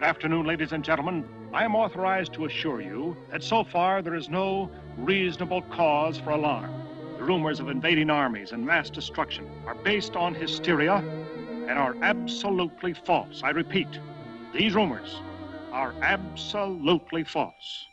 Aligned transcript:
Good 0.00 0.08
afternoon, 0.08 0.46
ladies 0.46 0.72
and 0.72 0.82
gentlemen. 0.82 1.28
I 1.52 1.62
am 1.62 1.76
authorized 1.76 2.32
to 2.32 2.46
assure 2.46 2.80
you 2.80 3.14
that 3.30 3.42
so 3.42 3.62
far 3.62 4.00
there 4.00 4.14
is 4.14 4.30
no 4.30 4.70
reasonable 4.96 5.60
cause 5.60 6.18
for 6.18 6.30
alarm. 6.30 6.72
The 7.18 7.24
rumors 7.24 7.60
of 7.60 7.68
invading 7.68 8.08
armies 8.08 8.52
and 8.52 8.64
mass 8.64 8.88
destruction 8.88 9.46
are 9.66 9.74
based 9.74 10.16
on 10.16 10.34
hysteria 10.34 11.04
and 11.68 11.78
are 11.78 11.94
absolutely 12.00 12.94
false. 12.94 13.42
I 13.44 13.50
repeat, 13.50 13.88
these 14.54 14.74
rumors 14.74 15.20
are 15.70 15.94
absolutely 16.00 17.22
false. 17.22 17.88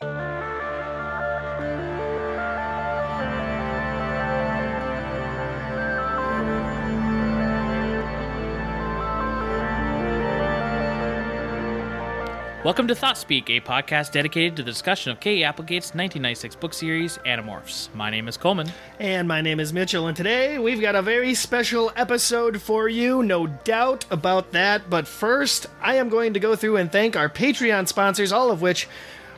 Welcome 12.68 12.88
to 12.88 12.94
ThoughtSpeak, 12.94 13.48
a 13.48 13.62
podcast 13.62 14.12
dedicated 14.12 14.56
to 14.56 14.62
the 14.62 14.70
discussion 14.70 15.10
of 15.10 15.20
K. 15.20 15.42
Applegate's 15.42 15.94
1996 15.94 16.54
book 16.56 16.74
series, 16.74 17.16
Animorphs. 17.24 17.88
My 17.94 18.10
name 18.10 18.28
is 18.28 18.36
Coleman. 18.36 18.70
And 18.98 19.26
my 19.26 19.40
name 19.40 19.58
is 19.58 19.72
Mitchell, 19.72 20.06
and 20.06 20.14
today 20.14 20.58
we've 20.58 20.78
got 20.78 20.94
a 20.94 21.00
very 21.00 21.32
special 21.32 21.90
episode 21.96 22.60
for 22.60 22.86
you, 22.86 23.22
no 23.22 23.46
doubt 23.46 24.04
about 24.10 24.52
that. 24.52 24.90
But 24.90 25.08
first, 25.08 25.64
I 25.80 25.94
am 25.94 26.10
going 26.10 26.34
to 26.34 26.40
go 26.40 26.56
through 26.56 26.76
and 26.76 26.92
thank 26.92 27.16
our 27.16 27.30
Patreon 27.30 27.88
sponsors, 27.88 28.32
all 28.32 28.50
of 28.50 28.60
which 28.60 28.86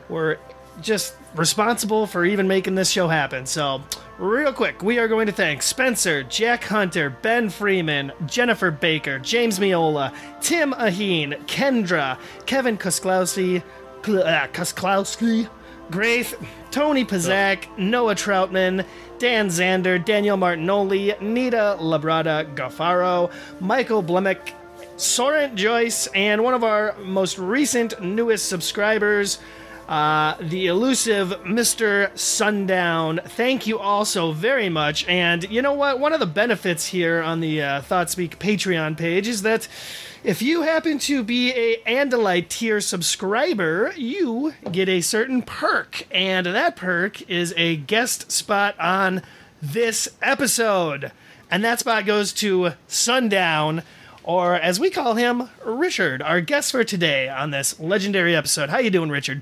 were 0.09 0.37
just 0.81 1.15
responsible 1.35 2.07
for 2.07 2.25
even 2.25 2.47
making 2.47 2.75
this 2.75 2.89
show 2.89 3.07
happen. 3.07 3.45
So, 3.45 3.81
real 4.17 4.53
quick, 4.53 4.83
we 4.83 4.99
are 4.99 5.07
going 5.07 5.27
to 5.27 5.31
thank 5.31 5.61
Spencer, 5.61 6.23
Jack 6.23 6.63
Hunter, 6.63 7.09
Ben 7.09 7.49
Freeman, 7.49 8.11
Jennifer 8.25 8.71
Baker, 8.71 9.19
James 9.19 9.59
Miola, 9.59 10.13
Tim 10.41 10.73
Aheen, 10.73 11.33
Kendra, 11.45 12.17
Kevin 12.45 12.77
Kusklowski, 12.77 13.61
uh, 13.61 14.47
Kusklowski, 14.47 15.49
Grace, 15.89 16.33
Tony 16.71 17.03
Pazak, 17.03 17.77
Noah 17.77 18.15
Troutman, 18.15 18.85
Dan 19.19 19.47
Zander, 19.49 20.03
Daniel 20.03 20.37
Martinoli, 20.37 21.19
Nita 21.21 21.77
Labrada 21.79 22.55
Gaffaro, 22.55 23.31
Michael 23.59 24.01
Blemick, 24.01 24.55
Sorrent 24.97 25.55
Joyce, 25.55 26.07
and 26.15 26.43
one 26.43 26.53
of 26.53 26.63
our 26.63 26.95
most 26.99 27.37
recent 27.37 28.01
newest 28.01 28.47
subscribers, 28.47 29.39
uh, 29.91 30.37
the 30.39 30.67
elusive 30.67 31.31
Mr. 31.43 32.17
Sundown. 32.17 33.19
Thank 33.25 33.67
you 33.67 33.77
all 33.77 34.05
so 34.05 34.31
very 34.31 34.69
much. 34.69 35.05
And 35.05 35.43
you 35.51 35.61
know 35.61 35.73
what? 35.73 35.99
One 35.99 36.13
of 36.13 36.21
the 36.21 36.25
benefits 36.25 36.85
here 36.85 37.21
on 37.21 37.41
the 37.41 37.61
uh, 37.61 37.81
ThoughtSpeak 37.81 38.37
Patreon 38.37 38.97
page 38.97 39.27
is 39.27 39.41
that 39.41 39.67
if 40.23 40.41
you 40.41 40.61
happen 40.61 40.97
to 40.99 41.23
be 41.23 41.51
a 41.51 41.81
Andalite 41.83 42.47
tier 42.47 42.79
subscriber, 42.79 43.91
you 43.97 44.53
get 44.71 44.87
a 44.87 45.01
certain 45.01 45.41
perk. 45.41 46.07
And 46.09 46.45
that 46.45 46.77
perk 46.77 47.29
is 47.29 47.53
a 47.57 47.75
guest 47.75 48.31
spot 48.31 48.79
on 48.79 49.21
this 49.61 50.07
episode. 50.21 51.11
And 51.49 51.65
that 51.65 51.81
spot 51.81 52.05
goes 52.05 52.31
to 52.33 52.75
Sundown 52.87 53.83
or 54.23 54.55
as 54.55 54.79
we 54.79 54.91
call 54.91 55.15
him, 55.15 55.49
Richard, 55.65 56.21
our 56.21 56.41
guest 56.41 56.71
for 56.71 56.83
today 56.83 57.27
on 57.27 57.49
this 57.49 57.79
legendary 57.79 58.35
episode. 58.35 58.69
How 58.69 58.77
you 58.77 58.91
doing, 58.91 59.09
Richard? 59.09 59.41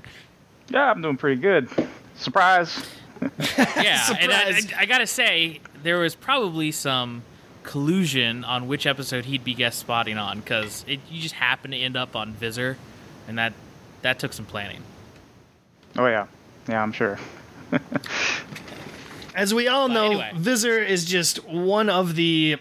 Yeah, 0.70 0.90
I'm 0.90 1.02
doing 1.02 1.16
pretty 1.16 1.40
good. 1.40 1.68
Surprise. 2.14 2.86
yeah, 3.76 4.16
and 4.18 4.32
I, 4.32 4.42
I, 4.48 4.60
I, 4.78 4.86
gotta 4.86 5.06
say, 5.06 5.60
there 5.82 5.98
was 5.98 6.14
probably 6.14 6.72
some 6.72 7.22
collusion 7.62 8.44
on 8.44 8.66
which 8.66 8.86
episode 8.86 9.26
he'd 9.26 9.44
be 9.44 9.52
guest 9.52 9.78
spotting 9.78 10.16
on 10.16 10.40
because 10.40 10.86
you 10.86 11.20
just 11.20 11.34
happened 11.34 11.74
to 11.74 11.78
end 11.78 11.96
up 11.96 12.16
on 12.16 12.32
Visser, 12.32 12.78
and 13.28 13.36
that 13.36 13.52
that 14.02 14.18
took 14.18 14.32
some 14.32 14.46
planning. 14.46 14.82
Oh 15.98 16.06
yeah, 16.06 16.28
yeah, 16.66 16.82
I'm 16.82 16.92
sure. 16.92 17.18
As 19.34 19.52
we 19.52 19.68
all 19.68 19.88
but 19.88 19.94
know, 19.94 20.06
anyway. 20.06 20.30
Visser 20.34 20.78
is 20.78 21.04
just 21.04 21.44
one 21.46 21.90
of 21.90 22.14
the 22.14 22.56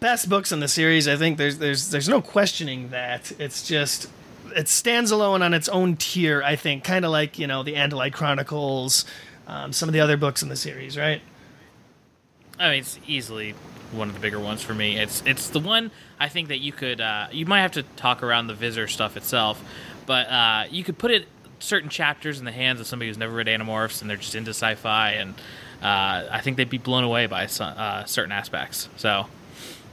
best 0.00 0.28
books 0.28 0.52
in 0.52 0.60
the 0.60 0.68
series. 0.68 1.08
I 1.08 1.16
think 1.16 1.38
there's 1.38 1.58
there's 1.58 1.90
there's 1.90 2.08
no 2.08 2.22
questioning 2.22 2.90
that. 2.90 3.32
It's 3.38 3.66
just 3.66 4.08
it 4.54 4.68
stands 4.68 5.10
alone 5.10 5.42
on 5.42 5.54
its 5.54 5.68
own 5.68 5.96
tier. 5.96 6.42
I 6.42 6.56
think, 6.56 6.84
kind 6.84 7.04
of 7.04 7.10
like 7.10 7.38
you 7.38 7.46
know 7.46 7.62
the 7.62 7.74
Andalite 7.74 8.12
Chronicles, 8.12 9.04
um, 9.46 9.72
some 9.72 9.88
of 9.88 9.92
the 9.92 10.00
other 10.00 10.16
books 10.16 10.42
in 10.42 10.48
the 10.48 10.56
series, 10.56 10.96
right? 10.96 11.20
I 12.58 12.70
mean, 12.70 12.80
it's 12.80 12.98
easily 13.06 13.54
one 13.92 14.08
of 14.08 14.14
the 14.14 14.20
bigger 14.20 14.40
ones 14.40 14.62
for 14.62 14.74
me. 14.74 14.98
It's 14.98 15.22
it's 15.26 15.48
the 15.48 15.60
one 15.60 15.90
I 16.18 16.28
think 16.28 16.48
that 16.48 16.58
you 16.58 16.72
could 16.72 17.00
uh, 17.00 17.28
you 17.32 17.46
might 17.46 17.60
have 17.60 17.72
to 17.72 17.82
talk 17.82 18.22
around 18.22 18.46
the 18.46 18.54
Visser 18.54 18.88
stuff 18.88 19.16
itself, 19.16 19.62
but 20.06 20.28
uh, 20.28 20.64
you 20.70 20.84
could 20.84 20.98
put 20.98 21.10
it 21.10 21.26
certain 21.58 21.88
chapters 21.88 22.38
in 22.38 22.44
the 22.44 22.52
hands 22.52 22.80
of 22.80 22.86
somebody 22.86 23.08
who's 23.08 23.18
never 23.18 23.34
read 23.34 23.46
Animorphs 23.46 24.00
and 24.00 24.10
they're 24.10 24.16
just 24.16 24.34
into 24.34 24.50
sci-fi, 24.50 25.12
and 25.12 25.34
uh, 25.82 26.28
I 26.30 26.40
think 26.42 26.56
they'd 26.56 26.70
be 26.70 26.78
blown 26.78 27.04
away 27.04 27.26
by 27.26 27.46
some, 27.46 27.74
uh, 27.76 28.04
certain 28.04 28.32
aspects. 28.32 28.88
So 28.96 29.26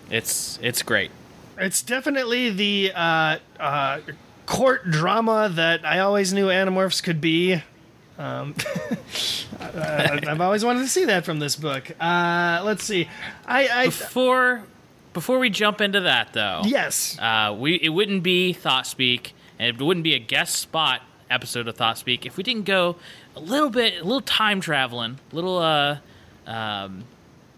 it's 0.10 0.60
it's 0.62 0.84
great. 0.84 1.12
It's 1.58 1.82
definitely 1.82 2.50
the 2.50 2.92
uh, 2.96 3.38
uh, 3.60 4.00
court 4.46 4.90
drama 4.90 5.50
that 5.54 5.86
I 5.86 6.00
always 6.00 6.34
knew 6.34 6.48
Animorphs 6.48 7.02
could 7.02 7.22
be. 7.22 7.62
Um, 8.18 8.56
I, 9.60 10.20
have 10.24 10.42
always 10.42 10.64
wanted 10.64 10.82
to 10.82 10.88
see 10.88 11.06
that 11.06 11.26
from 11.26 11.40
this 11.40 11.56
book. 11.56 11.92
Uh, 12.00 12.62
let's 12.64 12.84
see. 12.84 13.08
I, 13.46 13.68
I 13.68 13.86
before 13.86 14.64
before 15.14 15.40
we 15.40 15.50
jump 15.50 15.82
into 15.82 16.02
that 16.02 16.34
though. 16.34 16.62
Yes. 16.66 17.18
Uh, 17.20 17.56
we 17.58 17.76
it 17.76 17.90
wouldn't 17.90 18.24
be 18.24 18.54
Thought 18.54 18.86
Speak, 18.86 19.34
and 19.58 19.76
it 19.76 19.84
wouldn't 19.84 20.04
be 20.04 20.14
a 20.14 20.20
guest 20.20 20.56
spot 20.58 21.02
episode 21.30 21.68
of 21.68 21.76
Thought 21.76 21.98
Speak 21.98 22.26
if 22.26 22.38
we 22.38 22.44
didn't 22.44 22.66
go 22.66 22.96
a 23.36 23.40
little 23.40 23.70
bit, 23.70 24.02
a 24.02 24.04
little 24.04 24.22
time 24.22 24.62
traveling, 24.62 25.20
little 25.32 25.58
uh, 25.58 25.98
um, 26.46 27.06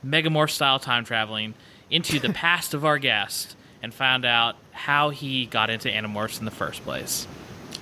Megamorph 0.06 0.52
style 0.52 0.80
time 0.80 1.04
traveling 1.06 1.56
into 1.90 2.20
the 2.20 2.30
past 2.34 2.74
of 2.74 2.86
our 2.86 3.00
guest 3.00 3.56
and 3.82 3.94
found 3.94 4.26
out 4.26 4.56
how 4.84 5.12
he 5.12 5.46
got 5.46 5.70
into 5.70 5.88
Animorphs 5.88 6.40
in 6.40 6.46
the 6.46 6.52
first 6.52 6.84
place. 6.84 7.26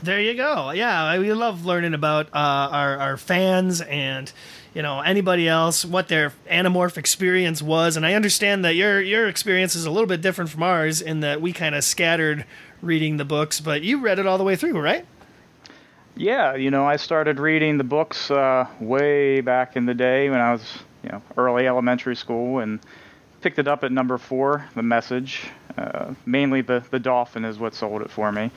There 0.04 0.22
you 0.22 0.36
go. 0.36 0.70
Yeah, 0.70 1.18
we 1.18 1.34
love 1.34 1.66
learning 1.66 1.96
about 1.96 2.28
uh, 2.28 2.70
our, 2.72 2.98
our 2.98 3.18
fans 3.18 3.82
and 3.82 4.32
you 4.76 4.84
know 4.84 5.02
anybody 5.02 5.48
else 5.48 5.84
what 5.84 6.10
their 6.10 6.32
Animorph 6.48 6.98
experience 6.98 7.60
was, 7.60 7.98
and 7.98 8.06
I 8.06 8.14
understand 8.14 8.64
that 8.66 8.76
your 8.76 9.02
your 9.02 9.28
experience 9.28 9.76
is 9.76 9.86
a 9.86 9.90
little 9.90 10.08
bit 10.08 10.22
different 10.22 10.52
from 10.52 10.62
ours 10.62 11.02
in 11.02 11.22
that 11.22 11.42
we 11.42 11.54
kind 11.54 11.74
of 11.74 11.84
scattered 11.84 12.46
reading 12.84 13.18
the 13.18 13.26
books, 13.26 13.60
but 13.60 13.82
you 13.82 14.00
read 14.00 14.20
it 14.20 14.28
all 14.28 14.38
the 14.38 14.44
way 14.44 14.56
through, 14.56 14.80
right? 14.80 15.04
Yeah, 16.16 16.54
you 16.54 16.70
know, 16.70 16.86
I 16.86 16.98
started 16.98 17.40
reading 17.40 17.80
the 17.80 17.84
books 17.84 18.30
uh, 18.30 18.68
way 18.80 19.42
back 19.42 19.76
in 19.76 19.88
the 19.88 19.96
day 19.96 20.30
when 20.30 20.40
I 20.40 20.52
was, 20.52 20.64
you 21.04 21.10
know, 21.10 21.24
early 21.36 21.68
elementary 21.68 22.16
school, 22.16 22.60
and 22.60 22.80
picked 23.42 23.60
it 23.60 23.68
up 23.68 23.84
at 23.84 23.92
number 23.92 24.18
four, 24.18 24.66
The 24.76 24.84
Message. 24.84 25.44
Uh, 25.78 26.14
mainly 26.26 26.62
the, 26.62 26.84
the 26.92 27.00
Dolphin 27.00 27.46
is 27.46 27.58
what 27.58 27.74
sold 27.74 28.02
it 28.02 28.12
for 28.12 28.32
me. 28.32 28.52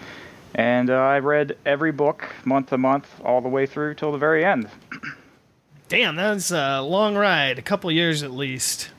And 0.54 0.90
uh, 0.90 0.94
I 0.94 1.18
read 1.18 1.56
every 1.66 1.90
book 1.90 2.24
month 2.44 2.70
to 2.70 2.78
month 2.78 3.08
all 3.24 3.40
the 3.40 3.48
way 3.48 3.66
through 3.66 3.94
till 3.94 4.12
the 4.12 4.18
very 4.18 4.44
end. 4.44 4.68
Damn, 5.88 6.16
that's 6.16 6.50
a 6.50 6.80
long 6.80 7.16
ride, 7.16 7.58
a 7.58 7.62
couple 7.62 7.90
years 7.90 8.22
at 8.22 8.30
least. 8.30 8.90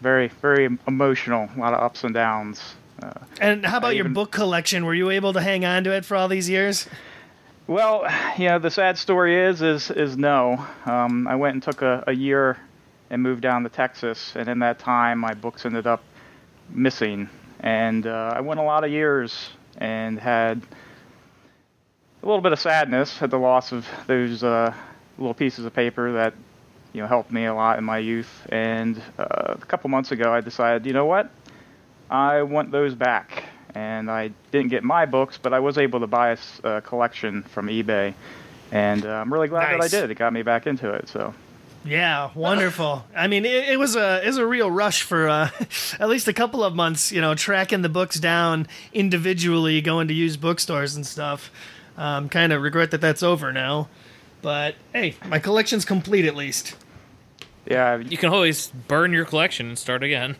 Very, 0.00 0.28
very 0.28 0.68
emotional, 0.86 1.48
a 1.56 1.58
lot 1.58 1.74
of 1.74 1.80
ups 1.80 2.04
and 2.04 2.14
downs. 2.14 2.74
Uh, 3.02 3.12
and 3.40 3.64
how 3.64 3.78
about 3.78 3.88
I 3.88 3.92
your 3.92 4.04
even, 4.04 4.12
book 4.12 4.30
collection? 4.30 4.84
Were 4.84 4.94
you 4.94 5.10
able 5.10 5.32
to 5.32 5.40
hang 5.40 5.64
on 5.64 5.84
to 5.84 5.92
it 5.92 6.04
for 6.04 6.16
all 6.16 6.28
these 6.28 6.48
years? 6.48 6.88
Well, 7.66 8.06
you 8.38 8.48
know, 8.48 8.58
the 8.58 8.70
sad 8.70 8.98
story 8.98 9.38
is, 9.38 9.62
is, 9.62 9.90
is 9.90 10.16
no. 10.16 10.64
Um, 10.84 11.26
I 11.26 11.36
went 11.36 11.54
and 11.54 11.62
took 11.62 11.82
a, 11.82 12.04
a 12.06 12.12
year 12.12 12.58
and 13.12 13.22
moved 13.22 13.42
down 13.42 13.62
to 13.62 13.68
Texas. 13.68 14.32
And 14.34 14.48
in 14.48 14.58
that 14.60 14.78
time, 14.78 15.18
my 15.18 15.34
books 15.34 15.66
ended 15.66 15.86
up 15.86 16.02
missing. 16.70 17.28
And 17.60 18.06
uh, 18.06 18.32
I 18.34 18.40
went 18.40 18.58
a 18.58 18.62
lot 18.62 18.84
of 18.84 18.90
years 18.90 19.50
and 19.76 20.18
had 20.18 20.62
a 22.22 22.26
little 22.26 22.40
bit 22.40 22.52
of 22.52 22.58
sadness 22.58 23.20
at 23.20 23.30
the 23.30 23.38
loss 23.38 23.70
of 23.70 23.86
those 24.06 24.42
uh, 24.42 24.74
little 25.18 25.34
pieces 25.34 25.66
of 25.66 25.74
paper 25.74 26.12
that 26.12 26.34
you 26.92 27.02
know 27.02 27.06
helped 27.06 27.30
me 27.30 27.44
a 27.44 27.54
lot 27.54 27.78
in 27.78 27.84
my 27.84 27.98
youth. 27.98 28.46
And 28.48 29.00
uh, 29.18 29.56
a 29.60 29.66
couple 29.66 29.90
months 29.90 30.10
ago, 30.10 30.32
I 30.32 30.40
decided, 30.40 30.86
you 30.86 30.94
know 30.94 31.06
what, 31.06 31.30
I 32.10 32.42
want 32.42 32.72
those 32.72 32.94
back. 32.94 33.44
And 33.74 34.10
I 34.10 34.32
didn't 34.50 34.68
get 34.68 34.84
my 34.84 35.06
books, 35.06 35.38
but 35.40 35.54
I 35.54 35.60
was 35.60 35.78
able 35.78 36.00
to 36.00 36.06
buy 36.06 36.36
a, 36.62 36.76
a 36.76 36.80
collection 36.82 37.42
from 37.42 37.68
eBay, 37.68 38.12
and 38.70 39.06
uh, 39.06 39.08
I'm 39.08 39.32
really 39.32 39.48
glad 39.48 39.78
nice. 39.78 39.90
that 39.90 39.98
I 39.98 40.00
did. 40.02 40.10
It 40.10 40.18
got 40.18 40.30
me 40.30 40.42
back 40.42 40.66
into 40.66 40.90
it. 40.90 41.08
So 41.08 41.32
yeah, 41.84 42.30
wonderful. 42.34 43.04
I 43.16 43.26
mean, 43.26 43.44
it, 43.44 43.70
it, 43.70 43.78
was 43.78 43.96
a 43.96 44.22
it 44.22 44.26
was 44.26 44.38
a 44.38 44.46
real 44.46 44.70
rush 44.70 45.02
for 45.02 45.28
uh, 45.28 45.50
at 46.00 46.08
least 46.08 46.28
a 46.28 46.32
couple 46.32 46.62
of 46.64 46.74
months. 46.74 47.12
You 47.12 47.20
know, 47.20 47.34
tracking 47.34 47.82
the 47.82 47.88
books 47.88 48.18
down 48.18 48.66
individually, 48.92 49.80
going 49.80 50.08
to 50.08 50.14
used 50.14 50.40
bookstores 50.40 50.96
and 50.96 51.06
stuff. 51.06 51.50
Um, 51.96 52.28
kind 52.28 52.52
of 52.52 52.62
regret 52.62 52.90
that 52.92 53.02
that's 53.02 53.22
over 53.22 53.52
now, 53.52 53.88
but 54.40 54.76
hey, 54.92 55.16
my 55.26 55.38
collection's 55.38 55.84
complete 55.84 56.24
at 56.24 56.34
least. 56.34 56.74
Yeah, 57.66 57.98
you 57.98 58.16
can 58.16 58.30
always 58.30 58.68
burn 58.88 59.12
your 59.12 59.24
collection 59.24 59.68
and 59.68 59.78
start 59.78 60.02
again. 60.02 60.36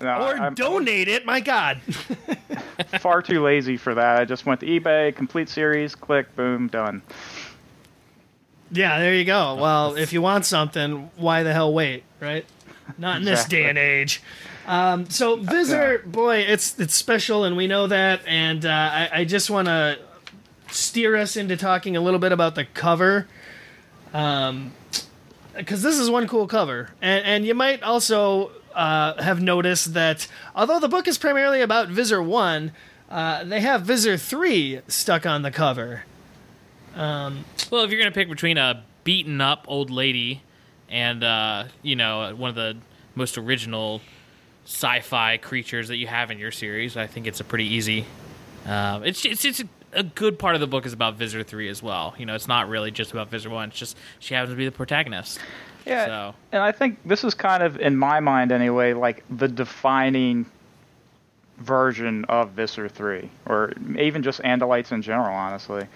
No, 0.00 0.28
or 0.28 0.36
I'm 0.36 0.54
donate 0.54 1.08
it. 1.08 1.26
My 1.26 1.40
God. 1.40 1.80
far 3.00 3.20
too 3.22 3.42
lazy 3.42 3.76
for 3.76 3.94
that. 3.94 4.20
I 4.20 4.24
just 4.24 4.46
went 4.46 4.60
to 4.60 4.66
eBay, 4.66 5.14
complete 5.14 5.48
series, 5.48 5.94
click, 5.94 6.34
boom, 6.36 6.68
done. 6.68 7.02
Yeah, 8.70 8.98
there 8.98 9.14
you 9.14 9.24
go. 9.24 9.54
Well, 9.54 9.96
if 9.96 10.12
you 10.12 10.20
want 10.20 10.44
something, 10.44 11.10
why 11.16 11.42
the 11.42 11.52
hell 11.52 11.72
wait, 11.72 12.04
right? 12.20 12.44
Not 12.98 13.16
in 13.18 13.24
this 13.24 13.40
Exactly. 13.44 13.62
day 13.62 13.68
and 13.68 13.78
age. 13.78 14.22
Um, 14.66 15.08
so 15.08 15.36
Visser, 15.36 16.02
boy, 16.04 16.38
it's 16.40 16.78
it's 16.78 16.94
special, 16.94 17.44
and 17.44 17.56
we 17.56 17.66
know 17.66 17.86
that. 17.86 18.20
And 18.26 18.66
uh, 18.66 18.70
I, 18.70 19.08
I 19.20 19.24
just 19.24 19.48
want 19.48 19.66
to 19.68 19.98
steer 20.70 21.16
us 21.16 21.36
into 21.36 21.56
talking 21.56 21.96
a 21.96 22.00
little 22.02 22.20
bit 22.20 22.32
about 22.32 22.54
the 22.54 22.66
cover, 22.66 23.26
because 24.12 25.82
this 25.82 25.98
is 25.98 26.10
one 26.10 26.28
cool 26.28 26.46
cover, 26.46 26.90
and 27.00 27.24
and 27.24 27.46
you 27.46 27.54
might 27.54 27.82
also 27.82 28.50
uh, 28.74 29.20
have 29.22 29.40
noticed 29.40 29.94
that 29.94 30.28
although 30.54 30.78
the 30.80 30.88
book 30.88 31.08
is 31.08 31.16
primarily 31.16 31.62
about 31.62 31.88
Visser 31.88 32.22
One, 32.22 32.72
uh, 33.10 33.44
they 33.44 33.60
have 33.60 33.82
Visser 33.82 34.18
Three 34.18 34.80
stuck 34.88 35.24
on 35.24 35.40
the 35.42 35.50
cover. 35.50 36.04
Well, 36.96 37.84
if 37.84 37.90
you're 37.90 38.00
gonna 38.00 38.10
pick 38.12 38.28
between 38.28 38.58
a 38.58 38.82
beaten 39.04 39.40
up 39.40 39.64
old 39.68 39.90
lady 39.90 40.42
and 40.90 41.22
uh, 41.24 41.64
you 41.82 41.96
know 41.96 42.34
one 42.36 42.50
of 42.50 42.56
the 42.56 42.76
most 43.14 43.38
original 43.38 44.00
sci-fi 44.64 45.38
creatures 45.38 45.88
that 45.88 45.96
you 45.96 46.06
have 46.06 46.30
in 46.30 46.38
your 46.38 46.50
series, 46.52 46.96
I 46.96 47.06
think 47.06 47.26
it's 47.26 47.40
a 47.40 47.44
pretty 47.44 47.66
easy. 47.66 48.06
Um, 48.66 49.04
it's 49.04 49.24
it's 49.24 49.44
it's 49.44 49.60
a, 49.60 49.68
a 49.94 50.02
good 50.02 50.38
part 50.38 50.54
of 50.54 50.60
the 50.60 50.66
book 50.66 50.84
is 50.86 50.92
about 50.92 51.14
Visser 51.16 51.42
Three 51.42 51.68
as 51.68 51.82
well. 51.82 52.14
You 52.18 52.26
know, 52.26 52.34
it's 52.34 52.48
not 52.48 52.68
really 52.68 52.90
just 52.90 53.12
about 53.12 53.28
Visser 53.30 53.50
One. 53.50 53.68
It's 53.70 53.78
just 53.78 53.96
she 54.18 54.34
happens 54.34 54.52
to 54.52 54.56
be 54.56 54.64
the 54.66 54.72
protagonist. 54.72 55.38
Yeah, 55.86 56.06
So- 56.06 56.34
and 56.52 56.62
I 56.62 56.70
think 56.72 56.98
this 57.06 57.24
is 57.24 57.32
kind 57.32 57.62
of, 57.62 57.80
in 57.80 57.96
my 57.96 58.20
mind 58.20 58.52
anyway, 58.52 58.92
like 58.92 59.24
the 59.30 59.48
defining 59.48 60.44
version 61.58 62.26
of 62.26 62.50
Visser 62.50 62.88
3, 62.90 63.30
or 63.46 63.72
even 63.98 64.22
just 64.22 64.42
Andalites 64.42 64.92
in 64.92 65.00
general, 65.00 65.34
honestly. 65.34 65.86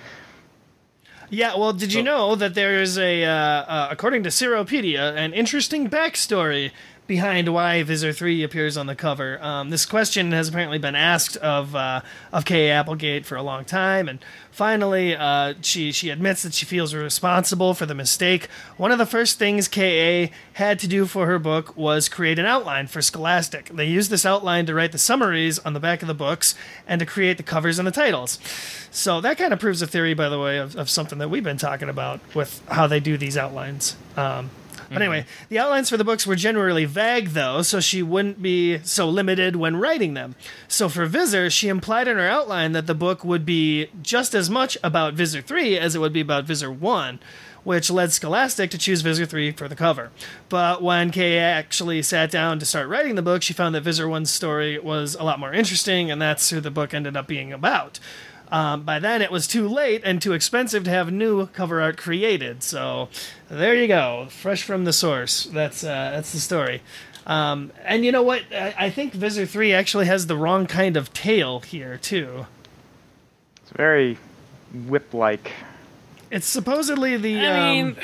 Yeah, 1.32 1.56
well, 1.56 1.72
did 1.72 1.94
you 1.94 2.02
know 2.02 2.34
that 2.36 2.52
there 2.52 2.82
is 2.82 2.98
a, 2.98 3.24
uh, 3.24 3.30
uh, 3.32 3.88
according 3.90 4.22
to 4.24 4.28
Seropedia, 4.28 5.16
an 5.16 5.32
interesting 5.32 5.88
backstory 5.88 6.72
behind 7.06 7.52
why 7.52 7.82
Visser 7.82 8.12
3 8.12 8.42
appears 8.42 8.76
on 8.76 8.86
the 8.86 8.94
cover? 8.94 9.42
Um, 9.42 9.70
this 9.70 9.84
question 9.84 10.32
has 10.32 10.48
apparently 10.48 10.78
been 10.78 10.94
asked 10.94 11.36
of 11.38 11.74
uh, 11.74 12.00
of 12.32 12.44
Kay 12.44 12.70
Applegate 12.70 13.26
for 13.26 13.36
a 13.36 13.42
long 13.42 13.64
time, 13.64 14.08
and 14.08 14.18
finally, 14.50 15.16
uh, 15.16 15.54
she 15.62 15.92
she 15.92 16.10
admits 16.10 16.42
that 16.42 16.54
she 16.54 16.64
feels 16.64 16.94
responsible 16.94 17.74
for 17.74 17.86
the 17.86 17.94
mistake. 17.94 18.48
One 18.76 18.92
of 18.92 18.98
the 18.98 19.06
first 19.06 19.38
things 19.38 19.68
Ka 19.68 20.32
had 20.54 20.78
to 20.78 20.86
do 20.86 21.06
for 21.06 21.26
her 21.26 21.38
book 21.38 21.76
was 21.76 22.08
create 22.08 22.38
an 22.38 22.46
outline 22.46 22.86
for 22.86 23.02
Scholastic. 23.02 23.66
They 23.68 23.86
used 23.86 24.10
this 24.10 24.24
outline 24.24 24.66
to 24.66 24.74
write 24.74 24.92
the 24.92 24.98
summaries 24.98 25.58
on 25.60 25.72
the 25.72 25.80
back 25.80 26.02
of 26.02 26.08
the 26.08 26.14
books 26.14 26.54
and 26.86 26.98
to 27.00 27.06
create 27.06 27.36
the 27.36 27.42
covers 27.42 27.78
and 27.78 27.86
the 27.86 27.92
titles. 27.92 28.38
So 28.90 29.20
that 29.22 29.38
kind 29.38 29.52
of 29.52 29.58
proves 29.58 29.80
a 29.82 29.86
theory, 29.86 30.14
by 30.14 30.28
the 30.28 30.38
way, 30.38 30.58
of, 30.58 30.76
of 30.76 30.90
something 30.90 31.18
that 31.18 31.30
we've 31.30 31.42
been 31.42 31.56
talking 31.56 31.88
about 31.88 32.20
with 32.34 32.62
how 32.68 32.86
they 32.86 33.00
do 33.00 33.16
these 33.16 33.36
outlines. 33.36 33.96
Um, 34.16 34.50
but 34.92 35.02
anyway, 35.02 35.20
mm-hmm. 35.20 35.44
the 35.48 35.58
outlines 35.58 35.90
for 35.90 35.96
the 35.96 36.04
books 36.04 36.26
were 36.26 36.36
generally 36.36 36.84
vague, 36.84 37.28
though, 37.30 37.62
so 37.62 37.80
she 37.80 38.02
wouldn't 38.02 38.42
be 38.42 38.78
so 38.82 39.08
limited 39.08 39.56
when 39.56 39.76
writing 39.76 40.14
them. 40.14 40.34
So 40.68 40.88
for 40.88 41.06
Visser, 41.06 41.50
she 41.50 41.68
implied 41.68 42.08
in 42.08 42.16
her 42.16 42.28
outline 42.28 42.72
that 42.72 42.86
the 42.86 42.94
book 42.94 43.24
would 43.24 43.44
be 43.44 43.88
just 44.02 44.34
as 44.34 44.50
much 44.50 44.76
about 44.82 45.14
Visser 45.14 45.40
3 45.40 45.78
as 45.78 45.94
it 45.94 46.00
would 46.00 46.12
be 46.12 46.20
about 46.20 46.44
Visser 46.44 46.70
1, 46.70 47.20
which 47.64 47.90
led 47.90 48.12
Scholastic 48.12 48.70
to 48.70 48.78
choose 48.78 49.02
Visser 49.02 49.26
3 49.26 49.52
for 49.52 49.68
the 49.68 49.76
cover. 49.76 50.10
But 50.48 50.82
when 50.82 51.10
Kay 51.10 51.38
actually 51.38 52.02
sat 52.02 52.30
down 52.30 52.58
to 52.58 52.66
start 52.66 52.88
writing 52.88 53.14
the 53.14 53.22
book, 53.22 53.42
she 53.42 53.52
found 53.52 53.74
that 53.74 53.82
Visser 53.82 54.06
1's 54.06 54.30
story 54.30 54.78
was 54.78 55.14
a 55.14 55.22
lot 55.22 55.38
more 55.38 55.52
interesting, 55.52 56.10
and 56.10 56.20
that's 56.20 56.50
who 56.50 56.60
the 56.60 56.70
book 56.70 56.92
ended 56.92 57.16
up 57.16 57.26
being 57.26 57.52
about. 57.52 57.98
Um, 58.52 58.82
by 58.82 58.98
then, 58.98 59.22
it 59.22 59.32
was 59.32 59.46
too 59.46 59.66
late 59.66 60.02
and 60.04 60.20
too 60.20 60.34
expensive 60.34 60.84
to 60.84 60.90
have 60.90 61.10
new 61.10 61.46
cover 61.46 61.80
art 61.80 61.96
created. 61.96 62.62
So, 62.62 63.08
there 63.48 63.74
you 63.74 63.88
go, 63.88 64.26
fresh 64.28 64.62
from 64.62 64.84
the 64.84 64.92
source. 64.92 65.44
That's 65.46 65.82
uh, 65.82 66.10
that's 66.14 66.32
the 66.32 66.38
story. 66.38 66.82
Um, 67.26 67.72
and 67.82 68.04
you 68.04 68.12
know 68.12 68.22
what? 68.22 68.42
I, 68.52 68.74
I 68.76 68.90
think 68.90 69.14
Visser 69.14 69.46
Three 69.46 69.72
actually 69.72 70.04
has 70.06 70.26
the 70.26 70.36
wrong 70.36 70.66
kind 70.66 70.96
of 70.98 71.12
tail 71.14 71.60
here 71.60 71.96
too. 71.96 72.46
It's 73.62 73.70
very 73.70 74.18
whip-like. 74.86 75.52
It's 76.30 76.46
supposedly 76.46 77.16
the. 77.16 77.38
I 77.40 77.70
um, 77.70 77.70
mean, 77.70 77.96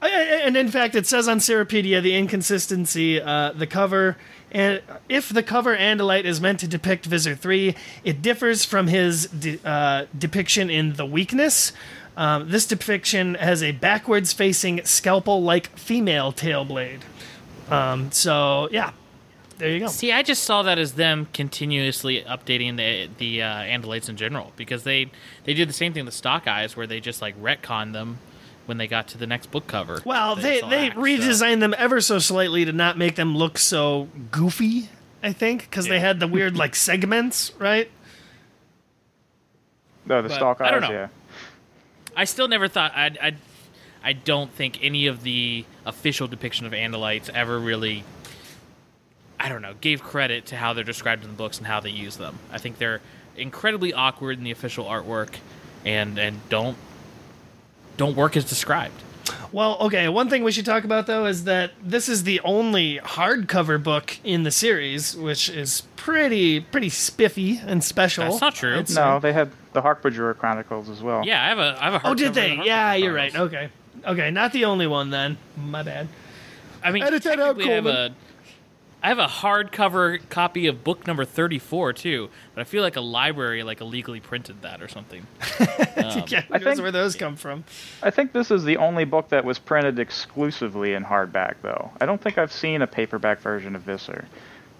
I- 0.00 0.08
I- 0.10 0.42
and 0.46 0.56
in 0.56 0.68
fact, 0.68 0.94
it 0.94 1.06
says 1.06 1.26
on 1.28 1.38
Seropedia 1.38 2.02
the 2.02 2.14
inconsistency. 2.14 3.20
Uh, 3.20 3.52
the 3.52 3.66
cover, 3.66 4.16
and 4.54 4.80
if 5.08 5.28
the 5.28 5.42
cover 5.42 5.76
Andalite 5.76 6.24
is 6.24 6.40
meant 6.40 6.60
to 6.60 6.68
depict 6.68 7.04
Visser 7.06 7.34
Three, 7.34 7.74
it 8.04 8.22
differs 8.22 8.64
from 8.64 8.86
his 8.86 9.26
de- 9.26 9.58
uh, 9.64 10.06
depiction 10.16 10.70
in 10.70 10.94
The 10.94 11.04
Weakness. 11.04 11.72
Um, 12.16 12.48
this 12.48 12.64
depiction 12.64 13.34
has 13.34 13.62
a 13.62 13.72
backwards-facing 13.72 14.84
scalpel-like 14.84 15.76
female 15.76 16.30
tail 16.30 16.64
blade. 16.64 17.00
Um, 17.68 18.12
so 18.12 18.68
yeah, 18.70 18.92
there 19.58 19.70
you 19.70 19.80
go. 19.80 19.88
See, 19.88 20.12
I 20.12 20.22
just 20.22 20.44
saw 20.44 20.62
that 20.62 20.78
as 20.78 20.92
them 20.92 21.26
continuously 21.32 22.22
updating 22.22 22.76
the 22.76 23.10
the 23.18 23.42
uh, 23.42 23.62
Andalites 23.62 24.08
in 24.08 24.16
general 24.16 24.52
because 24.56 24.84
they 24.84 25.10
they 25.44 25.54
did 25.54 25.68
the 25.68 25.72
same 25.72 25.92
thing 25.92 26.04
with 26.04 26.14
stalk 26.14 26.46
eyes 26.46 26.76
where 26.76 26.86
they 26.86 27.00
just 27.00 27.20
like 27.20 27.40
retconned 27.42 27.92
them 27.92 28.18
when 28.66 28.78
they 28.78 28.86
got 28.86 29.08
to 29.08 29.18
the 29.18 29.26
next 29.26 29.50
book 29.50 29.66
cover. 29.66 30.00
Well, 30.04 30.34
that 30.36 30.42
they 30.42 30.54
it's 30.54 30.62
all 30.64 30.70
they 30.70 30.90
so- 30.90 30.96
redesigned 30.96 31.60
them 31.60 31.74
ever 31.76 32.00
so 32.00 32.18
slightly 32.18 32.64
to 32.64 32.72
not 32.72 32.96
make 32.98 33.14
them 33.16 33.36
look 33.36 33.58
so 33.58 34.08
goofy. 34.30 34.88
I 35.22 35.32
think 35.32 35.62
because 35.62 35.86
they 35.86 36.00
had 36.00 36.20
the 36.20 36.28
weird 36.28 36.56
like 36.56 36.74
segments, 36.76 37.52
right? 37.58 37.90
No, 40.06 40.20
the 40.22 40.28
But 40.28 40.34
stalk 40.34 40.60
I 40.60 40.70
don't 40.70 40.82
know. 40.82 40.90
yeah. 40.90 41.08
I 42.16 42.24
still 42.24 42.48
never 42.48 42.68
thought 42.68 42.92
I 42.94 43.06
I 43.22 43.34
I 44.02 44.12
don't 44.12 44.52
think 44.52 44.78
any 44.82 45.06
of 45.06 45.22
the 45.22 45.64
official 45.86 46.28
depiction 46.28 46.66
of 46.66 46.72
Andalites 46.72 47.30
ever 47.30 47.58
really 47.58 48.04
I 49.40 49.48
don't 49.48 49.62
know 49.62 49.74
gave 49.80 50.02
credit 50.02 50.46
to 50.46 50.56
how 50.56 50.74
they're 50.74 50.84
described 50.84 51.24
in 51.24 51.30
the 51.30 51.36
books 51.36 51.58
and 51.58 51.66
how 51.66 51.80
they 51.80 51.90
use 51.90 52.16
them. 52.18 52.38
I 52.52 52.58
think 52.58 52.78
they're 52.78 53.00
incredibly 53.36 53.92
awkward 53.92 54.38
in 54.38 54.44
the 54.44 54.50
official 54.50 54.84
artwork 54.84 55.36
and 55.86 56.18
and 56.18 56.46
don't 56.50 56.76
don't 57.96 58.16
work 58.16 58.36
as 58.36 58.44
described. 58.44 59.02
Well, 59.52 59.78
okay. 59.82 60.08
One 60.08 60.28
thing 60.28 60.42
we 60.42 60.50
should 60.52 60.66
talk 60.66 60.84
about 60.84 61.06
though 61.06 61.26
is 61.26 61.44
that 61.44 61.70
this 61.82 62.08
is 62.08 62.24
the 62.24 62.40
only 62.40 62.98
hardcover 62.98 63.82
book 63.82 64.18
in 64.24 64.42
the 64.42 64.50
series, 64.50 65.16
which 65.16 65.48
is 65.48 65.82
pretty 65.96 66.60
pretty 66.60 66.88
spiffy 66.88 67.60
and 67.64 67.82
special. 67.82 68.24
That's 68.24 68.40
not 68.40 68.54
true. 68.54 68.78
I'd. 68.78 68.90
No, 68.94 69.02
uh, 69.02 69.18
they 69.20 69.32
had 69.32 69.50
the 69.72 69.80
Hork-Bajir 69.82 70.36
Chronicles 70.38 70.88
as 70.88 71.02
well. 71.02 71.24
Yeah, 71.24 71.42
I 71.42 71.48
have 71.48 71.58
a 71.58 71.76
I 71.80 71.84
have 71.90 72.04
a 72.04 72.06
Oh, 72.08 72.14
did 72.14 72.34
they? 72.34 72.56
the 72.56 72.64
Yeah, 72.64 72.88
Harper 72.88 72.98
you're 72.98 73.14
right. 73.14 73.34
Okay. 73.36 73.68
Okay, 74.04 74.30
not 74.30 74.52
the 74.52 74.64
only 74.64 74.86
one 74.86 75.10
then. 75.10 75.38
My 75.56 75.82
bad. 75.82 76.08
I 76.82 76.90
mean, 76.90 77.02
Edit 77.04 77.22
that 77.22 77.38
out, 77.40 77.56
technically 77.56 77.72
I 77.72 77.74
have 77.76 77.86
a 77.86 78.14
I 79.04 79.08
have 79.08 79.18
a 79.18 79.26
hardcover 79.26 80.26
copy 80.30 80.66
of 80.66 80.82
book 80.82 81.06
number 81.06 81.26
34 81.26 81.92
too, 81.92 82.30
but 82.54 82.62
I 82.62 82.64
feel 82.64 82.82
like 82.82 82.96
a 82.96 83.02
library 83.02 83.62
like 83.62 83.82
illegally 83.82 84.18
printed 84.18 84.62
that 84.62 84.80
or 84.82 84.88
something. 84.88 85.26
Um, 85.96 86.24
yeah, 86.26 86.40
who 86.42 86.54
I 86.54 86.58
knows 86.58 86.64
think- 86.64 86.80
where 86.80 86.90
those 86.90 87.14
come 87.14 87.36
from? 87.36 87.64
I 88.02 88.10
think 88.10 88.32
this 88.32 88.50
is 88.50 88.64
the 88.64 88.76
only 88.78 89.04
book 89.04 89.28
that 89.28 89.44
was 89.44 89.58
printed 89.58 89.98
exclusively 89.98 90.92
in 90.94 91.04
hardback, 91.04 91.54
though. 91.62 91.92
I 92.00 92.04
don't 92.06 92.20
think 92.20 92.36
I've 92.36 92.52
seen 92.52 92.82
a 92.82 92.86
paperback 92.86 93.40
version 93.40 93.74
of 93.76 93.82
Visser. 93.82 94.26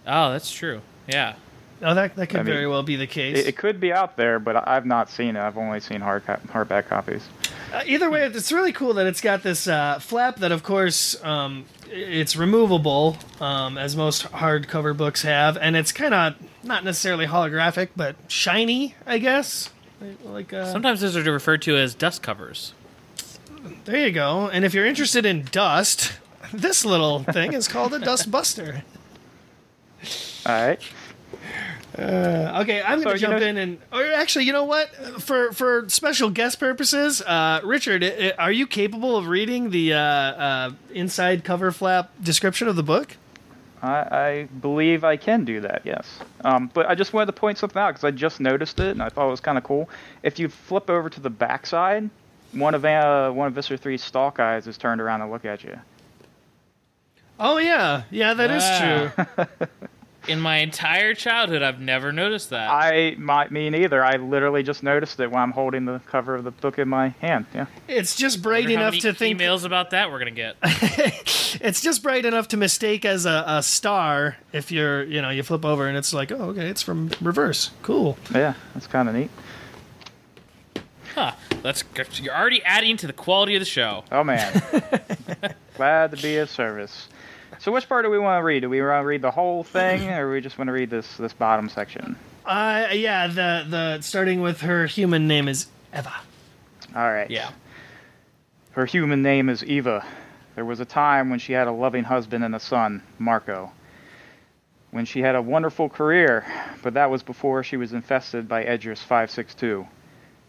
Oh, 0.06 0.32
that's 0.32 0.50
true. 0.52 0.80
Yeah. 1.06 1.36
Oh, 1.82 1.94
that 1.94 2.16
that 2.16 2.26
could 2.28 2.40
I 2.40 2.42
mean, 2.42 2.52
very 2.52 2.66
well 2.66 2.82
be 2.82 2.96
the 2.96 3.06
case. 3.06 3.38
It, 3.38 3.46
it 3.46 3.56
could 3.56 3.78
be 3.80 3.92
out 3.92 4.16
there, 4.16 4.38
but 4.38 4.66
I've 4.68 4.84
not 4.86 5.08
seen 5.08 5.36
it. 5.36 5.40
I've 5.40 5.56
only 5.56 5.80
seen 5.80 6.00
hard 6.00 6.26
co- 6.26 6.36
hardback 6.48 6.88
copies. 6.88 7.26
Uh, 7.72 7.82
either 7.86 8.10
way, 8.10 8.24
it's 8.26 8.52
really 8.52 8.72
cool 8.72 8.94
that 8.94 9.06
it's 9.06 9.20
got 9.20 9.42
this 9.42 9.66
uh, 9.68 9.98
flap 10.00 10.36
that, 10.36 10.52
of 10.52 10.62
course, 10.62 11.22
um, 11.24 11.64
it's 11.94 12.34
removable, 12.34 13.16
um, 13.40 13.78
as 13.78 13.94
most 13.96 14.24
hardcover 14.24 14.96
books 14.96 15.22
have, 15.22 15.56
and 15.56 15.76
it's 15.76 15.92
kind 15.92 16.12
of 16.12 16.34
not 16.64 16.84
necessarily 16.84 17.26
holographic, 17.26 17.90
but 17.94 18.16
shiny, 18.28 18.94
I 19.06 19.18
guess. 19.18 19.70
Like, 20.24 20.52
uh, 20.52 20.70
Sometimes 20.70 21.00
those 21.00 21.16
are 21.16 21.22
referred 21.32 21.62
to 21.62 21.76
as 21.76 21.94
dust 21.94 22.20
covers. 22.22 22.74
there 23.84 23.96
you 24.06 24.10
go. 24.12 24.48
And 24.48 24.64
if 24.64 24.74
you're 24.74 24.86
interested 24.86 25.24
in 25.24 25.44
dust, 25.50 26.12
this 26.52 26.84
little 26.84 27.22
thing 27.22 27.52
is 27.52 27.68
called 27.68 27.94
a 27.94 27.98
dust 28.00 28.30
buster. 28.30 28.82
All 30.44 30.52
right. 30.52 30.80
Okay, 31.98 32.82
I'm 32.82 33.00
gonna 33.02 33.14
you 33.14 33.20
jump 33.20 33.40
know- 33.40 33.46
in 33.46 33.56
and, 33.56 33.78
or 33.92 34.04
actually, 34.12 34.44
you 34.46 34.52
know 34.52 34.64
what? 34.64 34.88
For 35.22 35.52
for 35.52 35.88
special 35.88 36.30
guest 36.30 36.58
purposes, 36.58 37.22
uh, 37.22 37.60
Richard, 37.64 38.02
i- 38.02 38.06
i- 38.28 38.34
are 38.38 38.52
you 38.52 38.66
capable 38.66 39.16
of 39.16 39.28
reading 39.28 39.70
the 39.70 39.92
uh, 39.94 39.98
uh, 39.98 40.70
inside 40.92 41.44
cover 41.44 41.70
flap 41.72 42.10
description 42.22 42.68
of 42.68 42.76
the 42.76 42.82
book? 42.82 43.16
I, 43.82 43.96
I 44.10 44.48
believe 44.62 45.04
I 45.04 45.16
can 45.18 45.44
do 45.44 45.60
that, 45.60 45.82
yes. 45.84 46.18
Um, 46.42 46.70
but 46.72 46.88
I 46.88 46.94
just 46.94 47.12
wanted 47.12 47.26
to 47.26 47.32
point 47.34 47.58
something 47.58 47.80
out 47.80 47.90
because 47.90 48.04
I 48.04 48.10
just 48.12 48.40
noticed 48.40 48.80
it 48.80 48.88
and 48.92 49.02
I 49.02 49.10
thought 49.10 49.26
it 49.28 49.30
was 49.30 49.40
kind 49.40 49.58
of 49.58 49.64
cool. 49.64 49.90
If 50.22 50.38
you 50.38 50.48
flip 50.48 50.88
over 50.88 51.10
to 51.10 51.20
the 51.20 51.28
backside, 51.28 52.08
one 52.52 52.74
of 52.74 52.84
uh, 52.84 53.30
one 53.30 53.46
of 53.48 53.52
Visser 53.54 53.76
3's 53.76 54.02
stalk 54.02 54.40
eyes 54.40 54.66
is 54.66 54.78
turned 54.78 55.00
around 55.02 55.20
to 55.20 55.26
look 55.28 55.44
at 55.44 55.62
you. 55.62 55.78
Oh 57.38 57.58
yeah, 57.58 58.04
yeah, 58.10 58.32
that 58.34 58.50
is 58.50 58.62
Ah. 58.64 59.26
true. 59.36 59.66
In 60.26 60.40
my 60.40 60.56
entire 60.58 61.14
childhood, 61.14 61.62
I've 61.62 61.80
never 61.80 62.10
noticed 62.12 62.50
that. 62.50 62.70
I 62.70 63.14
my 63.18 63.48
me 63.48 63.68
neither. 63.70 64.02
I 64.02 64.16
literally 64.16 64.62
just 64.62 64.82
noticed 64.82 65.20
it 65.20 65.30
when 65.30 65.42
I'm 65.42 65.50
holding 65.50 65.84
the 65.84 66.00
cover 66.06 66.34
of 66.34 66.44
the 66.44 66.50
book 66.50 66.78
in 66.78 66.88
my 66.88 67.08
hand. 67.20 67.46
Yeah. 67.54 67.66
It's 67.88 68.16
just 68.16 68.42
bright 68.42 68.64
Wonder 68.64 68.76
how 68.76 68.80
enough 68.82 68.92
many 68.92 69.00
to 69.02 69.12
think. 69.14 69.38
emails 69.38 69.64
about 69.64 69.90
that 69.90 70.10
we're 70.10 70.18
gonna 70.18 70.30
get. 70.30 70.56
It's 71.60 71.80
just 71.80 72.02
bright 72.02 72.24
enough 72.24 72.48
to 72.48 72.56
mistake 72.56 73.04
as 73.04 73.26
a, 73.26 73.44
a 73.46 73.62
star 73.62 74.36
if 74.52 74.72
you're, 74.72 75.04
you 75.04 75.22
know, 75.22 75.30
you 75.30 75.44
flip 75.44 75.64
over 75.64 75.86
and 75.86 75.96
it's 75.96 76.12
like, 76.12 76.32
oh, 76.32 76.50
okay, 76.50 76.68
it's 76.68 76.82
from 76.82 77.10
reverse. 77.20 77.70
Cool. 77.82 78.18
Yeah, 78.34 78.54
that's 78.74 78.88
kind 78.88 79.08
of 79.08 79.14
neat. 79.14 79.30
Huh. 81.14 81.32
That's 81.62 81.84
you're 82.20 82.34
already 82.36 82.62
adding 82.64 82.96
to 82.98 83.06
the 83.06 83.12
quality 83.12 83.54
of 83.54 83.60
the 83.60 83.66
show. 83.66 84.02
Oh 84.10 84.24
man, 84.24 84.62
glad 85.76 86.10
to 86.10 86.16
be 86.20 86.36
of 86.38 86.50
service. 86.50 87.08
So, 87.64 87.72
which 87.72 87.88
part 87.88 88.04
do 88.04 88.10
we 88.10 88.18
want 88.18 88.38
to 88.40 88.44
read? 88.44 88.60
Do 88.60 88.68
we 88.68 88.82
want 88.82 89.02
to 89.02 89.06
read 89.06 89.22
the 89.22 89.30
whole 89.30 89.64
thing, 89.64 90.10
or 90.10 90.30
we 90.30 90.42
just 90.42 90.58
want 90.58 90.68
to 90.68 90.72
read 90.72 90.90
this 90.90 91.16
this 91.16 91.32
bottom 91.32 91.70
section? 91.70 92.14
Uh, 92.44 92.88
yeah, 92.92 93.26
the 93.26 93.64
the 93.66 94.02
starting 94.02 94.42
with 94.42 94.60
her 94.60 94.84
human 94.84 95.26
name 95.26 95.48
is 95.48 95.68
Eva. 95.96 96.12
All 96.94 97.10
right. 97.10 97.30
Yeah. 97.30 97.52
Her 98.72 98.84
human 98.84 99.22
name 99.22 99.48
is 99.48 99.64
Eva. 99.64 100.04
There 100.56 100.66
was 100.66 100.80
a 100.80 100.84
time 100.84 101.30
when 101.30 101.38
she 101.38 101.54
had 101.54 101.66
a 101.66 101.72
loving 101.72 102.04
husband 102.04 102.44
and 102.44 102.54
a 102.54 102.60
son, 102.60 103.02
Marco. 103.18 103.72
When 104.90 105.06
she 105.06 105.20
had 105.20 105.34
a 105.34 105.40
wonderful 105.40 105.88
career, 105.88 106.44
but 106.82 106.92
that 106.92 107.10
was 107.10 107.22
before 107.22 107.64
she 107.64 107.78
was 107.78 107.94
infested 107.94 108.46
by 108.46 108.64
Edriss 108.64 108.98
562, 108.98 109.88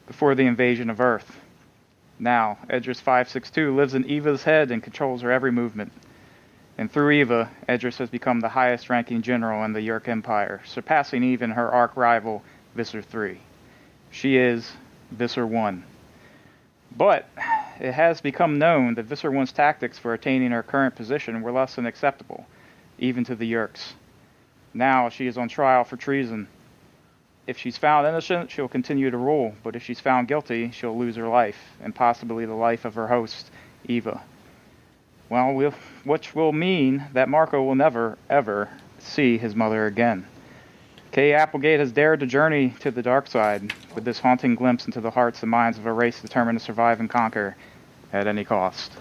before 0.06 0.36
the 0.36 0.48
invasion 0.48 0.90
of 0.90 1.00
Earth. 1.00 1.40
Now, 2.20 2.58
Edriss 2.70 3.00
562 3.00 3.74
lives 3.74 3.94
in 3.94 4.04
Eva's 4.04 4.44
head 4.44 4.70
and 4.70 4.84
controls 4.84 5.22
her 5.22 5.32
every 5.32 5.54
movement. 5.54 5.94
And 6.78 6.92
through 6.92 7.12
Eva, 7.12 7.50
Edriss 7.70 7.98
has 8.00 8.10
become 8.10 8.42
the 8.42 8.50
highest 8.50 8.90
ranking 8.90 9.22
general 9.22 9.64
in 9.64 9.72
the 9.72 9.80
Yeerk 9.80 10.10
Empire, 10.10 10.62
surpassing 10.66 11.24
even 11.24 11.52
her 11.52 11.72
arch 11.72 11.96
rival, 11.96 12.44
Visser 12.76 13.02
III. 13.14 13.40
She 14.12 14.36
is 14.36 14.74
Visser 15.12 15.48
1. 15.48 15.84
But 16.98 17.30
it 17.80 17.94
has 17.94 18.20
become 18.20 18.60
known 18.60 18.96
that 18.96 19.06
Visser 19.06 19.32
One's 19.32 19.54
tactics 19.54 19.98
for 19.98 20.14
attaining 20.14 20.52
her 20.52 20.64
current 20.64 20.96
position 20.96 21.42
were 21.42 21.52
less 21.52 21.76
than 21.76 21.86
acceptable, 21.86 22.46
even 23.00 23.24
to 23.24 23.36
the 23.36 23.52
Yeerks. 23.52 23.94
Now 24.74 25.08
she 25.08 25.28
is 25.28 25.38
on 25.38 25.48
trial 25.48 25.86
for 25.86 25.96
treason. 25.96 26.48
If 27.48 27.58
she's 27.58 27.78
found 27.78 28.06
innocent, 28.08 28.52
she'll 28.52 28.68
continue 28.68 29.12
to 29.12 29.18
rule, 29.18 29.54
but 29.64 29.76
if 29.78 29.84
she's 29.84 30.02
found 30.02 30.28
guilty, 30.28 30.72
she'll 30.72 30.98
lose 30.98 31.16
her 31.16 31.28
life, 31.28 31.58
and 31.82 31.96
possibly 31.96 32.46
the 32.46 32.54
life 32.54 32.84
of 32.84 32.96
her 32.96 33.08
host, 33.08 33.50
Eva. 33.86 34.22
Well, 35.36 35.54
we'll 35.54 35.74
which 36.06 36.34
will 36.34 36.54
mean 36.54 37.08
that 37.12 37.28
Marco 37.28 37.62
will 37.62 37.76
never, 37.76 38.18
ever 38.30 38.70
see 39.00 39.38
his 39.38 39.54
mother 39.54 39.86
again. 39.86 40.26
Kay 41.12 41.34
Applegate 41.34 41.82
has 41.82 41.92
dared 41.92 42.22
to 42.22 42.26
journey 42.26 42.74
to 42.80 42.90
the 42.90 43.02
dark 43.02 43.28
side 43.28 43.74
with 43.94 44.06
this 44.06 44.18
haunting 44.18 44.56
glimpse 44.56 44.86
into 44.86 45.02
the 45.02 45.12
hearts 45.12 45.42
and 45.42 45.52
minds 45.52 45.78
of 45.78 45.86
a 45.88 45.92
race 45.92 46.22
determined 46.22 46.58
to 46.58 46.64
survive 46.64 47.02
and 47.02 47.10
conquer 47.10 47.58
at 48.14 48.28
any 48.28 48.46
cost. 48.46 48.94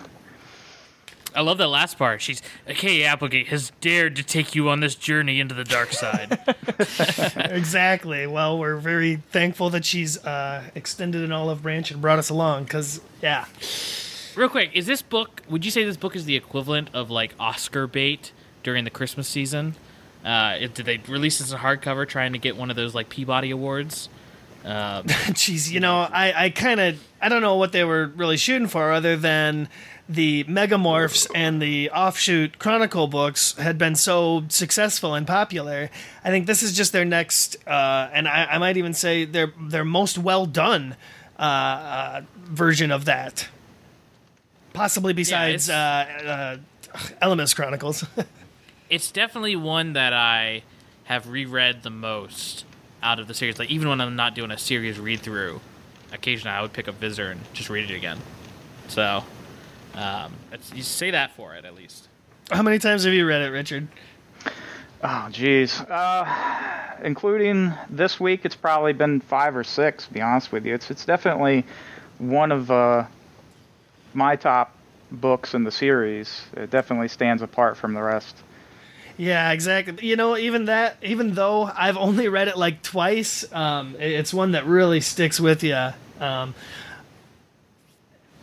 I 1.37 1.43
love 1.43 1.59
that 1.59 1.69
last 1.69 1.99
part. 1.99 2.21
She's 2.21 2.43
okay. 2.69 3.05
Applegate 3.05 3.47
has 3.47 3.71
dared 3.81 4.17
to 4.17 4.25
take 4.25 4.57
you 4.57 4.69
on 4.69 4.81
this 4.81 4.97
journey 4.97 5.39
into 5.39 5.55
the 5.55 5.63
dark 5.63 5.93
side. 5.93 6.41
exactly. 7.37 8.27
Well, 8.27 8.59
we're 8.59 8.79
very 8.79 9.23
thankful 9.31 9.71
that 9.71 9.85
she's 9.85 10.19
uh, 10.25 10.65
extended 10.75 11.23
an 11.23 11.31
olive 11.31 11.63
branch 11.63 11.93
and 11.93 12.03
brought 12.03 12.19
us 12.19 12.29
along. 12.29 12.67
Cause 12.67 13.01
yeah, 13.23 13.45
Real 14.37 14.49
quick, 14.49 14.71
is 14.75 14.87
this 14.87 15.01
book? 15.01 15.43
Would 15.49 15.65
you 15.65 15.71
say 15.71 15.85
this 15.85 15.97
book 15.97 16.17
is 16.17 16.25
the 16.25 16.35
equivalent 16.35 16.91
of 16.93 17.09
like 17.09 17.35
Oscar 17.39 17.87
bait 17.87 18.33
during 18.65 18.83
the 18.83 18.91
Christmas 18.91 19.29
season? 19.29 19.77
Uh, 20.25 20.59
did 20.59 20.87
they 20.87 20.97
release 21.07 21.39
this 21.39 21.53
in 21.53 21.59
hardcover, 21.59 22.09
trying 22.09 22.33
to 22.33 22.39
get 22.39 22.57
one 22.57 22.69
of 22.69 22.75
those 22.75 22.97
like 22.97 23.09
Peabody 23.09 23.53
awards? 23.53 24.09
Um, 24.65 25.05
Jeez, 25.07 25.71
you 25.71 25.79
know, 25.79 25.99
I, 25.99 26.47
I 26.47 26.51
kind 26.51 26.81
of 26.81 27.01
I 27.23 27.29
don't 27.29 27.43
know 27.43 27.55
what 27.55 27.71
they 27.71 27.85
were 27.85 28.07
really 28.17 28.37
shooting 28.37 28.67
for, 28.67 28.91
other 28.91 29.17
than 29.17 29.69
the 30.09 30.43
Megamorphs 30.45 31.31
and 31.33 31.63
the 31.63 31.91
offshoot 31.91 32.59
Chronicle 32.59 33.07
books 33.07 33.57
had 33.57 33.79
been 33.79 33.95
so 33.95 34.45
successful 34.49 35.15
and 35.15 35.29
popular. 35.29 35.91
I 36.25 36.31
think 36.31 36.47
this 36.47 36.65
is 36.65 36.77
just 36.77 36.93
their 36.93 37.05
next, 37.05 37.57
uh, 37.69 38.11
and 38.13 38.27
I, 38.27 38.47
I 38.47 38.59
might 38.59 38.79
even 38.79 38.95
say 38.95 39.27
their 39.27 39.53
their 39.61 39.85
most 39.85 40.19
well 40.19 40.45
done 40.45 40.97
uh, 41.39 41.43
uh, 41.43 42.23
version 42.37 42.91
of 42.91 43.05
that. 43.05 43.49
Possibly 44.75 45.13
besides 45.13 45.71
uh, 45.71 45.73
uh, 46.93 46.97
Ellimist 47.23 47.55
Chronicles. 47.55 48.05
it's 48.91 49.11
definitely 49.13 49.55
one 49.55 49.95
that 49.95 50.13
I 50.13 50.65
have 51.05 51.29
reread 51.29 51.85
the 51.85 51.91
most 51.91 52.65
out 53.01 53.21
of 53.21 53.29
the 53.29 53.35
series. 53.35 53.59
Like 53.59 53.71
even 53.71 53.89
when 53.89 54.01
I'm 54.01 54.17
not 54.17 54.35
doing 54.35 54.51
a 54.51 54.59
series 54.59 54.99
read 54.99 55.21
through, 55.21 55.61
occasionally 56.13 56.57
I 56.57 56.61
would 56.61 56.73
pick 56.73 56.89
up 56.89 56.97
Visser 56.97 57.31
and 57.31 57.41
just 57.53 57.71
read 57.71 57.89
it 57.89 57.95
again. 57.95 58.19
So, 58.89 59.23
um, 59.95 60.33
it's, 60.51 60.75
you 60.75 60.83
say 60.83 61.13
that 61.13 61.37
for 61.37 61.55
it 61.55 61.65
at 61.65 61.77
least. 61.77 62.09
How 62.51 62.63
many 62.63 62.81
times 62.81 63.05
have 63.05 63.15
you 63.15 63.27
read 63.27 63.43
it, 63.43 63.51
Richard? 63.51 63.87
Oh, 65.05 65.29
geez. 65.31 65.81
Uh, 65.83 66.99
including 67.05 67.73
this 67.89 68.19
week, 68.19 68.41
it's 68.45 68.57
probably 68.57 68.93
been 68.93 69.21
five 69.21 69.57
or 69.57 69.63
six. 69.63 70.09
To 70.09 70.13
be 70.13 70.21
honest 70.21 70.51
with 70.51 70.67
you, 70.67 70.75
it's 70.75 70.91
it's 70.91 71.05
definitely 71.05 71.65
one 72.19 72.51
of 72.51 72.71
uh, 72.73 73.05
my 74.15 74.37
top 74.37 74.75
books 75.11 75.55
in 75.55 75.65
the 75.65 75.71
series. 75.71 76.43
It 76.55 76.71
definitely 76.71 77.09
stands 77.09 77.43
apart 77.43 77.77
from 77.77 77.95
the 77.95 78.03
rest. 78.03 78.37
Yeah, 79.17 79.53
exactly. 79.53 80.07
You 80.07 80.17
know, 80.17 80.37
even 80.37 80.65
that, 80.65 80.97
even 81.03 81.35
though 81.35 81.65
I've 81.65 81.97
only 81.97 82.29
read 82.29 82.49
it 82.49 82.57
like 82.57 82.83
twice, 82.83 83.51
um, 83.53 83.95
it's 83.99 84.35
one 84.35 84.53
that 84.53 84.67
really 84.67 85.01
sticks 85.01 85.39
with 85.39 85.63
you. 85.63 85.91
Um, 86.21 86.55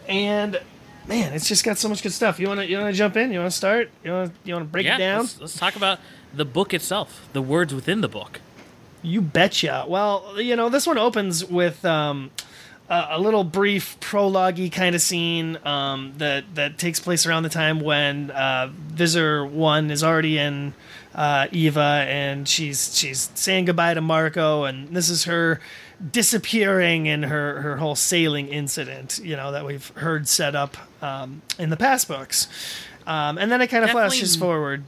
and 0.08 0.60
man, 1.08 1.34
it's 1.34 1.48
just 1.48 1.64
got 1.64 1.78
so 1.78 1.90
much 1.90 2.04
good 2.04 2.14
stuff. 2.14 2.40
You 2.40 2.48
wanna, 2.48 2.64
you 2.64 2.78
wanna 2.78 2.94
jump 2.94 3.18
in? 3.18 3.32
You 3.32 3.40
wanna 3.40 3.52
start? 3.52 3.90
You 4.04 4.12
wanna, 4.12 4.32
you 4.44 4.54
wanna 4.54 4.66
break 4.66 4.86
yeah, 4.86 4.96
it 4.96 5.00
down? 5.00 5.20
Let's, 5.22 5.42
let's 5.42 5.58
talk 5.58 5.76
about 5.76 6.00
the 6.34 6.46
book 6.46 6.74
itself, 6.74 7.28
the 7.34 7.42
words 7.42 7.74
within 7.74 8.02
the 8.02 8.08
book. 8.08 8.40
You 9.02 9.22
betcha. 9.22 9.86
Well, 9.88 10.40
you 10.40 10.56
know, 10.56 10.70
this 10.70 10.88
one 10.88 10.98
opens 10.98 11.44
with 11.44 11.84
um, 11.84 12.32
a, 12.92 13.08
a 13.12 13.20
little 13.20 13.44
brief 13.44 13.98
prologue 14.00 14.60
kind 14.72 14.94
of 14.94 15.02
scene 15.02 15.58
um, 15.66 16.14
that 16.18 16.44
that 16.56 16.78
takes 16.78 17.00
place 17.00 17.26
around 17.26 17.44
the 17.44 17.50
time 17.50 17.80
when 17.80 18.30
uh, 18.32 18.70
Visser 18.72 19.44
One 19.46 19.90
is 19.90 20.04
already 20.04 20.38
in 20.38 20.74
uh, 21.16 21.48
Eva, 21.52 22.06
and 22.08 22.48
she's 22.48 22.96
she's 22.98 23.32
saying 23.34 23.66
goodbye 23.66 23.94
to 23.94 24.02
Marco, 24.02 24.66
and 24.66 24.90
this 24.96 25.10
is 25.10 25.24
her 25.24 25.60
disappearing 26.12 27.08
and 27.08 27.26
her 27.26 27.62
her 27.62 27.78
whole 27.78 27.96
sailing 27.96 28.48
incident. 28.50 29.20
You 29.24 29.36
know 29.36 29.52
that 29.52 29.66
we've 29.66 29.88
heard 29.96 30.28
set 30.28 30.56
up 30.56 30.78
um, 31.02 31.42
in 31.58 31.70
the 31.70 31.78
past 31.78 32.08
books, 32.08 32.48
um, 33.08 33.38
and 33.38 33.52
then 33.52 33.62
it 33.62 33.68
kind 33.68 33.84
of 33.84 33.90
Definitely- 33.90 34.18
flashes 34.18 34.36
forward. 34.36 34.84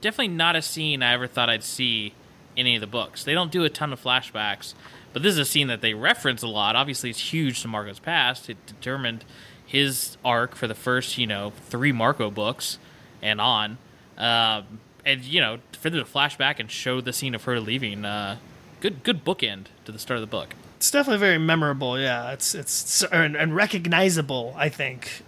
Definitely 0.00 0.34
not 0.36 0.54
a 0.54 0.60
scene 0.60 1.02
I 1.02 1.14
ever 1.14 1.26
thought 1.26 1.48
I'd 1.48 1.64
see 1.64 2.12
in 2.56 2.66
any 2.66 2.74
of 2.74 2.82
the 2.82 2.86
books. 2.86 3.24
They 3.24 3.32
don't 3.32 3.50
do 3.50 3.64
a 3.64 3.70
ton 3.70 3.90
of 3.90 4.02
flashbacks, 4.02 4.74
but 5.14 5.22
this 5.22 5.32
is 5.32 5.38
a 5.38 5.44
scene 5.44 5.68
that 5.68 5.80
they 5.80 5.94
reference 5.94 6.42
a 6.42 6.48
lot. 6.48 6.74
Obviously, 6.76 7.08
it's 7.08 7.32
huge 7.32 7.62
to 7.62 7.68
Marco's 7.68 8.00
past. 8.00 8.50
It 8.50 8.58
determined 8.66 9.24
his 9.64 10.18
arc 10.24 10.56
for 10.56 10.66
the 10.66 10.74
first, 10.74 11.16
you 11.16 11.26
know, 11.26 11.52
three 11.68 11.92
Marco 11.92 12.30
books 12.30 12.78
and 13.22 13.40
on. 13.40 13.78
Um, 14.18 14.80
and 15.06 15.22
you 15.22 15.40
know, 15.40 15.58
for 15.72 15.88
them 15.88 16.04
to 16.04 16.10
flashback 16.10 16.58
and 16.58 16.68
show 16.68 17.00
the 17.00 17.12
scene 17.12 17.34
of 17.34 17.44
her 17.44 17.60
leaving, 17.60 18.04
uh, 18.04 18.38
good 18.80 19.04
good 19.04 19.24
bookend 19.24 19.66
to 19.84 19.92
the 19.92 20.00
start 20.00 20.18
of 20.18 20.20
the 20.20 20.26
book. 20.26 20.54
It's 20.78 20.90
definitely 20.90 21.20
very 21.20 21.38
memorable. 21.38 21.98
Yeah, 21.98 22.32
it's 22.32 22.54
it's 22.54 23.04
and, 23.04 23.36
and 23.36 23.54
recognizable. 23.54 24.52
I 24.56 24.68
think 24.68 25.22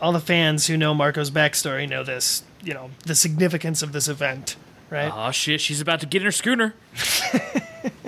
all 0.00 0.12
the 0.12 0.20
fans 0.20 0.66
who 0.66 0.76
know 0.76 0.92
Marco's 0.92 1.30
backstory 1.30 1.88
know 1.88 2.02
this. 2.02 2.42
You 2.62 2.74
know 2.74 2.90
the 3.06 3.14
significance 3.14 3.80
of 3.80 3.92
this 3.92 4.08
event, 4.08 4.56
right? 4.90 5.12
Oh 5.14 5.30
shit, 5.30 5.60
she's 5.60 5.80
about 5.80 6.00
to 6.00 6.06
get 6.06 6.20
in 6.20 6.26
her 6.26 6.32
schooner. 6.32 6.74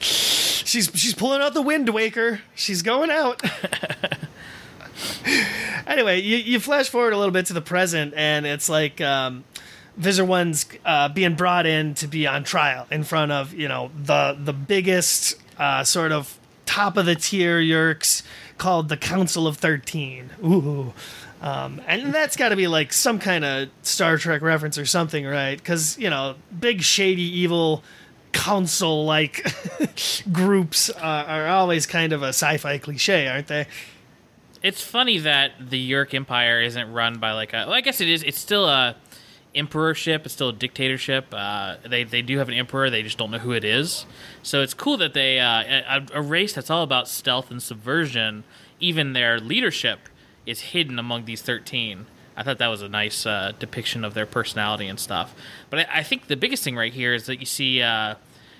She's 0.00 0.90
she's 0.94 1.14
pulling 1.14 1.40
out 1.40 1.54
the 1.54 1.62
Wind 1.62 1.88
Waker. 1.88 2.40
She's 2.54 2.82
going 2.82 3.10
out. 3.10 3.42
anyway, 5.86 6.20
you, 6.20 6.36
you 6.36 6.60
flash 6.60 6.88
forward 6.88 7.12
a 7.12 7.18
little 7.18 7.32
bit 7.32 7.46
to 7.46 7.52
the 7.52 7.60
present, 7.60 8.14
and 8.16 8.46
it's 8.46 8.68
like 8.68 9.00
um, 9.00 9.44
Visser 9.96 10.24
One's 10.24 10.66
uh, 10.84 11.08
being 11.08 11.34
brought 11.34 11.66
in 11.66 11.94
to 11.94 12.06
be 12.06 12.26
on 12.26 12.44
trial 12.44 12.86
in 12.90 13.04
front 13.04 13.32
of 13.32 13.52
you 13.52 13.68
know 13.68 13.90
the 13.96 14.36
the 14.38 14.52
biggest 14.52 15.36
uh, 15.58 15.84
sort 15.84 16.12
of 16.12 16.38
top 16.66 16.96
of 16.96 17.06
the 17.06 17.14
tier 17.14 17.60
Yeerks 17.60 18.22
called 18.58 18.88
the 18.88 18.96
Council 18.96 19.46
of 19.46 19.56
Thirteen. 19.56 20.30
Ooh. 20.44 20.92
Um, 21.42 21.80
and 21.86 22.12
that's 22.12 22.36
got 22.36 22.50
to 22.50 22.56
be 22.56 22.68
like 22.68 22.92
some 22.92 23.18
kind 23.18 23.46
of 23.46 23.70
Star 23.82 24.18
Trek 24.18 24.42
reference 24.42 24.76
or 24.76 24.84
something, 24.84 25.24
right? 25.24 25.56
Because 25.56 25.98
you 25.98 26.10
know, 26.10 26.34
big 26.58 26.82
shady 26.82 27.22
evil 27.22 27.82
council 28.32 29.04
like 29.04 29.46
groups 30.32 30.90
uh, 30.90 31.24
are 31.26 31.48
always 31.48 31.86
kind 31.86 32.12
of 32.12 32.22
a 32.22 32.28
sci-fi 32.28 32.78
cliche, 32.78 33.28
aren't 33.28 33.48
they? 33.48 33.66
it's 34.62 34.82
funny 34.82 35.18
that 35.18 35.52
the 35.70 35.90
Yeerk 35.90 36.14
Empire 36.14 36.60
isn't 36.60 36.92
run 36.92 37.18
by 37.18 37.32
like 37.32 37.52
a. 37.52 37.64
Well, 37.66 37.72
I 37.72 37.80
guess 37.80 38.00
it 38.00 38.08
is. 38.08 38.22
It's 38.22 38.38
still 38.38 38.66
a 38.66 38.96
emperorship. 39.54 40.24
It's 40.24 40.34
still 40.34 40.50
a 40.50 40.52
dictatorship. 40.52 41.26
Uh, 41.32 41.76
they 41.88 42.04
they 42.04 42.22
do 42.22 42.38
have 42.38 42.48
an 42.48 42.54
emperor. 42.54 42.90
They 42.90 43.02
just 43.02 43.18
don't 43.18 43.30
know 43.30 43.38
who 43.38 43.52
it 43.52 43.64
is. 43.64 44.06
So 44.42 44.62
it's 44.62 44.74
cool 44.74 44.96
that 44.98 45.14
they 45.14 45.38
uh, 45.40 46.02
a, 46.12 46.18
a 46.18 46.22
race 46.22 46.52
that's 46.52 46.70
all 46.70 46.82
about 46.82 47.08
stealth 47.08 47.50
and 47.50 47.62
subversion. 47.62 48.44
Even 48.78 49.12
their 49.12 49.38
leadership 49.38 50.08
is 50.46 50.60
hidden 50.60 50.98
among 50.98 51.24
these 51.24 51.42
thirteen. 51.42 52.06
I 52.36 52.42
thought 52.42 52.58
that 52.58 52.68
was 52.68 52.80
a 52.80 52.88
nice 52.88 53.26
uh, 53.26 53.52
depiction 53.58 54.04
of 54.04 54.14
their 54.14 54.26
personality 54.26 54.86
and 54.86 54.98
stuff. 54.98 55.34
But 55.70 55.80
I, 55.80 55.98
I, 55.98 56.02
think 56.02 56.26
the 56.26 56.36
biggest 56.36 56.62
thing 56.64 56.76
right 56.76 56.92
here 56.92 57.14
is 57.14 57.26
that 57.26 57.40
you 57.40 57.46
see 57.46 57.80
uh, 57.80 58.16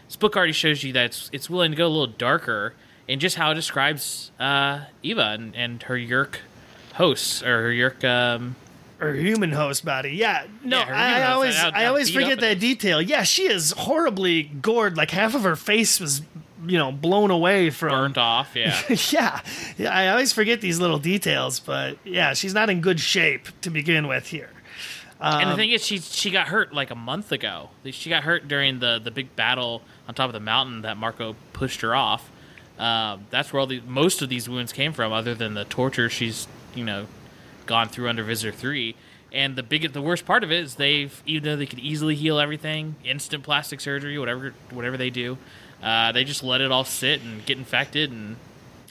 this 0.07 0.17
book 0.17 0.37
already 0.37 0.53
shows 0.53 0.83
you 0.83 0.93
that 0.95 1.07
it's, 1.07 1.31
it's 1.33 1.51
willing 1.51 1.73
to 1.73 1.77
go 1.77 1.87
a 1.87 1.89
little 1.89 2.07
darker 2.07 2.75
in 3.07 3.19
just 3.19 3.37
how 3.37 3.51
it 3.51 3.55
describes 3.55 4.31
uh, 4.39 4.85
Eva 5.03 5.31
and, 5.31 5.55
and 5.57 5.83
her 5.85 5.97
Yeerk 5.97 6.37
hosts 6.95 7.43
or 7.43 7.63
her 7.63 7.71
Yeerk 7.71 8.05
um, 8.05 8.57
her 9.01 9.15
human 9.15 9.53
host 9.53 9.85
body. 9.85 10.11
Yeah, 10.11 10.47
no, 10.63 10.79
yeah, 10.79 10.87
I, 10.95 11.21
I, 11.21 11.33
always 11.33 11.57
I 11.57 11.87
always 11.87 12.11
forget 12.11 12.41
that 12.41 12.61
detail. 12.61 13.01
Yeah, 13.01 13.23
she 13.23 13.45
is 13.45 13.73
horribly 13.73 14.45
gored. 14.45 14.97
Like 14.97 15.11
half 15.11 15.35
of 15.35 15.43
her 15.43 15.57
face 15.57 15.99
was, 15.99 16.23
you 16.67 16.77
know, 16.79 16.93
blown 16.93 17.31
away 17.31 17.71
from 17.71 17.91
burnt 17.91 18.19
off. 18.19 18.55
Yeah, 18.55 18.79
yeah, 19.11 19.41
yeah. 19.79 19.91
I 19.93 20.09
always 20.09 20.33
forget 20.33 20.61
these 20.61 20.79
little 20.79 20.99
details, 20.99 21.61
but 21.61 21.97
yeah, 22.05 22.35
she's 22.35 22.53
not 22.53 22.69
in 22.69 22.81
good 22.81 23.01
shape 23.01 23.49
to 23.63 23.71
begin 23.71 24.07
with 24.07 24.29
here. 24.29 24.51
Um, 25.21 25.41
and 25.41 25.49
the 25.49 25.53
um, 25.53 25.59
thing 25.59 25.71
is, 25.71 25.85
she 25.85 25.99
she 25.99 26.31
got 26.31 26.49
hurt 26.49 26.73
like 26.73 26.91
a 26.91 26.95
month 26.95 27.31
ago. 27.31 27.71
She 27.91 28.09
got 28.09 28.23
hurt 28.23 28.49
during 28.49 28.79
the 28.79 28.99
the 28.99 29.11
big 29.11 29.37
battle 29.37 29.83
on 30.09 30.15
top 30.15 30.29
of 30.29 30.33
the 30.33 30.41
mountain 30.41 30.83
that 30.83 30.97
Marco 30.97 31.37
pushed 31.53 31.83
her 31.83 31.95
off. 31.95 32.31
Um, 32.79 33.27
that's 33.29 33.53
where 33.53 33.61
all 33.61 33.67
the 33.67 33.81
most 33.81 34.23
of 34.23 34.31
these 34.31 34.49
wounds 34.49 34.73
came 34.73 34.93
from, 34.93 35.13
other 35.13 35.35
than 35.35 35.53
the 35.55 35.65
torture 35.65 36.09
she's 36.09 36.49
you 36.75 36.85
know 36.85 37.07
gone 37.67 37.89
through 37.89 38.09
under 38.09 38.25
Visser 38.25 38.51
Three. 38.51 38.97
And 39.33 39.55
the 39.55 39.63
big, 39.63 39.93
the 39.93 40.03
worst 40.03 40.27
part 40.27 40.43
of 40.43 40.51
it 40.51 40.59
is 40.59 40.75
they've, 40.75 41.23
even 41.25 41.45
though 41.45 41.57
they 41.57 41.67
could 41.67 41.79
easily 41.79 42.17
heal 42.17 42.41
everything, 42.41 42.97
instant 43.05 43.45
plastic 43.45 43.81
surgery, 43.81 44.19
whatever, 44.19 44.55
whatever 44.71 44.97
they 44.97 45.11
do, 45.11 45.39
uh, 45.83 46.11
they 46.11 46.25
just 46.25 46.43
let 46.43 46.61
it 46.61 46.73
all 46.73 46.83
sit 46.85 47.23
and 47.23 47.45
get 47.47 47.59
infected 47.59 48.11
and. 48.11 48.37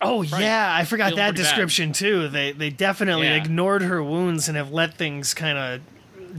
Oh 0.01 0.21
yeah, 0.21 0.73
I 0.73 0.85
forgot 0.85 1.17
that 1.17 1.35
description 1.35 1.89
bad. 1.89 1.95
too. 1.95 2.27
They 2.29 2.53
they 2.53 2.69
definitely 2.69 3.27
yeah. 3.27 3.35
ignored 3.35 3.81
her 3.81 4.01
wounds 4.01 4.47
and 4.47 4.55
have 4.55 4.71
let 4.71 4.93
things 4.93 5.33
kind 5.33 5.57
of 5.57 5.81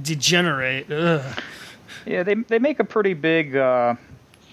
degenerate. 0.03 0.91
Ugh. 0.91 1.43
Yeah, 2.07 2.23
they 2.23 2.35
they 2.35 2.59
make 2.59 2.81
a 2.81 2.85
pretty 2.85 3.15
big 3.15 3.57
uh, 3.57 3.95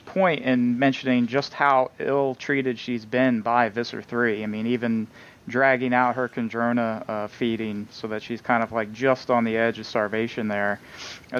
point 0.06 0.44
in 0.44 0.78
mentioning 0.80 1.28
just 1.28 1.54
how 1.54 1.92
ill 2.00 2.36
treated 2.36 2.78
she's 2.78 3.06
been 3.06 3.42
by 3.42 3.70
Visser 3.70 4.02
Three. 4.02 4.44
I 4.44 4.48
mean, 4.48 4.68
even 4.68 5.08
dragging 5.48 5.94
out 5.94 6.16
her 6.16 6.28
Kandrona 6.28 7.08
uh, 7.08 7.28
feeding 7.28 7.88
so 7.90 8.08
that 8.08 8.22
she's 8.22 8.42
kind 8.42 8.64
of 8.64 8.72
like 8.72 8.92
just 8.92 9.30
on 9.30 9.44
the 9.44 9.56
edge 9.56 9.80
of 9.80 9.86
starvation 9.86 10.48
there. 10.48 10.80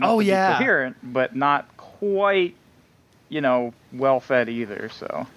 oh 0.02 0.20
yeah, 0.20 0.58
coherent, 0.58 0.96
but 1.04 1.36
not 1.36 1.76
quite, 1.78 2.56
you 3.30 3.42
know, 3.42 3.74
well 3.92 4.20
fed 4.20 4.50
either. 4.50 4.90
So. 4.94 5.28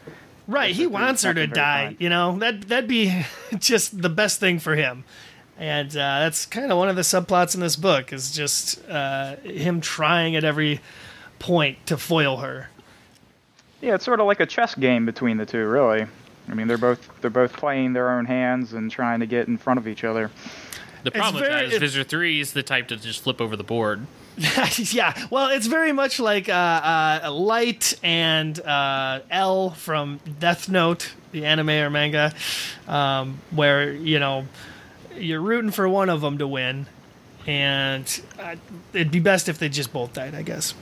Right, 0.47 0.75
he 0.75 0.87
wants 0.87 1.23
her 1.23 1.33
to 1.35 1.47
die. 1.47 1.97
You 1.99 2.09
know 2.09 2.38
that 2.38 2.62
that'd 2.69 2.88
be 2.88 3.25
just 3.59 4.00
the 4.02 4.09
best 4.09 4.40
thing 4.40 4.59
for 4.59 4.75
him, 4.75 5.05
and 5.61 5.90
uh, 5.90 6.21
that's 6.21 6.47
kind 6.47 6.73
of 6.73 6.79
one 6.79 6.88
of 6.88 6.97
the 6.97 7.02
subplots 7.02 7.55
in 7.55 7.61
this 7.61 7.76
book 7.76 8.14
is 8.14 8.33
just 8.33 8.83
uh, 8.88 9.37
him 9.37 9.83
trying 9.83 10.35
at 10.35 10.43
every 10.43 10.81
point 11.38 11.87
to 11.87 11.99
foil 11.99 12.38
her. 12.38 12.69
Yeah, 13.83 13.95
it's 13.95 14.05
sort 14.07 14.21
of 14.21 14.26
like 14.26 14.40
a 14.40 14.47
chess 14.47 14.75
game 14.75 15.05
between 15.05 15.37
the 15.37 15.45
two, 15.45 15.67
really. 15.67 16.07
I 16.49 16.55
mean, 16.55 16.67
they're 16.67 16.79
both 16.79 17.09
they're 17.21 17.29
both 17.29 17.52
playing 17.52 17.93
their 17.93 18.11
own 18.11 18.25
hands 18.25 18.73
and 18.73 18.90
trying 18.90 19.21
to 19.21 19.26
get 19.26 19.49
in 19.49 19.59
front 19.59 19.79
of 19.79 19.87
each 19.87 20.02
other. 20.02 20.31
The 21.02 21.11
problem 21.11 21.43
with 21.43 21.50
that 21.50 21.64
is 21.64 21.79
Visser 21.79 22.05
Three 22.05 22.40
is 22.40 22.55
the 22.55 22.62
type 22.62 22.88
to 22.88 22.97
just 22.97 23.23
flip 23.23 23.40
over 23.40 23.55
the 23.55 23.64
board. 23.64 24.07
yeah, 24.79 25.26
well, 25.29 25.49
it's 25.49 25.67
very 25.67 25.93
much 25.93 26.19
like 26.19 26.49
uh, 26.49 27.21
uh, 27.25 27.33
Light 27.33 27.99
and 28.02 28.59
uh, 28.61 29.21
L 29.31 29.71
from 29.71 30.21
Death 30.38 30.71
Note, 30.71 31.12
the 31.33 31.45
anime 31.45 31.69
or 31.69 31.90
manga, 31.90 32.33
um, 32.88 33.40
where 33.50 33.93
you 33.93 34.19
know 34.19 34.47
you're 35.17 35.40
rooting 35.40 35.71
for 35.71 35.88
one 35.88 36.09
of 36.09 36.20
them 36.20 36.38
to 36.38 36.46
win, 36.46 36.87
and 37.46 38.23
uh, 38.38 38.57
it'd 38.92 39.11
be 39.11 39.20
best 39.20 39.49
if 39.49 39.59
they 39.59 39.68
just 39.68 39.92
both 39.92 40.12
died, 40.12 40.35
I 40.35 40.42
guess. 40.42 40.75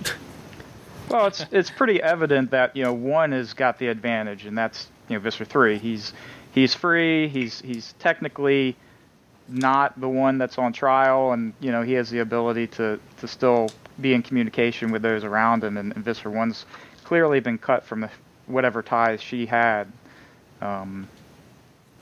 well, 1.09 1.27
it's 1.27 1.45
it's 1.51 1.71
pretty 1.71 2.03
evident 2.03 2.51
that 2.51 2.77
you 2.77 2.85
know 2.85 2.93
one 2.93 3.33
has 3.33 3.55
got 3.55 3.79
the 3.79 3.89
advantage, 3.89 4.47
and 4.47 4.57
that's 4.57 4.89
you 5.09 5.17
know 5.17 5.21
Visser 5.21 5.45
three. 5.45 5.79
He's 5.79 6.13
he's 6.53 6.75
free. 6.75 7.29
He's 7.29 7.61
he's 7.61 7.95
technically 7.99 8.77
not 9.49 9.99
the 10.01 10.09
one 10.09 10.39
that's 10.39 10.59
on 10.59 10.73
trial, 10.73 11.33
and 11.33 11.53
you 11.61 11.73
know 11.73 11.83
he 11.83 11.93
has 11.95 12.11
the 12.11 12.19
ability 12.21 12.67
to 12.69 13.01
to 13.19 13.29
still 13.29 13.71
be 14.01 14.15
in 14.15 14.23
communication 14.23 14.93
with 14.93 15.03
those 15.03 15.25
around 15.25 15.65
him. 15.65 15.77
And, 15.77 15.93
and 15.93 16.05
Visser 16.05 16.31
one's 16.31 16.67
clearly 17.05 17.41
been 17.41 17.59
cut 17.59 17.85
from 17.85 18.03
the, 18.03 18.11
whatever 18.47 18.83
ties 18.83 19.21
she 19.21 19.47
had. 19.47 19.91
Um, 20.61 21.09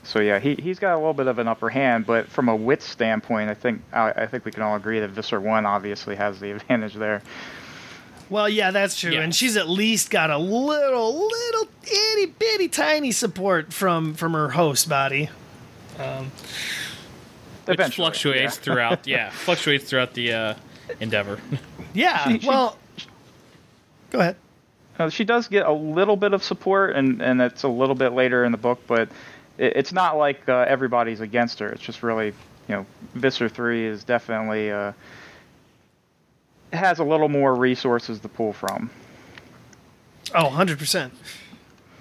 so 0.07 0.19
yeah, 0.21 0.39
he 0.39 0.55
he's 0.55 0.79
got 0.79 0.93
a 0.93 0.97
little 0.97 1.13
bit 1.13 1.27
of 1.27 1.37
an 1.37 1.49
upper 1.49 1.69
hand, 1.69 2.05
but 2.05 2.29
from 2.29 2.47
a 2.47 2.55
wit 2.55 2.81
standpoint, 2.81 3.49
I 3.49 3.53
think 3.53 3.81
I, 3.91 4.11
I 4.11 4.25
think 4.25 4.45
we 4.45 4.51
can 4.51 4.63
all 4.63 4.77
agree 4.77 5.01
that 5.01 5.09
Visser 5.09 5.41
one 5.41 5.65
obviously 5.65 6.15
has 6.15 6.39
the 6.39 6.51
advantage 6.55 6.93
there. 6.93 7.21
Well, 8.29 8.47
yeah, 8.47 8.71
that's 8.71 8.97
true, 8.97 9.11
yeah. 9.11 9.21
and 9.21 9.35
she's 9.35 9.57
at 9.57 9.69
least 9.69 10.09
got 10.09 10.29
a 10.29 10.37
little, 10.37 11.27
little 11.27 11.67
itty 11.83 12.25
bitty 12.27 12.69
tiny 12.69 13.11
support 13.11 13.73
from 13.73 14.13
from 14.13 14.31
her 14.31 14.49
host 14.49 14.87
body. 14.87 15.29
Um, 15.99 16.31
which 17.65 17.95
fluctuates 17.95 18.55
yeah. 18.55 18.63
throughout, 18.63 19.07
yeah, 19.07 19.29
fluctuates 19.29 19.89
throughout 19.89 20.13
the 20.13 20.33
uh, 20.33 20.53
endeavor. 20.99 21.39
Yeah, 21.93 22.27
she, 22.27 22.39
she, 22.39 22.47
well, 22.47 22.77
go 24.11 24.19
ahead. 24.19 24.35
Uh, 24.99 25.09
she 25.09 25.23
does 25.23 25.47
get 25.47 25.65
a 25.65 25.71
little 25.71 26.15
bit 26.15 26.33
of 26.33 26.43
support, 26.43 26.95
and 26.95 27.23
and 27.23 27.41
it's 27.41 27.63
a 27.63 27.67
little 27.67 27.95
bit 27.95 28.13
later 28.13 28.43
in 28.43 28.51
the 28.51 28.57
book, 28.57 28.79
but 28.85 29.09
it's 29.57 29.91
not 29.91 30.17
like 30.17 30.47
uh, 30.47 30.65
everybody's 30.67 31.21
against 31.21 31.59
her. 31.59 31.69
It's 31.69 31.81
just 31.81 32.03
really, 32.03 32.27
you 32.67 32.75
know, 32.75 32.85
Visser 33.15 33.49
three 33.49 33.85
is 33.85 34.03
definitely. 34.03 34.71
Uh, 34.71 34.93
has 36.73 36.99
a 36.99 37.03
little 37.03 37.29
more 37.29 37.55
resources 37.55 38.19
to 38.19 38.27
pull 38.27 38.53
from. 38.53 38.89
Oh, 40.35 40.49
100%. 40.49 41.11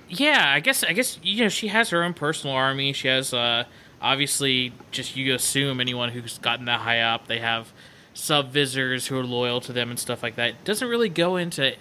Yeah, 0.09 0.53
I 0.53 0.61
guess 0.61 0.85
I 0.85 0.93
guess 0.93 1.19
you 1.23 1.43
know 1.43 1.49
she 1.49 1.69
has 1.69 1.91
her 1.91 2.05
own 2.05 2.15
personal 2.15 2.55
army. 2.55 2.93
She 2.93 3.09
has 3.09 3.35
uh 3.35 3.65
obviously 4.01 4.73
just 4.93 5.17
you 5.17 5.35
assume 5.35 5.81
anyone 5.81 6.11
who's 6.11 6.39
gotten 6.39 6.67
that 6.67 6.81
high 6.81 7.01
up, 7.01 7.27
they 7.27 7.41
have 7.41 7.73
sub 8.15 8.53
visitors 8.53 9.09
who 9.09 9.19
are 9.19 9.25
loyal 9.25 9.61
to 9.63 9.73
them 9.73 9.91
and 9.91 9.99
stuff 9.99 10.23
like 10.23 10.37
that. 10.37 10.51
It 10.51 10.65
doesn't 10.65 10.89
really 10.89 11.09
go 11.09 11.37
into 11.37 11.75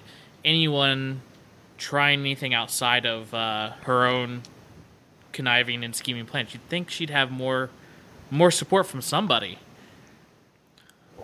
anyone 0.44 1.22
trying 1.78 2.22
anything 2.22 2.54
outside 2.54 3.06
of 3.06 3.32
uh, 3.32 3.74
her 3.84 4.08
own 4.08 4.42
conniving 5.36 5.84
and 5.84 5.96
scheming 5.96 6.26
plans. 6.26 6.54
You'd 6.54 6.68
think 6.70 6.90
she'd 6.90 7.12
have 7.12 7.30
more 7.30 7.70
more 8.32 8.50
support 8.50 8.88
from 8.88 9.02
somebody. 9.02 9.60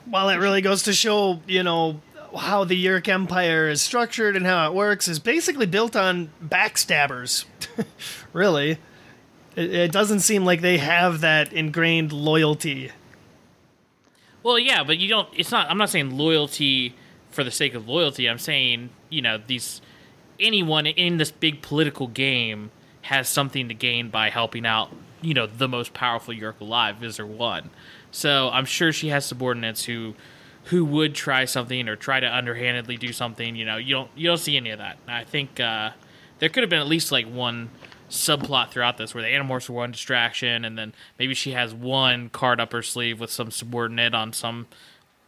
Well, 0.08 0.30
it 0.30 0.36
really 0.36 0.62
goes 0.62 0.84
to 0.84 0.94
show, 0.94 1.40
you 1.48 1.64
know, 1.64 2.02
how 2.38 2.64
the 2.64 2.86
Yeerk 2.86 3.08
Empire 3.08 3.68
is 3.70 3.82
structured 3.82 4.36
and 4.36 4.46
how 4.46 4.70
it 4.70 4.76
works 4.76 5.08
is 5.08 5.20
basically 5.20 5.66
built 5.66 5.96
on 5.96 6.30
backstabbers. 6.44 7.46
really. 8.34 8.78
It, 9.56 9.74
it, 9.74 9.92
doesn't 9.92 10.22
seem 10.22 10.46
like 10.46 10.62
they 10.62 10.78
have 10.78 11.22
that 11.22 11.52
ingrained 11.52 12.12
loyalty. 12.12 12.92
Well, 14.44 14.60
yeah, 14.60 14.84
but 14.84 14.98
you 14.98 15.08
don't. 15.08 15.28
It's 15.36 15.52
not. 15.52 15.70
I'm 15.70 15.78
not 15.78 15.90
saying 15.90 16.18
loyalty 16.18 16.96
for 17.30 17.44
the 17.44 17.52
sake 17.52 17.74
of 17.74 17.88
loyalty. 17.88 18.30
I'm 18.30 18.40
saying, 18.40 18.90
you 19.10 19.22
know, 19.22 19.40
these. 19.46 19.82
Anyone 20.40 20.88
in 20.88 21.18
this 21.18 21.30
big 21.30 21.62
political 21.62 22.08
game 22.08 22.72
has 23.02 23.28
something 23.28 23.68
to 23.68 23.74
gain 23.74 24.10
by 24.10 24.30
helping 24.30 24.66
out, 24.66 24.92
you 25.22 25.34
know, 25.34 25.48
the 25.48 25.68
most 25.68 25.94
powerful 25.94 26.34
Yeerk 26.34 26.60
alive, 26.60 26.98
Visser 26.98 27.26
One. 27.26 27.70
So 28.12 28.50
I'm 28.50 28.66
sure 28.66 28.92
she 28.92 29.10
has 29.10 29.26
subordinates 29.26 29.86
who 29.86 30.16
who 30.66 30.86
would 30.86 31.16
try 31.16 31.46
something 31.46 31.90
or 31.90 31.96
try 31.96 32.20
to 32.20 32.28
underhandedly 32.28 32.98
do 32.98 33.12
something. 33.12 33.56
You 33.56 33.66
know, 33.66 33.78
you 33.78 33.96
don't 33.96 34.12
you 34.16 34.28
don't 34.28 34.38
see 34.38 34.58
any 34.58 34.70
of 34.70 34.80
that. 34.80 34.98
I 35.08 35.24
think 35.24 35.60
uh, 35.60 35.92
there 36.40 36.50
could 36.50 36.64
have 36.64 36.70
been 36.70 36.82
at 36.82 36.88
least 36.88 37.12
like 37.12 37.26
one 37.26 37.70
subplot 38.10 38.70
throughout 38.70 38.98
this 38.98 39.16
where 39.16 39.24
the 39.24 39.30
Animorphs 39.30 39.70
were 39.70 39.76
one 39.76 39.92
distraction, 39.92 40.66
and 40.66 40.78
then 40.78 40.94
maybe 41.18 41.34
she 41.34 41.52
has 41.52 41.74
one 41.74 42.30
card 42.30 42.60
up 42.60 42.74
her 42.74 42.84
sleeve 42.84 43.20
with 43.20 43.32
some 43.32 43.50
subordinate 43.52 44.14
on 44.14 44.34
some 44.34 44.68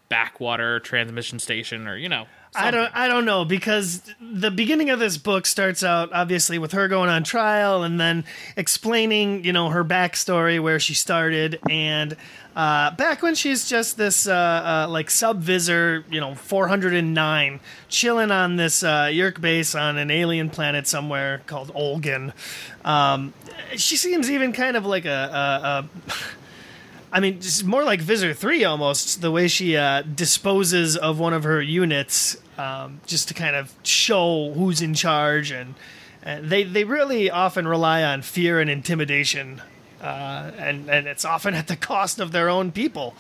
backwater 0.10 0.80
transmission 0.80 1.40
station, 1.40 1.88
or 1.88 1.98
you 1.98 2.10
know. 2.10 2.28
Something. 2.54 2.68
I 2.68 2.72
don't 2.72 2.96
I 2.96 3.08
don't 3.08 3.26
know 3.26 3.46
because 3.46 4.02
the 4.22 4.52
beginning 4.52 4.90
of 4.90 5.00
this 5.00 5.18
book 5.18 5.46
starts 5.46 5.84
out 5.84 6.12
obviously 6.14 6.60
with 6.60 6.72
her 6.74 6.88
going 6.88 7.10
on 7.10 7.24
trial 7.24 7.84
and 7.84 8.00
then 8.00 8.26
explaining, 8.56 9.44
you 9.44 9.54
know, 9.54 9.70
her 9.70 9.84
backstory 9.84 10.62
where 10.62 10.80
she 10.80 10.94
started 10.94 11.60
and 11.70 12.16
uh, 12.56 12.92
back 12.96 13.24
when 13.24 13.34
she's 13.34 13.68
just 13.68 13.98
this 13.98 14.28
uh, 14.28 14.34
uh, 14.34 14.88
like 14.88 15.10
subvisor, 15.10 16.06
you 16.12 16.20
know, 16.20 16.36
409, 16.36 17.60
chilling 17.90 18.30
on 18.30 18.58
this 18.58 18.84
uh, 18.84 19.06
Yeerk 19.06 19.42
base 19.42 19.74
on 19.74 19.98
an 19.98 20.12
alien 20.12 20.50
planet 20.52 20.86
somewhere 20.86 21.42
called 21.48 21.74
Olgan. 21.74 22.34
Um, 22.86 23.34
she 23.76 23.98
seems 23.98 24.30
even 24.30 24.54
kind 24.54 24.78
of 24.78 24.86
like 24.86 25.06
a, 25.06 25.10
a, 25.10 26.12
a 26.12 26.14
I 27.14 27.20
mean, 27.20 27.40
just 27.40 27.64
more 27.64 27.84
like 27.84 28.02
Visser 28.02 28.34
Three 28.34 28.64
almost. 28.64 29.22
The 29.22 29.32
way 29.32 29.48
she 29.48 29.78
uh, 29.78 30.02
disposes 30.02 30.98
of 30.98 31.20
one 31.20 31.34
of 31.34 31.44
her 31.44 31.62
units, 31.62 32.38
um, 32.58 33.02
just 33.06 33.28
to 33.28 33.36
kind 33.36 33.56
of 33.56 33.72
show 33.84 34.52
who's 34.54 34.82
in 34.82 34.96
charge, 34.96 35.52
and, 35.52 35.76
and 36.24 36.50
they 36.50 36.64
they 36.64 36.84
really 36.84 37.30
often 37.30 37.68
rely 37.68 38.04
on 38.04 38.24
fear 38.24 38.60
and 38.60 38.68
intimidation, 38.68 39.62
uh, 40.02 40.52
and 40.58 40.90
and 40.90 41.06
it's 41.06 41.24
often 41.24 41.54
at 41.54 41.68
the 41.68 41.76
cost 41.76 42.20
of 42.20 42.32
their 42.32 42.50
own 42.50 42.72
people. 42.72 43.14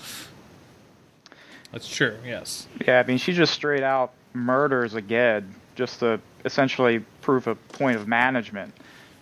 That's 1.71 1.87
true. 1.87 2.17
Yes. 2.25 2.67
Yeah, 2.87 2.99
I 2.99 3.03
mean, 3.03 3.19
she 3.19 3.31
just 3.31 3.53
straight 3.53 3.83
out 3.83 4.11
murders 4.33 4.95
a 4.95 5.01
Ged 5.01 5.45
just 5.75 5.99
to 5.99 6.19
essentially 6.45 6.99
prove 7.21 7.47
a 7.47 7.55
point 7.55 7.95
of 7.97 8.07
management. 8.07 8.73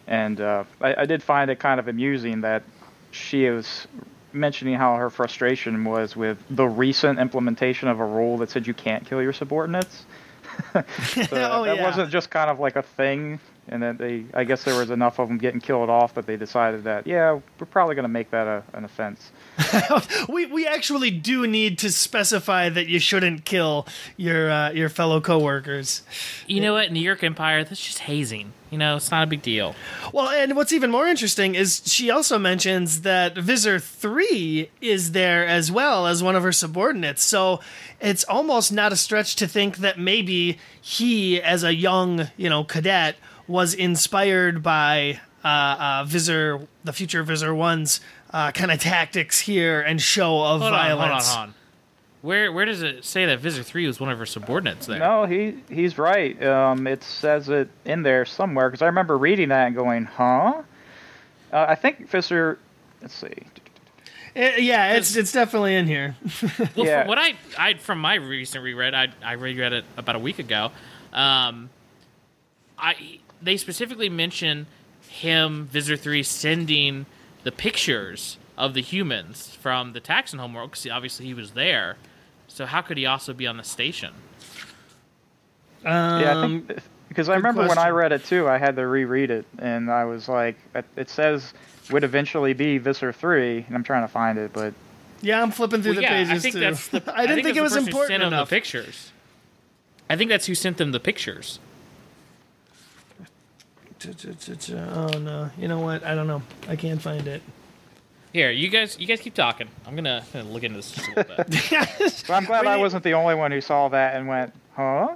And 0.08 0.40
uh, 0.42 0.64
I, 0.82 1.02
I 1.02 1.06
did 1.06 1.22
find 1.22 1.52
it 1.52 1.60
kind 1.60 1.80
of 1.80 1.88
amusing 1.88 2.42
that 2.42 2.64
she 3.12 3.50
was 3.50 3.88
mentioning 4.34 4.76
how 4.76 4.96
her 4.96 5.10
frustration 5.10 5.84
was 5.84 6.15
with 6.15 6.38
the 6.50 6.67
recent 6.67 7.20
implementation 7.20 7.88
of 7.88 8.00
a 8.00 8.06
rule 8.06 8.38
that 8.38 8.50
said 8.50 8.67
you 8.67 8.74
can't 8.74 9.06
kill 9.06 9.22
your 9.22 9.34
subordinates. 9.34 10.06
so 10.74 10.82
Oh, 11.32 11.63
that 11.65 11.78
yeah. 11.78 11.84
wasn't 11.84 12.10
just 12.12 12.30
kind 12.30 12.50
of 12.50 12.60
like 12.60 12.76
a 12.76 12.82
thing, 12.84 13.39
and 13.72 13.82
then 13.82 13.96
they, 13.96 14.26
I 14.34 14.44
guess 14.44 14.66
there 14.66 14.78
was 14.78 14.90
enough 14.90 15.18
of 15.18 15.30
them 15.30 15.38
getting 15.38 15.62
killed 15.62 15.90
off 15.90 16.14
that 16.16 16.28
they 16.28 16.36
decided 16.36 16.84
that, 16.84 17.08
yeah, 17.08 17.40
we're 17.58 17.66
probably 17.66 17.96
going 17.96 18.04
to 18.04 18.10
make 18.10 18.30
that 18.32 18.46
a, 18.46 18.64
an 18.74 18.84
offense. 18.84 19.32
we 20.30 20.46
we 20.48 20.68
actually 20.68 21.10
do 21.10 21.48
need 21.48 21.80
to 21.80 21.92
specify 21.92 22.68
that 22.68 22.88
you 22.88 23.00
shouldn't 23.00 23.46
kill 23.46 23.88
your 24.18 24.52
uh, 24.52 24.72
your 24.72 24.90
fellow 24.90 25.22
coworkers. 25.22 26.04
You 26.48 26.60
know 26.60 26.74
what? 26.74 26.92
New 26.92 27.00
York 27.00 27.24
Empire. 27.24 27.64
That's 27.64 27.84
just 27.84 28.00
hazing. 28.00 28.52
You 28.72 28.78
know, 28.78 28.96
it's 28.96 29.12
not 29.12 29.24
a 29.24 29.28
big 29.28 29.42
deal. 29.42 29.76
Well, 30.14 30.30
and 30.30 30.56
what's 30.56 30.72
even 30.72 30.92
more 30.92 31.06
interesting 31.06 31.56
is 31.56 31.82
she 31.86 32.10
also 32.10 32.40
mentions 32.40 33.02
that 33.02 33.38
Visser 33.38 33.80
3 33.80 34.70
is 34.80 35.12
there 35.12 35.46
as 35.46 35.70
well 35.70 36.08
as 36.08 36.24
one 36.24 36.38
of 36.38 36.44
her 36.44 36.54
subordinates. 36.54 37.22
So 37.22 37.60
it's 38.00 38.24
almost 38.24 38.72
not 38.72 38.94
a 38.94 38.96
stretch 38.96 39.36
to 39.38 39.48
think 39.48 39.78
that 39.78 40.00
maybe 40.00 40.58
he, 40.80 41.42
as 41.42 41.66
a 41.66 41.76
young, 41.76 42.30
you 42.38 42.50
know, 42.50 42.64
cadet, 42.64 43.18
was 43.52 43.74
inspired 43.74 44.64
by 44.64 45.20
uh, 45.44 45.48
uh, 45.48 46.04
Visser, 46.08 46.68
the 46.84 46.94
future 46.94 47.22
Visser 47.24 47.50
1's 47.52 48.00
uh, 48.32 48.52
kind 48.52 48.72
of 48.72 48.80
tactics 48.80 49.40
here 49.42 49.82
and 49.82 50.02
show 50.02 50.42
of 50.42 50.62
Hold 50.62 50.74
on, 50.74 50.80
hold 50.90 51.02
on, 51.02 51.08
violence. 51.08 51.28
hold 51.34 51.48
on. 51.50 51.54
Where 52.22 52.52
where 52.52 52.66
does 52.66 52.84
it 52.84 53.04
say 53.04 53.26
that 53.26 53.40
Visser 53.40 53.64
Three 53.64 53.88
was 53.88 54.00
one 54.00 54.12
of 54.12 54.20
her 54.20 54.28
subordinates? 54.28 54.86
There. 54.86 55.00
No, 55.00 55.26
he 55.26 55.56
he's 55.70 55.98
right. 55.98 56.42
Um, 56.44 56.86
it 56.86 57.02
says 57.04 57.50
it 57.50 57.68
in 57.84 58.04
there 58.04 58.26
somewhere 58.26 58.70
because 58.70 58.84
I 58.84 58.86
remember 58.86 59.18
reading 59.18 59.50
that 59.50 59.66
and 59.66 59.76
going, 59.76 60.06
"Huh?" 60.06 60.62
Uh, 61.52 61.66
I 61.68 61.74
think 61.74 62.08
Fisher. 62.10 62.60
Let's 63.02 63.16
see. 63.16 63.34
Eh, 64.36 64.58
yeah, 64.60 64.94
it's 64.94 65.16
it's 65.16 65.32
definitely 65.32 65.76
in 65.76 65.88
here. 65.88 66.16
Well, 66.76 66.86
Yeah. 66.86 67.00
from 67.02 67.08
what 67.08 67.18
I, 67.18 67.34
I 67.58 67.74
from 67.74 68.00
my 68.00 68.14
recent 68.16 68.64
reread, 68.64 68.94
I 68.94 69.08
I 69.26 69.32
reread 69.34 69.74
it 69.74 69.86
about 69.98 70.16
a 70.16 70.20
week 70.20 70.38
ago. 70.38 70.72
Um, 71.12 71.72
I 72.78 73.18
they 73.41 73.58
specifically 73.58 74.10
mention 74.10 74.67
him 75.08 75.67
Visser 75.71 75.97
Three 75.97 76.23
sending 76.23 77.06
the 77.43 77.51
pictures 77.51 78.38
of 78.58 78.73
the 78.73 78.82
humans 78.82 79.56
from 79.60 79.93
the 79.93 80.01
Taxxon 80.01 80.39
homeworld 80.39 80.71
because 80.71 80.88
obviously 80.88 81.25
he 81.25 81.34
was 81.34 81.51
there. 81.51 81.97
So 82.47 82.65
how 82.65 82.82
could 82.82 82.97
he 82.97 83.06
also 83.06 83.34
be 83.34 83.47
on 83.47 83.58
the 83.58 83.63
station? 83.63 84.13
yeah, 85.84 85.89
I 86.38 86.43
Um, 86.43 86.62
think 86.63 86.80
because 87.08 87.27
I 87.30 87.36
remember 87.36 87.67
when 87.67 87.77
I 87.77 87.89
read 87.89 88.12
it 88.12 88.23
too, 88.23 88.47
I 88.47 88.58
had 88.58 88.75
to 88.77 88.88
reread 88.88 89.32
it, 89.32 89.45
and 89.60 89.91
I 89.91 90.06
was 90.06 90.30
like, 90.30 90.56
it- 90.75 90.86
it 90.95 91.10
says 91.10 91.54
would 91.89 92.04
eventually 92.06 92.54
be 92.54 92.77
Visser 92.77 93.12
three, 93.12 93.65
and 93.67 93.75
I'm 93.75 93.84
trying 93.84 94.04
to 94.04 94.08
find 94.08 94.38
it, 94.38 94.54
but 94.54 94.73
yeah, 95.21 95.41
I'm 95.41 95.51
flipping 95.51 95.82
through 95.82 95.91
Well, 95.93 95.95
the 95.97 96.01
yeah, 96.04 96.10
pages 96.23 96.32
I 96.32 96.38
think 96.39 96.54
too. 96.54 96.60
that's 96.62 96.88
the. 96.88 96.97
I 97.15 97.25
didn't 97.27 97.43
think, 97.43 97.47
that's 97.56 97.58
it 97.58 97.62
was 97.62 97.71
the 97.73 97.80
person 97.80 97.91
who 97.91 97.97
important 98.01 98.23
enough. 98.23 98.49
Pictures. 98.49 99.12
I 100.10 100.15
think 100.15 100.30
that's 100.30 100.45
who 100.45 100.56
sent 100.56 100.77
them 100.77 100.91
the 100.91 100.99
pictures. 100.99 101.60
Oh 104.06 105.18
no! 105.18 105.50
You 105.58 105.68
know 105.68 105.80
what? 105.80 106.04
I 106.04 106.16
don't 106.16 106.28
know. 106.28 106.42
I 106.68 106.76
can't 106.76 107.02
find 107.02 107.28
it. 107.28 107.42
Here, 108.34 108.50
you 108.50 108.70
guys, 108.70 108.98
you 108.98 109.08
guys 109.08 109.20
keep 109.20 109.34
talking. 109.34 109.68
I'm 109.86 109.94
gonna, 109.94 110.24
gonna 110.32 110.50
look 110.50 110.64
into 110.64 110.78
this 110.78 110.92
just 110.92 111.08
a 111.10 111.16
little 111.16 111.44
bit. 111.44 112.24
but 112.28 112.34
I'm 112.34 112.46
glad 112.46 112.66
I 112.66 112.78
wasn't 112.78 113.04
the 113.04 113.14
only 113.14 113.36
one 113.36 113.52
who 113.52 113.60
saw 113.60 113.90
that 113.90 114.16
and 114.16 114.28
went, 114.28 114.54
"Huh?" 114.76 115.16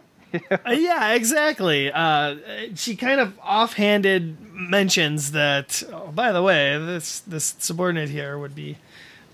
Uh, 0.52 0.72
yeah, 0.72 1.14
exactly. 1.14 1.90
Uh, 1.94 2.36
she 2.76 2.98
kind 2.98 3.22
of 3.22 3.40
offhanded 3.42 4.38
mentions 4.52 5.32
that. 5.32 5.82
Oh, 5.92 6.12
by 6.14 6.34
the 6.34 6.44
way, 6.44 6.78
this 6.78 7.22
this 7.22 7.56
subordinate 7.60 8.10
here 8.10 8.38
would 8.38 8.54
be 8.54 8.78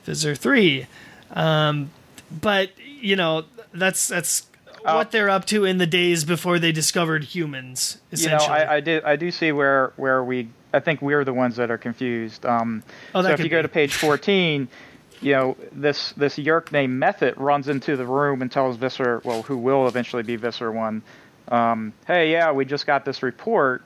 Visser 0.04 0.36
three, 0.36 0.86
um, 1.32 1.90
but 2.30 2.70
you 2.78 3.16
know 3.16 3.46
that's 3.74 4.08
that's 4.08 4.46
Uh, 4.86 4.94
what 4.96 5.12
they're 5.12 5.30
up 5.30 5.46
to 5.46 5.66
in 5.66 5.78
the 5.78 5.88
days 5.88 6.24
before 6.24 6.60
they 6.60 6.72
discovered 6.72 7.24
humans. 7.24 7.98
You 8.12 8.30
know, 8.30 8.36
Essentially, 8.38 8.58
I, 8.58 8.76
I 8.76 8.80
did 8.80 9.04
I 9.04 9.16
do 9.16 9.32
see 9.32 9.52
where 9.52 9.94
where 9.96 10.24
we 10.24 10.50
I 10.74 10.80
think 10.80 11.02
we're 11.02 11.24
the 11.24 11.34
ones 11.34 11.58
that 11.58 11.70
are 11.70 11.78
confused. 11.78 12.46
Um, 12.46 12.84
Oh, 13.14 13.22
so 13.22 13.30
if 13.30 13.40
you 13.40 13.50
go 13.50 13.60
be. 13.60 13.64
to 13.64 13.68
page 13.70 13.94
14, 13.94 14.68
you 15.22 15.32
know 15.34 15.58
this 15.72 16.14
this 16.14 16.38
Yeerk 16.38 16.72
named 16.72 16.94
Method 16.98 17.38
runs 17.38 17.68
into 17.68 17.96
the 17.96 18.06
room 18.06 18.42
and 18.42 18.52
tells 18.52 18.78
Visser, 18.78 19.22
well, 19.24 19.44
who 19.44 19.58
will 19.58 19.88
eventually 19.88 20.24
be 20.24 20.36
Visser 20.36 20.72
one, 20.72 21.02
um, 21.50 21.94
hey, 22.08 22.32
yeah, 22.32 22.52
we 22.52 22.66
just 22.66 22.86
got 22.88 23.06
this 23.06 23.22
report 23.22 23.84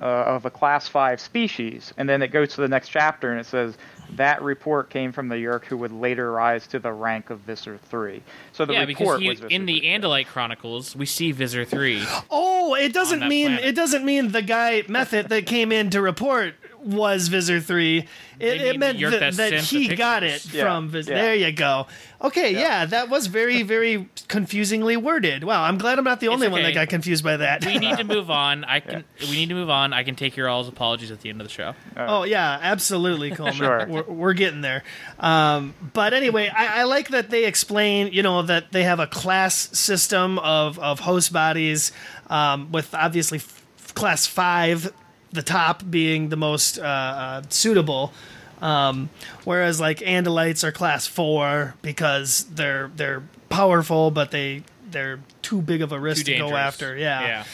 uh, 0.00 0.04
of 0.04 0.46
a 0.46 0.50
class 0.50 0.88
five 0.88 1.20
species, 1.20 1.92
and 1.98 2.08
then 2.08 2.22
it 2.22 2.28
goes 2.28 2.54
to 2.54 2.60
the 2.62 2.68
next 2.68 2.88
chapter 2.88 3.30
and 3.30 3.40
it 3.40 3.46
says 3.46 3.76
that 4.16 4.42
report 4.42 4.90
came 4.90 5.12
from 5.12 5.28
the 5.28 5.36
Yeerk 5.36 5.64
who 5.64 5.76
would 5.78 5.92
later 5.92 6.32
rise 6.32 6.66
to 6.68 6.78
the 6.78 6.92
rank 6.92 7.30
of 7.30 7.40
Visser 7.40 7.78
three. 7.78 8.22
So 8.52 8.64
the 8.64 8.74
yeah, 8.74 8.84
because 8.84 9.00
report 9.00 9.20
he, 9.22 9.28
was 9.28 9.40
Visser 9.40 9.54
in 9.54 9.66
the 9.66 9.80
3. 9.80 9.88
Andalite 9.88 10.26
Chronicles, 10.26 10.96
we 10.96 11.06
see 11.06 11.32
Visser 11.32 11.64
Three. 11.64 12.04
Oh, 12.30 12.74
it 12.74 12.92
doesn't 12.92 13.26
mean 13.26 13.48
planet. 13.48 13.64
it 13.64 13.74
doesn't 13.74 14.04
mean 14.04 14.30
the 14.30 14.42
guy 14.42 14.84
method 14.86 15.28
that 15.30 15.46
came 15.46 15.72
in 15.72 15.90
to 15.90 16.00
report 16.00 16.54
was 16.82 17.28
Visser 17.28 17.60
three. 17.60 18.06
It, 18.38 18.60
it 18.62 18.78
meant 18.78 18.98
the 18.98 19.10
that, 19.10 19.34
that 19.34 19.50
that 19.50 19.60
he 19.64 19.94
got 19.94 20.22
it. 20.22 20.52
Yeah, 20.52 20.64
from 20.64 20.88
Visser. 20.88 21.12
yeah. 21.12 21.22
There 21.22 21.34
you 21.34 21.52
go. 21.52 21.86
Okay, 22.22 22.52
yeah. 22.52 22.86
that 22.86 23.08
was 23.08 23.26
very 23.26 23.62
very 23.62 24.08
confusingly 24.28 24.96
worded. 24.96 25.44
Wow, 25.44 25.62
I'm 25.62 25.78
glad 25.78 25.98
I'm 25.98 26.04
not 26.04 26.20
the 26.20 26.28
only 26.28 26.48
one 26.48 26.62
that 26.62 26.72
got 26.74 26.88
confused 26.88 27.22
by 27.22 27.36
that. 27.38 27.64
We 27.64 27.78
need 27.78 27.98
to 27.98 28.04
move 28.04 28.30
on. 28.30 28.64
I 28.64 28.80
can. 28.80 29.04
We 29.20 29.32
need 29.32 29.48
to 29.50 29.54
move 29.54 29.70
on. 29.70 29.92
I 29.92 30.04
can 30.04 30.14
take 30.14 30.36
your 30.36 30.48
all's 30.48 30.68
apologies 30.68 31.10
at 31.10 31.20
the 31.20 31.28
end 31.28 31.40
of 31.40 31.46
the 31.46 31.52
show. 31.52 31.74
Oh 31.96 32.24
yeah, 32.24 32.58
absolutely, 32.62 33.30
Coleman. 33.34 33.54
Sure. 33.54 33.86
We're, 33.86 34.02
we're 34.04 34.32
getting 34.34 34.60
there. 34.62 34.82
Um, 35.18 35.74
but 35.92 36.14
anyway, 36.14 36.48
I, 36.48 36.80
I 36.80 36.82
like 36.84 37.08
that 37.08 37.30
they 37.30 37.44
explain, 37.44 38.12
you 38.12 38.22
know, 38.22 38.42
that 38.42 38.72
they 38.72 38.84
have 38.84 39.00
a 39.00 39.06
class 39.06 39.54
system 39.78 40.38
of 40.38 40.78
of 40.78 41.00
host 41.00 41.32
bodies, 41.32 41.92
um, 42.28 42.72
with 42.72 42.94
obviously 42.94 43.38
f- 43.38 43.94
class 43.94 44.26
five, 44.26 44.92
the 45.32 45.42
top 45.42 45.88
being 45.88 46.28
the 46.28 46.36
most 46.36 46.78
uh, 46.78 46.82
uh, 46.82 47.42
suitable. 47.48 48.12
Um, 48.60 49.08
whereas 49.44 49.80
like 49.80 49.98
Andalites 49.98 50.64
are 50.64 50.72
class 50.72 51.06
four 51.06 51.74
because 51.82 52.44
they're 52.44 52.90
they're 52.94 53.22
powerful, 53.48 54.10
but 54.10 54.30
they 54.30 54.64
they're 54.90 55.20
too 55.42 55.62
big 55.62 55.82
of 55.82 55.92
a 55.92 56.00
risk 56.00 56.26
to 56.26 56.36
go 56.36 56.54
after. 56.54 56.96
Yeah. 56.96 57.44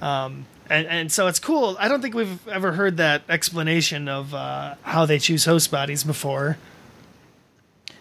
yeah. 0.00 0.24
and 0.68 0.86
and 0.86 1.12
so 1.12 1.26
it's 1.26 1.38
cool. 1.38 1.76
I 1.78 1.88
don't 1.88 2.02
think 2.02 2.14
we've 2.14 2.46
ever 2.48 2.72
heard 2.72 2.96
that 2.98 3.22
explanation 3.28 4.08
of 4.08 4.34
uh, 4.34 4.74
how 4.82 5.06
they 5.06 5.18
choose 5.18 5.44
host 5.44 5.70
bodies 5.70 6.04
before. 6.04 6.56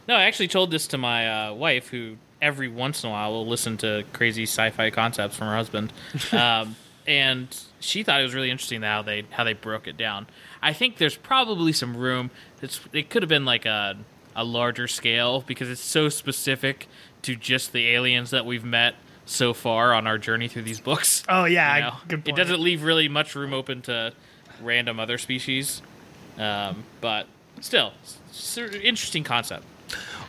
No, 0.07 0.15
I 0.15 0.23
actually 0.23 0.49
told 0.49 0.71
this 0.71 0.87
to 0.87 0.97
my 0.97 1.47
uh, 1.47 1.53
wife, 1.53 1.89
who 1.89 2.17
every 2.41 2.67
once 2.67 3.03
in 3.03 3.09
a 3.09 3.11
while 3.11 3.31
will 3.31 3.47
listen 3.47 3.77
to 3.77 4.03
crazy 4.13 4.43
sci-fi 4.43 4.91
concepts 4.91 5.35
from 5.35 5.47
her 5.47 5.55
husband, 5.55 5.91
um, 6.31 6.75
and 7.07 7.55
she 7.85 8.03
thought 8.03 8.19
it 8.19 8.23
was 8.23 8.33
really 8.33 8.51
interesting 8.51 8.81
how 8.81 9.01
they 9.01 9.23
how 9.31 9.43
they 9.43 9.53
broke 9.53 9.87
it 9.87 9.97
down. 9.97 10.27
I 10.61 10.73
think 10.73 10.97
there's 10.97 11.15
probably 11.15 11.71
some 11.71 11.95
room. 11.95 12.31
It's, 12.61 12.79
it 12.91 13.09
could 13.09 13.21
have 13.21 13.29
been 13.29 13.45
like 13.45 13.65
a 13.65 13.97
a 14.35 14.43
larger 14.43 14.87
scale 14.87 15.41
because 15.41 15.69
it's 15.69 15.81
so 15.81 16.09
specific 16.09 16.87
to 17.21 17.35
just 17.35 17.71
the 17.71 17.87
aliens 17.89 18.31
that 18.31 18.45
we've 18.45 18.65
met 18.65 18.95
so 19.25 19.53
far 19.53 19.93
on 19.93 20.05
our 20.05 20.17
journey 20.17 20.47
through 20.47 20.63
these 20.63 20.79
books. 20.79 21.23
Oh 21.29 21.45
yeah, 21.45 21.75
you 21.75 21.81
know? 21.83 21.93
good 22.07 22.27
It 22.27 22.35
doesn't 22.35 22.59
leave 22.59 22.83
really 22.83 23.07
much 23.07 23.35
room 23.35 23.53
open 23.53 23.81
to 23.83 24.13
random 24.61 24.99
other 24.99 25.17
species, 25.17 25.81
um, 26.37 26.83
but 27.01 27.27
still, 27.61 27.93
interesting 28.83 29.23
concept. 29.23 29.65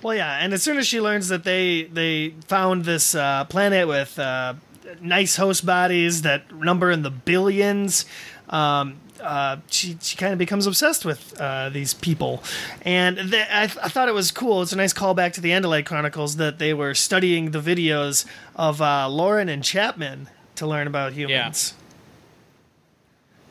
Well, 0.02 0.14
yeah, 0.14 0.38
and 0.38 0.52
as 0.52 0.62
soon 0.62 0.76
as 0.78 0.86
she 0.86 1.00
learns 1.00 1.28
that 1.28 1.44
they 1.44 1.84
they 1.84 2.30
found 2.46 2.84
this 2.84 3.14
uh, 3.14 3.44
planet 3.44 3.88
with 3.88 4.18
uh, 4.18 4.54
nice 5.00 5.36
host 5.36 5.64
bodies 5.66 6.22
that 6.22 6.52
number 6.54 6.90
in 6.90 7.02
the 7.02 7.10
billions, 7.10 8.04
um, 8.48 8.96
uh, 9.20 9.56
she 9.70 9.96
she 10.02 10.16
kind 10.16 10.32
of 10.32 10.38
becomes 10.38 10.66
obsessed 10.66 11.04
with 11.04 11.38
uh, 11.40 11.68
these 11.70 11.94
people, 11.94 12.42
and 12.82 13.16
th- 13.16 13.46
I, 13.50 13.66
th- 13.66 13.78
I 13.82 13.88
thought 13.88 14.08
it 14.08 14.14
was 14.14 14.30
cool. 14.30 14.62
It's 14.62 14.72
a 14.72 14.76
nice 14.76 14.92
callback 14.92 15.32
to 15.34 15.40
the 15.40 15.50
Andalite 15.50 15.86
Chronicles 15.86 16.36
that 16.36 16.58
they 16.58 16.74
were 16.74 16.94
studying 16.94 17.50
the 17.52 17.60
videos 17.60 18.26
of 18.54 18.80
uh, 18.82 19.08
Loren 19.08 19.48
and 19.48 19.64
Chapman 19.64 20.28
to 20.56 20.66
learn 20.66 20.86
about 20.86 21.12
humans. 21.14 21.74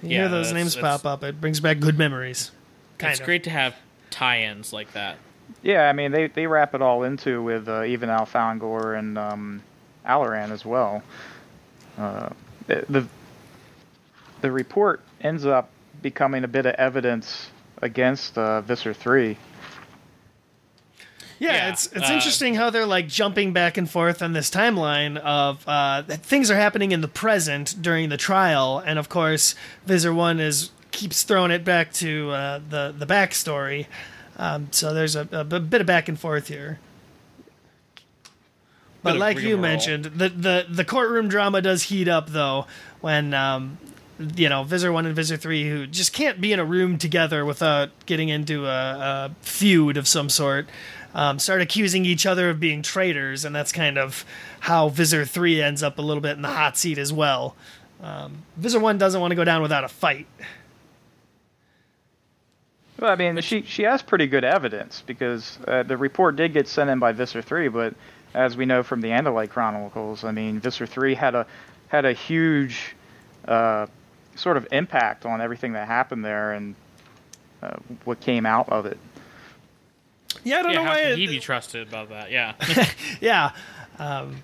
You 0.02 0.10
Yeah, 0.10 0.17
hear 0.21 0.30
those 0.30 0.54
names 0.54 0.76
pop 0.76 1.06
up, 1.06 1.24
it 1.24 1.41
brings 1.41 1.60
back 1.60 1.80
good 1.80 1.98
memories. 1.98 2.52
Kind 2.98 3.12
it's 3.12 3.19
of. 3.19 3.26
great 3.26 3.43
to 3.45 3.50
have 3.50 3.76
tie-ins 4.12 4.71
like 4.71 4.93
that. 4.93 5.17
Yeah, 5.62 5.89
I 5.89 5.93
mean 5.93 6.12
they, 6.12 6.28
they 6.28 6.48
wrap 6.48 6.74
it 6.76 6.82
all 6.82 7.04
into 7.04 7.41
with 7.41 7.67
uh, 7.67 7.84
even 7.84 8.10
Elfangor 8.10 8.98
and 8.98 9.17
um, 9.17 9.63
Alaran 10.06 10.52
as 10.52 10.65
well. 10.65 11.04
Uh, 11.98 12.30
the, 12.68 12.86
the 12.89 13.08
the 14.41 14.52
report 14.52 15.02
ends 15.22 15.46
up 15.46 15.70
becoming 16.02 16.44
a 16.44 16.48
bit 16.48 16.65
of 16.65 16.76
evidence 16.76 17.50
against 17.82 18.38
uh, 18.38 18.62
Visser 18.62 18.94
Three. 18.94 19.38
Yeah, 21.39 21.54
Yeah, 21.54 21.70
it's 21.70 21.88
it's 21.88 22.10
uh, 22.10 22.13
interesting 22.13 22.56
how 22.56 22.70
they're 22.70 22.86
like 22.86 23.08
jumping 23.08 23.54
back 23.54 23.78
and 23.78 23.89
forth 23.89 24.22
on 24.22 24.34
this 24.34 24.50
timeline 24.50 25.18
of 25.18 25.68
uh, 25.68 26.04
things 26.04 26.50
are 26.50 26.56
happening 26.56 26.91
in 26.91 27.02
the 27.02 27.08
present 27.08 27.82
during 27.82 28.10
the 28.10 28.18
trial, 28.18 28.82
and 28.86 29.00
of 29.00 29.10
course, 29.10 29.56
Visser 29.86 30.13
One 30.13 30.39
is 30.39 30.72
keeps 30.91 31.24
throwing 31.24 31.52
it 31.52 31.65
back 31.65 31.91
to 31.94 32.32
uh, 32.32 32.60
the 32.70 32.94
the 32.98 33.06
backstory. 33.06 33.88
Um, 34.38 34.68
so 34.72 34.94
there's 34.94 35.15
a 35.15 35.24
bit 35.46 35.80
of 35.80 35.88
back 35.88 36.10
and 36.10 36.20
forth 36.20 36.50
here. 36.50 36.80
But 39.06 39.18
like 39.18 39.39
you 39.39 39.56
mentioned, 39.58 40.06
the, 40.06 40.30
the 40.30 40.65
the 40.68 40.84
courtroom 40.84 41.28
drama 41.28 41.62
does 41.62 41.84
heat 41.84 42.08
up 42.08 42.30
though 42.30 42.65
when 43.02 43.36
um, 43.36 43.78
you 44.36 44.50
know 44.50 44.63
Visser 44.63 44.91
One 44.91 45.06
and 45.06 45.15
Visser 45.15 45.38
Three 45.38 45.70
who 45.70 45.86
just 45.86 46.12
can't 46.12 46.41
be 46.41 46.52
in 46.52 46.60
a 46.60 46.65
room 46.65 46.98
together 46.98 47.46
without 47.46 47.91
getting 48.08 48.30
into 48.30 48.65
a, 48.65 48.70
a 48.70 49.32
feud 49.41 49.98
of 49.98 50.08
some 50.08 50.28
sort. 50.28 50.68
Um, 51.13 51.39
start 51.39 51.62
accusing 51.62 52.04
each 52.04 52.26
other 52.26 52.50
of 52.50 52.60
being 52.60 52.82
traitors, 52.82 53.46
and 53.46 53.56
that's 53.56 53.72
kind 53.72 53.98
of 53.98 54.26
how 54.62 54.89
Visser 54.89 55.24
Three 55.24 55.62
ends 55.62 55.84
up 55.84 56.00
a 56.00 56.02
little 56.02 56.22
bit 56.22 56.36
in 56.36 56.41
the 56.41 56.50
hot 56.50 56.76
seat 56.76 56.98
as 56.98 57.13
well. 57.13 57.56
Um, 58.02 58.39
Visser 58.58 58.80
One 58.80 58.98
doesn't 58.98 59.22
want 59.22 59.32
to 59.32 59.36
go 59.36 59.46
down 59.46 59.62
without 59.62 59.84
a 59.84 59.88
fight. 59.88 60.28
Well, 63.00 63.12
I 63.12 63.15
mean, 63.15 63.39
she 63.41 63.62
she 63.62 63.84
has 63.84 64.02
pretty 64.02 64.26
good 64.28 64.44
evidence 64.44 65.04
because 65.06 65.60
uh, 65.68 65.84
the 65.84 65.96
report 65.96 66.38
did 66.38 66.54
get 66.54 66.68
sent 66.68 66.89
in 66.89 67.00
by 67.00 67.12
Visser 67.12 67.41
Three, 67.41 67.68
but 67.68 67.94
as 68.36 68.56
we 68.58 68.65
know 68.65 68.84
from 68.84 69.02
the 69.02 69.10
Andalite 69.10 69.50
Chronicles, 69.50 70.24
I 70.24 70.32
mean, 70.32 70.60
Visser 70.60 70.86
Three 70.86 71.15
had 71.15 71.34
a 71.36 71.45
had 71.88 72.06
a 72.06 72.13
huge 72.13 72.95
uh, 73.48 73.88
sort 74.36 74.58
of 74.58 74.67
impact 74.71 75.26
on 75.26 75.41
everything 75.41 75.74
that 75.74 75.88
happened 75.88 76.24
there 76.26 76.52
and 76.54 76.76
uh, 77.63 77.78
what 78.04 78.19
came 78.19 78.45
out 78.45 78.69
of 78.69 78.86
it. 78.86 78.98
Yeah, 80.43 80.58
I 80.60 80.62
don't 80.63 80.71
Yeah, 80.74 80.78
know 80.80 80.84
how 80.84 80.89
why. 80.91 81.02
can 81.02 81.12
it- 81.13 81.17
he 81.17 81.28
be 81.28 81.39
trusted 81.39 81.88
about 81.88 82.10
that? 82.10 82.32
Yeah. 82.32 82.54
yeah. 83.21 83.52
Um, 83.98 84.43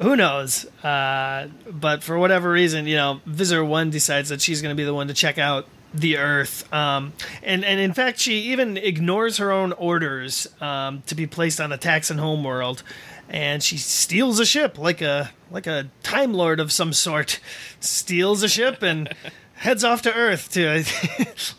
who 0.00 0.16
knows? 0.16 0.64
Uh, 0.84 1.48
but 1.70 2.02
for 2.02 2.18
whatever 2.18 2.50
reason, 2.50 2.86
you 2.86 2.96
know, 2.96 3.20
Visser 3.26 3.64
One 3.64 3.90
decides 3.90 4.28
that 4.30 4.40
she's 4.40 4.60
going 4.62 4.74
to 4.74 4.76
be 4.80 4.84
the 4.84 4.94
one 4.94 5.08
to 5.08 5.14
check 5.14 5.38
out 5.38 5.66
the 5.94 6.18
Earth, 6.18 6.70
um, 6.74 7.14
and 7.42 7.64
and 7.64 7.80
in 7.80 7.94
fact, 7.94 8.18
she 8.18 8.40
even 8.52 8.76
ignores 8.76 9.38
her 9.38 9.50
own 9.50 9.72
orders 9.72 10.46
um, 10.60 11.02
to 11.06 11.14
be 11.14 11.26
placed 11.26 11.58
on 11.60 11.70
the 11.70 11.78
Taxxon 11.78 12.18
homeworld, 12.18 12.82
and 13.28 13.62
she 13.62 13.76
steals 13.76 14.38
a 14.40 14.46
ship 14.46 14.78
like 14.78 15.00
a 15.02 15.30
like 15.50 15.66
a 15.66 15.88
time 16.02 16.34
lord 16.34 16.60
of 16.60 16.72
some 16.72 16.92
sort, 16.92 17.40
steals 17.80 18.42
a 18.42 18.48
ship 18.48 18.82
and. 18.82 19.12
Heads 19.60 19.84
off 19.84 20.02
to 20.02 20.12
Earth 20.12 20.52
to 20.52 20.84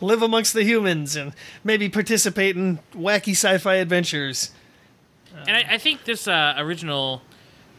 live 0.00 0.22
amongst 0.22 0.54
the 0.54 0.62
humans 0.62 1.16
and 1.16 1.32
maybe 1.64 1.88
participate 1.88 2.54
in 2.54 2.78
wacky 2.94 3.32
sci-fi 3.32 3.74
adventures. 3.74 4.52
and 5.48 5.56
I, 5.56 5.74
I 5.74 5.78
think 5.78 6.04
this 6.04 6.28
uh, 6.28 6.54
original 6.58 7.22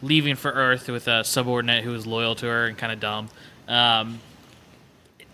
leaving 0.02 0.36
for 0.36 0.52
Earth 0.52 0.90
with 0.90 1.08
a 1.08 1.24
subordinate 1.24 1.86
who 1.86 1.92
was 1.92 2.06
loyal 2.06 2.36
to 2.36 2.46
her 2.48 2.66
and 2.66 2.78
kind 2.78 2.92
of 2.92 3.00
dumb. 3.00 3.30
Um, 3.70 4.20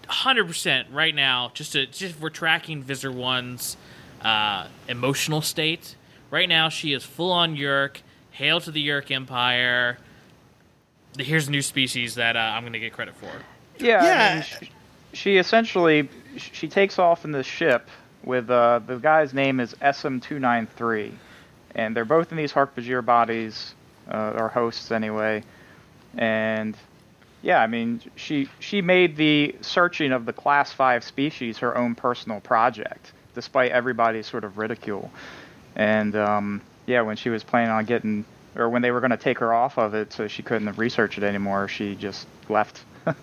100% 0.07 0.85
right 0.91 1.15
now, 1.15 1.51
just 1.53 1.73
to, 1.73 1.85
just 1.87 2.01
if 2.03 2.21
we're 2.21 2.29
tracking 2.29 2.83
Visser 2.83 3.11
One's 3.11 3.77
uh, 4.21 4.67
emotional 4.87 5.41
state. 5.41 5.95
Right 6.31 6.49
now, 6.49 6.69
she 6.69 6.93
is 6.93 7.03
full 7.03 7.31
on 7.31 7.55
Yeerk. 7.55 8.01
Hail 8.35 8.59
to 8.59 8.71
the 8.71 8.85
Yeerk 8.85 9.11
Empire. 9.11 9.97
Here's 11.17 11.47
a 11.47 11.51
new 11.51 11.61
species 11.61 12.15
that 12.15 12.35
uh, 12.35 12.39
I'm 12.39 12.63
going 12.63 12.73
to 12.73 12.79
get 12.79 12.91
credit 12.91 13.15
for. 13.15 13.31
Yeah, 13.79 14.01
I 14.01 14.33
mean, 14.35 14.43
she, 14.43 14.71
she 15.13 15.37
essentially 15.37 16.09
she 16.37 16.67
takes 16.67 16.99
off 16.99 17.23
in 17.23 17.31
this 17.31 17.45
ship 17.45 17.87
with 18.25 18.49
uh, 18.49 18.79
the 18.85 18.97
guy's 18.97 19.33
name 19.33 19.61
is 19.61 19.73
SM293, 19.75 21.13
and 21.75 21.95
they're 21.95 22.03
both 22.03 22.31
in 22.31 22.37
these 22.37 22.51
Hork-Bajir 22.51 23.05
bodies, 23.05 23.73
uh, 24.11 24.33
or 24.35 24.49
hosts 24.49 24.91
anyway. 24.91 25.41
And 26.17 26.75
yeah, 27.41 27.61
I 27.61 27.67
mean, 27.67 28.01
she 28.17 28.49
she 28.59 28.81
made 28.81 29.15
the 29.15 29.55
searching 29.61 30.11
of 30.11 30.25
the 30.25 30.33
Class 30.33 30.73
Five 30.73 31.05
species 31.05 31.57
her 31.59 31.77
own 31.77 31.95
personal 31.95 32.41
project, 32.41 33.13
despite 33.33 33.71
everybody's 33.71 34.27
sort 34.27 34.43
of 34.43 34.57
ridicule. 34.57 35.09
And 35.77 36.17
um, 36.17 36.61
yeah, 36.85 37.01
when 37.01 37.15
she 37.15 37.29
was 37.29 37.43
planning 37.43 37.71
on 37.71 37.85
getting, 37.85 38.25
or 38.55 38.69
when 38.69 38.81
they 38.81 38.91
were 38.91 38.99
going 38.99 39.11
to 39.11 39.17
take 39.17 39.39
her 39.39 39.53
off 39.53 39.77
of 39.77 39.93
it, 39.93 40.13
so 40.13 40.27
she 40.27 40.43
couldn't 40.43 40.77
research 40.77 41.17
it 41.17 41.23
anymore, 41.23 41.67
she 41.67 41.95
just 41.95 42.27
left. 42.49 42.83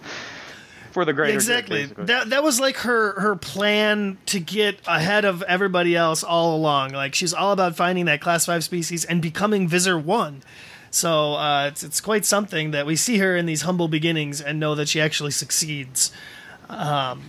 For 0.93 1.07
the 1.07 1.15
greater 1.15 1.33
good, 1.33 1.37
exactly 1.37 1.83
basically. 1.85 2.05
that 2.05 2.29
that 2.29 2.43
was 2.43 2.61
like 2.61 2.77
her 2.77 3.19
her 3.19 3.35
plan 3.35 4.19
to 4.27 4.39
get 4.39 4.79
ahead 4.87 5.25
of 5.25 5.43
everybody 5.45 5.97
else 5.97 6.23
all 6.23 6.55
along 6.55 6.91
like 6.91 7.15
she's 7.15 7.33
all 7.33 7.53
about 7.53 7.75
finding 7.77 8.05
that 8.05 8.21
class 8.21 8.45
5 8.45 8.63
species 8.63 9.07
and 9.07 9.23
becoming 9.23 9.67
Visser 9.67 9.99
1 9.99 10.43
so 10.91 11.33
uh, 11.33 11.69
it's, 11.69 11.83
it's 11.83 12.03
quite 12.03 12.27
something 12.27 12.73
that 12.73 12.85
we 12.85 12.95
see 12.95 13.17
her 13.17 13.35
in 13.35 13.47
these 13.47 13.63
humble 13.63 13.89
beginnings 13.89 14.43
and 14.43 14.61
know 14.61 14.75
that 14.75 14.87
she 14.87 15.01
actually 15.01 15.31
succeeds 15.31 16.13
um, 16.69 17.23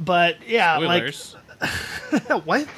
but 0.00 0.36
yeah 0.44 0.78
Spoilers. 0.78 1.36
what 2.44 2.68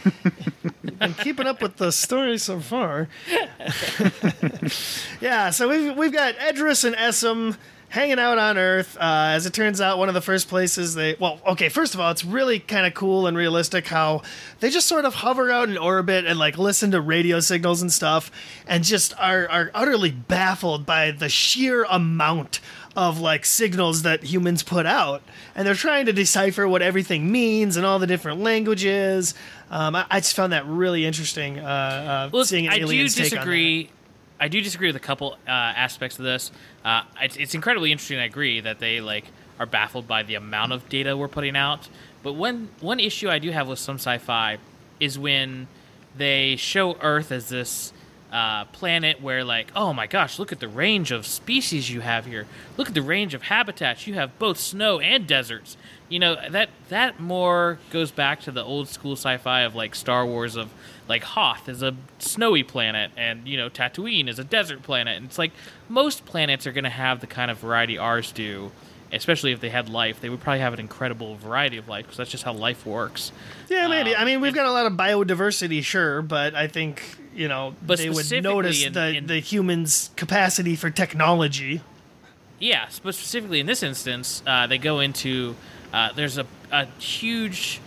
I'm 1.00 1.14
keeping 1.14 1.46
up 1.46 1.62
with 1.62 1.76
the 1.76 1.90
story 1.92 2.38
so 2.38 2.60
far. 2.60 3.08
yeah, 5.20 5.50
so 5.50 5.68
we've 5.68 5.96
we've 5.96 6.12
got 6.12 6.36
Edriss 6.36 6.84
and 6.84 6.96
Essam 6.96 7.56
hanging 7.90 8.18
out 8.18 8.38
on 8.38 8.56
Earth. 8.56 8.96
Uh, 8.96 9.32
as 9.34 9.46
it 9.46 9.52
turns 9.52 9.80
out, 9.80 9.98
one 9.98 10.08
of 10.08 10.14
the 10.14 10.20
first 10.20 10.48
places 10.48 10.94
they 10.94 11.16
well, 11.20 11.40
okay, 11.46 11.68
first 11.68 11.94
of 11.94 12.00
all, 12.00 12.10
it's 12.10 12.24
really 12.24 12.58
kind 12.58 12.86
of 12.86 12.94
cool 12.94 13.26
and 13.26 13.36
realistic 13.36 13.86
how 13.86 14.22
they 14.60 14.70
just 14.70 14.86
sort 14.86 15.04
of 15.04 15.14
hover 15.14 15.50
out 15.50 15.68
in 15.68 15.76
orbit 15.76 16.24
and 16.24 16.38
like 16.38 16.56
listen 16.56 16.90
to 16.92 17.00
radio 17.00 17.40
signals 17.40 17.82
and 17.82 17.92
stuff, 17.92 18.30
and 18.66 18.84
just 18.84 19.12
are 19.18 19.48
are 19.48 19.70
utterly 19.74 20.10
baffled 20.10 20.86
by 20.86 21.10
the 21.10 21.28
sheer 21.28 21.84
amount 21.84 22.60
of 22.96 23.20
like 23.20 23.44
signals 23.46 24.02
that 24.02 24.24
humans 24.24 24.62
put 24.62 24.86
out, 24.86 25.22
and 25.54 25.66
they're 25.66 25.74
trying 25.74 26.06
to 26.06 26.12
decipher 26.12 26.66
what 26.66 26.82
everything 26.82 27.30
means 27.30 27.76
and 27.76 27.86
all 27.86 27.98
the 27.98 28.06
different 28.06 28.40
languages. 28.40 29.34
Um, 29.70 29.94
I, 29.94 30.06
I 30.10 30.20
just 30.20 30.34
found 30.34 30.52
that 30.52 30.66
really 30.66 31.06
interesting. 31.06 31.58
Uh, 31.58 31.62
uh, 31.62 32.30
Look, 32.32 32.46
seeing 32.46 32.68
I 32.68 32.78
do 32.78 32.86
aliens 32.86 33.14
take 33.14 33.26
on 33.26 33.30
that. 33.30 33.36
disagree. 33.36 33.90
I 34.40 34.48
do 34.48 34.60
disagree 34.60 34.88
with 34.88 34.96
a 34.96 35.00
couple 35.00 35.32
uh, 35.46 35.50
aspects 35.50 36.18
of 36.18 36.24
this. 36.24 36.50
Uh, 36.84 37.02
it's, 37.20 37.36
it's 37.36 37.54
incredibly 37.54 37.92
interesting. 37.92 38.18
I 38.18 38.24
agree 38.24 38.60
that 38.60 38.78
they 38.78 39.00
like 39.00 39.26
are 39.58 39.66
baffled 39.66 40.08
by 40.08 40.22
the 40.22 40.34
amount 40.34 40.72
of 40.72 40.88
data 40.88 41.16
we're 41.16 41.28
putting 41.28 41.56
out. 41.56 41.88
But 42.22 42.32
one 42.32 42.70
one 42.80 42.98
issue 43.00 43.28
I 43.28 43.38
do 43.38 43.50
have 43.50 43.68
with 43.68 43.78
some 43.78 43.96
sci-fi 43.96 44.58
is 44.98 45.18
when 45.18 45.68
they 46.16 46.56
show 46.56 46.96
Earth 47.00 47.30
as 47.30 47.48
this 47.50 47.92
uh, 48.32 48.64
planet 48.66 49.20
where, 49.20 49.44
like, 49.44 49.72
oh 49.74 49.92
my 49.92 50.06
gosh, 50.06 50.38
look 50.38 50.52
at 50.52 50.60
the 50.60 50.68
range 50.68 51.10
of 51.10 51.26
species 51.26 51.90
you 51.90 52.00
have 52.00 52.26
here. 52.26 52.46
Look 52.76 52.88
at 52.88 52.94
the 52.94 53.02
range 53.02 53.34
of 53.34 53.42
habitats. 53.42 54.06
You 54.06 54.14
have 54.14 54.38
both 54.38 54.58
snow 54.58 55.00
and 55.00 55.26
deserts. 55.26 55.76
You 56.08 56.18
know 56.18 56.36
that 56.50 56.70
that 56.88 57.20
more 57.20 57.78
goes 57.90 58.10
back 58.10 58.40
to 58.42 58.50
the 58.50 58.64
old 58.64 58.88
school 58.88 59.12
sci-fi 59.12 59.60
of 59.60 59.74
like 59.74 59.94
Star 59.94 60.26
Wars 60.26 60.56
of 60.56 60.70
like 61.08 61.22
Hoth 61.22 61.68
is 61.68 61.82
a 61.82 61.94
snowy 62.18 62.64
planet 62.64 63.12
and 63.16 63.46
you 63.46 63.56
know 63.56 63.70
Tatooine 63.70 64.28
is 64.28 64.38
a 64.38 64.44
desert 64.44 64.82
planet. 64.82 65.16
And 65.16 65.26
it's 65.26 65.38
like 65.38 65.52
most 65.88 66.24
planets 66.24 66.66
are 66.66 66.72
going 66.72 66.84
to 66.84 66.90
have 66.90 67.20
the 67.20 67.28
kind 67.28 67.50
of 67.50 67.58
variety 67.58 67.96
ours 67.96 68.32
do. 68.32 68.72
Especially 69.12 69.50
if 69.50 69.60
they 69.60 69.70
had 69.70 69.88
life, 69.88 70.20
they 70.20 70.28
would 70.28 70.40
probably 70.40 70.60
have 70.60 70.72
an 70.72 70.78
incredible 70.78 71.34
variety 71.34 71.76
of 71.76 71.88
life 71.88 72.06
because 72.06 72.18
that's 72.18 72.30
just 72.30 72.44
how 72.44 72.52
life 72.52 72.86
works. 72.86 73.32
Yeah, 73.68 73.88
maybe. 73.88 74.14
Um, 74.14 74.22
I 74.22 74.24
mean, 74.24 74.40
we've 74.40 74.54
got 74.54 74.66
a 74.66 74.72
lot 74.72 74.86
of 74.86 74.92
biodiversity, 74.92 75.82
sure, 75.82 76.22
but 76.22 76.54
I 76.54 76.68
think 76.68 77.02
you 77.40 77.48
know 77.48 77.74
But 77.86 77.98
they 77.98 78.10
would 78.10 78.30
notice 78.42 78.84
in- 78.84 78.92
the 78.92 79.08
in- 79.16 79.26
the 79.26 79.38
humans' 79.40 80.10
capacity 80.16 80.76
for 80.76 80.90
technology. 80.90 81.80
Yeah, 82.58 82.88
but 83.02 83.14
specifically 83.14 83.58
in 83.60 83.66
this 83.66 83.82
instance, 83.82 84.42
uh, 84.46 84.66
they 84.66 84.76
go 84.76 85.00
into 85.00 85.56
uh, 85.94 86.12
there's 86.12 86.36
a, 86.36 86.46
a 86.70 86.84
huge 86.98 87.80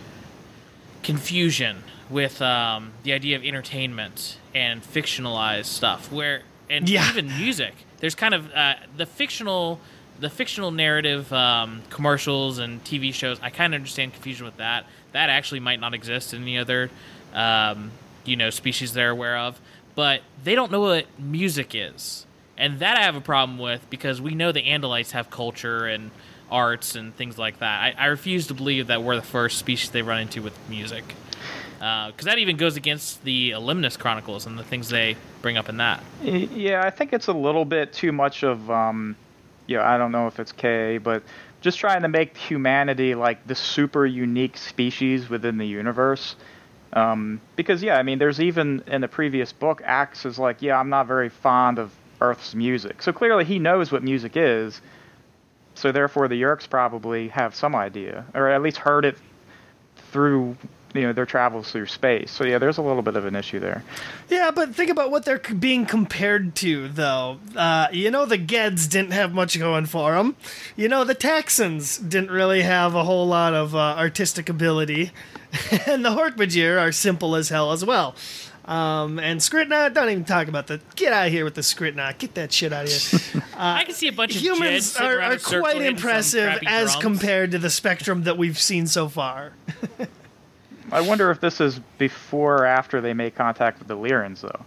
confusion 1.04 1.84
with 2.10 2.42
um, 2.42 2.90
the 3.04 3.12
idea 3.12 3.36
of 3.36 3.44
entertainment 3.44 4.38
and 4.54 4.82
fictionalized 4.82 5.66
stuff, 5.66 6.10
where 6.12 6.42
and 6.68 6.88
Yeah. 6.88 7.08
even 7.10 7.26
music. 7.38 7.74
There's 8.00 8.14
kind 8.16 8.34
of 8.34 8.50
uh, 8.52 8.74
the 8.96 9.06
fictional 9.06 9.80
the 10.18 10.30
fictional 10.30 10.70
narrative 10.70 11.32
um, 11.32 11.82
commercials 11.90 12.58
and 12.58 12.82
TV 12.84 13.12
shows. 13.12 13.38
I 13.42 13.50
kind 13.50 13.74
of 13.74 13.78
understand 13.78 14.12
confusion 14.12 14.44
with 14.46 14.56
that. 14.58 14.86
That 15.12 15.28
actually 15.30 15.60
might 15.60 15.80
not 15.80 15.92
exist 15.94 16.32
in 16.34 16.42
any 16.42 16.58
other 16.58 16.90
um, 17.32 17.90
you 18.24 18.36
know 18.36 18.50
species 18.50 18.92
they're 18.92 19.10
aware 19.10 19.38
of, 19.38 19.60
but 19.94 20.22
they 20.42 20.54
don't 20.54 20.70
know 20.72 20.80
what 20.80 21.06
music 21.18 21.74
is. 21.74 22.26
And 22.56 22.78
that 22.78 22.96
I 22.96 23.02
have 23.02 23.16
a 23.16 23.20
problem 23.20 23.58
with 23.58 23.88
because 23.90 24.20
we 24.20 24.34
know 24.34 24.52
the 24.52 24.62
Andalites 24.62 25.10
have 25.10 25.28
culture 25.28 25.86
and 25.86 26.10
arts 26.50 26.94
and 26.94 27.16
things 27.16 27.36
like 27.36 27.58
that. 27.58 27.96
I, 27.98 28.04
I 28.04 28.06
refuse 28.06 28.46
to 28.46 28.54
believe 28.54 28.86
that 28.86 29.02
we're 29.02 29.16
the 29.16 29.22
first 29.22 29.58
species 29.58 29.90
they 29.90 30.02
run 30.02 30.20
into 30.20 30.40
with 30.40 30.56
music, 30.68 31.02
because 31.78 32.24
that 32.24 32.38
even 32.38 32.56
goes 32.56 32.76
against 32.76 33.24
the 33.24 33.50
Ellimist 33.50 33.98
Chronicles 33.98 34.46
and 34.46 34.58
the 34.58 34.62
things 34.62 34.88
they 34.88 35.16
bring 35.42 35.56
up 35.56 35.68
in 35.68 35.78
that. 35.78 36.02
Yeah, 36.22 36.82
I 36.84 36.90
think 36.90 37.12
it's 37.12 37.26
a 37.26 37.32
little 37.32 37.64
bit 37.64 37.92
too 37.92 38.12
much 38.12 38.44
of, 38.44 38.70
um, 38.70 39.16
yeah, 39.66 39.88
I 39.88 39.98
don't 39.98 40.12
know 40.12 40.28
if 40.28 40.38
it's 40.38 40.52
K, 40.52 40.98
but 40.98 41.22
just 41.60 41.78
trying 41.78 42.02
to 42.02 42.08
make 42.08 42.36
humanity 42.36 43.14
like 43.14 43.44
the 43.46 43.54
super 43.54 44.06
unique 44.06 44.56
species 44.56 45.28
within 45.28 45.58
the 45.58 45.66
universe. 45.66 46.36
Um, 46.94 47.40
because 47.56 47.82
yeah, 47.82 47.98
I 47.98 48.02
mean, 48.02 48.18
there's 48.18 48.40
even 48.40 48.82
in 48.86 49.00
the 49.00 49.08
previous 49.08 49.52
book, 49.52 49.82
Ax 49.84 50.24
is 50.24 50.38
like, 50.38 50.62
yeah, 50.62 50.78
I'm 50.78 50.88
not 50.88 51.06
very 51.06 51.28
fond 51.28 51.78
of 51.78 51.92
Earth's 52.20 52.54
music. 52.54 53.02
So 53.02 53.12
clearly, 53.12 53.44
he 53.44 53.58
knows 53.58 53.92
what 53.92 54.02
music 54.02 54.36
is. 54.36 54.80
So 55.74 55.90
therefore, 55.90 56.28
the 56.28 56.40
Yeerks 56.40 56.70
probably 56.70 57.28
have 57.28 57.54
some 57.54 57.74
idea, 57.74 58.24
or 58.32 58.48
at 58.48 58.62
least 58.62 58.76
heard 58.76 59.04
it 59.04 59.18
through 60.12 60.56
you 60.94 61.02
know 61.02 61.12
their 61.12 61.26
travels 61.26 61.70
through 61.70 61.86
space. 61.86 62.30
So 62.30 62.44
yeah, 62.44 62.58
there's 62.58 62.78
a 62.78 62.82
little 62.82 63.02
bit 63.02 63.16
of 63.16 63.26
an 63.26 63.34
issue 63.36 63.60
there. 63.60 63.82
Yeah, 64.28 64.50
but 64.50 64.74
think 64.74 64.90
about 64.90 65.10
what 65.10 65.24
they're 65.24 65.38
being 65.38 65.86
compared 65.86 66.54
to, 66.56 66.88
though. 66.88 67.38
Uh, 67.56 67.88
you 67.92 68.10
know, 68.10 68.24
the 68.24 68.38
Gedds 68.38 68.88
didn't 68.88 69.12
have 69.12 69.34
much 69.34 69.58
going 69.58 69.86
for 69.86 70.14
them. 70.14 70.36
You 70.76 70.88
know, 70.88 71.04
the 71.04 71.14
Taxxons 71.14 72.08
didn't 72.08 72.30
really 72.30 72.62
have 72.62 72.94
a 72.94 73.04
whole 73.04 73.26
lot 73.26 73.54
of 73.54 73.74
uh, 73.74 73.96
artistic 73.98 74.48
ability. 74.48 75.10
and 75.86 76.04
the 76.04 76.10
Hork-Bajir 76.10 76.80
are 76.80 76.92
simple 76.92 77.36
as 77.36 77.48
hell 77.48 77.72
as 77.72 77.84
well. 77.84 78.14
Um, 78.64 79.18
and 79.18 79.40
Skrit 79.40 79.68
Na, 79.68 79.90
don't 79.90 80.08
even 80.08 80.24
talk 80.24 80.48
about 80.48 80.68
the. 80.68 80.80
Get 80.96 81.12
out 81.12 81.26
of 81.26 81.32
here 81.32 81.44
with 81.44 81.54
the 81.54 81.60
Skrit 81.60 81.94
Na. 81.94 82.12
Get 82.16 82.34
that 82.34 82.50
shit 82.50 82.72
out 82.72 82.86
of 82.86 82.90
here. 82.90 83.42
I 83.56 83.84
can 83.84 83.94
see 83.94 84.08
a 84.08 84.12
bunch 84.12 84.36
of 84.36 84.40
Humans 84.40 84.96
are, 84.96 85.20
are 85.20 85.36
quite 85.36 85.82
impressive 85.82 86.60
as 86.66 86.92
drums. 86.92 87.02
compared 87.02 87.50
to 87.50 87.58
the 87.58 87.68
spectrum 87.68 88.22
that 88.22 88.38
we've 88.38 88.58
seen 88.58 88.86
so 88.86 89.08
far. 89.08 89.52
I 90.92 91.00
wonder 91.00 91.30
if 91.30 91.40
this 91.40 91.60
is 91.60 91.80
before 91.98 92.56
or 92.58 92.66
after 92.66 93.00
they 93.00 93.14
make 93.14 93.34
contact 93.34 93.78
with 93.78 93.88
the 93.88 93.96
Leerans, 93.96 94.40
though. 94.40 94.64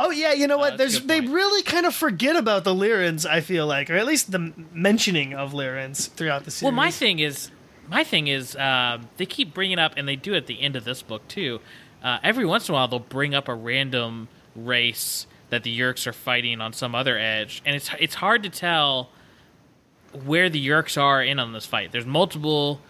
Oh 0.00 0.10
yeah, 0.10 0.32
you 0.32 0.46
know 0.46 0.58
what? 0.58 0.74
Uh, 0.74 0.76
There's 0.76 1.02
they 1.02 1.20
really 1.20 1.62
kind 1.62 1.84
of 1.84 1.94
forget 1.94 2.36
about 2.36 2.62
the 2.62 2.72
Leerans. 2.72 3.26
I 3.26 3.40
feel 3.40 3.66
like, 3.66 3.90
or 3.90 3.94
at 3.94 4.06
least 4.06 4.30
the 4.30 4.52
mentioning 4.72 5.34
of 5.34 5.52
Leerans 5.52 6.08
throughout 6.10 6.44
the 6.44 6.52
series. 6.52 6.70
Well, 6.70 6.76
my 6.76 6.92
thing 6.92 7.18
is, 7.18 7.50
my 7.88 8.04
thing 8.04 8.28
is, 8.28 8.54
uh, 8.54 8.98
they 9.16 9.26
keep 9.26 9.52
bringing 9.52 9.78
up, 9.80 9.94
and 9.96 10.06
they 10.06 10.14
do 10.14 10.34
at 10.34 10.46
the 10.46 10.60
end 10.60 10.76
of 10.76 10.84
this 10.84 11.02
book 11.02 11.26
too. 11.26 11.60
Uh, 12.00 12.18
every 12.22 12.46
once 12.46 12.68
in 12.68 12.74
a 12.74 12.78
while, 12.78 12.86
they'll 12.86 13.00
bring 13.00 13.34
up 13.34 13.48
a 13.48 13.54
random 13.54 14.28
race 14.54 15.26
that 15.50 15.64
the 15.64 15.76
Yeerks 15.76 16.06
are 16.06 16.12
fighting 16.12 16.60
on 16.60 16.72
some 16.72 16.94
other 16.94 17.18
edge, 17.18 17.60
and 17.66 17.74
it's 17.74 17.90
it's 17.98 18.14
hard 18.14 18.44
to 18.44 18.50
tell 18.50 19.10
where 20.24 20.48
the 20.48 20.64
Yeerks 20.64 21.00
are 21.00 21.22
in 21.22 21.40
on 21.40 21.52
this 21.52 21.66
fight. 21.66 21.90
There's 21.90 22.06
multiple 22.06 22.80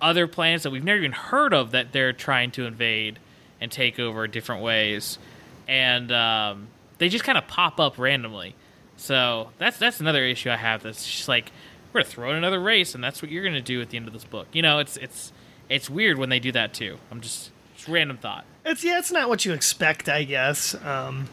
other 0.00 0.26
planets 0.26 0.64
that 0.64 0.70
we've 0.70 0.84
never 0.84 0.98
even 0.98 1.12
heard 1.12 1.54
of 1.54 1.70
that 1.72 1.92
they're 1.92 2.12
trying 2.12 2.50
to 2.52 2.66
invade 2.66 3.18
and 3.60 3.70
take 3.70 3.98
over 3.98 4.26
different 4.26 4.62
ways, 4.62 5.18
and 5.66 6.10
um, 6.12 6.68
they 6.98 7.08
just 7.08 7.24
kind 7.24 7.38
of 7.38 7.46
pop 7.46 7.80
up 7.80 7.98
randomly. 7.98 8.54
So 8.96 9.50
that's 9.58 9.78
that's 9.78 10.00
another 10.00 10.24
issue 10.24 10.50
I 10.50 10.56
have. 10.56 10.82
That's 10.82 11.06
just 11.06 11.28
like 11.28 11.50
we're 11.92 12.02
gonna 12.02 12.10
throw 12.10 12.30
in 12.30 12.36
another 12.36 12.60
race, 12.60 12.94
and 12.94 13.02
that's 13.02 13.22
what 13.22 13.30
you're 13.30 13.44
gonna 13.44 13.60
do 13.60 13.80
at 13.80 13.90
the 13.90 13.96
end 13.96 14.06
of 14.06 14.12
this 14.12 14.24
book. 14.24 14.48
You 14.52 14.62
know, 14.62 14.78
it's 14.78 14.96
it's 14.96 15.32
it's 15.68 15.88
weird 15.88 16.18
when 16.18 16.28
they 16.28 16.38
do 16.40 16.52
that 16.52 16.74
too. 16.74 16.98
I'm 17.10 17.20
just 17.20 17.50
random 17.88 18.16
thought. 18.16 18.44
It's 18.64 18.84
yeah, 18.84 18.98
it's 18.98 19.12
not 19.12 19.28
what 19.28 19.44
you 19.44 19.52
expect, 19.52 20.08
I 20.08 20.24
guess. 20.24 20.74
Um, 20.84 21.28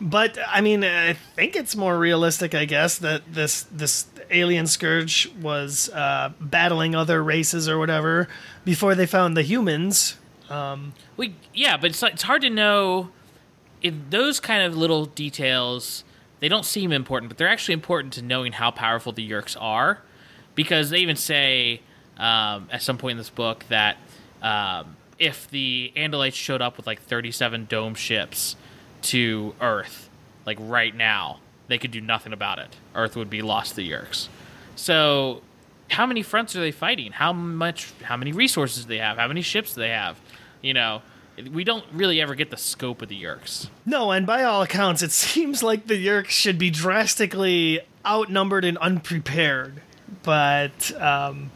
but 0.00 0.38
I 0.46 0.60
mean, 0.60 0.84
I 0.84 1.12
think 1.12 1.56
it's 1.56 1.76
more 1.76 1.98
realistic, 1.98 2.54
I 2.54 2.64
guess, 2.64 2.98
that 2.98 3.22
this 3.32 3.62
this 3.72 4.06
alien 4.30 4.66
scourge 4.66 5.30
was 5.40 5.88
uh, 5.90 6.32
battling 6.40 6.94
other 6.94 7.22
races 7.22 7.68
or 7.68 7.78
whatever 7.78 8.28
before 8.64 8.94
they 8.94 9.06
found 9.06 9.36
the 9.36 9.42
humans. 9.42 10.16
We 11.16 11.34
yeah, 11.52 11.76
but 11.76 11.90
it's 11.90 12.02
it's 12.02 12.22
hard 12.22 12.42
to 12.42 12.50
know 12.50 13.10
if 13.82 13.94
those 14.10 14.40
kind 14.40 14.62
of 14.62 14.76
little 14.76 15.06
details 15.06 16.04
they 16.40 16.48
don't 16.48 16.64
seem 16.66 16.92
important, 16.92 17.30
but 17.30 17.38
they're 17.38 17.48
actually 17.48 17.74
important 17.74 18.12
to 18.14 18.22
knowing 18.22 18.52
how 18.52 18.70
powerful 18.70 19.12
the 19.12 19.28
Yeerks 19.28 19.56
are, 19.58 20.02
because 20.54 20.90
they 20.90 20.98
even 20.98 21.16
say 21.16 21.80
um, 22.18 22.68
at 22.70 22.82
some 22.82 22.98
point 22.98 23.12
in 23.12 23.18
this 23.18 23.30
book 23.30 23.64
that 23.68 23.96
um, 24.42 24.96
if 25.18 25.48
the 25.48 25.92
Andalites 25.96 26.34
showed 26.34 26.60
up 26.60 26.76
with 26.76 26.86
like 26.86 27.00
37 27.00 27.66
dome 27.66 27.94
ships 27.94 28.56
to 29.04 29.54
Earth, 29.60 30.08
like 30.46 30.58
right 30.60 30.94
now, 30.94 31.40
they 31.68 31.78
could 31.78 31.90
do 31.90 32.00
nothing 32.00 32.32
about 32.32 32.58
it. 32.58 32.76
Earth 32.94 33.16
would 33.16 33.30
be 33.30 33.42
lost 33.42 33.70
to 33.70 33.76
the 33.76 33.90
Yeerks. 33.90 34.28
So, 34.76 35.42
how 35.90 36.06
many 36.06 36.22
fronts 36.22 36.56
are 36.56 36.60
they 36.60 36.72
fighting? 36.72 37.12
How 37.12 37.32
much? 37.32 37.92
How 38.02 38.16
many 38.16 38.32
resources 38.32 38.84
do 38.84 38.88
they 38.88 38.98
have? 38.98 39.16
How 39.16 39.28
many 39.28 39.42
ships 39.42 39.74
do 39.74 39.80
they 39.80 39.90
have? 39.90 40.18
You 40.62 40.74
know, 40.74 41.02
we 41.50 41.64
don't 41.64 41.84
really 41.92 42.20
ever 42.20 42.34
get 42.34 42.50
the 42.50 42.56
scope 42.56 43.02
of 43.02 43.08
the 43.08 43.22
Yeerks. 43.22 43.68
No, 43.84 44.10
and 44.10 44.26
by 44.26 44.44
all 44.44 44.62
accounts, 44.62 45.02
it 45.02 45.12
seems 45.12 45.62
like 45.62 45.86
the 45.86 46.06
Yeerks 46.06 46.28
should 46.28 46.58
be 46.58 46.70
drastically 46.70 47.80
outnumbered 48.04 48.64
and 48.64 48.78
unprepared. 48.78 49.80
But 50.22 50.92
um, 51.00 51.50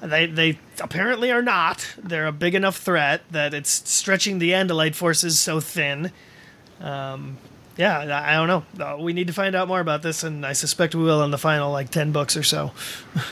they 0.00 0.26
they 0.26 0.58
apparently 0.80 1.30
are 1.30 1.42
not. 1.42 1.94
They're 1.98 2.26
a 2.26 2.32
big 2.32 2.54
enough 2.54 2.76
threat 2.76 3.22
that 3.30 3.54
it's 3.54 3.88
stretching 3.90 4.38
the 4.38 4.50
Andalite 4.50 4.94
forces 4.94 5.38
so 5.38 5.60
thin. 5.60 6.12
Um, 6.80 7.36
yeah, 7.76 7.98
I 8.00 8.32
I 8.32 8.34
don't 8.34 8.48
know. 8.78 8.84
Uh, 8.84 8.96
We 8.98 9.12
need 9.12 9.28
to 9.28 9.32
find 9.32 9.54
out 9.54 9.68
more 9.68 9.80
about 9.80 10.02
this, 10.02 10.24
and 10.24 10.44
I 10.44 10.52
suspect 10.52 10.94
we 10.94 11.02
will 11.02 11.22
in 11.22 11.30
the 11.30 11.38
final 11.38 11.70
like 11.70 11.90
ten 11.90 12.12
books 12.12 12.36
or 12.36 12.42
so. 12.42 12.72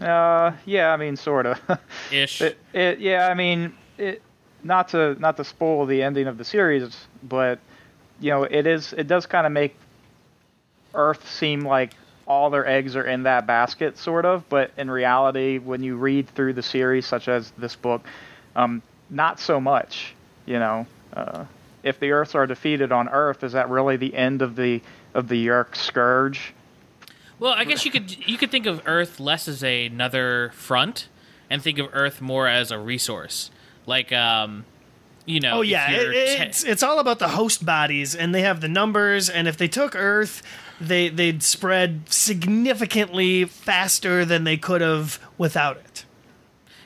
Uh, 0.00 0.52
yeah, 0.66 0.92
I 0.92 0.96
mean, 0.96 1.16
sort 1.16 1.46
of. 1.46 1.58
Ish. 2.12 2.42
it, 2.42 2.58
it, 2.74 2.98
yeah, 2.98 3.28
I 3.28 3.34
mean, 3.34 3.72
it, 3.96 4.20
not 4.62 4.88
to 4.88 5.14
not 5.20 5.36
to 5.38 5.44
spoil 5.44 5.86
the 5.86 6.02
ending 6.02 6.26
of 6.26 6.36
the 6.36 6.44
series, 6.44 7.06
but 7.22 7.58
you 8.20 8.30
know, 8.30 8.42
it 8.42 8.66
is 8.66 8.92
it 8.92 9.06
does 9.06 9.24
kind 9.26 9.46
of 9.46 9.52
make 9.52 9.76
Earth 10.94 11.30
seem 11.30 11.60
like 11.60 11.92
all 12.26 12.50
their 12.50 12.66
eggs 12.66 12.96
are 12.96 13.04
in 13.06 13.22
that 13.22 13.46
basket, 13.46 13.96
sort 13.96 14.24
of. 14.26 14.46
But 14.48 14.72
in 14.76 14.90
reality, 14.90 15.58
when 15.58 15.82
you 15.82 15.96
read 15.96 16.28
through 16.28 16.54
the 16.54 16.62
series, 16.62 17.06
such 17.06 17.28
as 17.28 17.52
this 17.52 17.76
book, 17.76 18.04
um, 18.56 18.82
not 19.10 19.38
so 19.40 19.60
much. 19.60 20.14
You 20.44 20.58
know, 20.58 20.86
uh, 21.14 21.44
if 21.84 22.00
the 22.00 22.10
Earths 22.10 22.34
are 22.34 22.46
defeated 22.46 22.90
on 22.90 23.08
Earth, 23.08 23.44
is 23.44 23.52
that 23.52 23.68
really 23.68 23.96
the 23.96 24.16
end 24.16 24.42
of 24.42 24.56
the 24.56 24.80
of 25.12 25.28
the 25.28 25.46
Yeerk 25.46 25.76
scourge? 25.76 26.54
Well, 27.38 27.52
I 27.52 27.64
guess 27.64 27.84
you 27.84 27.90
could 27.90 28.26
you 28.26 28.38
could 28.38 28.50
think 28.50 28.66
of 28.66 28.82
Earth 28.86 29.20
less 29.20 29.46
as 29.46 29.62
a, 29.62 29.86
another 29.86 30.50
front, 30.54 31.08
and 31.50 31.62
think 31.62 31.78
of 31.78 31.88
Earth 31.92 32.20
more 32.20 32.48
as 32.48 32.70
a 32.70 32.78
resource. 32.78 33.50
Like, 33.86 34.12
um, 34.12 34.64
you 35.26 35.40
know. 35.40 35.58
Oh 35.58 35.60
yeah, 35.60 35.90
you're 35.90 36.12
it, 36.12 36.36
te- 36.36 36.42
it's 36.44 36.64
it's 36.64 36.82
all 36.82 36.98
about 36.98 37.18
the 37.18 37.28
host 37.28 37.64
bodies, 37.66 38.14
and 38.14 38.34
they 38.34 38.42
have 38.42 38.60
the 38.60 38.68
numbers. 38.68 39.28
And 39.28 39.46
if 39.46 39.56
they 39.56 39.68
took 39.68 39.94
Earth, 39.94 40.42
they 40.80 41.10
they'd 41.10 41.42
spread 41.42 42.10
significantly 42.10 43.44
faster 43.44 44.24
than 44.24 44.44
they 44.44 44.56
could 44.56 44.80
have 44.80 45.20
without 45.36 45.76
it. 45.76 46.03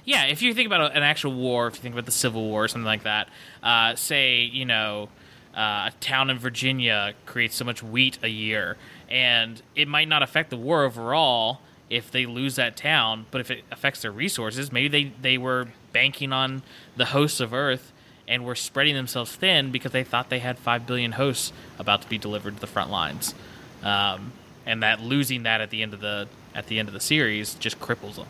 Yeah, 0.09 0.25
if 0.25 0.41
you 0.41 0.55
think 0.55 0.67
about 0.67 0.97
an 0.97 1.03
actual 1.03 1.35
war, 1.35 1.67
if 1.67 1.77
you 1.77 1.83
think 1.83 1.95
about 1.95 2.07
the 2.07 2.13
Civil 2.13 2.43
War 2.49 2.65
or 2.65 2.69
something 2.69 2.87
like 2.87 3.03
that, 3.03 3.29
uh, 3.63 3.95
say 3.95 4.41
you 4.41 4.65
know 4.65 5.11
uh, 5.55 5.91
a 5.91 5.93
town 6.01 6.31
in 6.31 6.39
Virginia 6.39 7.13
creates 7.27 7.57
so 7.57 7.65
much 7.67 7.83
wheat 7.83 8.19
a 8.23 8.29
year, 8.29 8.79
and 9.11 9.61
it 9.77 9.87
might 9.87 10.09
not 10.09 10.23
affect 10.23 10.49
the 10.49 10.57
war 10.57 10.85
overall 10.85 11.61
if 11.91 12.11
they 12.11 12.25
lose 12.25 12.57
that 12.57 12.75
town, 12.75 13.27
but 13.31 13.43
if 13.43 13.51
it 13.51 13.65
affects 13.71 14.01
their 14.01 14.11
resources, 14.11 14.73
maybe 14.73 14.89
they 14.89 15.13
they 15.21 15.37
were 15.37 15.69
banking 15.93 16.33
on 16.33 16.63
the 16.97 17.05
hosts 17.07 17.39
of 17.39 17.53
Earth 17.53 17.93
and 18.27 18.47
were 18.47 18.55
spreading 18.55 18.95
themselves 18.95 19.37
thin 19.37 19.71
because 19.71 19.93
they 19.93 20.05
thought 20.05 20.31
they 20.31 20.39
had 20.39 20.59
five 20.59 20.87
billion 20.87 21.13
hosts 21.13 21.53
about 21.79 22.01
to 22.01 22.09
be 22.09 22.17
delivered 22.17 22.55
to 22.55 22.61
the 22.63 22.67
front 22.67 22.91
lines, 22.91 23.35
um, 23.83 24.33
and 24.65 24.83
that 24.83 25.03
losing 25.03 25.43
that 25.43 25.61
at 25.61 25.69
the 25.69 25.83
end 25.83 25.93
of 25.93 26.01
the 26.01 26.29
at 26.55 26.67
the 26.69 26.79
end 26.79 26.89
of 26.89 26.95
the 26.95 27.01
series 27.01 27.53
just 27.57 27.79
cripples 27.79 28.15
them. 28.15 28.27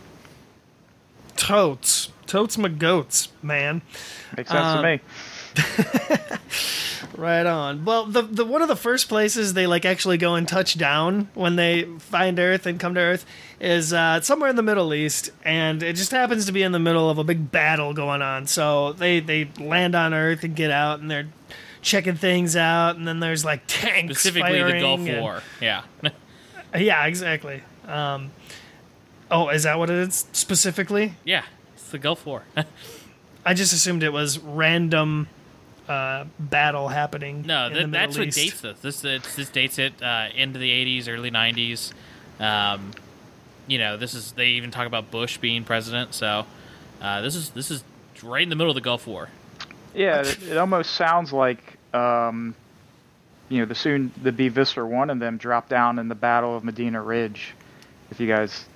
Totes, 1.38 2.11
totes 2.27 2.59
my 2.59 2.68
goats, 2.68 3.29
man. 3.42 3.81
Makes 4.37 4.51
sense 4.51 4.61
Uh, 4.61 4.83
to 4.83 4.83
me. 4.83 5.01
Right 7.16 7.46
on. 7.46 7.85
Well, 7.85 8.07
the 8.07 8.22
the 8.22 8.44
one 8.44 8.62
of 8.62 8.68
the 8.68 8.77
first 8.77 9.09
places 9.09 9.55
they 9.55 9.66
like 9.66 9.85
actually 9.85 10.18
go 10.18 10.37
and 10.37 10.46
touch 10.46 10.79
down 10.79 11.29
when 11.35 11.57
they 11.57 11.82
find 11.99 12.39
Earth 12.39 12.64
and 12.64 12.78
come 12.78 12.95
to 12.95 13.01
Earth 13.01 13.26
is 13.59 13.93
uh, 13.93 14.20
somewhere 14.20 14.49
in 14.51 14.55
the 14.55 14.62
Middle 14.62 14.95
East, 14.95 15.30
and 15.45 15.82
it 15.82 15.97
just 15.97 16.12
happens 16.12 16.47
to 16.47 16.53
be 16.53 16.62
in 16.62 16.70
the 16.70 16.78
middle 16.78 17.11
of 17.11 17.18
a 17.18 17.24
big 17.24 17.51
battle 17.51 17.93
going 17.93 18.22
on. 18.22 18.47
So 18.47 18.93
they 18.93 19.18
they 19.18 19.51
land 19.59 19.97
on 19.97 20.14
Earth 20.14 20.45
and 20.45 20.55
get 20.55 20.70
out, 20.70 21.01
and 21.01 21.11
they're 21.11 21.26
checking 21.82 22.14
things 22.14 22.55
out, 22.55 22.95
and 22.95 23.09
then 23.09 23.18
there's 23.18 23.45
like 23.45 23.62
tanks 23.66 24.20
Specifically, 24.20 24.62
the 24.62 24.78
Gulf 24.78 25.01
firing 25.01 25.09
and- 25.09 25.22
War. 25.22 25.43
Yeah. 25.61 25.82
Yeah, 26.76 27.07
exactly. 27.07 27.62
Um, 27.86 28.30
oh, 29.31 29.49
is 29.49 29.64
that 29.64 29.79
what 29.79 29.91
it 29.91 29.97
is 29.97 30.26
specifically? 30.33 31.14
yeah. 31.24 31.45
It's 31.74 31.91
the 31.91 31.99
Gulf 31.99 32.26
War. 32.26 32.43
I 33.47 33.55
just 33.55 33.72
assumed 33.72 34.03
it 34.03 34.12
was 34.12 34.39
random 34.39 35.29
uh, 35.89 36.26
battle 36.39 36.89
happening. 36.89 37.45
no, 37.47 37.68
in 37.68 37.72
the 37.72 37.87
that's 37.87 38.16
Middle 38.16 38.20
what 38.20 38.29
East. 38.29 38.37
dates 38.37 38.61
this. 38.61 38.81
This 38.81 39.05
it's, 39.05 39.37
this 39.37 39.49
dates 39.49 39.79
it 39.79 40.03
uh, 40.03 40.29
into 40.35 40.59
the 40.59 40.70
80s, 40.70 41.09
early 41.09 41.31
90s. 41.31 41.93
Um, 42.41 42.91
you 43.66 43.79
know, 43.79 43.97
this 43.97 44.14
is 44.14 44.33
they 44.33 44.49
even 44.49 44.70
talk 44.70 44.87
about 44.87 45.11
Bush 45.11 45.39
being 45.39 45.64
president. 45.64 46.14
So 46.14 46.47
uh, 47.01 47.20
this 47.22 47.35
is 47.35 47.51
this 47.51 47.70
is 47.70 47.85
right 48.22 48.43
in 48.43 48.49
the 48.49 48.57
middle 48.57 48.70
of 48.70 48.74
the 48.74 48.81
Gulf 48.81 49.07
War. 49.07 49.29
Yeah, 49.95 50.20
it, 50.20 50.43
it 50.43 50.57
almost 50.59 50.93
sounds 50.93 51.33
like 51.33 51.79
um, 51.95 52.55
you 53.49 53.61
know 53.61 53.64
the 53.64 53.74
soon 53.74 54.12
the 54.22 54.33
be 54.33 54.49
Visser 54.49 54.87
one 54.87 55.11
of 55.11 55.18
them 55.20 55.39
dropped 55.39 55.70
down 55.70 55.99
in 55.99 56.09
the 56.09 56.14
Battle 56.14 56.57
of 56.57 56.64
Medina 56.64 57.03
Ridge. 57.03 57.55
If 58.11 58.20
you 58.20 58.26
guys, 58.26 58.66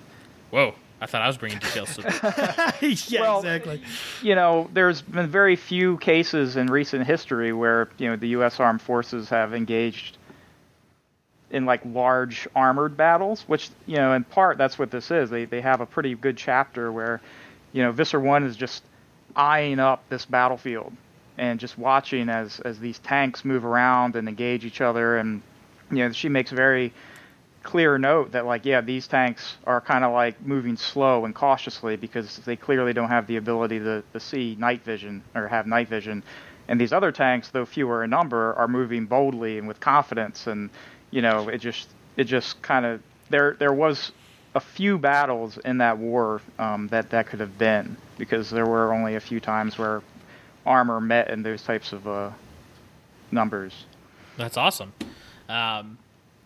Whoa, 0.52 0.74
I 1.00 1.06
thought 1.06 1.22
I 1.22 1.28
was 1.28 1.38
bringing 1.38 1.58
details 1.60 1.96
to 1.96 2.02
this. 2.02 3.10
yeah, 3.10 3.20
Well, 3.22 3.38
exactly. 3.38 3.80
you 4.22 4.34
know, 4.34 4.68
there's 4.74 5.00
been 5.00 5.28
very 5.28 5.56
few 5.56 5.96
cases 5.96 6.56
in 6.56 6.66
recent 6.66 7.06
history 7.06 7.54
where 7.54 7.88
you 7.96 8.10
know 8.10 8.16
the 8.16 8.28
U.S. 8.28 8.60
Armed 8.60 8.82
Forces 8.82 9.30
have 9.30 9.54
engaged 9.54 10.18
in 11.50 11.64
like 11.64 11.80
large 11.86 12.46
armored 12.54 12.98
battles, 12.98 13.44
which 13.46 13.70
you 13.86 13.96
know 13.96 14.12
in 14.12 14.24
part 14.24 14.58
that's 14.58 14.78
what 14.78 14.90
this 14.90 15.10
is. 15.10 15.30
They 15.30 15.46
they 15.46 15.62
have 15.62 15.80
a 15.80 15.86
pretty 15.86 16.14
good 16.14 16.36
chapter 16.36 16.92
where 16.92 17.22
you 17.72 17.82
know 17.82 17.90
Visser 17.90 18.20
One 18.20 18.44
is 18.44 18.54
just 18.54 18.82
eyeing 19.34 19.78
up 19.78 20.04
this 20.10 20.26
battlefield 20.26 20.92
and 21.38 21.58
just 21.58 21.78
watching 21.78 22.28
as 22.28 22.60
as 22.60 22.78
these 22.78 22.98
tanks 22.98 23.42
move 23.42 23.64
around 23.64 24.16
and 24.16 24.28
engage 24.28 24.66
each 24.66 24.82
other, 24.82 25.16
and 25.16 25.40
you 25.90 25.98
know 25.98 26.12
she 26.12 26.28
makes 26.28 26.50
very 26.50 26.92
clear 27.62 27.98
note 27.98 28.32
that 28.32 28.44
like 28.46 28.64
yeah 28.64 28.80
these 28.80 29.06
tanks 29.06 29.56
are 29.64 29.80
kind 29.80 30.04
of 30.04 30.12
like 30.12 30.40
moving 30.44 30.76
slow 30.76 31.24
and 31.24 31.34
cautiously 31.34 31.96
because 31.96 32.36
they 32.38 32.56
clearly 32.56 32.92
don't 32.92 33.08
have 33.08 33.26
the 33.26 33.36
ability 33.36 33.78
to, 33.78 34.02
to 34.12 34.20
see 34.20 34.56
night 34.58 34.84
vision 34.84 35.22
or 35.34 35.48
have 35.48 35.66
night 35.66 35.88
vision. 35.88 36.22
And 36.68 36.80
these 36.80 36.92
other 36.92 37.12
tanks 37.12 37.50
though 37.50 37.64
fewer 37.64 38.04
in 38.04 38.10
number 38.10 38.54
are 38.54 38.68
moving 38.68 39.06
boldly 39.06 39.58
and 39.58 39.68
with 39.68 39.80
confidence. 39.80 40.46
And 40.46 40.70
you 41.10 41.22
know 41.22 41.48
it 41.48 41.58
just 41.58 41.88
it 42.16 42.24
just 42.24 42.60
kind 42.62 42.84
of 42.84 43.00
there 43.30 43.56
there 43.58 43.72
was 43.72 44.12
a 44.54 44.60
few 44.60 44.98
battles 44.98 45.58
in 45.64 45.78
that 45.78 45.96
war 45.96 46.42
um, 46.58 46.88
that 46.88 47.10
that 47.10 47.26
could 47.26 47.40
have 47.40 47.56
been 47.58 47.96
because 48.18 48.50
there 48.50 48.66
were 48.66 48.92
only 48.92 49.14
a 49.14 49.20
few 49.20 49.40
times 49.40 49.78
where 49.78 50.02
armor 50.66 51.00
met 51.00 51.30
in 51.30 51.42
those 51.42 51.62
types 51.62 51.92
of 51.92 52.06
uh, 52.06 52.30
numbers. 53.30 53.86
That's 54.36 54.56
awesome. 54.56 54.92
Um, 55.48 55.98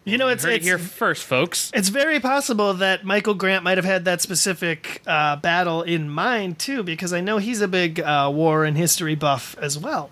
You 0.06 0.18
know, 0.18 0.28
it's 0.28 0.44
heard 0.44 0.52
it 0.52 0.62
here 0.62 0.78
first, 0.78 1.24
folks. 1.24 1.72
it's 1.74 1.88
very 1.88 2.20
possible 2.20 2.72
that 2.74 3.04
Michael 3.04 3.34
Grant 3.34 3.64
might 3.64 3.76
have 3.76 3.84
had 3.84 4.04
that 4.04 4.22
specific 4.22 5.02
uh, 5.04 5.34
battle 5.34 5.82
in 5.82 6.08
mind 6.08 6.60
too, 6.60 6.84
because 6.84 7.12
I 7.12 7.20
know 7.20 7.38
he's 7.38 7.60
a 7.60 7.66
big 7.66 7.98
uh, 7.98 8.30
war 8.32 8.64
and 8.64 8.76
history 8.76 9.16
buff 9.16 9.58
as 9.60 9.76
well. 9.76 10.10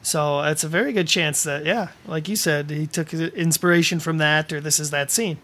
So 0.00 0.42
it's 0.42 0.62
a 0.62 0.68
very 0.68 0.92
good 0.92 1.08
chance 1.08 1.42
that, 1.42 1.64
yeah, 1.64 1.88
like 2.06 2.28
you 2.28 2.36
said, 2.36 2.70
he 2.70 2.86
took 2.86 3.12
inspiration 3.12 3.98
from 3.98 4.18
that, 4.18 4.52
or 4.52 4.60
this 4.60 4.78
is 4.78 4.90
that 4.90 5.10
scene. 5.10 5.38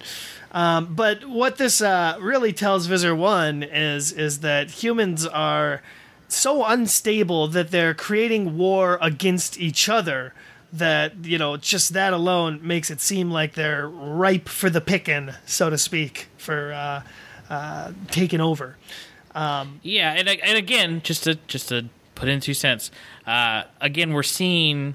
Um, 0.52 0.94
but 0.94 1.28
what 1.28 1.58
this 1.58 1.80
uh, 1.82 2.16
really 2.20 2.52
tells 2.52 2.86
Visser 2.86 3.16
One 3.16 3.64
is 3.64 4.12
is 4.12 4.40
that 4.40 4.70
humans 4.70 5.26
are 5.26 5.82
so 6.28 6.64
unstable 6.64 7.48
that 7.48 7.72
they're 7.72 7.94
creating 7.94 8.56
war 8.56 8.96
against 9.02 9.58
each 9.58 9.88
other. 9.88 10.34
That 10.74 11.24
you 11.24 11.36
know, 11.36 11.58
just 11.58 11.92
that 11.92 12.14
alone 12.14 12.60
makes 12.62 12.90
it 12.90 13.00
seem 13.00 13.30
like 13.30 13.54
they're 13.54 13.86
ripe 13.86 14.48
for 14.48 14.70
the 14.70 14.80
picking, 14.80 15.30
so 15.44 15.68
to 15.68 15.76
speak, 15.76 16.28
for 16.38 16.72
uh, 16.72 17.02
uh, 17.50 17.92
taking 18.10 18.40
over. 18.40 18.78
Um, 19.34 19.80
Yeah, 19.82 20.14
and 20.14 20.28
and 20.28 20.56
again, 20.56 21.02
just 21.02 21.24
to 21.24 21.34
just 21.46 21.68
to 21.68 21.90
put 22.14 22.28
in 22.28 22.40
two 22.40 22.54
cents. 22.54 22.90
Uh, 23.26 23.64
again, 23.80 24.12
we're 24.14 24.22
seeing 24.22 24.94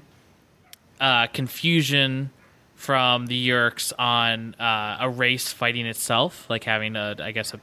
uh, 1.00 1.28
confusion 1.28 2.30
from 2.74 3.26
the 3.26 3.48
Yeerks 3.48 3.92
on 3.98 4.54
uh, 4.54 4.98
a 5.00 5.10
race 5.10 5.52
fighting 5.52 5.86
itself, 5.86 6.48
like 6.48 6.64
having 6.64 6.96
a, 6.96 7.16
I 7.20 7.32
guess, 7.32 7.54
a, 7.54 7.60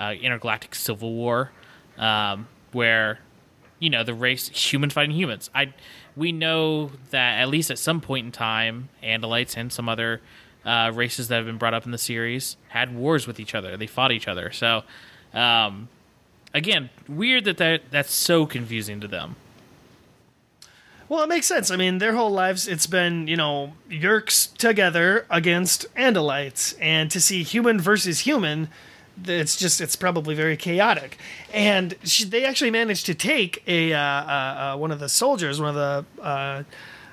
uh 0.00 0.12
intergalactic 0.12 0.74
civil 0.76 1.12
war, 1.12 1.50
um, 1.96 2.46
where 2.72 3.18
you 3.80 3.90
know 3.90 4.04
the 4.04 4.14
race 4.14 4.48
human 4.48 4.90
fighting 4.90 5.14
humans. 5.16 5.50
I 5.54 5.72
we 6.18 6.32
know 6.32 6.90
that 7.10 7.38
at 7.38 7.48
least 7.48 7.70
at 7.70 7.78
some 7.78 8.02
point 8.02 8.26
in 8.26 8.32
time, 8.32 8.90
Andalites 9.02 9.56
and 9.56 9.72
some 9.72 9.88
other 9.88 10.20
uh, 10.66 10.90
races 10.92 11.28
that 11.28 11.36
have 11.36 11.46
been 11.46 11.56
brought 11.56 11.72
up 11.72 11.86
in 11.86 11.92
the 11.92 11.98
series 11.98 12.56
had 12.68 12.94
wars 12.94 13.26
with 13.26 13.40
each 13.40 13.54
other. 13.54 13.76
They 13.76 13.86
fought 13.86 14.12
each 14.12 14.28
other. 14.28 14.50
So. 14.52 14.82
Um, 15.32 15.88
again, 16.54 16.90
weird 17.06 17.44
that, 17.44 17.58
that 17.58 17.82
that's 17.90 18.12
so 18.12 18.46
confusing 18.46 19.00
to 19.00 19.08
them. 19.08 19.36
Well, 21.08 21.22
it 21.22 21.28
makes 21.28 21.46
sense. 21.46 21.70
I 21.70 21.76
mean, 21.76 21.98
their 21.98 22.14
whole 22.14 22.30
lives, 22.30 22.68
it's 22.68 22.86
been, 22.86 23.28
you 23.28 23.36
know, 23.36 23.72
Yeerks 23.88 24.54
together 24.56 25.24
against 25.30 25.92
Andalites. 25.94 26.74
And 26.78 27.10
to 27.10 27.20
see 27.20 27.42
human 27.42 27.80
versus 27.80 28.20
human, 28.20 28.68
it's 29.26 29.56
just, 29.56 29.80
it's 29.80 29.96
probably 29.96 30.34
very 30.34 30.56
chaotic. 30.56 31.18
And 31.52 31.94
she, 32.04 32.24
they 32.24 32.44
actually 32.44 32.70
managed 32.70 33.06
to 33.06 33.14
take 33.14 33.62
a 33.66 33.92
uh, 33.92 33.98
uh, 33.98 34.74
uh, 34.74 34.76
one 34.76 34.90
of 34.90 35.00
the 35.00 35.08
soldiers, 35.08 35.60
one 35.60 35.70
of 35.70 35.74
the, 35.74 36.22
uh, 36.22 36.62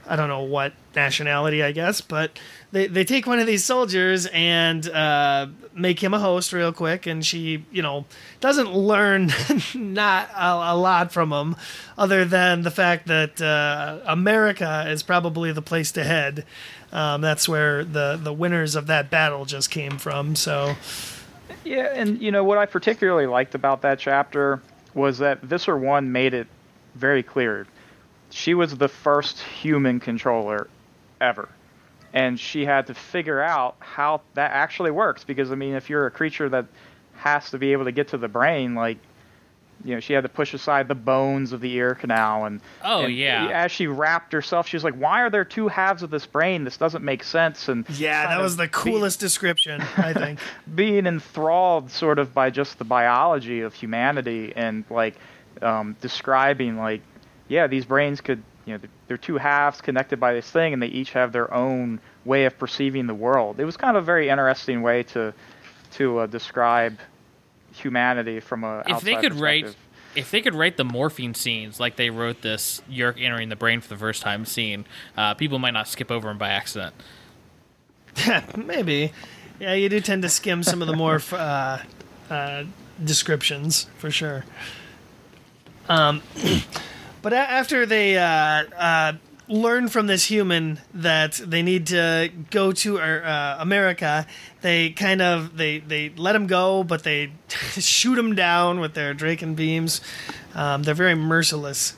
I 0.08 0.16
don't 0.16 0.30
know 0.30 0.44
what 0.44 0.74
nationality, 0.96 1.64
I 1.64 1.72
guess, 1.72 2.02
but 2.02 2.38
they, 2.72 2.88
they 2.88 3.04
take 3.04 3.26
one 3.26 3.40
of 3.40 3.48
these 3.48 3.64
soldiers 3.64 4.28
and 4.28 4.88
uh, 4.90 5.48
make 5.74 6.04
him 6.04 6.14
a 6.14 6.20
host 6.20 6.54
real 6.54 6.72
quick. 6.72 7.06
And 7.06 7.26
she, 7.26 7.66
you 7.72 7.82
know, 7.82 8.06
doesn't 8.40 8.72
learn 8.74 9.32
not 9.76 10.30
a, 10.36 10.74
a 10.74 10.76
lot 10.76 11.12
from 11.12 11.32
him, 11.32 11.56
other 11.98 12.26
than 12.26 12.62
the 12.62 12.72
fact 12.72 13.08
that 13.08 13.42
uh, 13.42 14.00
America 14.06 14.86
is 14.88 15.04
probably 15.04 15.52
the 15.52 15.62
place 15.62 15.92
to 15.94 16.04
head. 16.04 16.46
Um, 16.92 17.22
that's 17.22 17.50
where 17.50 17.84
the, 17.84 18.20
the 18.22 18.34
winners 18.34 18.76
of 18.76 18.88
that 18.88 19.10
battle 19.10 19.46
just 19.46 19.70
came 19.70 19.98
from. 19.98 20.36
So, 20.36 20.76
Yeah, 21.66 21.92
and 21.94 22.22
you 22.22 22.32
know 22.32 22.44
what 22.44 22.60
I 22.60 22.68
particularly 22.68 23.26
liked 23.26 23.56
about 23.56 23.82
that 23.82 23.98
chapter 23.98 24.62
was 24.94 25.18
that 25.18 25.42
Visser 25.42 25.76
One 25.78 26.12
made 26.12 26.34
it 26.34 26.48
very 26.94 27.24
clear. 27.24 27.68
She 28.30 28.54
was 28.54 28.78
the 28.78 28.88
first 28.88 29.42
human 29.42 30.00
controller 30.00 30.68
ever. 31.20 31.50
And 32.14 32.40
she 32.40 32.66
had 32.66 32.88
to 32.88 32.94
figure 32.94 33.42
out 33.42 33.76
how 33.80 34.22
that 34.36 34.52
actually 34.52 34.92
works 34.92 35.24
because 35.26 35.52
I 35.52 35.56
mean 35.56 35.74
if 35.74 35.90
you're 35.90 36.06
a 36.06 36.12
creature 36.12 36.48
that 36.50 36.66
has 37.16 37.50
to 37.50 37.58
be 37.58 37.74
able 37.74 37.86
to 37.86 37.92
get 37.92 38.10
to 38.10 38.18
the 38.18 38.28
brain, 38.28 38.76
like 38.76 39.00
you 39.84 39.94
know, 39.94 40.00
she 40.00 40.14
had 40.14 40.22
to 40.24 40.30
push 40.30 40.54
aside 40.54 40.88
the 40.88 40.96
bones 40.96 41.52
of 41.52 41.62
the 41.62 41.72
ear 41.74 41.96
canal 41.96 42.46
and 42.46 42.62
Oh, 42.84 43.04
and 43.04 43.16
yeah. 43.16 43.50
As 43.54 43.72
she 43.72 43.88
wrapped 43.88 44.34
herself, 44.34 44.68
she 44.68 44.76
was 44.76 44.84
like, 44.84 44.96
Why 44.96 45.22
are 45.22 45.30
there 45.30 45.46
two 45.46 45.68
halves 45.68 46.02
of 46.02 46.10
this 46.10 46.26
brain? 46.26 46.64
This 46.64 46.78
doesn't 46.78 47.04
make 47.04 47.24
sense 47.24 47.68
and 47.68 47.88
yeah, 47.90 48.28
that 48.28 48.42
was 48.42 48.58
the 48.58 48.64
be- 48.64 48.70
coolest 48.70 49.20
description, 49.20 49.82
I 49.98 50.14
think. 50.14 50.40
being 50.76 51.06
enthralled 51.06 51.92
sort 51.92 52.20
of 52.20 52.34
by 52.34 52.50
just 52.50 52.78
the 52.80 52.86
biology 52.86 53.62
of 53.62 53.74
humanity 53.74 54.54
and 54.56 54.86
like 54.90 55.16
um, 55.62 55.96
describing 56.02 56.78
like 56.78 57.02
yeah 57.48 57.68
these 57.68 57.86
brains 57.86 58.22
could 58.22 58.42
you 58.66 58.74
know 58.74 58.78
they're, 58.80 58.90
they're 59.08 59.18
two 59.18 59.38
halves 59.38 59.80
connected 59.82 60.20
by 60.20 60.34
this 60.34 60.50
thing 60.50 60.74
and 60.74 60.82
they 60.82 60.88
each 60.88 61.12
have 61.12 61.32
their 61.32 61.54
own 61.54 62.00
way 62.26 62.46
of 62.46 62.58
perceiving 62.58 63.08
the 63.08 63.14
world 63.14 63.60
it 63.60 63.66
was 63.66 63.78
kind 63.78 63.96
of 63.96 64.04
a 64.04 64.06
very 64.06 64.30
interesting 64.30 64.82
way 64.82 65.04
to 65.04 65.34
to 65.92 66.20
uh, 66.20 66.26
describe 66.26 66.98
humanity 67.76 68.40
from 68.40 68.64
a 68.64 68.84
If 68.88 69.02
they 69.02 69.16
could 69.16 69.34
write, 69.40 69.76
if 70.16 70.32
they 70.32 70.42
could 70.42 70.56
write 70.56 70.78
the 70.78 70.86
morphing 70.86 71.36
scenes 71.36 71.80
like 71.80 71.96
they 71.96 72.10
wrote 72.10 72.42
this 72.42 72.82
Yeerk 72.90 73.22
entering 73.22 73.50
the 73.50 73.56
brain 73.56 73.82
for 73.82 73.90
the 73.90 73.98
first 73.98 74.22
time 74.22 74.46
scene, 74.46 74.86
uh, 75.18 75.34
people 75.34 75.60
might 75.60 75.74
not 75.74 75.88
skip 75.88 76.10
over 76.12 76.28
them 76.28 76.38
by 76.38 76.50
accident. 76.50 76.96
Maybe. 78.58 79.12
Yeah, 79.60 79.74
you 79.74 79.90
do 79.90 80.00
tend 80.02 80.22
to 80.24 80.30
skim 80.30 80.64
some 80.64 80.82
of 80.82 80.88
the 80.88 80.96
more 80.96 81.22
uh, 81.32 81.80
uh, 82.30 82.64
descriptions 83.04 83.88
for 83.98 84.12
sure. 84.12 84.44
Um, 85.88 86.22
but 87.22 87.34
a- 87.34 87.38
after 87.38 87.86
they 87.86 88.18
uh, 88.18 88.24
uh, 88.24 89.14
learn 89.48 89.88
from 89.90 90.08
this 90.08 90.26
human 90.26 90.80
that 90.94 91.34
they 91.34 91.62
need 91.62 91.88
to 91.88 92.32
go 92.52 92.72
to 92.72 93.00
uh, 93.00 93.58
America, 93.60 94.26
they 94.62 94.90
kind 94.92 95.22
of 95.22 95.58
they 95.58 95.80
they 95.80 96.10
let 96.10 96.36
him 96.36 96.48
go, 96.48 96.84
but 96.84 97.04
they 97.04 97.32
shoot 97.50 98.18
him 98.18 98.36
down 98.36 98.80
with 98.80 98.94
their 98.94 99.14
Dracon 99.14 99.56
beams. 99.56 100.02
Um, 100.54 100.84
they're 100.84 100.94
very 100.96 101.16
merciless. 101.16 101.96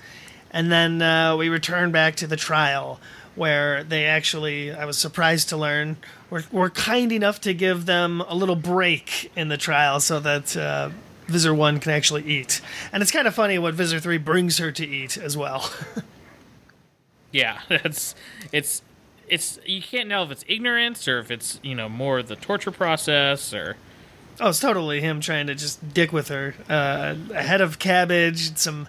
And 0.52 0.72
then 0.72 1.02
uh, 1.02 1.36
we 1.36 1.50
return 1.50 1.92
back 1.92 2.16
to 2.16 2.28
the 2.28 2.38
trial, 2.38 3.00
where 3.36 3.84
they 3.84 4.06
actually, 4.06 4.72
I 4.72 4.86
was 4.86 4.98
surprised 4.98 5.50
to 5.50 5.58
learn, 5.58 5.98
were, 6.30 6.44
were 6.52 6.70
kind 6.70 7.12
enough 7.12 7.42
to 7.42 7.54
give 7.54 7.86
them 7.86 8.22
a 8.22 8.34
little 8.34 8.56
break 8.56 9.32
in 9.36 9.50
the 9.50 9.58
trial 9.58 10.00
so 10.00 10.20
that 10.20 10.56
uh, 10.58 10.90
Visser 11.28 11.54
1 11.54 11.80
can 11.80 11.92
actually 11.92 12.24
eat. 12.24 12.62
And 12.92 13.04
it's 13.04 13.12
kind 13.12 13.28
of 13.28 13.36
funny 13.36 13.60
what 13.60 13.74
Visser 13.74 14.00
3 14.00 14.18
brings 14.18 14.58
her 14.58 14.72
to 14.72 14.88
eat 14.88 15.18
as 15.18 15.38
well. 15.38 15.72
Yeah, 17.32 17.62
that's 17.70 18.16
it's 18.52 18.82
it's 19.28 19.60
you 19.66 19.82
can't 19.82 20.08
know 20.08 20.24
if 20.24 20.32
it's 20.32 20.46
ignorance 20.48 21.08
or 21.08 21.20
if 21.20 21.30
it's 21.32 21.60
you 21.64 21.76
know 21.76 21.90
more 21.90 22.24
the 22.24 22.36
torture 22.36 22.72
process 22.72 23.54
or 23.54 23.78
oh, 24.40 24.50
it's 24.50 24.60
totally 24.60 25.02
him 25.02 25.20
trying 25.20 25.48
to 25.48 25.56
just 25.56 25.94
dick 25.94 26.12
with 26.14 26.30
her. 26.30 26.56
Uh, 26.70 27.16
a 27.34 27.44
head 27.44 27.62
of 27.62 27.80
cabbage, 27.80 28.56
some 28.58 28.88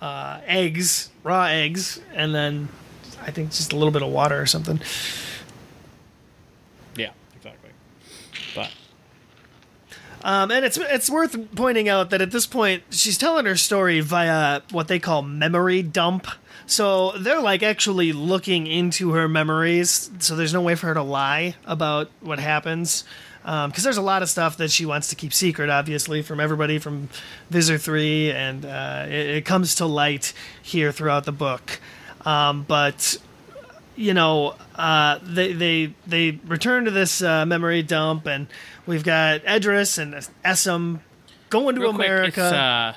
uh, 0.00 0.40
eggs, 0.46 1.10
raw 1.22 1.44
eggs, 1.44 2.00
and 2.14 2.34
then 2.34 2.68
I 3.22 3.30
think 3.30 3.50
just 3.50 3.72
a 3.72 3.76
little 3.76 3.92
bit 3.92 4.02
of 4.02 4.10
water 4.10 4.40
or 4.40 4.46
something. 4.46 4.80
yeah 6.96 7.10
exactly. 7.36 7.70
But 8.54 8.70
Um, 10.24 10.50
and 10.50 10.64
it's 10.64 10.78
it's 10.78 11.10
worth 11.10 11.36
pointing 11.54 11.88
out 11.88 12.10
that 12.10 12.20
at 12.20 12.30
this 12.30 12.46
point 12.46 12.82
she's 12.90 13.18
telling 13.18 13.46
her 13.46 13.56
story 13.56 14.00
via 14.00 14.62
what 14.70 14.88
they 14.88 14.98
call 14.98 15.22
memory 15.22 15.82
dump. 15.82 16.26
So 16.66 17.12
they're 17.12 17.40
like 17.40 17.62
actually 17.62 18.12
looking 18.12 18.66
into 18.66 19.12
her 19.12 19.28
memories. 19.28 20.10
So 20.18 20.36
there's 20.36 20.54
no 20.54 20.60
way 20.60 20.74
for 20.74 20.86
her 20.88 20.94
to 20.94 21.02
lie 21.02 21.54
about 21.64 22.10
what 22.20 22.38
happens. 22.38 23.04
Because 23.42 23.64
um, 23.64 23.72
there's 23.76 23.96
a 23.96 24.02
lot 24.02 24.22
of 24.22 24.30
stuff 24.30 24.58
that 24.58 24.70
she 24.70 24.86
wants 24.86 25.08
to 25.08 25.16
keep 25.16 25.34
secret, 25.34 25.68
obviously, 25.68 26.22
from 26.22 26.38
everybody 26.38 26.78
from 26.78 27.08
Visser 27.50 27.76
3, 27.76 28.30
and 28.30 28.64
uh, 28.64 29.04
it, 29.08 29.12
it, 29.12 29.44
comes 29.44 29.74
to 29.76 29.86
light 29.86 30.32
here 30.62 30.92
throughout 30.92 31.24
the 31.24 31.32
book. 31.32 31.80
Um, 32.24 32.62
but 32.62 33.16
you 33.96 34.14
know, 34.14 34.54
uh, 34.76 35.18
they 35.22 35.52
they 35.52 35.94
they 36.06 36.38
return 36.46 36.84
to 36.84 36.90
this 36.90 37.22
uh, 37.22 37.44
memory 37.44 37.82
dump, 37.82 38.26
and 38.26 38.46
we've 38.86 39.04
got 39.04 39.42
Edriss 39.42 39.98
and 39.98 40.14
Essam 40.44 41.00
going 41.50 41.74
to 41.74 41.82
Real 41.82 41.90
America. 41.90 42.32
Quick, 42.32 42.52
uh, 42.52 42.92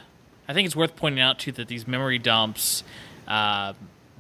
I 0.48 0.54
think 0.54 0.66
it's 0.66 0.76
worth 0.76 0.96
pointing 0.96 1.22
out 1.22 1.40
too 1.40 1.52
that 1.54 1.68
these 1.68 1.88
memory 1.88 2.20
dumps, 2.20 2.84
uh, 3.28 3.74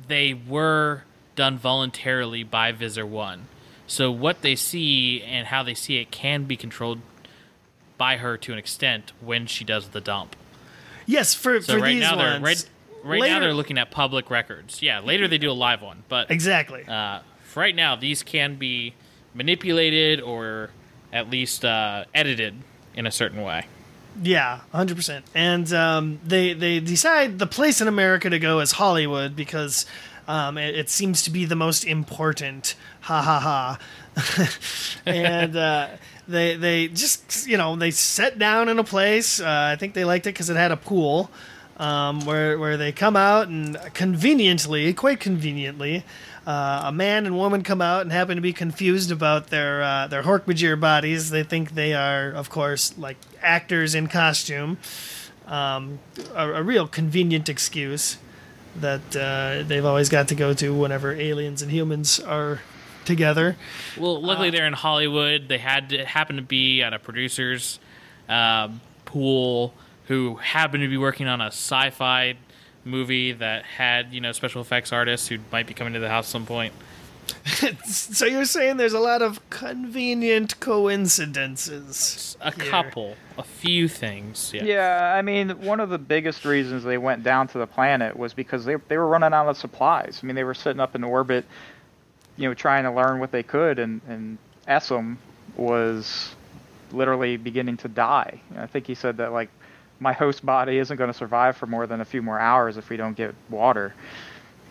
they 0.07 0.33
were 0.33 1.03
done 1.35 1.57
voluntarily 1.57 2.43
by 2.43 2.71
Visser 2.71 3.05
One. 3.05 3.47
So 3.87 4.11
what 4.11 4.41
they 4.41 4.55
see 4.55 5.21
and 5.21 5.47
how 5.47 5.63
they 5.63 5.73
see 5.73 5.97
it 5.97 6.11
can 6.11 6.45
be 6.45 6.57
controlled 6.57 7.01
by 7.97 8.17
her 8.17 8.37
to 8.37 8.51
an 8.51 8.57
extent 8.57 9.11
when 9.21 9.45
she 9.45 9.63
does 9.63 9.89
the 9.89 10.01
dump. 10.01 10.35
Yes, 11.05 11.33
for 11.33 11.61
so 11.61 11.73
for 11.73 11.79
right 11.79 11.93
these 11.93 12.01
now 12.01 12.17
ones. 12.17 12.31
they're 12.31 12.41
right, 12.41 12.69
right 13.03 13.21
later, 13.21 13.33
now 13.35 13.39
they're 13.41 13.53
looking 13.53 13.77
at 13.77 13.91
public 13.91 14.29
records. 14.29 14.81
Yeah, 14.81 14.99
later 14.99 15.27
they 15.27 15.37
do 15.37 15.51
a 15.51 15.53
live 15.53 15.81
one, 15.81 16.03
but 16.09 16.31
exactly. 16.31 16.83
Uh, 16.87 17.19
right 17.55 17.75
now, 17.75 17.95
these 17.95 18.23
can 18.23 18.55
be 18.55 18.93
manipulated 19.33 20.21
or 20.21 20.71
at 21.13 21.29
least 21.29 21.63
uh, 21.63 22.05
edited 22.13 22.55
in 22.95 23.05
a 23.05 23.11
certain 23.11 23.41
way. 23.41 23.67
Yeah, 24.21 24.61
hundred 24.71 24.95
percent. 24.95 25.25
And 25.33 25.71
um, 25.73 26.19
they 26.25 26.53
they 26.53 26.79
decide 26.79 27.39
the 27.39 27.47
place 27.47 27.81
in 27.81 27.87
America 27.87 28.29
to 28.29 28.39
go 28.39 28.59
is 28.59 28.73
Hollywood 28.73 29.35
because 29.35 29.85
um, 30.27 30.57
it, 30.57 30.75
it, 30.75 30.89
seems 30.89 31.23
to 31.23 31.31
be 31.31 31.45
the 31.45 31.55
most 31.55 31.85
important. 31.85 32.75
Ha 33.01 33.21
ha 33.21 33.39
ha. 33.39 34.49
and 35.05 35.55
uh, 35.55 35.89
they 36.27 36.55
they 36.55 36.87
just 36.87 37.47
you 37.47 37.57
know 37.57 37.75
they 37.75 37.91
sat 37.91 38.39
down 38.39 38.69
in 38.69 38.79
a 38.79 38.83
place. 38.83 39.39
Uh, 39.39 39.69
I 39.73 39.75
think 39.75 39.93
they 39.93 40.05
liked 40.05 40.25
it 40.27 40.33
because 40.33 40.49
it 40.49 40.55
had 40.55 40.71
a 40.71 40.77
pool. 40.77 41.29
Um, 41.77 42.25
where 42.25 42.57
where 42.57 42.77
they 42.77 42.93
come 42.93 43.17
out 43.17 43.49
and 43.49 43.77
conveniently, 43.93 44.93
quite 44.93 45.19
conveniently, 45.19 46.05
uh, 46.47 46.83
a 46.85 46.91
man 46.91 47.25
and 47.25 47.35
woman 47.35 47.63
come 47.63 47.81
out 47.81 48.01
and 48.01 48.11
happen 48.11 48.35
to 48.35 48.41
be 48.41 48.53
confused 48.53 49.11
about 49.11 49.47
their 49.47 49.81
uh, 49.81 50.07
their 50.07 50.23
Hork-Bajir 50.23 50.79
bodies. 50.79 51.31
They 51.31 51.43
think 51.43 51.71
they 51.71 51.93
are, 51.93 52.29
of 52.29 52.49
course, 52.49 52.97
like 52.97 53.17
actors 53.41 53.95
in 53.95 54.07
costume. 54.07 54.77
Um, 55.47 55.99
a, 56.33 56.53
a, 56.53 56.63
real 56.63 56.87
convenient 56.87 57.49
excuse 57.49 58.17
that 58.75 59.15
uh, 59.15 59.63
they've 59.67 59.85
always 59.85 60.09
got 60.09 60.27
to 60.29 60.35
go 60.35 60.55
to 60.55 60.73
whenever 60.73 61.11
aliens 61.11 61.61
and 61.61 61.71
humans 61.71 62.19
are 62.19 62.61
together. 63.05 63.55
Well, 63.97 64.21
luckily 64.21 64.49
they're 64.49 64.65
in 64.65 64.73
Hollywood. 64.73 65.47
They 65.47 65.59
had 65.59 65.89
to 65.89 66.03
happen 66.03 66.37
to 66.37 66.41
be 66.41 66.81
at 66.81 66.93
a 66.93 66.99
producer's 66.99 67.79
um, 68.27 68.81
pool 69.05 69.73
who 70.07 70.35
happened 70.35 70.81
to 70.81 70.89
be 70.89 70.97
working 70.97 71.27
on 71.27 71.41
a 71.41 71.47
sci-fi 71.47 72.35
movie 72.83 73.31
that 73.31 73.65
had 73.65 74.13
you 74.13 74.21
know 74.21 74.31
special 74.31 74.61
effects 74.61 74.93
artists 74.93 75.27
who 75.27 75.39
might 75.51 75.67
be 75.67 75.73
coming 75.73 75.93
to 75.93 75.99
the 75.99 76.09
house 76.09 76.27
at 76.27 76.31
some 76.31 76.45
point. 76.45 76.73
so 77.85 78.25
you're 78.25 78.45
saying 78.45 78.77
there's 78.77 78.93
a 78.93 78.99
lot 78.99 79.23
of 79.23 79.49
convenient 79.49 80.59
coincidences. 80.59 82.37
A 82.41 82.53
here. 82.53 82.69
couple, 82.69 83.15
a 83.37 83.43
few 83.43 83.87
things. 83.87 84.51
Yeah. 84.53 84.63
Yeah, 84.63 85.13
I 85.15 85.23
mean, 85.23 85.49
one 85.61 85.79
of 85.79 85.89
the 85.89 85.97
biggest 85.97 86.45
reasons 86.45 86.83
they 86.83 86.99
went 86.99 87.23
down 87.23 87.47
to 87.49 87.57
the 87.57 87.67
planet 87.67 88.15
was 88.15 88.33
because 88.33 88.65
they 88.65 88.75
they 88.87 88.97
were 88.97 89.07
running 89.07 89.33
out 89.33 89.47
of 89.47 89.57
supplies. 89.57 90.19
I 90.21 90.25
mean, 90.25 90.35
they 90.35 90.43
were 90.43 90.53
sitting 90.53 90.79
up 90.79 90.95
in 90.95 91.03
orbit, 91.03 91.45
you 92.37 92.47
know, 92.47 92.53
trying 92.53 92.83
to 92.83 92.91
learn 92.91 93.19
what 93.19 93.31
they 93.31 93.43
could, 93.43 93.79
and 93.79 94.01
and 94.07 94.37
Essam 94.67 95.17
was 95.57 96.35
literally 96.91 97.37
beginning 97.37 97.77
to 97.77 97.87
die. 97.87 98.41
I 98.57 98.67
think 98.67 98.85
he 98.87 98.95
said 98.95 99.17
that 99.17 99.31
like 99.31 99.49
my 99.99 100.13
host 100.13 100.45
body 100.45 100.77
isn't 100.77 100.97
going 100.97 101.11
to 101.11 101.17
survive 101.17 101.57
for 101.57 101.67
more 101.67 101.87
than 101.87 102.01
a 102.01 102.05
few 102.05 102.21
more 102.21 102.39
hours 102.39 102.77
if 102.77 102.89
we 102.89 102.97
don't 102.97 103.15
get 103.15 103.33
water. 103.49 103.93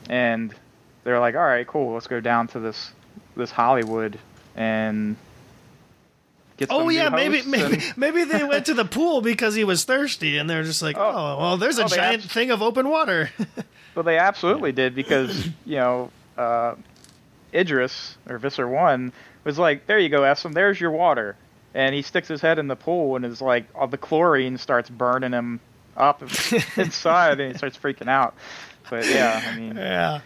And 0.08 0.54
they're 1.02 1.20
like, 1.20 1.34
all 1.34 1.42
right, 1.42 1.66
cool, 1.66 1.94
let's 1.94 2.06
go 2.06 2.20
down 2.20 2.48
to 2.48 2.60
this 2.60 2.92
this 3.36 3.50
Hollywood 3.50 4.18
and 4.54 5.16
get. 6.56 6.68
oh 6.70 6.88
yeah, 6.88 7.08
maybe 7.08 7.42
maybe 7.42 7.74
and... 7.74 7.92
maybe 7.96 8.24
they 8.24 8.44
went 8.44 8.66
to 8.66 8.74
the 8.74 8.84
pool 8.84 9.20
because 9.20 9.54
he 9.54 9.64
was 9.64 9.84
thirsty, 9.84 10.38
and 10.38 10.48
they're 10.48 10.62
just 10.62 10.82
like, 10.82 10.96
oh, 10.96 11.02
oh 11.02 11.38
well, 11.38 11.56
there's 11.56 11.78
a 11.78 11.84
oh, 11.84 11.88
giant 11.88 12.22
thing 12.22 12.50
of 12.50 12.62
open 12.62 12.88
water. 12.88 13.30
well, 13.94 14.02
they 14.02 14.18
absolutely 14.18 14.72
did 14.72 14.94
because 14.94 15.48
you 15.66 15.76
know 15.76 16.10
uh, 16.36 16.74
Edriss 17.52 18.14
or 18.28 18.38
Visser 18.38 18.68
One 18.68 19.12
was 19.44 19.58
like, 19.58 19.86
there 19.86 19.98
you 19.98 20.08
go, 20.08 20.20
Essam, 20.20 20.54
there's 20.54 20.80
your 20.80 20.90
water 20.90 21.36
and 21.74 21.94
he 21.94 22.02
sticks 22.02 22.28
his 22.28 22.40
head 22.40 22.58
in 22.58 22.68
the 22.68 22.76
pool 22.76 23.16
and 23.16 23.24
is 23.24 23.42
like 23.42 23.66
all 23.74 23.88
the 23.88 23.98
chlorine 23.98 24.56
starts 24.56 24.88
burning 24.88 25.32
him 25.32 25.60
up 25.96 26.22
inside 26.76 27.40
and 27.40 27.52
he 27.52 27.58
starts 27.58 27.76
freaking 27.76 28.08
out. 28.08 28.34
But 28.90 29.06
yeah 29.08 29.42
i 29.46 29.56
mean 29.58 29.76
yeah. 29.76 30.20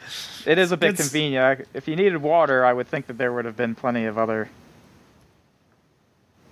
it 0.44 0.59
is 0.59 0.72
a 0.72 0.76
bit 0.76 0.90
it's... 0.90 1.01
convenient. 1.01 1.68
If 1.74 1.86
you 1.86 1.96
needed 1.96 2.20
water 2.20 2.64
i 2.64 2.72
would 2.72 2.88
think 2.88 3.07
that 3.07 3.16
there 3.16 3.32
would 3.32 3.44
have 3.44 3.57
been 3.57 3.74
plenty 3.74 4.05
of 4.05 4.18
other 4.18 4.49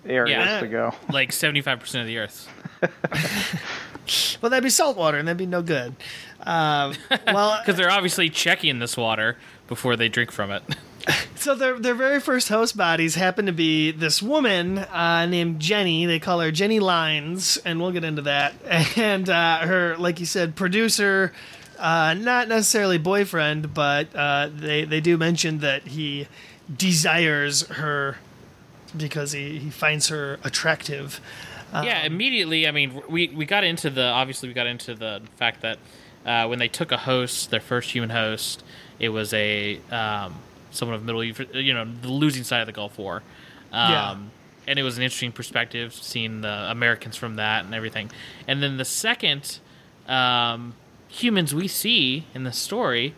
areas 0.07 0.39
yeah, 0.39 0.61
to 0.61 0.69
go. 0.69 0.95
like 1.11 1.31
75% 1.31 2.01
of 2.01 2.07
the 2.07 2.19
earth. 2.19 2.49
Well 4.41 4.51
that'd 4.51 4.63
be 4.63 4.71
salt 4.71 4.97
water 4.97 5.19
and 5.19 5.27
that'd 5.27 5.37
be 5.37 5.47
no 5.47 5.63
good. 5.63 5.97
Um, 6.41 6.95
well 7.27 7.59
because 7.59 7.77
they're 7.77 7.91
obviously 7.91 8.31
checking 8.31 8.79
this 8.79 8.97
water 8.97 9.37
before 9.67 9.97
they 9.97 10.09
drink 10.09 10.31
from 10.31 10.53
it 10.53 10.63
so 11.37 11.55
their 11.55 11.79
their 11.79 11.95
very 11.95 12.21
first 12.21 12.49
host 12.49 12.77
bodies 12.77 13.15
happen 13.15 13.47
to 13.47 13.53
be 13.53 13.91
this 13.91 14.23
woman 14.23 14.79
uh, 14.79 15.27
named 15.27 15.61
Jenny. 15.61 16.07
They 16.07 16.19
call 16.19 16.41
her 16.41 16.51
Jenny 16.51 16.81
Lines, 16.81 17.59
and 17.65 17.81
we'll 17.81 17.93
get 17.93 18.05
into 18.05 18.23
that. 18.23 18.55
And 18.97 19.29
uh, 19.29 19.59
her, 19.61 19.97
like 19.97 20.21
you 20.21 20.27
said, 20.27 20.57
producer, 20.57 21.33
uh, 21.79 22.15
not 22.15 22.49
necessarily 22.49 22.99
boyfriend, 22.99 23.75
but 23.75 24.15
uh, 24.15 24.49
they 24.53 24.85
they 24.85 25.01
do 25.01 25.17
mention 25.17 25.59
that 25.59 25.89
he 25.89 26.27
desires 26.75 27.67
her 27.69 28.17
because 28.97 29.33
he, 29.33 29.59
he 29.59 29.71
finds 29.71 30.09
her 30.09 30.39
attractive. 30.43 31.21
yeah, 31.73 32.01
um, 32.01 32.07
immediately. 32.07 32.67
I 32.67 32.71
mean, 32.71 33.03
we 33.09 33.29
we 33.29 33.45
got 33.45 33.65
into 33.65 33.91
the 33.91 34.05
obviously 34.05 34.49
we 34.49 34.55
got 34.55 34.67
into 34.67 34.95
the 34.95 35.23
fact 35.37 35.61
that 35.63 35.79
uh, 36.25 36.47
when 36.47 36.59
they 36.59 36.69
took 36.69 36.91
a 36.91 36.97
host, 36.97 37.51
their 37.51 37.61
first 37.61 37.91
human 37.91 38.11
host, 38.11 38.65
it 38.99 39.11
was 39.11 39.33
a 39.35 39.79
um, 39.91 40.35
someone 40.77 40.95
of 40.95 41.05
Middle 41.05 41.23
East, 41.23 41.41
you 41.55 41.75
know, 41.75 41.87
the 42.03 42.09
losing 42.09 42.45
side 42.45 42.61
of 42.61 42.67
the 42.67 42.73
Gulf 42.73 42.99
War. 42.99 43.23
Um, 43.73 43.93
yeah. 43.93 44.17
And 44.69 44.79
it 44.79 44.83
was 44.83 44.97
an 44.97 45.03
interesting 45.03 45.33
perspective 45.33 45.95
seeing 45.95 46.41
the 46.41 46.71
Americans 46.71 47.17
from 47.17 47.37
that 47.37 47.65
and 47.65 47.75
everything. 47.75 48.11
And 48.49 48.63
then 48.63 48.77
the 48.77 48.85
second 48.85 49.59
um, 50.09 50.75
humans 51.09 51.55
we 51.55 51.69
see 51.69 52.27
in 52.35 52.45
the 52.45 52.53
story 52.53 53.15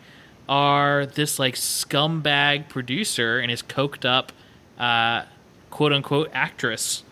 are 0.47 1.05
this 1.05 1.39
like 1.39 1.55
scumbag 1.55 2.69
producer 2.69 3.39
and 3.39 3.51
his 3.51 3.61
coked 3.61 4.05
up, 4.05 4.31
uh, 4.79 5.23
quote 5.69 5.93
unquote, 5.93 6.29
actress 6.33 7.03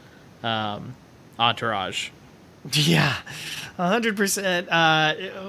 um, 0.43 0.95
entourage. 1.39 2.09
Yeah, 2.73 3.15
hundred 3.77 4.15
uh, 4.15 4.17
percent. 4.17 4.69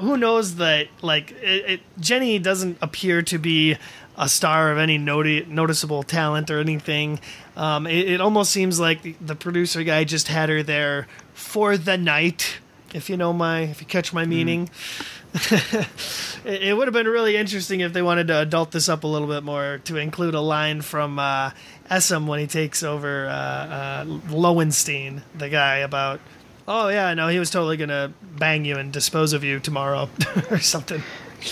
Who 0.00 0.16
knows 0.16 0.56
that? 0.56 0.88
Like, 1.02 1.32
it, 1.32 1.70
it, 1.70 1.80
Jenny 1.98 2.38
doesn't 2.38 2.78
appear 2.80 3.22
to 3.22 3.38
be 3.38 3.76
a 4.18 4.28
star 4.28 4.72
of 4.72 4.78
any 4.78 4.98
noti- 4.98 5.46
noticeable 5.48 6.02
talent 6.02 6.50
or 6.50 6.58
anything. 6.58 7.20
Um, 7.56 7.86
it, 7.86 8.08
it, 8.08 8.20
almost 8.20 8.50
seems 8.50 8.80
like 8.80 9.16
the 9.24 9.36
producer 9.36 9.84
guy 9.84 10.02
just 10.04 10.26
had 10.26 10.48
her 10.48 10.62
there 10.62 11.06
for 11.34 11.76
the 11.76 11.96
night. 11.96 12.58
If 12.92 13.08
you 13.08 13.16
know 13.16 13.32
my, 13.32 13.60
if 13.60 13.80
you 13.80 13.86
catch 13.86 14.12
my 14.12 14.24
hmm. 14.24 14.30
meaning, 14.30 14.66
mm. 14.66 16.44
it, 16.44 16.62
it, 16.62 16.76
would 16.76 16.88
have 16.88 16.94
been 16.94 17.06
really 17.06 17.36
interesting 17.36 17.80
if 17.80 17.92
they 17.92 18.02
wanted 18.02 18.26
to 18.28 18.40
adult 18.40 18.72
this 18.72 18.88
up 18.88 19.04
a 19.04 19.06
little 19.06 19.28
bit 19.28 19.44
more 19.44 19.80
to 19.84 19.96
include 19.96 20.34
a 20.34 20.40
line 20.40 20.80
from 20.80 21.18
uh, 21.18 21.50
Essam 21.90 22.26
when 22.26 22.40
he 22.40 22.46
takes 22.46 22.82
over 22.82 23.26
uh, 23.26 23.30
uh, 23.30 24.04
Lowenstein, 24.30 25.22
the 25.36 25.48
guy 25.48 25.76
about. 25.76 26.20
Oh 26.66 26.88
yeah, 26.88 27.14
no, 27.14 27.28
he 27.28 27.38
was 27.38 27.50
totally 27.50 27.76
gonna 27.78 28.12
bang 28.22 28.64
you 28.64 28.76
and 28.76 28.92
dispose 28.92 29.32
of 29.32 29.42
you 29.42 29.58
tomorrow, 29.58 30.10
or 30.50 30.58
something. 30.58 31.02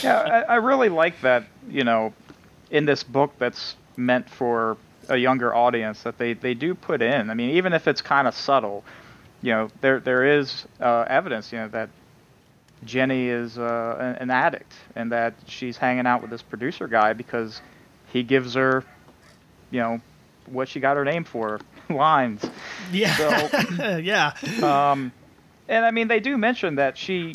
Yeah, 0.02 0.18
I, 0.18 0.54
I 0.54 0.56
really 0.56 0.90
like 0.90 1.20
that. 1.22 1.46
You 1.70 1.84
know, 1.84 2.12
in 2.70 2.84
this 2.84 3.02
book 3.02 3.32
that's 3.38 3.76
meant 3.96 4.28
for 4.28 4.76
a 5.08 5.16
younger 5.16 5.54
audience 5.54 6.02
that 6.02 6.18
they, 6.18 6.32
they 6.32 6.54
do 6.54 6.74
put 6.74 7.00
in. 7.02 7.30
I 7.30 7.34
mean, 7.34 7.50
even 7.50 7.72
if 7.72 7.86
it's 7.86 8.02
kind 8.02 8.26
of 8.26 8.34
subtle, 8.34 8.84
you 9.42 9.52
know, 9.52 9.68
there 9.80 10.00
there 10.00 10.38
is 10.38 10.66
uh, 10.80 11.04
evidence, 11.08 11.52
you 11.52 11.58
know, 11.58 11.68
that 11.68 11.90
Jenny 12.84 13.28
is 13.28 13.58
uh, 13.58 14.16
an 14.18 14.30
addict 14.30 14.72
and 14.94 15.12
that 15.12 15.34
she's 15.46 15.76
hanging 15.76 16.06
out 16.06 16.22
with 16.22 16.30
this 16.30 16.42
producer 16.42 16.88
guy 16.88 17.12
because 17.12 17.60
he 18.12 18.22
gives 18.22 18.54
her, 18.54 18.84
you 19.70 19.80
know, 19.80 20.00
what 20.46 20.68
she 20.68 20.80
got 20.80 20.96
her 20.96 21.04
name 21.04 21.24
for. 21.24 21.60
lines. 21.90 22.44
Yeah, 22.92 23.96
yeah. 23.98 24.32
And 25.68 25.84
I 25.84 25.90
mean, 25.90 26.08
they 26.08 26.20
do 26.20 26.38
mention 26.38 26.76
that 26.76 26.96
she 26.96 27.34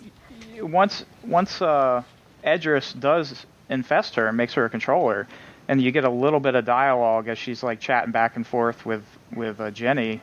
once 0.60 1.06
once 1.26 1.62
uh, 1.62 2.04
Edriss 2.44 2.98
does 2.98 3.46
infest 3.72 4.16
her 4.16 4.28
and 4.28 4.38
makes 4.38 4.54
her 4.54 4.66
a 4.66 4.70
controller, 4.70 5.28
and 5.68 5.82
you 5.82 5.92
get 5.92 6.04
a 6.04 6.10
little 6.10 6.40
bit 6.40 6.54
of 6.56 6.66
dialogue 6.66 7.28
as 7.28 7.38
she's 7.40 7.64
like 7.64 7.80
chatting 7.80 8.12
back 8.12 8.36
and 8.36 8.46
forth 8.46 8.86
with 8.86 9.04
with 9.36 9.60
uh, 9.60 9.72
Jenny. 9.72 10.22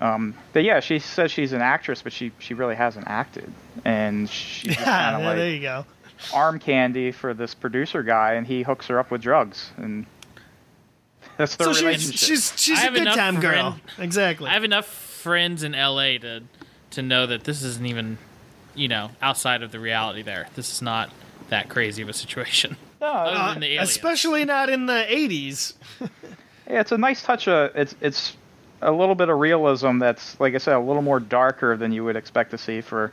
Um, 0.00 0.34
but 0.52 0.64
yeah, 0.64 0.80
she 0.80 0.98
says 0.98 1.30
she's 1.30 1.52
an 1.52 1.60
actress, 1.62 2.02
but 2.02 2.12
she 2.12 2.32
she 2.38 2.54
really 2.54 2.74
hasn't 2.76 3.06
acted, 3.08 3.52
and 3.84 4.28
she's 4.30 4.76
Yeah, 4.76 4.84
kind 4.84 5.16
of 5.16 5.22
there, 5.22 5.36
there 5.36 5.46
like 5.46 5.54
you 5.54 5.60
go. 5.62 5.86
arm 6.32 6.58
candy 6.58 7.10
for 7.12 7.34
this 7.34 7.54
producer 7.54 8.02
guy, 8.02 8.34
and 8.34 8.46
he 8.46 8.62
hooks 8.62 8.86
her 8.86 8.98
up 8.98 9.10
with 9.10 9.20
drugs, 9.22 9.70
and 9.76 10.06
that's 11.36 11.56
their 11.56 11.66
So 11.68 11.72
she's 11.72 11.82
relationship. 11.82 12.18
she's 12.28 12.52
she's 12.56 12.78
I 12.78 12.82
a 12.82 12.84
have 12.84 12.92
good 12.94 13.02
enough 13.02 13.16
time 13.16 13.40
girl. 13.40 13.72
friend- 13.72 13.80
Exactly. 13.98 14.48
I 14.50 14.54
have 14.54 14.64
enough 14.64 14.86
friends 14.86 15.62
in 15.62 15.72
LA 15.72 16.18
to 16.18 16.42
to 16.92 17.02
know 17.02 17.26
that 17.26 17.42
this 17.44 17.62
isn't 17.64 17.86
even, 17.86 18.18
you 18.74 18.86
know, 18.88 19.10
outside 19.20 19.62
of 19.62 19.72
the 19.72 19.80
reality 19.80 20.22
there. 20.22 20.46
This 20.54 20.72
is 20.72 20.80
not 20.80 21.10
that 21.50 21.68
crazy 21.68 22.02
of 22.02 22.08
a 22.08 22.12
situation. 22.12 22.76
No, 23.00 23.10
Uh, 23.10 23.58
the 23.58 23.76
especially 23.76 24.46
not 24.46 24.70
in 24.70 24.86
the 24.86 25.04
'80s. 25.08 25.74
Yeah, 26.66 26.80
it's 26.80 26.92
a 26.92 26.96
nice 26.96 27.22
touch 27.22 27.46
of 27.48 27.76
it's 27.76 27.94
it's 28.00 28.34
a 28.80 28.90
little 28.90 29.14
bit 29.14 29.28
of 29.28 29.38
realism 29.38 29.98
that's 29.98 30.40
like 30.40 30.54
I 30.54 30.58
said 30.58 30.74
a 30.74 30.80
little 30.80 31.02
more 31.02 31.20
darker 31.20 31.76
than 31.76 31.92
you 31.92 32.02
would 32.04 32.16
expect 32.16 32.52
to 32.52 32.58
see 32.58 32.80
for 32.80 33.12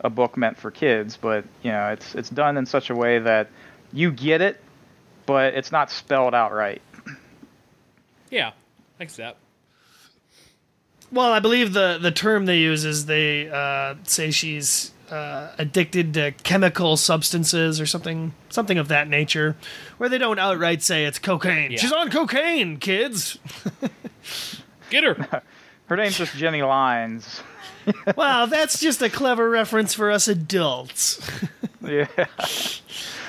a 0.00 0.10
book 0.10 0.36
meant 0.36 0.58
for 0.58 0.70
kids, 0.70 1.16
but 1.16 1.44
you 1.62 1.70
know, 1.70 1.88
it's 1.88 2.14
it's 2.14 2.28
done 2.28 2.58
in 2.58 2.66
such 2.66 2.90
a 2.90 2.94
way 2.94 3.18
that 3.20 3.48
you 3.94 4.10
get 4.12 4.42
it, 4.42 4.60
but 5.24 5.54
it's 5.54 5.72
not 5.72 5.90
spelled 5.90 6.34
out 6.34 6.52
right. 6.52 6.82
Yeah, 8.30 8.52
accept. 9.00 9.38
Well, 11.10 11.32
I 11.32 11.40
believe 11.40 11.72
the 11.72 11.98
the 12.00 12.10
term 12.10 12.44
they 12.44 12.58
use 12.58 12.84
is 12.84 13.06
they 13.06 13.48
uh, 13.48 13.94
say 14.04 14.30
she's 14.30 14.92
uh, 15.10 15.52
addicted 15.58 16.14
to 16.14 16.32
chemical 16.42 16.96
substances 16.96 17.80
or 17.80 17.86
something 17.86 18.32
something 18.48 18.78
of 18.78 18.88
that 18.88 19.08
nature, 19.08 19.56
where 19.96 20.08
they 20.08 20.18
don't 20.18 20.38
outright 20.38 20.82
say 20.82 21.04
it's 21.04 21.18
cocaine. 21.18 21.72
Yeah. 21.72 21.78
She's 21.78 21.92
on 21.92 22.10
cocaine, 22.10 22.76
kids. 22.78 23.38
Get 24.90 25.04
her. 25.04 25.42
Her 25.86 25.96
name's 25.96 26.18
just 26.18 26.34
Jenny 26.36 26.62
Lines. 26.62 27.40
well, 28.16 28.46
that's 28.46 28.80
just 28.80 29.00
a 29.02 29.08
clever 29.08 29.48
reference 29.48 29.94
for 29.94 30.10
us 30.10 30.28
adults. 30.28 31.20
Yeah. 31.80 32.06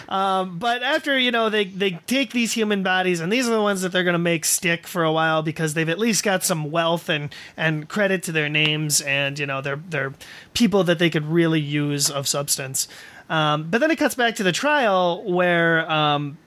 But 0.09 0.83
after 0.83 1.17
you 1.17 1.31
know 1.31 1.49
they 1.49 1.65
they 1.65 1.91
take 2.07 2.31
these 2.31 2.53
human 2.53 2.83
bodies, 2.83 3.19
and 3.19 3.31
these 3.31 3.47
are 3.47 3.51
the 3.51 3.61
ones 3.61 3.81
that 3.81 3.91
they're 3.91 4.03
going 4.03 4.13
to 4.13 4.19
make 4.19 4.43
stick 4.45 4.87
for 4.87 5.03
a 5.03 5.11
while 5.11 5.43
because 5.43 5.73
they've 5.73 5.89
at 5.89 5.99
least 5.99 6.23
got 6.23 6.43
some 6.43 6.71
wealth 6.71 7.09
and 7.09 7.33
and 7.55 7.87
credit 7.87 8.23
to 8.23 8.31
their 8.31 8.49
names, 8.49 9.01
and 9.01 9.37
you 9.37 9.45
know 9.45 9.61
they're 9.61 9.81
they're 9.89 10.13
people 10.53 10.83
that 10.83 10.99
they 10.99 11.09
could 11.09 11.25
really 11.25 11.61
use 11.61 12.09
of 12.09 12.27
substance. 12.27 12.87
Um, 13.29 13.69
but 13.69 13.79
then 13.79 13.91
it 13.91 13.97
cuts 13.97 14.15
back 14.15 14.35
to 14.37 14.43
the 14.43 14.51
trial 14.51 15.23
where 15.23 15.89
um, 15.89 16.37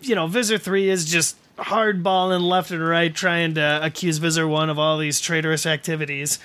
you 0.00 0.14
know 0.14 0.26
Visser 0.26 0.58
Three 0.58 0.88
is 0.88 1.04
just 1.04 1.36
hardballing 1.56 2.42
left 2.42 2.70
and 2.70 2.86
right, 2.86 3.14
trying 3.14 3.54
to 3.54 3.80
accuse 3.82 4.18
Visser 4.18 4.46
One 4.48 4.68
of 4.68 4.78
all 4.78 4.98
these 4.98 5.20
traitorous 5.20 5.66
activities. 5.66 6.38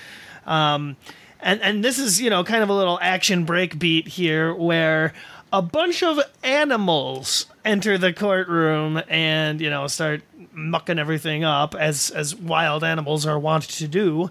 Um, 0.46 0.96
and 1.40 1.62
and 1.62 1.84
this 1.84 1.98
is 1.98 2.22
you 2.22 2.30
know 2.30 2.44
kind 2.44 2.64
of 2.64 2.70
a 2.70 2.74
little 2.74 3.00
action 3.02 3.46
break 3.46 3.80
beat 3.80 4.08
here 4.08 4.54
where 4.54 5.14
a 5.54 5.62
bunch 5.62 6.02
of 6.04 6.20
animals 6.44 7.46
enter 7.66 7.98
the 7.98 8.14
courtroom 8.14 9.02
and 9.10 9.60
you 9.62 9.70
know 9.70 9.88
start 9.88 10.22
mucking 10.54 10.98
everything 11.00 11.44
up 11.44 11.76
as 11.76 12.10
as 12.12 12.36
wild 12.36 12.84
animals 12.84 13.26
are 13.26 13.38
wont 13.40 13.64
to 13.64 13.88
do, 13.88 14.30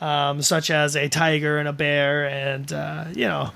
um, 0.00 0.40
such 0.42 0.70
as 0.70 0.96
a 0.96 1.08
tiger 1.08 1.58
and 1.58 1.68
a 1.68 1.72
bear 1.72 2.28
and 2.28 2.72
uh, 2.72 3.04
you 3.14 3.26
know 3.26 3.50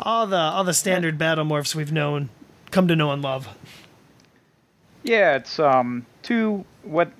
all 0.00 0.26
the 0.26 0.36
all 0.36 0.64
the 0.64 0.74
standard 0.74 1.18
battle 1.18 1.44
morphs 1.44 1.74
we've 1.74 1.92
known 1.92 2.28
come 2.70 2.88
to 2.88 2.96
know 2.96 3.10
and 3.10 3.22
love. 3.22 3.48
Yeah, 5.02 5.34
it's 5.36 5.58
um 5.58 6.06
two 6.22 6.64
what 6.84 7.10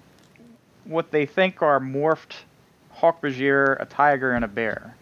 what 0.84 1.10
they 1.10 1.26
think 1.26 1.62
are 1.62 1.78
morphed 1.80 2.34
Hork-Bajir, 2.96 3.80
a 3.80 3.84
tiger, 3.86 4.32
and 4.32 4.44
a 4.44 4.48
bear, 4.48 4.94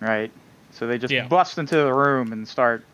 right? 0.00 0.30
So 0.70 0.86
they 0.86 0.98
just 0.98 1.12
Yeah. 1.12 1.26
bust 1.26 1.58
into 1.58 1.76
the 1.76 1.92
room 1.92 2.32
and 2.32 2.46
start 2.46 2.84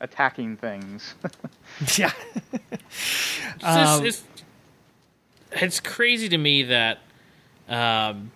attacking 0.00 0.56
things. 0.56 1.14
yeah, 1.96 2.12
It's, 2.52 3.62
Um, 3.62 4.04
just, 4.04 4.04
it's, 4.04 4.24
it's 5.52 5.80
crazy 5.80 6.28
to 6.28 6.38
me 6.38 6.62
that 6.64 6.98
um, 7.68 8.32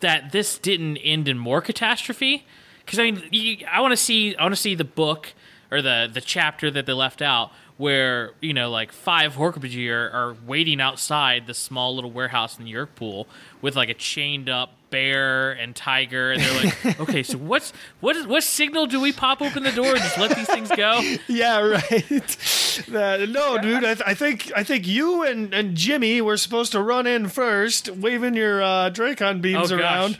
that 0.00 0.32
this 0.32 0.58
didn't 0.58 0.98
end 0.98 1.28
in 1.28 1.38
more 1.38 1.60
catastrophe. 1.60 2.44
Because 2.84 2.98
I 2.98 3.10
mean, 3.10 3.22
you, 3.30 3.66
I 3.70 3.80
want 3.80 3.92
to 3.92 3.96
see 3.96 4.36
I 4.36 4.42
want 4.42 4.54
to 4.54 4.60
see 4.60 4.74
the 4.74 4.84
book 4.84 5.34
or 5.70 5.82
the 5.82 6.08
the 6.12 6.20
chapter 6.20 6.70
that 6.70 6.86
they 6.86 6.92
left 6.92 7.20
out 7.20 7.50
where 7.76 8.32
you 8.40 8.54
know 8.54 8.70
like 8.70 8.92
five 8.92 9.34
Horcrux 9.34 9.90
are, 9.90 10.10
are 10.10 10.36
waiting 10.46 10.80
outside 10.80 11.46
the 11.46 11.54
small 11.54 11.94
little 11.94 12.10
warehouse 12.10 12.58
in 12.58 12.66
Yeerk 12.66 12.94
pool 12.94 13.26
with 13.60 13.76
like 13.76 13.88
a 13.88 13.94
chained 13.94 14.48
up 14.48 14.72
bear 14.96 15.52
and 15.52 15.76
tiger 15.76 16.32
and 16.32 16.40
they're 16.40 16.64
like 16.64 17.00
okay 17.00 17.22
so 17.22 17.36
what's 17.36 17.72
what 18.00 18.16
is 18.16 18.26
what 18.26 18.42
signal 18.42 18.86
do 18.86 18.98
we 18.98 19.12
pop 19.12 19.42
open 19.42 19.62
the 19.62 19.70
door 19.72 19.88
and 19.90 19.98
just 19.98 20.16
let 20.16 20.34
these 20.34 20.46
things 20.46 20.70
go? 20.74 21.00
Yeah, 21.28 21.60
right. 21.60 22.38
That- 22.88 23.28
no, 23.30 23.58
dude, 23.58 23.84
I, 23.84 23.94
th- 23.94 24.02
I 24.06 24.14
think 24.14 24.52
I 24.54 24.62
think 24.62 24.86
you 24.86 25.22
and, 25.22 25.52
and 25.54 25.74
Jimmy 25.74 26.20
were 26.20 26.36
supposed 26.36 26.72
to 26.72 26.80
run 26.82 27.06
in 27.06 27.28
first, 27.28 27.88
waving 27.90 28.34
your 28.34 28.62
uh, 28.62 28.90
Dracon 28.90 29.40
beams 29.40 29.72
Oh, 29.72 29.76
around. 29.78 30.18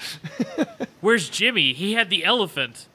where's 1.02 1.28
Jimmy? 1.28 1.72
He 1.74 1.92
had 1.94 2.08
the 2.10 2.24
elephant. 2.24 2.86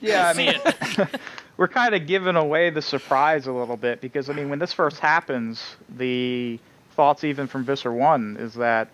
Yeah, 0.00 0.28
I 0.28 0.32
see 0.34 0.46
mean, 0.46 1.08
we're 1.56 1.66
kind 1.68 1.94
of 1.96 2.06
giving 2.06 2.36
away 2.36 2.70
the 2.70 2.80
surprise 2.82 3.46
a 3.48 3.52
little 3.52 3.76
bit 3.76 4.00
because 4.00 4.30
I 4.30 4.32
mean, 4.34 4.48
when 4.50 4.58
this 4.60 4.72
first 4.72 5.00
happens, 5.00 5.62
the 5.88 6.58
thoughts 6.92 7.24
even 7.24 7.46
from 7.48 7.64
Visser 7.64 7.92
One 7.92 8.36
is 8.38 8.54
that 8.54 8.88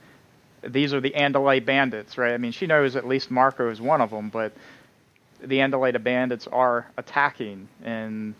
these 0.67 0.93
are 0.95 1.01
the 1.01 1.11
Andalite 1.13 1.65
bandits, 1.65 2.17
right? 2.19 2.33
I 2.35 2.39
mean, 2.39 2.53
she 2.53 2.67
knows 2.67 2.97
at 2.97 3.07
least 3.07 3.31
Marco 3.31 3.71
is 3.71 3.81
one 3.81 4.01
of 4.01 4.11
them, 4.11 4.29
but 4.31 4.53
the 5.43 5.59
Andalite 5.59 6.03
bandits 6.03 6.47
are 6.47 6.87
attacking, 6.97 7.69
and 7.85 8.35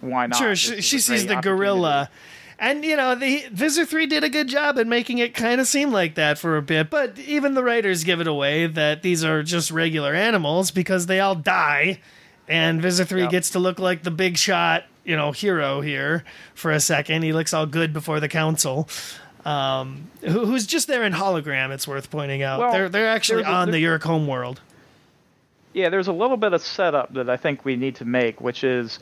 why 0.00 0.26
not? 0.26 0.38
Sure, 0.38 0.56
she, 0.56 0.80
she 0.80 0.98
sees 0.98 1.26
the 1.26 1.36
gorilla. 1.36 2.10
And, 2.58 2.84
you 2.84 2.94
know, 2.94 3.14
the 3.14 3.46
Visser 3.52 3.86
3 3.86 4.04
did 4.06 4.22
a 4.22 4.28
good 4.28 4.46
job 4.48 4.76
in 4.76 4.88
making 4.88 5.16
it 5.16 5.34
kind 5.34 5.62
of 5.62 5.66
seem 5.66 5.92
like 5.92 6.14
that 6.16 6.38
for 6.38 6.58
a 6.58 6.62
bit, 6.62 6.90
but 6.90 7.18
even 7.18 7.54
the 7.54 7.64
writers 7.64 8.04
give 8.04 8.20
it 8.20 8.26
away 8.26 8.66
that 8.66 9.02
these 9.02 9.24
are 9.24 9.42
just 9.42 9.70
regular 9.70 10.14
animals 10.14 10.70
because 10.70 11.06
they 11.06 11.20
all 11.20 11.34
die, 11.34 12.00
and 12.48 12.82
Visser 12.82 13.04
3 13.06 13.22
Yep. 13.22 13.30
gets 13.30 13.50
to 13.50 13.58
look 13.58 13.78
like 13.78 14.02
the 14.02 14.10
big 14.10 14.36
shot, 14.36 14.84
you 15.04 15.16
know, 15.16 15.32
hero 15.32 15.80
here 15.80 16.22
for 16.54 16.70
a 16.70 16.80
second. 16.80 17.22
He 17.22 17.32
looks 17.32 17.54
all 17.54 17.64
good 17.64 17.94
before 17.94 18.20
the 18.20 18.28
council. 18.28 18.88
Um, 19.44 20.10
who, 20.20 20.44
who's 20.46 20.66
just 20.66 20.86
there 20.86 21.04
in 21.04 21.12
hologram, 21.12 21.70
it's 21.70 21.88
worth 21.88 22.10
pointing 22.10 22.42
out. 22.42 22.60
Well, 22.60 22.72
they're, 22.72 22.88
they're 22.88 23.08
actually 23.08 23.42
there's 23.42 23.52
a- 23.54 23.56
on 23.56 23.70
the 23.70 23.82
Yeerk 23.82 24.02
homeworld. 24.02 24.60
Yeah, 25.72 25.88
there's 25.88 26.08
a 26.08 26.12
little 26.12 26.36
bit 26.36 26.52
of 26.52 26.62
setup 26.62 27.14
that 27.14 27.30
I 27.30 27.36
think 27.36 27.64
we 27.64 27.76
need 27.76 27.94
to 27.96 28.04
make, 28.04 28.40
which 28.40 28.64
is 28.64 28.98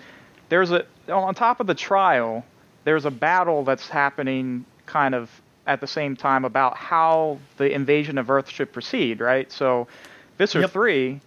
there's 0.50 0.70
a 0.70 0.84
on 1.08 1.34
top 1.34 1.60
of 1.60 1.66
the 1.66 1.74
trial, 1.74 2.44
there's 2.84 3.06
a 3.06 3.10
battle 3.10 3.64
that's 3.64 3.88
happening 3.88 4.64
kind 4.86 5.14
of 5.14 5.30
at 5.66 5.80
the 5.80 5.86
same 5.86 6.14
time 6.14 6.44
about 6.44 6.76
how 6.76 7.38
the 7.56 7.72
invasion 7.72 8.18
of 8.18 8.30
Earth 8.30 8.48
should 8.50 8.70
proceed, 8.72 9.20
right? 9.20 9.50
So 9.50 9.88
Visser 10.36 10.60
Yep. 10.60 10.70
3 10.70 11.20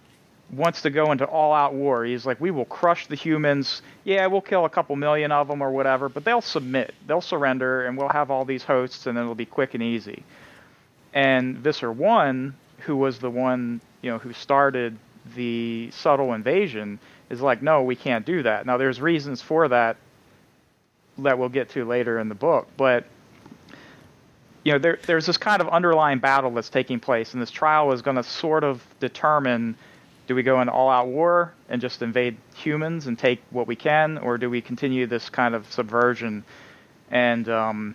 wants 0.52 0.82
to 0.82 0.90
go 0.90 1.12
into 1.12 1.24
all-out 1.24 1.74
war. 1.74 2.04
He's 2.04 2.26
like, 2.26 2.40
we 2.40 2.50
will 2.50 2.66
crush 2.66 3.06
the 3.06 3.14
humans. 3.14 3.80
Yeah, 4.04 4.26
we'll 4.26 4.42
kill 4.42 4.64
a 4.64 4.70
couple 4.70 4.96
million 4.96 5.32
of 5.32 5.48
them 5.48 5.62
or 5.62 5.70
whatever, 5.70 6.08
but 6.08 6.24
they'll 6.24 6.42
submit. 6.42 6.94
They'll 7.06 7.22
surrender, 7.22 7.86
and 7.86 7.96
we'll 7.96 8.10
have 8.10 8.30
all 8.30 8.44
these 8.44 8.62
hosts, 8.62 9.06
and 9.06 9.16
it'll 9.16 9.34
be 9.34 9.46
quick 9.46 9.74
and 9.74 9.82
easy. 9.82 10.22
And 11.14 11.56
Visser 11.56 11.90
1, 11.90 12.54
who 12.80 12.96
was 12.96 13.18
the 13.18 13.30
one, 13.30 13.80
you 14.02 14.10
know, 14.10 14.18
who 14.18 14.32
started 14.32 14.98
the 15.34 15.90
subtle 15.92 16.34
invasion, 16.34 16.98
is 17.30 17.40
like, 17.40 17.62
no, 17.62 17.82
we 17.82 17.96
can't 17.96 18.26
do 18.26 18.42
that. 18.42 18.66
Now, 18.66 18.76
there's 18.76 19.00
reasons 19.00 19.40
for 19.40 19.68
that 19.68 19.96
that 21.18 21.38
we'll 21.38 21.50
get 21.50 21.70
to 21.70 21.84
later 21.84 22.18
in 22.18 22.28
the 22.28 22.34
book, 22.34 22.68
but 22.76 23.04
you 24.64 24.72
know, 24.72 24.78
there, 24.78 24.98
there's 25.06 25.26
this 25.26 25.36
kind 25.36 25.60
of 25.60 25.68
underlying 25.68 26.18
battle 26.18 26.50
that's 26.52 26.68
taking 26.68 27.00
place, 27.00 27.32
and 27.32 27.42
this 27.42 27.50
trial 27.50 27.92
is 27.92 28.02
going 28.02 28.16
to 28.16 28.22
sort 28.22 28.64
of 28.64 28.82
determine: 29.00 29.76
do 30.26 30.34
we 30.34 30.42
go 30.42 30.60
into 30.60 30.72
all-out 30.72 31.08
war 31.08 31.52
and 31.68 31.80
just 31.80 32.02
invade 32.02 32.36
humans 32.54 33.06
and 33.06 33.18
take 33.18 33.40
what 33.50 33.66
we 33.66 33.76
can, 33.76 34.18
or 34.18 34.38
do 34.38 34.48
we 34.48 34.60
continue 34.60 35.06
this 35.06 35.28
kind 35.28 35.54
of 35.54 35.70
subversion? 35.72 36.44
And 37.10 37.48
um, 37.48 37.94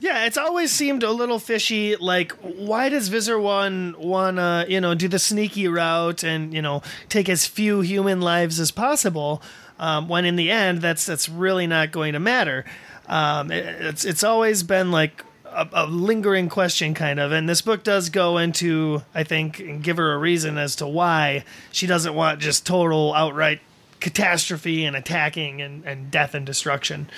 Yeah, 0.00 0.24
it's 0.24 0.38
always 0.38 0.70
seemed 0.72 1.02
a 1.02 1.10
little 1.10 1.38
fishy. 1.38 1.96
Like, 1.96 2.32
why 2.42 2.88
does 2.88 3.08
Visser 3.08 3.38
One 3.38 3.94
wanna, 3.98 4.64
you 4.68 4.80
know, 4.80 4.94
do 4.94 5.08
the 5.08 5.18
sneaky 5.18 5.68
route 5.68 6.24
and 6.24 6.54
you 6.54 6.62
know 6.62 6.82
take 7.08 7.28
as 7.28 7.46
few 7.46 7.82
human 7.82 8.20
lives 8.20 8.58
as 8.58 8.70
possible? 8.70 9.42
Um, 9.78 10.08
when 10.08 10.24
in 10.24 10.36
the 10.36 10.50
end, 10.50 10.80
that's 10.80 11.04
that's 11.06 11.28
really 11.28 11.66
not 11.66 11.92
going 11.92 12.14
to 12.14 12.20
matter. 12.20 12.64
Um, 13.08 13.50
it- 13.50 13.66
it's 13.82 14.04
it's 14.04 14.24
always 14.24 14.62
been 14.62 14.90
like 14.90 15.24
a, 15.52 15.68
a 15.72 15.86
lingering 15.86 16.48
question, 16.48 16.94
kind 16.94 17.18
of. 17.20 17.32
And 17.32 17.48
this 17.48 17.62
book 17.62 17.82
does 17.82 18.08
go 18.10 18.38
into, 18.38 19.02
I 19.14 19.24
think, 19.24 19.60
and 19.60 19.82
give 19.82 19.96
her 19.96 20.12
a 20.12 20.18
reason 20.18 20.58
as 20.58 20.76
to 20.76 20.86
why 20.86 21.44
she 21.72 21.86
doesn't 21.86 22.14
want 22.14 22.40
just 22.40 22.66
total 22.66 23.14
outright 23.14 23.60
catastrophe 24.00 24.84
and 24.84 24.96
attacking 24.96 25.60
and, 25.60 25.84
and 25.84 26.10
death 26.10 26.34
and 26.34 26.46
destruction. 26.46 27.08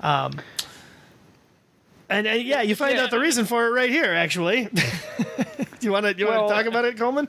Um, 0.00 0.32
and, 2.10 2.26
and 2.26 2.42
yeah, 2.42 2.62
you 2.62 2.74
find 2.74 2.96
Yeah. 2.96 3.04
out 3.04 3.10
the 3.10 3.18
reason 3.20 3.44
for 3.44 3.66
it 3.66 3.70
right 3.70 3.90
here. 3.90 4.12
Actually, 4.14 4.64
do 4.66 5.64
you 5.80 5.92
want 5.92 6.06
to 6.06 6.16
you 6.16 6.26
want 6.26 6.38
Well- 6.40 6.48
to 6.48 6.54
talk 6.54 6.66
about 6.66 6.84
it, 6.84 6.96
Coleman? 6.98 7.28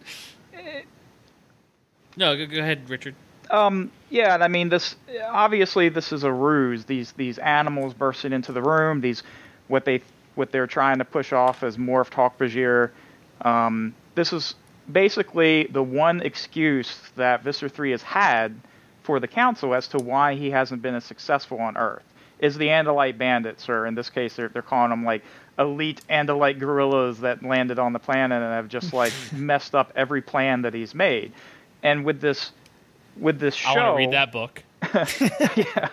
No, 2.17 2.35
go, 2.35 2.45
go 2.47 2.59
ahead, 2.59 2.89
Richard. 2.89 3.15
Um, 3.49 3.91
yeah, 4.09 4.33
and 4.33 4.43
I 4.43 4.47
mean 4.47 4.69
this. 4.69 4.95
Obviously, 5.29 5.89
this 5.89 6.11
is 6.11 6.23
a 6.23 6.31
ruse. 6.31 6.85
These 6.85 7.13
these 7.13 7.37
animals 7.39 7.93
bursting 7.93 8.33
into 8.33 8.51
the 8.51 8.61
room. 8.61 9.01
These 9.01 9.23
what 9.67 9.85
they 9.85 10.01
what 10.39 10.51
they're 10.51 10.65
trying 10.65 10.97
to 10.97 11.05
push 11.05 11.33
off 11.33 11.61
as 11.61 11.77
morphed 11.77 12.11
Hork-Bajir. 12.11 12.91
Um, 13.41 13.93
this 14.15 14.33
is 14.33 14.55
basically 14.91 15.67
the 15.67 15.83
one 15.83 16.21
excuse 16.21 16.97
that 17.17 17.43
Visser 17.43 17.69
Three 17.69 17.91
has 17.91 18.01
had 18.01 18.55
for 19.03 19.19
the 19.19 19.27
Council 19.27 19.75
as 19.75 19.89
to 19.89 19.97
why 19.97 20.35
he 20.35 20.49
hasn't 20.49 20.81
been 20.81 20.95
as 20.95 21.03
successful 21.03 21.59
on 21.59 21.77
Earth. 21.77 22.03
Is 22.39 22.57
the 22.57 22.67
Andalite 22.67 23.17
bandits, 23.17 23.67
or 23.67 23.85
in 23.85 23.95
this 23.95 24.09
case, 24.09 24.37
they're 24.37 24.47
they're 24.47 24.61
calling 24.61 24.91
them 24.91 25.03
like 25.03 25.23
elite 25.59 26.01
Andalite 26.09 26.57
guerrillas 26.57 27.19
that 27.19 27.43
landed 27.43 27.77
on 27.77 27.91
the 27.91 27.99
planet 27.99 28.41
and 28.41 28.53
have 28.53 28.69
just 28.69 28.93
like 28.93 29.11
messed 29.33 29.75
up 29.75 29.91
every 29.93 30.21
plan 30.21 30.61
that 30.61 30.73
he's 30.73 30.95
made. 30.95 31.33
And 31.83 32.05
with 32.05 32.21
this 32.21 32.53
with 33.17 33.39
this 33.39 33.55
show, 33.55 33.71
I 33.71 33.77
want 33.77 33.93
to 33.93 33.97
read 33.97 34.13
that 34.13 34.31
book. 34.31 34.63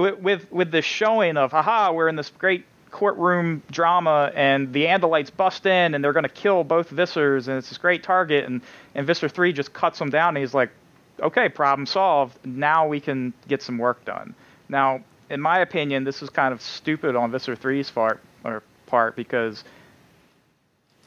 with, 0.00 0.18
with 0.20 0.52
with 0.52 0.70
this 0.70 0.84
showing 0.84 1.36
of 1.36 1.50
haha 1.50 1.92
we're 1.92 2.08
in 2.08 2.14
this 2.14 2.30
great 2.30 2.64
courtroom 2.94 3.60
drama 3.72 4.30
and 4.36 4.72
the 4.72 4.84
Andalites 4.84 5.36
bust 5.36 5.66
in 5.66 5.96
and 5.96 6.04
they're 6.04 6.12
going 6.12 6.22
to 6.22 6.28
kill 6.28 6.62
both 6.62 6.90
Vissers 6.90 7.48
and 7.48 7.58
it's 7.58 7.68
this 7.68 7.76
great 7.76 8.04
target 8.04 8.44
and 8.44 8.60
and 8.94 9.04
Visser 9.04 9.28
3 9.28 9.52
just 9.52 9.72
cuts 9.72 9.98
them 9.98 10.10
down 10.10 10.36
and 10.36 10.38
he's 10.38 10.54
like 10.54 10.70
okay 11.18 11.48
problem 11.48 11.86
solved 11.86 12.38
now 12.46 12.86
we 12.86 13.00
can 13.00 13.32
get 13.48 13.62
some 13.62 13.78
work 13.78 14.04
done 14.04 14.32
now 14.68 15.02
in 15.28 15.40
my 15.40 15.58
opinion 15.58 16.04
this 16.04 16.22
is 16.22 16.30
kind 16.30 16.54
of 16.54 16.62
stupid 16.62 17.16
on 17.16 17.32
Visser 17.32 17.56
3's 17.56 17.90
part 17.90 18.20
or 18.44 18.62
part 18.86 19.16
because 19.16 19.64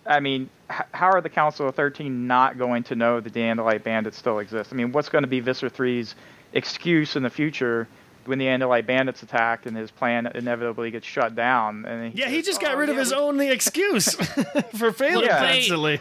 I 0.05 0.19
mean, 0.21 0.49
h- 0.71 0.87
how 0.93 1.09
are 1.09 1.19
the 1.19 1.29
Council 1.29 1.67
of 1.67 1.75
13 1.75 2.27
not 2.27 2.57
going 2.57 2.83
to 2.83 2.95
know 2.95 3.19
the 3.19 3.29
Andalite 3.29 3.83
bandits 3.83 4.17
still 4.17 4.39
exist? 4.39 4.71
I 4.71 4.75
mean, 4.77 4.93
what's 4.93 5.09
going 5.09 5.23
to 5.23 5.27
be 5.27 5.41
Visser 5.41 5.69
3's 5.69 6.15
excuse 6.53 7.17
in 7.17 7.23
the 7.23 7.29
future 7.29 7.89
when 8.27 8.37
the 8.39 8.45
Andalite 8.45 8.85
bandits 8.85 9.23
attack 9.23 9.65
and 9.65 9.75
his 9.75 9.89
plan 9.91 10.27
inevitably 10.35 10.91
gets 10.91 11.05
shut 11.07 11.35
down? 11.35 11.85
And 11.85 12.13
Yeah, 12.13 12.27
he 12.29 12.37
says, 12.37 12.45
just 12.45 12.61
got 12.61 12.75
"Oh, 12.75 12.77
rid 12.77 12.89
of 12.89 12.97
his 12.97 13.11
we- 13.11 13.17
only 13.17 13.49
excuse 13.49 14.13
for 14.77 14.91
failing 14.91 15.27
Well, 15.27 15.41
they- 15.41 15.57
constantly. 15.59 15.99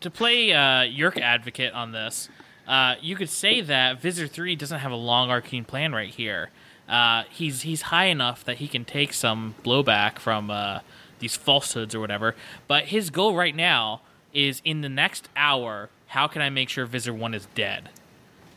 to 0.00 0.10
play 0.10 0.52
uh, 0.52 0.82
Yeerk 0.82 1.18
advocate 1.20 1.72
on 1.72 1.92
this, 1.92 2.28
uh, 2.68 2.94
you 3.00 3.16
could 3.16 3.30
say 3.30 3.60
that 3.62 4.00
Visser 4.00 4.26
Three 4.26 4.56
doesn't 4.56 4.78
have 4.80 4.92
a 4.92 4.96
long 4.96 5.30
arcane 5.30 5.64
plan 5.64 5.92
right 5.92 6.10
here. 6.10 6.50
Uh, 6.88 7.24
he's 7.30 7.62
he's 7.62 7.82
high 7.82 8.06
enough 8.06 8.44
that 8.44 8.58
he 8.58 8.68
can 8.68 8.84
take 8.84 9.12
some 9.14 9.54
blowback 9.64 10.18
from 10.18 10.50
uh, 10.50 10.80
these 11.18 11.36
falsehoods 11.36 11.94
or 11.94 12.00
whatever. 12.00 12.34
But 12.68 12.84
his 12.86 13.08
goal 13.10 13.34
right 13.34 13.54
now 13.56 14.02
is 14.34 14.60
in 14.64 14.80
the 14.82 14.88
next 14.88 15.28
hour. 15.36 15.88
How 16.08 16.26
can 16.28 16.42
I 16.42 16.50
make 16.50 16.68
sure 16.68 16.84
Visser 16.86 17.12
One 17.14 17.32
is 17.34 17.46
dead? 17.54 17.88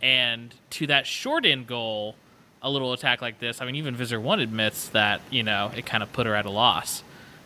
And 0.02 0.54
to 0.72 0.86
that 0.88 1.08
short 1.08 1.46
end 1.46 1.68
goal, 1.68 2.16
a 2.62 2.70
little 2.70 2.94
attack 2.94 3.22
like 3.22 3.40
this. 3.40 3.62
I 3.62 3.66
mean, 3.66 3.76
even 3.76 3.96
Visser 3.96 4.20
One 4.20 4.40
admits 4.40 4.90
that 4.90 5.22
you 5.30 5.44
know 5.44 5.72
it 5.76 5.86
kind 5.86 6.04
of 6.04 6.12
put 6.14 6.26
her 6.26 6.36
at 6.36 6.46
a 6.46 6.50
loss, 6.50 7.04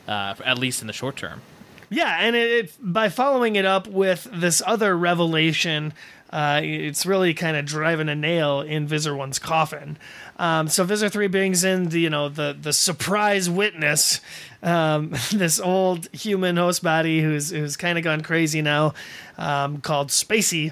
uh, 0.07 0.35
at 0.43 0.57
least 0.57 0.81
in 0.81 0.87
the 0.87 0.93
short 0.93 1.15
term. 1.15 1.41
Yeah, 1.89 2.17
and 2.19 2.35
it, 2.35 2.51
it 2.51 2.73
by 2.79 3.09
following 3.09 3.55
it 3.57 3.65
up 3.65 3.85
with 3.87 4.27
this 4.31 4.61
other 4.65 4.97
revelation, 4.97 5.93
uh, 6.29 6.61
it's 6.63 7.05
really 7.05 7.33
kind 7.33 7.57
of 7.57 7.65
driving 7.65 8.07
a 8.07 8.15
nail 8.15 8.61
in 8.61 8.87
Visser 8.87 9.15
One's 9.15 9.39
coffin. 9.39 9.97
Um, 10.39 10.69
so 10.69 10.85
Visser 10.85 11.09
Three 11.09 11.27
brings 11.27 11.63
in 11.63 11.89
the 11.89 11.99
you 11.99 12.09
know 12.09 12.29
the 12.29 12.57
the 12.59 12.71
surprise 12.71 13.49
witness, 13.49 14.21
um, 14.63 15.09
this 15.33 15.59
old 15.59 16.07
human 16.13 16.55
host 16.55 16.81
body 16.81 17.21
who's 17.21 17.49
who's 17.49 17.75
kind 17.75 17.97
of 17.97 18.03
gone 18.05 18.21
crazy 18.21 18.61
now, 18.61 18.93
um, 19.37 19.81
called 19.81 20.09
Spacey. 20.09 20.71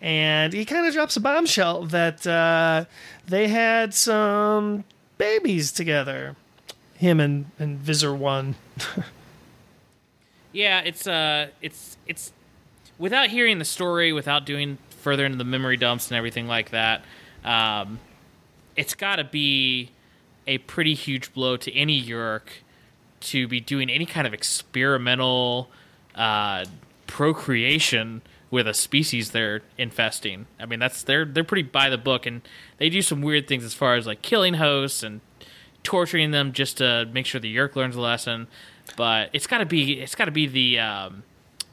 And 0.00 0.52
he 0.52 0.64
kind 0.64 0.86
of 0.86 0.92
drops 0.92 1.16
a 1.16 1.20
bombshell 1.20 1.86
that 1.86 2.26
uh, 2.26 2.84
they 3.26 3.48
had 3.48 3.94
some 3.94 4.84
babies 5.18 5.72
together, 5.72 6.36
him 6.94 7.18
and, 7.18 7.46
and 7.58 7.78
Visser 7.78 8.14
One. 8.14 8.56
Yeah, 10.56 10.80
it's 10.80 11.06
uh, 11.06 11.48
it's 11.60 11.98
it's 12.06 12.32
without 12.98 13.28
hearing 13.28 13.58
the 13.58 13.64
story, 13.66 14.14
without 14.14 14.46
doing 14.46 14.78
further 15.02 15.26
into 15.26 15.36
the 15.36 15.44
memory 15.44 15.76
dumps 15.76 16.10
and 16.10 16.16
everything 16.16 16.46
like 16.46 16.70
that. 16.70 17.04
Um, 17.44 18.00
it's 18.74 18.94
got 18.94 19.16
to 19.16 19.24
be 19.24 19.90
a 20.46 20.56
pretty 20.56 20.94
huge 20.94 21.34
blow 21.34 21.58
to 21.58 21.74
any 21.76 22.02
Yeerk 22.02 22.62
to 23.20 23.46
be 23.46 23.60
doing 23.60 23.90
any 23.90 24.06
kind 24.06 24.26
of 24.26 24.32
experimental 24.32 25.68
uh, 26.14 26.64
procreation 27.06 28.22
with 28.50 28.68
a 28.68 28.74
species 28.74 29.30
they're 29.30 29.62
infesting. 29.76 30.46
I 30.60 30.66
mean, 30.66 30.78
that's 30.78 31.02
they're 31.02 31.24
they're 31.24 31.44
pretty 31.44 31.62
by 31.62 31.88
the 31.88 31.98
book, 31.98 32.26
and 32.26 32.42
they 32.78 32.88
do 32.88 33.02
some 33.02 33.22
weird 33.22 33.48
things 33.48 33.64
as 33.64 33.74
far 33.74 33.96
as 33.96 34.06
like 34.06 34.22
killing 34.22 34.54
hosts 34.54 35.02
and 35.02 35.20
torturing 35.82 36.30
them 36.30 36.52
just 36.52 36.78
to 36.78 37.08
make 37.12 37.26
sure 37.26 37.40
the 37.40 37.54
Yeerk 37.54 37.76
learns 37.76 37.96
a 37.96 38.00
lesson. 38.00 38.48
But 38.96 39.30
it's 39.32 39.46
got 39.46 39.58
to 39.58 39.66
be 39.66 40.00
it's 40.00 40.14
got 40.14 40.26
to 40.26 40.30
be 40.30 40.46
the 40.46 40.78
um, 40.78 41.22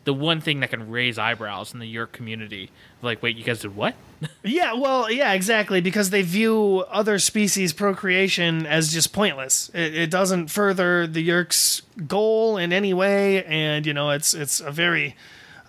the 0.03 0.13
one 0.13 0.41
thing 0.41 0.59
that 0.59 0.69
can 0.69 0.89
raise 0.89 1.17
eyebrows 1.17 1.73
in 1.73 1.79
the 1.79 1.95
Yeerk 1.95 2.11
community. 2.11 2.69
Like, 3.01 3.21
wait, 3.21 3.37
you 3.37 3.43
guys 3.43 3.61
did 3.61 3.75
what? 3.75 3.95
Yeah, 4.41 4.73
well, 4.73 5.11
yeah, 5.11 5.33
exactly, 5.33 5.81
because 5.81 6.09
they 6.09 6.21
view 6.21 6.85
other 6.89 7.19
species 7.19 7.73
procreation 7.73 8.65
as 8.65 8.93
just 8.93 9.11
pointless. 9.11 9.69
It, 9.73 9.95
it 9.95 10.11
doesn't 10.11 10.47
further 10.47 11.05
the 11.07 11.27
Yeerk's 11.27 11.81
goal 12.07 12.57
in 12.57 12.71
any 12.71 12.93
way, 12.93 13.43
and 13.43 13.85
you 13.85 13.93
know, 13.93 14.11
it's 14.11 14.33
it's 14.33 14.61
a 14.61 14.71
very 14.71 15.17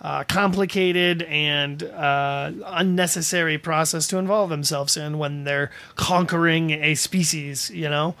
uh, 0.01 0.23
complicated 0.25 1.23
and 1.23 1.81
uh, 1.83 2.51
unnecessary 2.65 3.57
process 3.57 4.07
to 4.07 4.17
involve 4.17 4.49
themselves 4.49 4.97
in 4.97 5.17
when 5.17 5.43
they're 5.43 5.71
conquering 5.95 6.71
a 6.71 6.95
species. 6.95 7.69
You 7.71 7.89
know, 7.89 8.15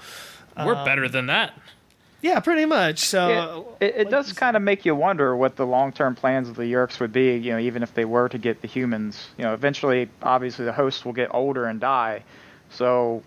We're 0.57 0.83
better 0.85 1.07
than 1.09 1.27
that. 1.27 1.53
yeah, 2.21 2.39
pretty 2.39 2.65
much. 2.65 2.99
So 2.99 3.75
it, 3.79 3.93
it 3.97 4.09
does 4.09 4.33
kind 4.33 4.55
of 4.57 4.63
make 4.63 4.85
you 4.85 4.95
wonder 4.95 5.35
what 5.35 5.57
the 5.57 5.65
long-term 5.65 6.15
plans 6.15 6.49
of 6.49 6.55
the 6.55 6.63
Yeerks 6.63 6.99
would 6.99 7.11
be. 7.13 7.35
You 7.37 7.51
know, 7.53 7.59
even 7.59 7.83
if 7.83 7.93
they 7.93 8.05
were 8.05 8.29
to 8.29 8.37
get 8.37 8.61
the 8.61 8.67
humans. 8.67 9.27
You 9.37 9.43
know, 9.43 9.53
eventually, 9.53 10.09
obviously, 10.23 10.65
the 10.65 10.73
hosts 10.73 11.05
will 11.05 11.13
get 11.13 11.29
older 11.33 11.65
and 11.65 11.79
die. 11.79 12.23
So, 12.71 13.21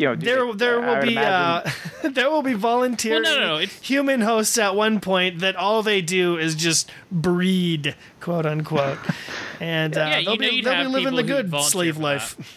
you 0.00 0.06
know, 0.06 0.14
do 0.14 0.24
there 0.26 0.46
they- 0.46 0.52
there 0.52 0.82
I 0.82 0.86
will 0.86 0.94
would 0.96 1.08
be 1.08 1.16
uh, 1.18 1.70
there 2.10 2.30
will 2.30 2.42
be 2.42 2.54
volunteering 2.54 3.22
Well, 3.22 3.34
no, 3.34 3.40
no, 3.40 3.46
no, 3.56 3.62
it's- 3.62 3.78
human 3.86 4.22
hosts 4.22 4.56
at 4.58 4.74
one 4.74 4.98
point 5.00 5.40
that 5.40 5.56
all 5.56 5.82
they 5.82 6.00
do 6.00 6.38
is 6.38 6.54
just 6.54 6.90
breed, 7.12 7.94
quote 8.20 8.46
unquote, 8.46 8.98
and 9.60 9.96
uh, 9.96 10.00
Yeah, 10.00 10.18
you 10.18 10.24
they'll 10.24 10.34
know 10.36 10.38
be 10.40 10.46
you'd 10.56 10.64
they'll 10.64 10.74
have 10.74 10.86
be 10.86 10.92
living 10.92 11.14
the 11.16 11.22
good 11.22 11.52
slave 11.62 11.96
for 11.96 12.02
life. 12.02 12.56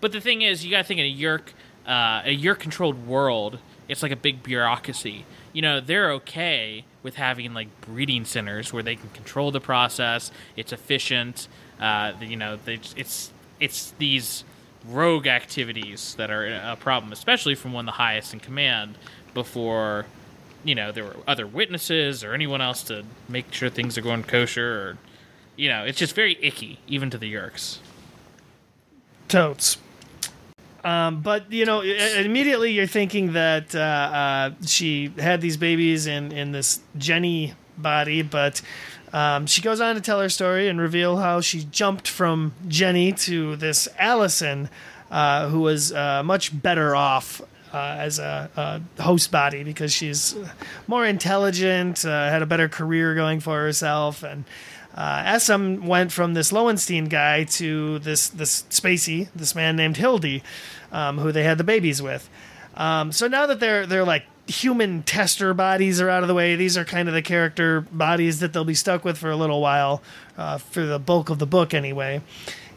But 0.00 0.12
the 0.12 0.20
thing 0.20 0.42
is, 0.42 0.64
you 0.64 0.70
got 0.70 0.78
to 0.78 0.84
think 0.84 0.98
in 1.00 1.06
a 1.06 1.14
Yeerk, 1.14 1.52
uh, 1.86 2.22
a 2.24 2.36
Yeerk 2.36 2.58
controlled 2.58 3.06
world, 3.06 3.58
it's 3.88 4.02
like 4.02 4.10
a 4.12 4.16
big 4.16 4.42
bureaucracy. 4.42 5.24
You 5.52 5.62
know, 5.62 5.78
they're 5.80 6.10
okay 6.12 6.84
with 7.02 7.16
having 7.16 7.52
like 7.54 7.68
breeding 7.82 8.24
centers 8.24 8.72
where 8.72 8.82
they 8.82 8.96
can 8.96 9.10
control 9.10 9.50
the 9.50 9.60
process. 9.60 10.32
It's 10.56 10.72
efficient. 10.72 11.46
Uh, 11.78 12.12
you 12.20 12.36
know, 12.36 12.56
they, 12.64 12.80
it's 12.96 13.32
it's 13.60 13.92
these 13.98 14.44
rogue 14.86 15.26
activities 15.26 16.14
that 16.16 16.30
are 16.30 16.46
a 16.46 16.76
problem, 16.76 17.12
especially 17.12 17.54
from 17.54 17.72
one 17.72 17.84
of 17.84 17.86
the 17.86 17.98
highest 17.98 18.32
in 18.32 18.40
command. 18.40 18.96
Before, 19.34 20.06
you 20.64 20.74
know, 20.74 20.92
there 20.92 21.04
were 21.04 21.16
other 21.26 21.46
witnesses 21.46 22.22
or 22.22 22.34
anyone 22.34 22.60
else 22.60 22.82
to 22.84 23.04
make 23.28 23.52
sure 23.52 23.70
things 23.70 23.96
are 23.96 24.02
going 24.02 24.22
kosher. 24.24 24.82
Or, 24.82 24.98
you 25.56 25.68
know, 25.68 25.84
it's 25.84 25.98
just 25.98 26.14
very 26.14 26.36
icky, 26.42 26.78
even 26.86 27.08
to 27.10 27.18
the 27.18 27.32
Yeerks. 27.32 27.78
Totes. 29.28 29.78
Um, 30.84 31.20
but 31.20 31.50
you 31.52 31.64
know, 31.64 31.80
immediately 31.80 32.72
you're 32.72 32.86
thinking 32.86 33.34
that 33.34 33.74
uh, 33.74 33.78
uh, 33.78 34.50
she 34.66 35.12
had 35.18 35.40
these 35.40 35.56
babies 35.56 36.06
in 36.06 36.32
in 36.32 36.52
this 36.52 36.80
Jenny 36.98 37.54
body, 37.78 38.22
but 38.22 38.62
um, 39.12 39.46
she 39.46 39.60
goes 39.62 39.80
on 39.80 39.94
to 39.94 40.00
tell 40.00 40.20
her 40.20 40.28
story 40.28 40.68
and 40.68 40.80
reveal 40.80 41.18
how 41.18 41.40
she 41.40 41.64
jumped 41.64 42.08
from 42.08 42.52
Jenny 42.68 43.12
to 43.12 43.56
this 43.56 43.88
Allison, 43.98 44.68
uh, 45.10 45.48
who 45.48 45.60
was 45.60 45.92
uh, 45.92 46.22
much 46.22 46.60
better 46.62 46.96
off. 46.96 47.40
Uh, 47.74 47.96
as 48.00 48.18
a, 48.18 48.82
a 48.98 49.02
host 49.02 49.30
body 49.30 49.64
because 49.64 49.90
she's 49.90 50.36
more 50.86 51.06
intelligent, 51.06 52.04
uh, 52.04 52.28
had 52.28 52.42
a 52.42 52.46
better 52.46 52.68
career 52.68 53.14
going 53.14 53.40
for 53.40 53.58
herself, 53.62 54.22
and 54.22 54.44
uh, 54.94 55.22
Essam 55.22 55.86
went 55.86 56.12
from 56.12 56.34
this 56.34 56.52
Lowenstein 56.52 57.06
guy 57.06 57.44
to 57.44 57.98
this 58.00 58.28
this 58.28 58.64
Spacey, 58.68 59.28
this 59.34 59.54
man 59.54 59.76
named 59.76 59.96
Hildy, 59.96 60.42
um, 60.92 61.18
who 61.18 61.32
they 61.32 61.44
had 61.44 61.56
the 61.56 61.64
babies 61.64 62.02
with. 62.02 62.28
Um, 62.76 63.10
so 63.12 63.26
now 63.26 63.46
that 63.46 63.58
they're 63.58 63.86
they're 63.86 64.04
like 64.04 64.24
human 64.52 65.02
tester 65.02 65.54
bodies 65.54 66.00
are 66.00 66.08
out 66.08 66.22
of 66.22 66.28
the 66.28 66.34
way, 66.34 66.56
these 66.56 66.76
are 66.76 66.84
kind 66.84 67.08
of 67.08 67.14
the 67.14 67.22
character 67.22 67.80
bodies 67.80 68.40
that 68.40 68.52
they'll 68.52 68.64
be 68.64 68.74
stuck 68.74 69.04
with 69.04 69.18
for 69.18 69.30
a 69.30 69.36
little 69.36 69.60
while, 69.60 70.02
uh, 70.36 70.58
for 70.58 70.84
the 70.84 70.98
bulk 70.98 71.30
of 71.30 71.38
the 71.38 71.46
book 71.46 71.74
anyway. 71.74 72.20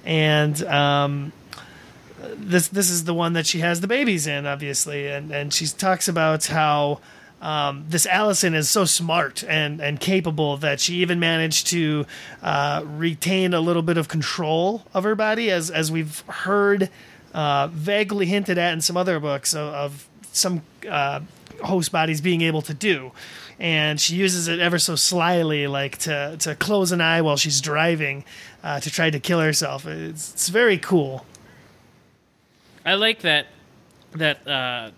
And 0.05 0.61
um, 0.63 1.31
this 2.35 2.67
this 2.69 2.89
is 2.89 3.03
the 3.03 3.13
one 3.13 3.33
that 3.33 3.45
she 3.45 3.59
has 3.59 3.81
the 3.81 3.87
babies 3.87 4.27
in, 4.27 4.45
obviously, 4.45 5.07
and 5.07 5.31
and 5.31 5.53
she 5.53 5.67
talks 5.67 6.07
about 6.07 6.45
how. 6.45 6.99
Um, 7.41 7.85
this 7.89 8.07
Allison 8.07 8.55
is 8.55 8.69
so 8.69 8.85
smart 8.85 9.43
and, 9.43 9.79
and 9.79 9.99
capable 9.99 10.57
that 10.57 10.79
she 10.79 10.95
even 10.95 11.19
managed 11.19 11.67
to 11.67 12.07
uh, 12.41 12.81
retain 12.83 13.53
a 13.53 13.59
little 13.59 13.83
bit 13.83 13.97
of 13.97 14.07
control 14.07 14.85
of 14.95 15.03
her 15.03 15.15
body, 15.15 15.51
as 15.51 15.69
as 15.69 15.91
we've 15.91 16.21
heard 16.27 16.89
uh, 17.35 17.67
vaguely 17.67 18.25
hinted 18.25 18.57
at 18.57 18.73
in 18.73 18.81
some 18.81 18.97
other 18.97 19.19
books 19.19 19.53
of, 19.53 19.73
of 19.73 20.09
some 20.31 20.61
uh, 20.89 21.19
host 21.63 21.91
bodies 21.91 22.21
being 22.21 22.41
able 22.41 22.61
to 22.63 22.73
do. 22.73 23.11
And 23.59 23.99
she 24.01 24.15
uses 24.15 24.47
it 24.47 24.59
ever 24.59 24.77
so 24.79 24.95
slyly, 24.95 25.67
like 25.67 25.97
to, 25.99 26.35
to 26.39 26.55
close 26.55 26.91
an 26.91 27.01
eye 27.01 27.21
while 27.21 27.37
she's 27.37 27.61
driving 27.61 28.25
uh, 28.63 28.79
to 28.81 28.89
try 28.89 29.09
to 29.09 29.19
kill 29.19 29.39
herself. 29.39 29.85
It's, 29.85 30.33
it's 30.33 30.49
very 30.49 30.77
cool. 30.77 31.25
I 32.85 32.95
like 32.95 33.21
that 33.21 33.47
that 34.13 34.47
uh, 34.47 34.91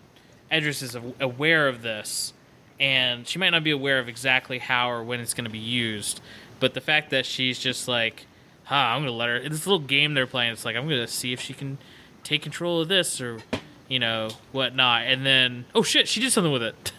Edriss 0.51 0.83
is 0.83 0.95
aware 1.19 1.67
of 1.67 1.81
this, 1.81 2.33
and 2.79 3.27
she 3.27 3.39
might 3.39 3.51
not 3.51 3.63
be 3.63 3.71
aware 3.71 3.99
of 3.99 4.07
exactly 4.07 4.59
how 4.59 4.91
or 4.91 5.03
when 5.03 5.19
it's 5.19 5.33
going 5.33 5.45
to 5.45 5.51
be 5.51 5.57
used, 5.57 6.21
but 6.59 6.73
the 6.73 6.81
fact 6.81 7.09
that 7.11 7.25
she's 7.25 7.57
just 7.57 7.87
like, 7.87 8.25
"Ha, 8.65 8.93
I'm 8.93 9.01
going 9.01 9.11
to 9.11 9.17
let 9.17 9.29
her." 9.29 9.49
This 9.49 9.65
little 9.65 9.79
game 9.79 10.13
they're 10.13 10.27
playing. 10.27 10.51
It's 10.51 10.65
like 10.65 10.75
I'm 10.75 10.87
going 10.87 10.99
to 10.99 11.07
see 11.07 11.33
if 11.33 11.39
she 11.39 11.53
can 11.53 11.77
take 12.23 12.41
control 12.41 12.81
of 12.81 12.89
this 12.89 13.21
or, 13.21 13.39
you 13.87 13.99
know, 13.99 14.29
whatnot, 14.51 15.03
and 15.03 15.25
then 15.25 15.65
oh 15.75 15.83
shit, 15.83 16.07
she 16.07 16.19
did 16.19 16.31
something 16.31 16.51
with 16.51 16.63
it. 16.63 16.91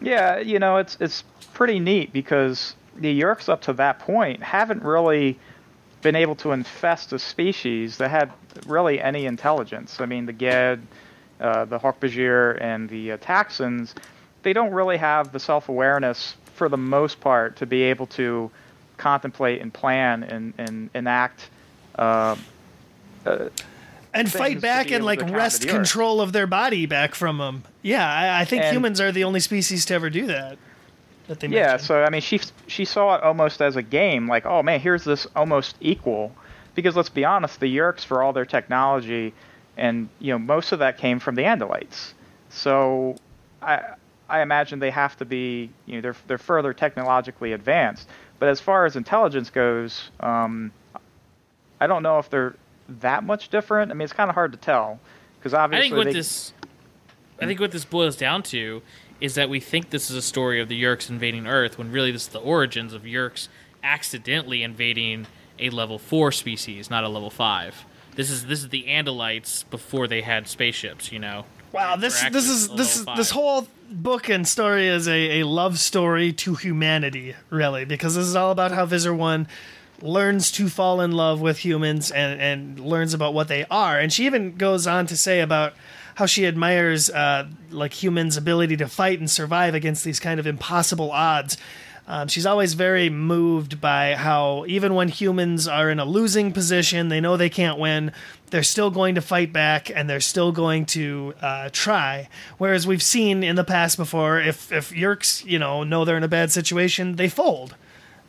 Yeah, 0.00 0.38
you 0.38 0.58
know, 0.58 0.76
it's 0.76 0.96
it's 1.00 1.24
pretty 1.54 1.80
neat 1.80 2.12
because 2.12 2.74
the 2.96 3.20
Yeerks 3.20 3.48
up 3.48 3.62
to 3.62 3.72
that 3.74 3.98
point 3.98 4.42
haven't 4.42 4.82
really 4.82 5.38
been 6.02 6.14
able 6.14 6.36
to 6.36 6.52
infest 6.52 7.12
a 7.12 7.18
species 7.18 7.98
that 7.98 8.10
had 8.10 8.32
really 8.66 9.00
any 9.00 9.26
intelligence. 9.26 10.00
I 10.00 10.06
mean, 10.06 10.26
the 10.26 10.32
Gedd, 10.32 10.80
uh, 11.40 11.64
the 11.64 11.78
Hork-Bajir, 11.78 12.60
and 12.60 12.88
the 12.88 13.12
uh, 13.12 13.16
Taxxons, 13.18 13.94
they 14.42 14.52
don't 14.52 14.72
really 14.72 14.96
have 14.96 15.32
the 15.32 15.40
self-awareness 15.40 16.36
for 16.54 16.68
the 16.68 16.76
most 16.76 17.20
part 17.20 17.56
to 17.56 17.66
be 17.66 17.82
able 17.82 18.06
to 18.06 18.50
contemplate 18.96 19.60
and 19.60 19.72
plan 19.72 20.22
and, 20.24 20.54
and 20.58 20.90
enact 20.94 21.50
uh, 21.96 22.36
uh, 23.26 23.48
and 24.18 24.32
fight 24.32 24.60
back 24.60 24.90
and 24.90 25.04
like 25.04 25.20
wrest 25.30 25.68
control 25.68 26.20
of 26.20 26.32
their 26.32 26.46
body 26.46 26.86
back 26.86 27.14
from 27.14 27.38
them. 27.38 27.62
Yeah, 27.82 28.06
I, 28.06 28.40
I 28.40 28.44
think 28.44 28.64
and, 28.64 28.76
humans 28.76 29.00
are 29.00 29.12
the 29.12 29.24
only 29.24 29.40
species 29.40 29.84
to 29.86 29.94
ever 29.94 30.10
do 30.10 30.26
that. 30.26 30.58
That 31.28 31.40
they 31.40 31.48
yeah, 31.48 31.76
so 31.76 32.02
I 32.02 32.10
mean, 32.10 32.20
she 32.20 32.40
she 32.66 32.84
saw 32.84 33.14
it 33.14 33.22
almost 33.22 33.60
as 33.60 33.76
a 33.76 33.82
game, 33.82 34.26
like, 34.28 34.46
oh 34.46 34.62
man, 34.62 34.80
here's 34.80 35.04
this 35.04 35.26
almost 35.36 35.76
equal. 35.80 36.32
Because 36.74 36.96
let's 36.96 37.08
be 37.08 37.24
honest, 37.24 37.58
the 37.58 37.76
Yeerks, 37.76 38.04
for 38.04 38.22
all 38.22 38.32
their 38.32 38.44
technology, 38.44 39.34
and 39.76 40.08
you 40.20 40.32
know, 40.32 40.38
most 40.38 40.72
of 40.72 40.78
that 40.78 40.96
came 40.98 41.18
from 41.18 41.34
the 41.34 41.42
Andalites. 41.42 42.12
So 42.50 43.16
I 43.60 43.94
I 44.28 44.42
imagine 44.42 44.78
they 44.78 44.90
have 44.90 45.16
to 45.18 45.24
be, 45.24 45.70
you 45.86 45.96
know, 45.96 46.00
they're 46.00 46.16
they're 46.26 46.38
further 46.38 46.72
technologically 46.72 47.52
advanced. 47.52 48.08
But 48.38 48.48
as 48.48 48.60
far 48.60 48.86
as 48.86 48.94
intelligence 48.96 49.50
goes, 49.50 50.10
um, 50.20 50.72
I 51.80 51.86
don't 51.86 52.02
know 52.02 52.18
if 52.18 52.30
they're 52.30 52.54
that 52.88 53.24
much 53.24 53.48
different. 53.48 53.90
I 53.90 53.94
mean, 53.94 54.02
it's 54.02 54.12
kind 54.12 54.30
of 54.30 54.34
hard 54.34 54.52
to 54.52 54.58
tell 54.58 54.98
because 55.38 55.54
obviously. 55.54 55.86
I 55.86 55.88
think 55.90 55.96
what 55.96 56.06
they... 56.06 56.12
this, 56.12 56.52
I 57.40 57.46
think 57.46 57.60
what 57.60 57.70
this 57.70 57.84
boils 57.84 58.16
down 58.16 58.42
to 58.44 58.82
is 59.20 59.34
that 59.34 59.48
we 59.48 59.60
think 59.60 59.90
this 59.90 60.10
is 60.10 60.16
a 60.16 60.22
story 60.22 60.60
of 60.60 60.68
the 60.68 60.80
Yeerks 60.80 61.10
invading 61.10 61.46
Earth 61.46 61.78
when 61.78 61.90
really 61.92 62.12
this 62.12 62.22
is 62.22 62.28
the 62.28 62.38
origins 62.38 62.92
of 62.92 63.02
Yeerks 63.02 63.48
accidentally 63.82 64.62
invading 64.62 65.26
a 65.58 65.70
level 65.70 65.98
four 65.98 66.32
species, 66.32 66.90
not 66.90 67.04
a 67.04 67.08
level 67.08 67.30
five. 67.30 67.84
This 68.14 68.30
is 68.30 68.46
this 68.46 68.60
is 68.62 68.70
the 68.70 68.84
Andalites 68.88 69.68
before 69.70 70.08
they 70.08 70.22
had 70.22 70.48
spaceships. 70.48 71.12
You 71.12 71.18
know. 71.18 71.44
Wow, 71.72 71.96
this 71.96 72.22
this 72.30 72.48
is 72.48 72.68
this 72.70 72.96
is 72.96 73.04
this 73.16 73.30
whole 73.30 73.68
book 73.90 74.28
and 74.28 74.46
story 74.46 74.88
is 74.88 75.06
a, 75.06 75.40
a 75.40 75.46
love 75.46 75.78
story 75.78 76.32
to 76.32 76.54
humanity, 76.54 77.34
really, 77.50 77.84
because 77.84 78.14
this 78.14 78.26
is 78.26 78.34
all 78.36 78.50
about 78.50 78.72
how 78.72 78.86
Visser 78.86 79.14
One 79.14 79.46
learns 80.00 80.50
to 80.52 80.68
fall 80.68 81.00
in 81.00 81.12
love 81.12 81.40
with 81.40 81.58
humans 81.58 82.10
and, 82.10 82.40
and 82.40 82.80
learns 82.80 83.14
about 83.14 83.34
what 83.34 83.48
they 83.48 83.64
are. 83.70 83.98
And 83.98 84.12
she 84.12 84.26
even 84.26 84.56
goes 84.56 84.86
on 84.86 85.06
to 85.06 85.16
say 85.16 85.40
about 85.40 85.74
how 86.14 86.26
she 86.26 86.46
admires 86.46 87.10
uh, 87.10 87.46
like 87.70 88.02
humans' 88.02 88.36
ability 88.36 88.76
to 88.76 88.88
fight 88.88 89.18
and 89.18 89.30
survive 89.30 89.74
against 89.74 90.04
these 90.04 90.20
kind 90.20 90.40
of 90.40 90.46
impossible 90.46 91.10
odds. 91.10 91.56
Um, 92.08 92.26
she's 92.26 92.46
always 92.46 92.72
very 92.72 93.10
moved 93.10 93.82
by 93.82 94.14
how 94.14 94.64
even 94.66 94.94
when 94.94 95.08
humans 95.08 95.68
are 95.68 95.90
in 95.90 96.00
a 96.00 96.06
losing 96.06 96.52
position, 96.52 97.08
they 97.08 97.20
know 97.20 97.36
they 97.36 97.50
can't 97.50 97.78
win. 97.78 98.12
They're 98.46 98.62
still 98.62 98.90
going 98.90 99.14
to 99.16 99.20
fight 99.20 99.52
back 99.52 99.90
and 99.94 100.08
they're 100.08 100.20
still 100.20 100.50
going 100.50 100.86
to 100.86 101.34
uh, 101.42 101.68
try. 101.70 102.30
Whereas 102.56 102.86
we've 102.86 103.02
seen 103.02 103.44
in 103.44 103.56
the 103.56 103.64
past 103.64 103.98
before, 103.98 104.40
if 104.40 104.72
if 104.72 104.90
Yeerks, 104.90 105.44
you 105.44 105.58
know, 105.58 105.84
know 105.84 106.06
they're 106.06 106.16
in 106.16 106.24
a 106.24 106.28
bad 106.28 106.50
situation, 106.50 107.16
they 107.16 107.28
fold. 107.28 107.76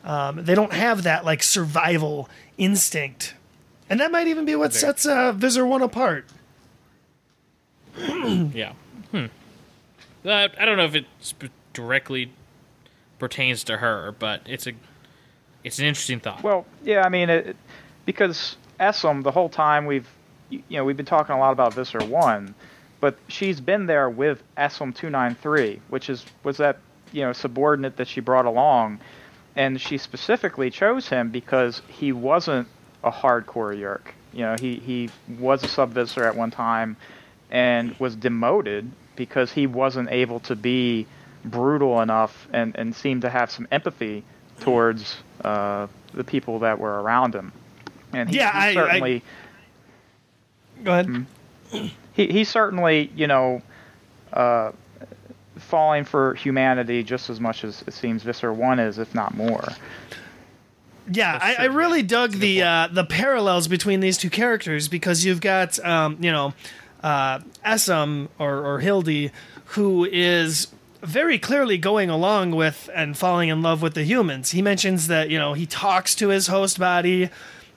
Um, 0.04 0.44
they 0.44 0.54
don't 0.54 0.72
have 0.72 1.02
that 1.02 1.24
like 1.24 1.42
survival 1.42 2.28
instinct, 2.56 3.34
and 3.88 4.00
that 4.00 4.10
might 4.10 4.28
even 4.28 4.44
be 4.44 4.56
what 4.56 4.72
sets 4.72 5.04
uh, 5.04 5.32
Visser 5.32 5.66
One 5.66 5.82
apart. 5.82 6.24
yeah. 7.98 8.72
Hmm. 9.10 9.26
Uh, 10.24 10.48
I 10.58 10.64
don't 10.64 10.76
know 10.76 10.84
if 10.84 10.94
it 10.94 11.06
sp- 11.20 11.52
directly 11.72 12.32
pertains 13.18 13.64
to 13.64 13.78
her, 13.78 14.14
but 14.18 14.42
it's 14.46 14.66
a 14.66 14.72
it's 15.64 15.78
an 15.78 15.84
interesting 15.84 16.20
thought. 16.20 16.42
Well, 16.42 16.64
yeah, 16.82 17.02
I 17.04 17.10
mean, 17.10 17.28
it, 17.28 17.56
because 18.06 18.56
Essom, 18.78 19.22
the 19.22 19.30
whole 19.30 19.50
time 19.50 19.84
we've 19.84 20.08
you 20.48 20.62
know 20.70 20.84
we've 20.84 20.96
been 20.96 21.06
talking 21.06 21.34
a 21.34 21.38
lot 21.38 21.52
about 21.52 21.74
Visser 21.74 22.02
One, 22.04 22.54
but 23.00 23.18
she's 23.28 23.60
been 23.60 23.86
there 23.86 24.08
with 24.08 24.42
Essom 24.56 24.94
two 24.94 25.10
nine 25.10 25.34
three, 25.34 25.80
which 25.88 26.08
is 26.08 26.24
was 26.42 26.56
that 26.56 26.78
you 27.12 27.20
know 27.20 27.32
subordinate 27.32 27.96
that 27.98 28.08
she 28.08 28.20
brought 28.20 28.46
along 28.46 28.98
and 29.60 29.78
she 29.78 29.98
specifically 29.98 30.70
chose 30.70 31.06
him 31.06 31.28
because 31.28 31.82
he 31.86 32.12
wasn't 32.12 32.66
a 33.04 33.10
hardcore 33.10 33.78
Yeerk. 33.78 34.14
You 34.32 34.40
know, 34.46 34.56
he 34.58 34.76
he 34.76 35.10
was 35.38 35.62
a 35.62 35.68
sub 35.68 35.90
Visser 35.90 36.24
at 36.24 36.34
one 36.34 36.50
time, 36.50 36.96
and 37.50 37.94
was 37.98 38.16
demoted 38.16 38.90
because 39.16 39.52
he 39.52 39.66
wasn't 39.66 40.10
able 40.10 40.40
to 40.40 40.56
be 40.56 41.06
brutal 41.44 42.00
enough 42.00 42.48
and 42.54 42.74
and 42.74 42.96
seemed 42.96 43.20
to 43.20 43.28
have 43.28 43.50
some 43.50 43.68
empathy 43.70 44.24
towards 44.60 45.18
uh, 45.44 45.88
the 46.14 46.24
people 46.24 46.60
that 46.60 46.78
were 46.78 47.02
around 47.02 47.34
him. 47.34 47.52
And 48.14 48.30
he, 48.30 48.36
yeah, 48.36 48.68
he 48.68 48.74
certainly. 48.74 49.22
I, 50.78 50.84
go 50.84 50.92
ahead. 50.92 51.06
Hmm? 51.06 51.86
He 52.14 52.26
he 52.28 52.44
certainly 52.44 53.12
you 53.14 53.26
know. 53.26 53.60
Uh, 54.32 54.72
falling 55.60 56.04
for 56.04 56.34
humanity 56.34 57.02
just 57.02 57.30
as 57.30 57.40
much 57.40 57.64
as 57.64 57.82
it 57.86 57.94
seems 57.94 58.22
Visser 58.22 58.52
One 58.52 58.78
is, 58.78 58.98
if 58.98 59.14
not 59.14 59.34
more. 59.34 59.68
Yeah, 61.12 61.38
I, 61.40 61.56
I, 61.60 61.64
really 61.64 62.02
dug 62.02 62.32
the 62.32 62.62
uh, 62.62 62.88
the 62.92 63.04
parallels 63.04 63.66
between 63.66 64.00
these 64.00 64.16
two 64.16 64.30
characters 64.30 64.86
because 64.86 65.24
you've 65.24 65.40
got 65.40 65.84
um, 65.84 66.18
you 66.20 66.30
know 66.30 66.54
uh, 67.02 67.40
Essom 67.64 68.28
or, 68.38 68.64
or 68.64 68.78
Hildy, 68.80 69.32
who 69.66 70.04
is 70.04 70.68
very 71.02 71.38
clearly 71.38 71.78
going 71.78 72.10
along 72.10 72.52
with 72.52 72.90
and 72.94 73.16
falling 73.16 73.48
in 73.48 73.62
love 73.62 73.82
with 73.82 73.94
the 73.94 74.04
humans. 74.04 74.50
He 74.50 74.62
mentions 74.62 75.08
that 75.08 75.30
you 75.30 75.38
know 75.38 75.54
he 75.54 75.66
talks 75.66 76.14
to 76.16 76.28
his 76.28 76.46
host 76.46 76.78
body, 76.78 77.30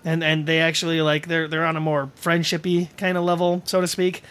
and 0.06 0.24
and 0.24 0.46
they 0.46 0.60
actually 0.60 1.02
like 1.02 1.28
they're 1.28 1.48
they're 1.48 1.66
on 1.66 1.78
a 1.78 1.82
more 1.82 2.12
friendshipy 2.22 2.96
kind 2.98 3.18
of 3.18 3.24
level, 3.24 3.62
so 3.66 3.82
to 3.82 3.88
speak. 3.88 4.22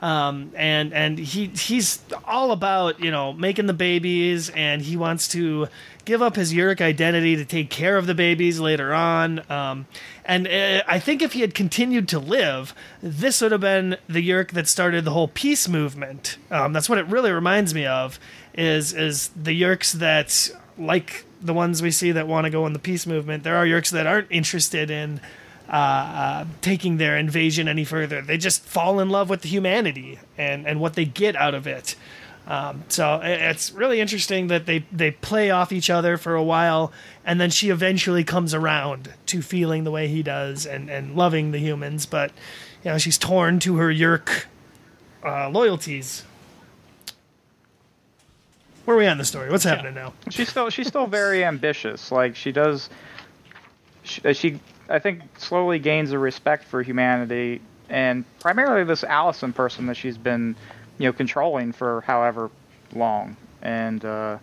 Um, 0.00 0.52
and 0.56 0.94
and 0.94 1.18
he 1.18 1.48
he's 1.48 2.00
all 2.24 2.52
about 2.52 3.00
you 3.00 3.10
know 3.10 3.34
making 3.34 3.66
the 3.66 3.74
babies, 3.74 4.48
and 4.50 4.80
he 4.80 4.96
wants 4.96 5.28
to 5.28 5.68
give 6.06 6.22
up 6.22 6.36
his 6.36 6.54
Yeerk 6.54 6.80
identity 6.80 7.36
to 7.36 7.44
take 7.44 7.68
care 7.68 7.98
of 7.98 8.06
the 8.06 8.14
babies 8.14 8.58
later 8.58 8.94
on. 8.94 9.44
Um, 9.50 9.86
and 10.24 10.48
uh, 10.48 10.82
I 10.88 10.98
think 10.98 11.20
if 11.20 11.34
he 11.34 11.42
had 11.42 11.54
continued 11.54 12.08
to 12.08 12.18
live, 12.18 12.74
this 13.02 13.42
would 13.42 13.52
have 13.52 13.60
been 13.60 13.98
the 14.08 14.26
Yeerk 14.26 14.52
that 14.52 14.68
started 14.68 15.04
the 15.04 15.10
whole 15.10 15.28
peace 15.28 15.68
movement. 15.68 16.38
Um, 16.50 16.72
that's 16.72 16.88
what 16.88 16.98
it 16.98 17.06
really 17.06 17.30
reminds 17.30 17.74
me 17.74 17.84
of. 17.84 18.18
Is 18.54 18.94
is 18.94 19.28
the 19.36 19.60
Yeerks 19.60 19.92
that 19.92 20.50
like 20.78 21.26
the 21.42 21.52
ones 21.52 21.82
we 21.82 21.90
see 21.90 22.10
that 22.12 22.26
want 22.26 22.46
to 22.46 22.50
go 22.50 22.66
in 22.66 22.72
the 22.72 22.78
peace 22.78 23.06
movement? 23.06 23.44
There 23.44 23.56
are 23.56 23.66
Yeerks 23.66 23.90
that 23.90 24.06
aren't 24.06 24.28
interested 24.30 24.90
in 24.90 25.20
uh, 25.70 25.72
uh, 25.72 26.44
taking 26.62 26.96
their 26.96 27.16
invasion 27.16 27.68
any 27.68 27.84
further. 27.84 28.20
They 28.20 28.38
just 28.38 28.64
fall 28.64 28.98
in 28.98 29.08
love 29.08 29.30
with 29.30 29.42
the 29.42 29.48
humanity 29.48 30.18
and, 30.36 30.66
and 30.66 30.80
what 30.80 30.94
they 30.94 31.04
get 31.04 31.36
out 31.36 31.54
of 31.54 31.66
it. 31.68 31.94
Um, 32.46 32.82
so 32.88 33.20
it's 33.22 33.70
really 33.70 34.00
interesting 34.00 34.48
that 34.48 34.66
they, 34.66 34.84
they 34.90 35.12
play 35.12 35.50
off 35.50 35.70
each 35.70 35.88
other 35.88 36.16
for 36.16 36.34
a 36.34 36.42
while, 36.42 36.90
and 37.24 37.40
then 37.40 37.50
she 37.50 37.70
eventually 37.70 38.24
comes 38.24 38.52
around 38.52 39.12
to 39.26 39.42
feeling 39.42 39.84
the 39.84 39.92
way 39.92 40.08
he 40.08 40.24
does 40.24 40.66
and, 40.66 40.90
and 40.90 41.14
loving 41.14 41.52
the 41.52 41.58
humans. 41.58 42.06
But 42.06 42.32
you 42.84 42.90
know 42.90 42.98
she's 42.98 43.18
torn 43.18 43.60
to 43.60 43.76
her 43.76 43.92
Yeerk 43.92 44.46
uh, 45.24 45.50
loyalties. 45.50 46.24
Where 48.84 48.96
are 48.96 48.98
we 48.98 49.06
at 49.06 49.12
in 49.12 49.18
the 49.18 49.24
story? 49.24 49.50
What's 49.50 49.62
happening 49.62 49.94
now? 49.94 50.14
she's 50.30 50.48
still 50.48 50.70
she's 50.70 50.88
still 50.88 51.06
very 51.06 51.44
ambitious. 51.52 52.10
Like 52.10 52.34
she 52.34 52.50
does, 52.50 52.90
she, 54.02 54.22
uh, 54.24 54.32
she 54.32 54.58
I 54.90 54.98
think 54.98 55.22
slowly 55.38 55.78
gains 55.78 56.10
a 56.12 56.18
respect 56.18 56.64
for 56.64 56.82
humanity, 56.82 57.60
and 57.88 58.24
primarily 58.40 58.84
this 58.84 59.04
Allison 59.04 59.52
person 59.52 59.86
that 59.86 59.96
she's 59.96 60.18
been, 60.18 60.56
you 60.98 61.06
know, 61.06 61.12
controlling 61.12 61.72
for 61.72 62.00
however 62.02 62.50
long. 62.94 63.36
And 63.62 64.04
uh, 64.04 64.38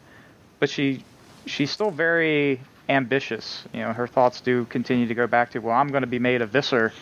but 0.59 0.69
she 0.69 1.03
she's 1.45 1.69
still 1.69 1.91
very 1.91 2.61
ambitious. 2.89 3.63
You 3.73 3.81
know, 3.81 3.93
her 3.93 4.07
thoughts 4.07 4.41
do 4.41 4.65
continue 4.65 5.07
to 5.07 5.13
go 5.13 5.27
back 5.27 5.51
to, 5.51 5.59
well, 5.59 5.75
I'm 5.75 5.89
going 5.89 6.01
to 6.01 6.07
be 6.07 6.19
made 6.19 6.41
a 6.41 6.45
visser 6.45 6.93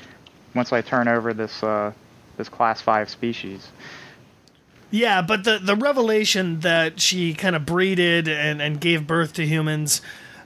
once 0.53 0.73
I 0.73 0.81
turn 0.81 1.07
over 1.07 1.33
this 1.33 1.63
uh, 1.63 1.91
this 2.37 2.49
class 2.49 2.81
five 2.81 3.09
species. 3.09 3.69
Yeah, 4.91 5.21
but 5.21 5.43
the 5.43 5.59
the 5.59 5.75
revelation 5.75 6.61
that 6.61 6.99
she 6.99 7.33
kind 7.33 7.55
of 7.55 7.65
breeded 7.65 8.27
and, 8.27 8.61
and 8.61 8.79
gave 8.79 9.05
birth 9.05 9.33
to 9.33 9.45
humans 9.45 10.01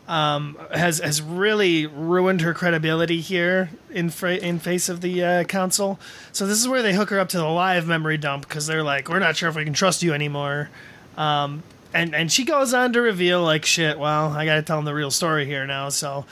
um, 0.10 0.58
has 0.74 1.00
has 1.00 1.22
really 1.22 1.86
ruined 1.86 2.42
her 2.42 2.54
credibility 2.54 3.22
here 3.22 3.70
in 3.92 4.10
fra- 4.10 4.38
in 4.38 4.58
face 4.58 4.90
of 4.90 5.02
the 5.02 5.24
uh, 5.24 5.44
council. 5.44 6.00
So 6.32 6.48
this 6.48 6.60
is 6.60 6.68
where 6.68 6.82
they 6.82 6.96
hook 6.96 7.12
her 7.12 7.20
up 7.20 7.30
to 7.30 7.38
the 7.38 7.46
live 7.46 7.88
memory 7.88 8.18
dump 8.18 8.48
because 8.48 8.66
they're 8.66 8.84
like, 8.84 9.08
we're 9.08 9.20
not 9.20 9.38
sure 9.38 9.50
if 9.50 9.56
we 9.56 9.64
can 9.64 9.74
trust 9.74 10.02
you 10.02 10.12
anymore. 10.12 10.72
Um, 11.16 11.62
and 11.94 12.16
and 12.16 12.32
she 12.32 12.44
goes 12.44 12.74
on 12.74 12.92
to 12.94 13.02
reveal 13.02 13.44
like 13.44 13.66
shit. 13.66 14.00
Well, 14.00 14.32
I 14.32 14.46
got 14.46 14.56
to 14.56 14.64
tell 14.64 14.78
them 14.78 14.86
the 14.86 14.96
real 14.96 15.12
story 15.12 15.46
here 15.46 15.68
now. 15.68 15.90
So 15.90 16.26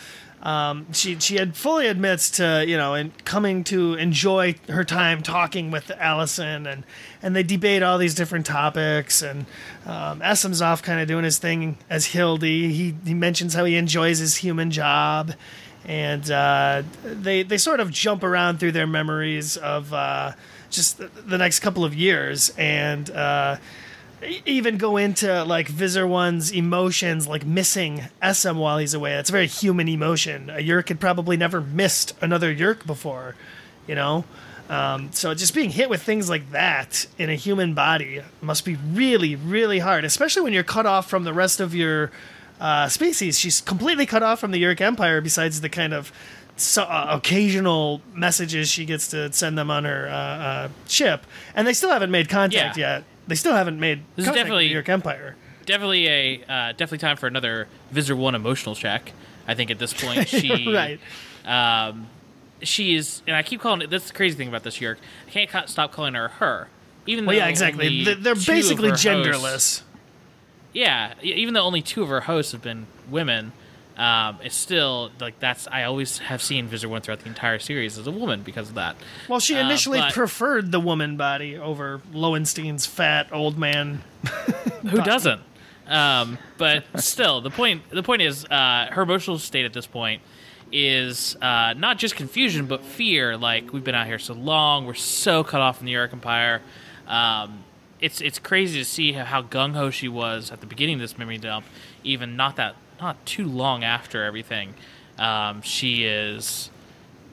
um, 0.43 0.91
she 0.93 1.19
she 1.19 1.35
had 1.35 1.55
fully 1.55 1.87
admits 1.87 2.29
to 2.31 2.63
you 2.67 2.77
know 2.77 2.93
and 2.93 3.25
coming 3.25 3.63
to 3.65 3.95
enjoy 3.95 4.55
her 4.69 4.83
time 4.83 5.23
talking 5.23 5.71
with 5.71 5.89
Allison 5.91 6.67
and 6.67 6.83
and 7.21 7.35
they 7.35 7.43
debate 7.43 7.81
all 7.81 7.97
these 7.97 8.13
different 8.13 8.45
topics 8.45 9.21
and 9.21 9.45
um, 9.85 10.21
Essem's 10.21 10.61
off 10.61 10.83
kind 10.83 10.99
of 10.99 11.07
doing 11.07 11.23
his 11.23 11.39
thing 11.39 11.77
as 11.89 12.07
Hildy. 12.07 12.71
He 12.71 12.95
he 13.05 13.13
mentions 13.13 13.55
how 13.55 13.65
he 13.65 13.75
enjoys 13.75 14.19
his 14.19 14.37
human 14.37 14.71
job. 14.71 15.33
And 15.85 16.29
uh, 16.29 16.83
they 17.03 17.43
they 17.43 17.57
sort 17.57 17.79
of 17.79 17.91
jump 17.91 18.21
around 18.21 18.59
through 18.59 18.73
their 18.73 18.87
memories 18.87 19.55
of 19.55 19.93
uh, 19.93 20.33
just 20.69 20.97
the, 20.97 21.07
the 21.07 21.37
next 21.37 21.61
couple 21.61 21.85
of 21.85 21.95
years, 21.95 22.51
and 22.57 23.09
uh, 23.09 23.55
even 24.45 24.77
go 24.77 24.97
into 24.97 25.43
like 25.43 25.67
Visser 25.67 26.05
One's 26.07 26.51
emotions, 26.51 27.27
like 27.27 27.45
missing 27.45 28.03
Essam 28.21 28.57
while 28.57 28.77
he's 28.77 28.93
away. 28.93 29.11
That's 29.15 29.29
a 29.29 29.33
very 29.33 29.47
human 29.47 29.87
emotion. 29.87 30.49
A 30.49 30.57
Yeerk 30.61 30.89
had 30.89 30.99
probably 30.99 31.37
never 31.37 31.61
missed 31.61 32.13
another 32.21 32.53
Yeerk 32.53 32.85
before, 32.85 33.35
you 33.87 33.95
know. 33.95 34.25
Um, 34.69 35.11
so 35.13 35.33
just 35.33 35.53
being 35.55 35.69
hit 35.69 35.89
with 35.89 36.03
things 36.03 36.29
like 36.29 36.51
that 36.51 37.07
in 37.17 37.29
a 37.29 37.35
human 37.35 37.73
body 37.73 38.21
must 38.41 38.65
be 38.65 38.75
really, 38.75 39.35
really 39.35 39.79
hard, 39.79 40.03
especially 40.03 40.41
when 40.41 40.51
you're 40.51 40.63
cut 40.63 40.85
off 40.85 41.09
from 41.09 41.23
the 41.23 41.33
rest 41.33 41.61
of 41.61 41.73
your 41.73 42.11
uh, 42.59 42.89
species. 42.89 43.39
She's 43.39 43.61
completely 43.61 44.05
cut 44.05 44.23
off 44.23 44.39
from 44.41 44.51
the 44.51 44.61
Yeerk 44.61 44.81
Empire, 44.81 45.21
besides 45.21 45.61
the 45.61 45.69
kind 45.69 45.93
of 45.93 46.11
so, 46.57 46.83
uh, 46.83 47.07
occasional 47.11 48.01
messages 48.13 48.67
she 48.67 48.83
gets 48.83 49.07
to 49.09 49.31
send 49.31 49.57
them 49.57 49.69
on 49.71 49.85
her 49.85 50.07
uh, 50.09 50.11
uh, 50.11 50.69
ship, 50.87 51.25
and 51.55 51.65
they 51.65 51.73
still 51.73 51.91
haven't 51.91 52.11
made 52.11 52.27
contact 52.27 52.75
Yeah. 52.77 52.95
yet. 52.97 53.03
They 53.27 53.35
still 53.35 53.53
haven't 53.53 53.79
made 53.79 54.03
This 54.15 54.27
is 54.27 54.33
definitely- 54.33 54.67
the 54.69 54.73
Yeerk 54.75 54.89
Empire. 54.89 55.35
definitely 55.65 56.07
a 56.07 56.43
uh, 56.47 56.71
definitely 56.71 56.99
time 56.99 57.17
for 57.17 57.27
another 57.27 57.67
Visser 57.91 58.15
One 58.15 58.35
emotional 58.35 58.73
check. 58.75 59.11
I 59.47 59.53
think 59.53 59.69
at 59.71 59.79
this 59.79 59.93
point 59.93 60.27
she 60.29 60.73
right. 60.73 60.99
um, 61.45 62.07
she 62.63 62.95
is, 62.95 63.21
and 63.27 63.35
I 63.35 63.43
keep 63.43 63.61
calling 63.61 63.81
it. 63.81 63.89
That's 63.89 64.07
the 64.07 64.13
crazy 64.13 64.35
thing 64.37 64.47
about 64.47 64.63
this 64.63 64.77
Yeerk. 64.79 64.97
I 65.27 65.29
can't 65.31 65.49
ca- 65.49 65.65
stop 65.65 65.91
calling 65.91 66.13
her 66.15 66.27
her. 66.29 66.67
Even 67.05 67.25
Well, 67.25 67.35
though 67.35 67.43
yeah, 67.43 67.47
exactly. 67.49 68.03
They're 68.03 68.35
basically 68.35 68.89
her 68.89 68.95
hosts- 68.95 69.05
genderless. 69.05 69.81
yeah, 70.73 71.13
even 71.21 71.53
though 71.53 71.63
only 71.63 71.81
two 71.81 72.03
of 72.03 72.09
her 72.09 72.21
hosts 72.21 72.51
have 72.51 72.61
been 72.61 72.87
women, 73.09 73.51
um, 73.97 74.37
it's 74.43 74.55
still 74.55 75.11
like 75.19 75.39
that's. 75.39 75.67
I 75.71 75.83
always 75.83 76.19
have 76.19 76.41
seen 76.41 76.67
Visser 76.67 76.87
One 76.87 77.01
throughout 77.01 77.19
the 77.21 77.27
entire 77.27 77.59
series 77.59 77.97
as 77.97 78.05
a 78.07 78.11
woman 78.11 78.43
because 78.43 78.69
of 78.69 78.75
that. 78.75 78.95
Well, 79.27 79.39
she 79.39 79.55
Uh, 79.55 79.61
initially 79.65 79.99
but- 79.99 80.13
preferred 80.13 80.71
the 80.71 80.79
woman 80.79 81.17
body 81.17 81.57
over 81.57 82.01
Lowenstein's 82.13 82.85
fat 82.85 83.27
old 83.31 83.57
man. 83.57 84.01
Who 84.89 85.01
doesn't? 85.01 85.41
Um, 85.87 86.37
but 86.57 86.83
still, 87.01 87.41
the 87.41 87.49
point 87.49 87.89
the 87.89 88.03
point 88.03 88.21
is 88.21 88.45
uh, 88.45 88.87
her 88.91 89.01
emotional 89.01 89.39
state 89.39 89.65
at 89.65 89.73
this 89.73 89.87
point 89.87 90.21
is 90.71 91.37
uh, 91.41 91.73
not 91.77 91.97
just 91.97 92.15
confusion 92.15 92.65
but 92.67 92.83
fear. 92.83 93.37
Like 93.37 93.71
we've 93.73 93.83
been 93.83 93.95
out 93.95 94.05
here 94.05 94.19
so 94.19 94.33
long, 94.33 94.85
we're 94.85 94.93
so 94.93 95.43
cut 95.43 95.61
off 95.61 95.77
from 95.77 95.85
the 95.87 95.93
Yeerk 95.93 96.13
Empire. 96.13 96.61
Um, 97.07 97.63
it's 97.99 98.21
it's 98.21 98.37
crazy 98.37 98.77
to 98.79 98.85
see 98.85 99.13
how, 99.13 99.23
how 99.25 99.41
gung 99.41 99.73
ho 99.75 99.89
she 99.89 100.07
was 100.07 100.51
at 100.51 100.59
the 100.61 100.67
beginning 100.67 100.95
of 100.95 101.01
this 101.01 101.17
memory 101.17 101.37
dump. 101.37 101.65
Even 102.03 102.35
not 102.35 102.57
that 102.57 102.75
not 102.99 103.25
too 103.25 103.47
long 103.47 103.83
after 103.83 104.23
everything, 104.23 104.73
um, 105.17 105.61
she 105.61 106.03
is 106.05 106.69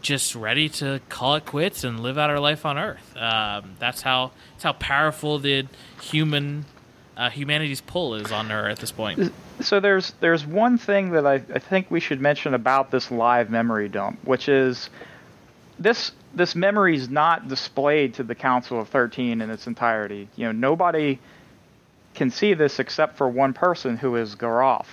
just 0.01 0.35
ready 0.35 0.69
to 0.69 1.01
call 1.09 1.35
it 1.35 1.47
quits 1.47 1.83
and 1.83 2.01
live 2.01 2.19
out 2.19 2.31
her 2.31 2.39
life 2.39 2.67
on 2.67 2.79
Earth. 2.79 3.17
Um, 3.17 3.77
that's 3.79 4.03
how 4.03 4.33
that's 4.53 4.65
how 4.65 4.75
powerful 4.75 5.39
the 5.39 5.67
human 6.01 6.67
uh, 7.17 7.31
humanity's 7.31 7.81
pull 7.81 8.15
is 8.15 8.31
on 8.31 8.51
her 8.51 8.69
at 8.69 8.79
this 8.79 8.93
point. 8.93 9.33
So 9.61 9.81
there's 9.81 10.12
there's 10.21 10.45
one 10.45 10.79
thing 10.79 11.11
that 11.11 11.27
I, 11.27 11.35
I 11.35 11.59
think 11.59 11.91
we 11.91 12.01
should 12.01 12.21
mention 12.21 12.55
about 12.55 12.91
this 12.91 13.11
live 13.11 13.51
memory 13.51 13.89
dump, 13.89 14.19
which 14.25 14.49
is 14.49 14.91
this 15.79 16.12
this 16.35 16.55
memory 16.55 16.97
is 16.97 17.09
not 17.09 17.49
displayed 17.49 18.15
to 18.15 18.25
the 18.25 18.35
Council 18.35 18.81
of 18.81 18.89
Thirteen 18.89 19.41
in 19.41 19.51
its 19.51 19.67
entirety. 19.67 20.29
You 20.37 20.47
know, 20.47 20.53
nobody 20.53 21.19
can 22.15 22.31
see 22.31 22.55
this 22.55 22.79
except 22.79 23.17
for 23.17 23.29
one 23.29 23.53
person 23.53 23.97
who 23.97 24.17
is 24.17 24.37
Garoff, 24.37 24.87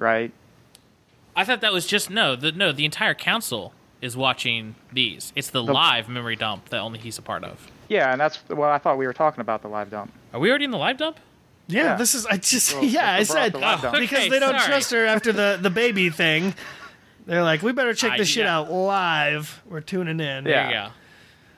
right? 0.00 0.32
I 1.36 1.44
thought 1.44 1.60
that 1.60 1.72
was 1.72 1.86
just 1.86 2.10
no, 2.10 2.34
the 2.36 2.52
no, 2.52 2.72
the 2.72 2.84
entire 2.84 3.14
council 3.14 3.72
is 4.02 4.16
watching 4.16 4.74
these. 4.92 5.32
It's 5.36 5.50
the, 5.50 5.62
The- 5.64 5.72
live 5.72 6.08
memory 6.08 6.36
dump 6.36 6.70
that 6.70 6.78
only 6.80 6.98
he's 6.98 7.18
a 7.18 7.22
part 7.22 7.44
of. 7.44 7.70
Yeah, 7.88 8.12
and 8.12 8.20
that's 8.20 8.38
well, 8.48 8.70
I 8.70 8.78
thought 8.78 8.98
we 8.98 9.06
were 9.06 9.12
talking 9.12 9.40
about 9.40 9.62
the 9.62 9.68
live 9.68 9.90
dump. 9.90 10.12
Are 10.32 10.40
we 10.40 10.48
already 10.50 10.64
in 10.64 10.70
the 10.70 10.78
live 10.78 10.96
dump? 10.96 11.18
Yeah, 11.66 11.84
Yeah. 11.84 11.94
this 11.96 12.14
is. 12.14 12.26
I 12.26 12.36
just. 12.36 12.74
Well, 12.74 12.84
yeah, 12.84 13.12
I 13.14 13.22
said 13.22 13.52
the 13.52 13.58
live 13.58 13.82
dump. 13.82 13.96
Oh, 13.96 14.00
because 14.00 14.28
they 14.28 14.38
don't 14.38 14.50
sorry. 14.58 14.66
trust 14.66 14.90
her 14.92 15.06
after 15.06 15.32
the 15.32 15.58
the 15.60 15.70
baby 15.70 16.10
thing. 16.10 16.54
They're 17.26 17.42
like, 17.42 17.62
we 17.62 17.72
better 17.72 17.94
check 17.94 18.12
I- 18.12 18.18
this 18.18 18.28
shit 18.28 18.44
yeah. 18.44 18.58
out 18.58 18.72
live. 18.72 19.62
We're 19.68 19.80
tuning 19.82 20.18
in. 20.20 20.44
There 20.44 20.52
Yeah. 20.52 20.66
you 20.68 20.74
go. 20.88 20.94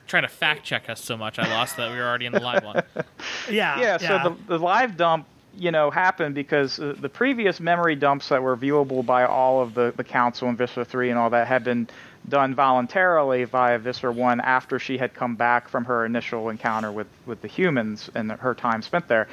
Trying 0.05 0.23
to 0.23 0.27
fact 0.29 0.63
check 0.63 0.89
us 0.89 1.01
so 1.03 1.17
much, 1.17 1.39
I 1.39 1.47
lost 1.49 1.77
that 1.77 1.89
we 1.89 1.97
were 1.97 2.03
already 2.03 2.25
in 2.27 2.33
the 2.33 2.39
live 2.41 2.63
one. 2.63 2.83
yeah, 3.49 3.79
yeah, 3.79 3.97
so 3.97 4.35
the, 4.47 4.57
the 4.57 4.59
live 4.63 4.97
dump 4.97 5.25
you 5.57 5.71
know 5.71 5.91
happened 5.91 6.33
because 6.35 6.79
uh, 6.79 6.95
the 6.99 7.09
previous 7.09 7.59
memory 7.59 7.95
dumps 7.95 8.29
that 8.29 8.41
were 8.41 8.57
viewable 8.57 9.05
by 9.05 9.25
all 9.25 9.61
of 9.61 9.73
the, 9.73 9.93
the 9.95 10.03
council 10.03 10.49
and 10.49 10.57
Visser 10.57 10.83
3 10.83 11.09
and 11.11 11.19
all 11.19 11.29
that 11.29 11.47
had 11.47 11.63
been 11.63 11.87
done 12.27 12.55
voluntarily 12.55 13.43
via 13.43 13.77
Visser 13.77 14.11
1 14.11 14.39
after 14.41 14.79
she 14.79 14.97
had 14.97 15.13
come 15.13 15.35
back 15.35 15.67
from 15.67 15.85
her 15.85 16.05
initial 16.05 16.49
encounter 16.49 16.91
with, 16.91 17.07
with 17.25 17.41
the 17.41 17.47
humans 17.47 18.09
and 18.15 18.31
her 18.31 18.55
time 18.55 18.81
spent 18.81 19.07
there 19.07 19.27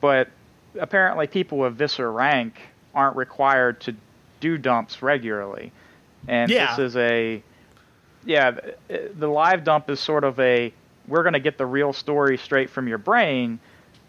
but 0.00 0.28
apparently 0.78 1.26
people 1.26 1.58
with 1.58 1.74
Visser 1.74 2.10
rank 2.10 2.60
aren't 2.94 3.16
required 3.16 3.80
to 3.80 3.94
do 4.40 4.56
dumps 4.56 5.02
regularly 5.02 5.72
and 6.28 6.50
Yeah. 6.50 6.76
this 6.76 6.78
is 6.90 6.96
a 6.96 7.42
yeah 8.24 8.52
the 9.14 9.28
live 9.28 9.64
dump 9.64 9.90
is 9.90 10.00
sort 10.00 10.24
of 10.24 10.38
a 10.40 10.72
we're 11.06 11.22
going 11.22 11.32
to 11.34 11.40
get 11.40 11.58
the 11.58 11.66
real 11.66 11.92
story 11.92 12.36
straight 12.38 12.70
from 12.70 12.88
your 12.88 12.98
brain 12.98 13.58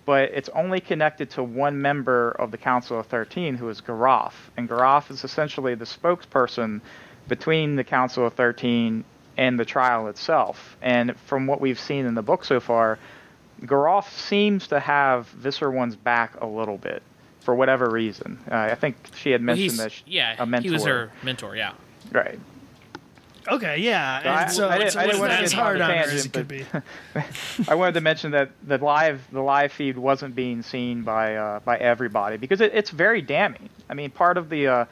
but 0.10 0.32
it's 0.34 0.49
only 0.55 0.80
connected 0.80 1.30
to 1.30 1.43
one 1.43 1.80
member 1.80 2.32
of 2.32 2.49
the 2.49 2.57
Council 2.57 2.99
of 2.99 3.05
13 3.05 3.53
who 3.53 3.70
is 3.70 3.80
Garoff. 3.80 4.34
And 4.57 4.68
Garoff 4.68 5.12
is 5.12 5.24
essentially 5.24 5.76
the 5.76 5.86
spokesperson 5.86 6.82
between 7.28 7.76
the 7.76 7.84
Council 7.84 8.26
of 8.26 8.34
13 8.34 9.03
and 9.38 9.60
the 9.60 9.66
trial 9.66 10.07
itself. 10.07 10.78
And 10.82 11.16
from 11.28 11.45
what 11.45 11.62
we've 11.62 11.80
seen 11.80 12.07
in 12.07 12.16
the 12.16 12.24
book 12.24 12.43
so 12.43 12.60
far, 12.60 12.97
Garoff 13.62 14.10
seems 14.10 14.70
to 14.70 14.80
have 14.80 15.28
Visser 15.28 15.70
One's 15.70 15.95
back 15.95 16.41
a 16.41 16.47
little 16.47 16.80
bit 16.80 17.03
for 17.41 17.53
whatever 17.53 17.88
reason. 17.88 18.39
Uh, 18.49 18.55
I 18.55 18.74
think 18.74 18.95
she 19.16 19.30
had 19.30 19.43
mentioned 19.43 19.70
he's, 19.70 19.78
that 19.78 19.91
sh- 19.91 20.01
yeah, 20.07 20.36
a 20.39 20.45
mentor. 20.47 20.68
he 20.68 20.74
was 20.74 20.86
her 20.86 21.12
mentor. 21.22 21.55
Yeah, 21.55 21.74
Right. 22.12 22.39
Okay, 23.54 23.78
yeah. 23.78 24.20
So 24.22 24.30
I- 24.30 24.41
and 24.43 24.52
so 24.52 24.70
I 24.70 24.72
didn't- 24.74 24.88
it's 24.88 24.95
I 24.95 25.06
didn't 25.06 25.22
not 25.22 25.32
as 25.32 25.52
hard 25.54 25.82
on 25.82 25.89
her 25.89 25.95
tangent, 25.95 26.14
as 26.16 26.26
it 26.26 26.34
could 26.34 26.47
be. 26.47 26.66
I 27.68 27.76
wanted 27.76 27.93
to 27.93 28.02
mention 28.02 28.32
that 28.32 28.50
the 28.66 28.78
live 28.78 29.22
the 29.32 29.41
live 29.41 29.72
feed 29.72 29.97
wasn't 29.97 30.36
being 30.36 30.62
seen 30.62 31.04
by 31.04 31.36
uh, 31.36 31.60
by 31.62 31.78
everybody 31.78 32.38
because 32.38 32.62
it, 32.62 32.72
it's 32.74 32.89
very 32.89 33.22
damning. 33.22 33.70
I 33.89 33.93
mean, 33.93 34.12
part 34.12 34.38
of 34.38 34.50
the 34.50 34.68
uh, 34.68 34.86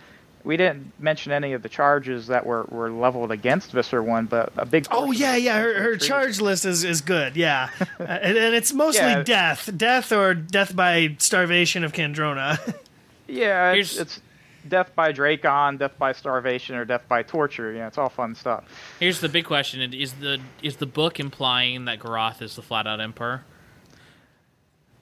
we 0.44 0.56
didn't 0.56 0.94
mention 1.00 1.34
any 1.34 1.52
of 1.54 1.62
the 1.62 1.68
charges 1.68 2.28
that 2.28 2.46
were, 2.46 2.64
were 2.70 2.90
leveled 2.90 3.32
against 3.34 3.72
Visser 3.72 4.02
One, 4.02 4.28
but 4.28 4.54
a 4.56 4.66
big 4.66 4.88
Oh 4.92 5.12
yeah, 5.12 5.36
yeah. 5.36 5.60
Her, 5.60 5.82
her 5.82 5.98
charge 5.98 6.40
list 6.40 6.64
is, 6.66 6.84
is 6.86 7.02
good. 7.02 7.36
Yeah, 7.36 7.70
Uh, 8.00 8.04
and, 8.04 8.38
and 8.38 8.56
it's 8.56 8.72
mostly 8.74 9.02
Yeah. 9.08 9.24
death, 9.24 9.70
death 9.76 10.12
or 10.14 10.34
death 10.34 10.74
by 10.76 11.16
starvation 11.20 11.84
of 11.84 11.92
Kandrona. 11.94 12.58
Yeah, 13.30 13.74
it's, 13.74 13.98
it's 13.98 14.22
death 14.70 14.96
by 14.96 15.12
Dracon, 15.12 15.78
death 15.80 15.98
by 15.98 16.12
starvation, 16.12 16.76
or 16.76 16.86
death 16.86 17.04
by 17.08 17.24
torture. 17.24 17.72
You 17.72 17.80
know, 17.80 17.88
it's 17.88 17.98
all 17.98 18.10
fun 18.10 18.36
stuff. 18.36 18.66
Here's 19.00 19.20
the 19.22 19.30
big 19.30 19.46
question: 19.46 19.94
Is 19.94 20.14
the 20.14 20.40
is 20.62 20.78
the 20.78 20.86
book 20.86 21.20
implying 21.20 21.86
that 21.86 22.00
Garoff 22.00 22.42
is 22.42 22.56
the 22.56 22.62
flat 22.62 22.88
out 22.88 23.02
emperor? 23.02 23.44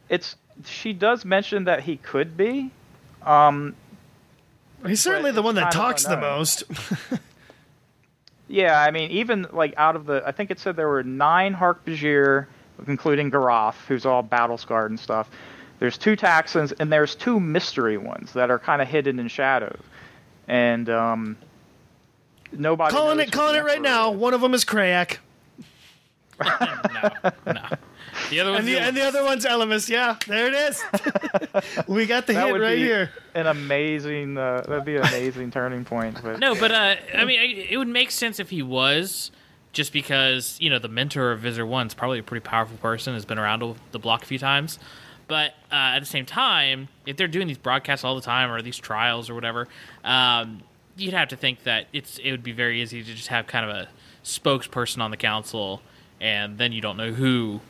It's 0.09 0.35
she 0.65 0.93
does 0.93 1.25
mention 1.25 1.65
that 1.65 1.83
he 1.83 1.97
could 1.97 2.37
be. 2.37 2.71
Um, 3.23 3.75
He's 4.85 5.01
certainly 5.01 5.31
the 5.31 5.41
one 5.41 5.55
that 5.55 5.71
talks 5.71 6.03
the 6.03 6.17
most. 6.17 6.63
yeah, 8.47 8.79
I 8.79 8.91
mean, 8.91 9.11
even 9.11 9.47
like 9.51 9.73
out 9.77 9.95
of 9.95 10.05
the, 10.05 10.21
I 10.25 10.31
think 10.31 10.51
it 10.51 10.59
said 10.59 10.75
there 10.75 10.87
were 10.87 11.03
nine 11.03 11.55
Hork-Bajir, 11.55 12.45
including 12.87 13.31
Garoff, 13.31 13.75
who's 13.87 14.05
all 14.05 14.21
battle 14.21 14.57
scarred 14.57 14.91
and 14.91 14.99
stuff. 14.99 15.29
There's 15.79 15.97
two 15.97 16.15
Taxxons, 16.15 16.73
and 16.79 16.91
there's 16.91 17.15
two 17.15 17.39
mystery 17.39 17.97
ones 17.97 18.33
that 18.33 18.49
are 18.49 18.59
kind 18.59 18.81
of 18.81 18.87
hidden 18.87 19.19
in 19.19 19.27
shadow, 19.27 19.77
and 20.47 20.89
um, 20.89 21.37
nobody 22.51 22.93
calling 22.93 23.17
knows 23.17 23.27
it, 23.27 23.31
calling 23.31 23.55
it 23.55 23.63
right 23.63 23.81
now. 23.81 24.11
is. 24.11 24.17
One 24.17 24.33
of 24.33 24.41
them 24.41 24.53
is 24.53 24.63
Crayak, 24.63 25.17
no, 26.43 27.31
no. 27.45 27.61
The 28.29 28.39
other 28.39 28.49
and 28.51 28.55
one's 28.55 28.65
the 28.65 28.79
and 28.79 28.97
the 28.97 29.01
other 29.01 29.23
one's 29.23 29.45
Ellimist. 29.45 29.89
Yeah, 29.89 30.17
there 30.27 30.47
it 30.47 30.53
is. 30.53 30.83
we 31.87 32.05
got 32.05 32.27
the 32.27 32.33
That 32.33 32.43
hint 32.43 32.53
would 32.53 32.61
right 32.61 32.77
here. 32.77 33.11
An 33.33 33.47
amazing, 33.47 34.37
uh, 34.37 34.63
that'd 34.67 34.85
be 34.85 34.95
an 34.95 35.03
amazing 35.03 35.51
turning 35.51 35.85
point. 35.85 36.21
But 36.21 36.39
No, 36.39 36.55
but 36.55 36.71
uh, 36.71 36.95
I 37.13 37.25
mean, 37.25 37.57
it 37.69 37.77
would 37.77 37.87
make 37.87 38.11
sense 38.11 38.39
if 38.39 38.49
he 38.49 38.61
was, 38.61 39.31
just 39.73 39.93
because 39.93 40.57
you 40.59 40.69
know 40.69 40.79
the 40.79 40.87
mentor 40.87 41.31
of 41.31 41.41
Visser 41.41 41.65
One's 41.65 41.93
probably 41.93 42.19
a 42.19 42.23
pretty 42.23 42.43
powerful 42.43 42.77
person, 42.77 43.13
has 43.13 43.25
been 43.25 43.39
around 43.39 43.75
the 43.91 43.99
block 43.99 44.23
a 44.23 44.25
few 44.25 44.39
times. 44.39 44.79
But 45.27 45.53
uh, 45.71 45.95
at 45.95 45.99
the 45.99 46.05
same 46.05 46.25
time, 46.25 46.87
if 47.05 47.17
they're 47.17 47.27
doing 47.27 47.47
these 47.47 47.57
broadcasts 47.57 48.03
all 48.03 48.15
the 48.15 48.21
time 48.21 48.51
or 48.51 48.61
these 48.61 48.77
trials 48.77 49.29
or 49.29 49.35
whatever, 49.35 49.67
um, 50.03 50.61
you'd 50.97 51.13
have 51.13 51.29
to 51.29 51.35
think 51.35 51.63
that 51.63 51.87
it's 51.93 52.17
it 52.19 52.31
would 52.31 52.43
be 52.43 52.51
very 52.51 52.81
easy 52.81 53.03
to 53.03 53.13
just 53.13 53.29
have 53.29 53.47
kind 53.47 53.69
of 53.69 53.75
a 53.75 53.89
spokesperson 54.23 55.01
on 55.01 55.11
the 55.11 55.17
council, 55.17 55.81
and 56.21 56.57
then 56.57 56.71
you 56.71 56.81
don't 56.81 56.97
know 56.97 57.11
who 57.11 57.61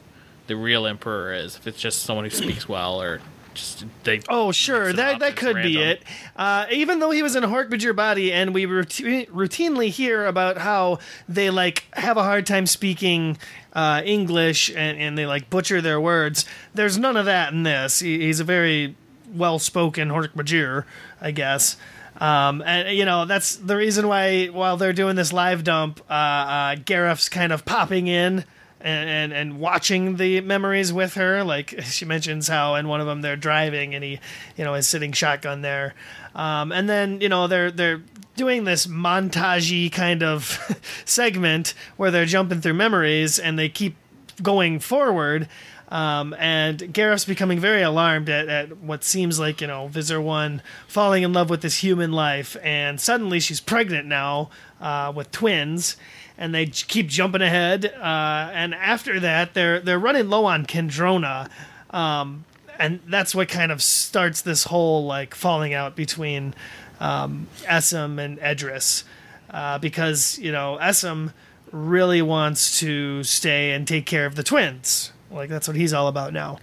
the 0.47 0.55
real 0.55 0.85
emperor 0.85 1.33
is. 1.33 1.55
If 1.55 1.67
it's 1.67 1.79
just 1.79 2.03
someone 2.03 2.25
who 2.25 2.31
speaks 2.31 2.67
well 2.67 3.01
or 3.01 3.21
just 3.55 3.85
they. 4.03 4.21
Oh, 4.29 4.51
sure, 4.51 4.93
that 4.93 5.19
that 5.19 5.35
could 5.35 5.55
be 5.55 5.81
it. 5.81 6.03
Uh, 6.35 6.65
even 6.71 6.99
though 6.99 7.11
he 7.11 7.23
was 7.23 7.35
in 7.35 7.43
a 7.43 7.47
Hork-Bajir 7.47 7.95
body, 7.95 8.31
and 8.31 8.53
we 8.53 8.65
routine, 8.65 9.25
routinely 9.27 9.89
hear 9.89 10.25
about 10.25 10.59
how 10.59 10.99
they 11.27 11.49
like 11.49 11.85
have 11.93 12.17
a 12.17 12.23
hard 12.23 12.45
time 12.45 12.67
speaking 12.67 13.37
uh, 13.73 14.01
English 14.05 14.69
and, 14.69 14.99
and 14.99 15.17
they 15.17 15.25
like 15.25 15.49
butcher 15.49 15.81
their 15.81 15.99
words. 15.99 16.45
There's 16.73 16.97
none 16.97 17.17
of 17.17 17.25
that 17.25 17.51
in 17.53 17.63
this. 17.63 17.99
He, 17.99 18.19
he's 18.19 18.39
a 18.39 18.43
very 18.43 18.95
well-spoken 19.33 20.09
Hork-Bajir, 20.09 20.85
I 21.19 21.31
guess. 21.31 21.77
Um, 22.17 22.63
and 22.65 22.95
you 22.95 23.03
know 23.03 23.25
that's 23.25 23.57
the 23.57 23.75
reason 23.75 24.07
why 24.07 24.47
while 24.47 24.77
they're 24.77 24.93
doing 24.93 25.15
this 25.15 25.33
live 25.33 25.63
dump, 25.63 25.99
uh, 26.09 26.13
uh, 26.13 26.75
Garoff's 26.75 27.27
kind 27.27 27.51
of 27.51 27.65
popping 27.65 28.07
in 28.07 28.45
and, 28.85 29.09
and 29.09 29.33
and 29.33 29.59
watching 29.59 30.17
the 30.17 30.41
memories 30.41 30.93
with 30.93 31.15
her. 31.15 31.43
Like 31.43 31.81
she 31.83 32.05
mentions 32.05 32.47
how 32.47 32.75
in 32.75 32.87
one 32.87 33.01
of 33.01 33.07
them 33.07 33.21
they're 33.21 33.35
driving 33.35 33.95
and 33.95 34.03
he, 34.03 34.19
you 34.55 34.63
know, 34.63 34.75
is 34.75 34.87
sitting 34.87 35.11
shotgun 35.11 35.61
there. 35.61 35.95
Um, 36.35 36.71
and 36.71 36.87
then 36.87 37.19
you 37.19 37.27
know 37.27 37.47
they're 37.47 37.71
they're 37.71 38.01
doing 38.35 38.65
this 38.65 38.85
montagey 38.85 39.91
kind 39.91 40.21
of 40.21 40.59
segment 41.05 41.73
where 41.97 42.11
they're 42.11 42.25
jumping 42.25 42.61
through 42.61 42.73
memories 42.73 43.39
and 43.39 43.57
they 43.57 43.69
keep 43.69 43.95
going 44.41 44.79
forward. 44.79 45.49
Um, 45.87 46.35
and 46.39 46.79
Garoff's 46.79 47.25
becoming 47.25 47.59
very 47.59 47.83
alarmed 47.83 48.27
at, 48.27 48.49
at 48.49 48.77
what 48.77 49.03
seems 49.03 49.39
like, 49.39 49.61
you 49.61 49.67
know, 49.67 49.87
Visser 49.87 50.19
1 50.19 50.61
falling 50.87 51.23
in 51.23 51.31
love 51.31 51.49
with 51.49 51.61
this 51.61 51.77
human 51.77 52.11
life. 52.11 52.57
And 52.63 52.99
suddenly 52.99 53.39
she's 53.39 53.61
pregnant 53.61 54.07
now 54.07 54.49
uh, 54.81 55.13
with 55.15 55.31
twins. 55.31 55.95
And 56.37 56.53
they 56.53 56.65
j- 56.65 56.85
keep 56.87 57.07
jumping 57.07 57.41
ahead. 57.41 57.85
Uh, 57.85 58.51
and 58.53 58.73
after 58.75 59.19
that, 59.19 59.53
they're, 59.53 59.79
they're 59.79 59.99
running 59.99 60.29
low 60.29 60.45
on 60.45 60.65
Kandrona. 60.65 61.49
Um, 61.91 62.45
and 62.77 62.99
that's 63.07 63.33
what 63.33 63.47
kind 63.47 63.71
of 63.71 63.81
starts 63.81 64.41
this 64.41 64.65
whole, 64.65 65.05
like, 65.05 65.33
falling 65.33 65.73
out 65.73 65.95
between 65.95 66.53
um, 66.99 67.47
Essam 67.63 68.19
and 68.19 68.37
Edriss. 68.39 69.03
Uh, 69.49 69.77
because, 69.79 70.37
you 70.39 70.51
know, 70.51 70.77
Essam 70.81 71.31
really 71.71 72.21
wants 72.21 72.79
to 72.79 73.23
stay 73.23 73.71
and 73.71 73.87
take 73.87 74.05
care 74.05 74.25
of 74.25 74.35
the 74.35 74.43
twins. 74.43 75.11
Like 75.29 75.49
that's 75.49 75.67
what 75.67 75.75
he's 75.75 75.93
all 75.93 76.07
about 76.07 76.31
now. 76.31 76.59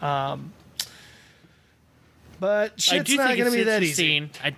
Um, 0.00 0.52
but 2.38 2.72
I 2.72 2.80
shit's 2.80 3.10
do 3.10 3.16
not 3.16 3.36
going 3.36 3.50
to 3.50 3.56
be 3.56 3.62
that 3.64 3.82
easy. 3.82 4.16
interesting. 4.16 4.52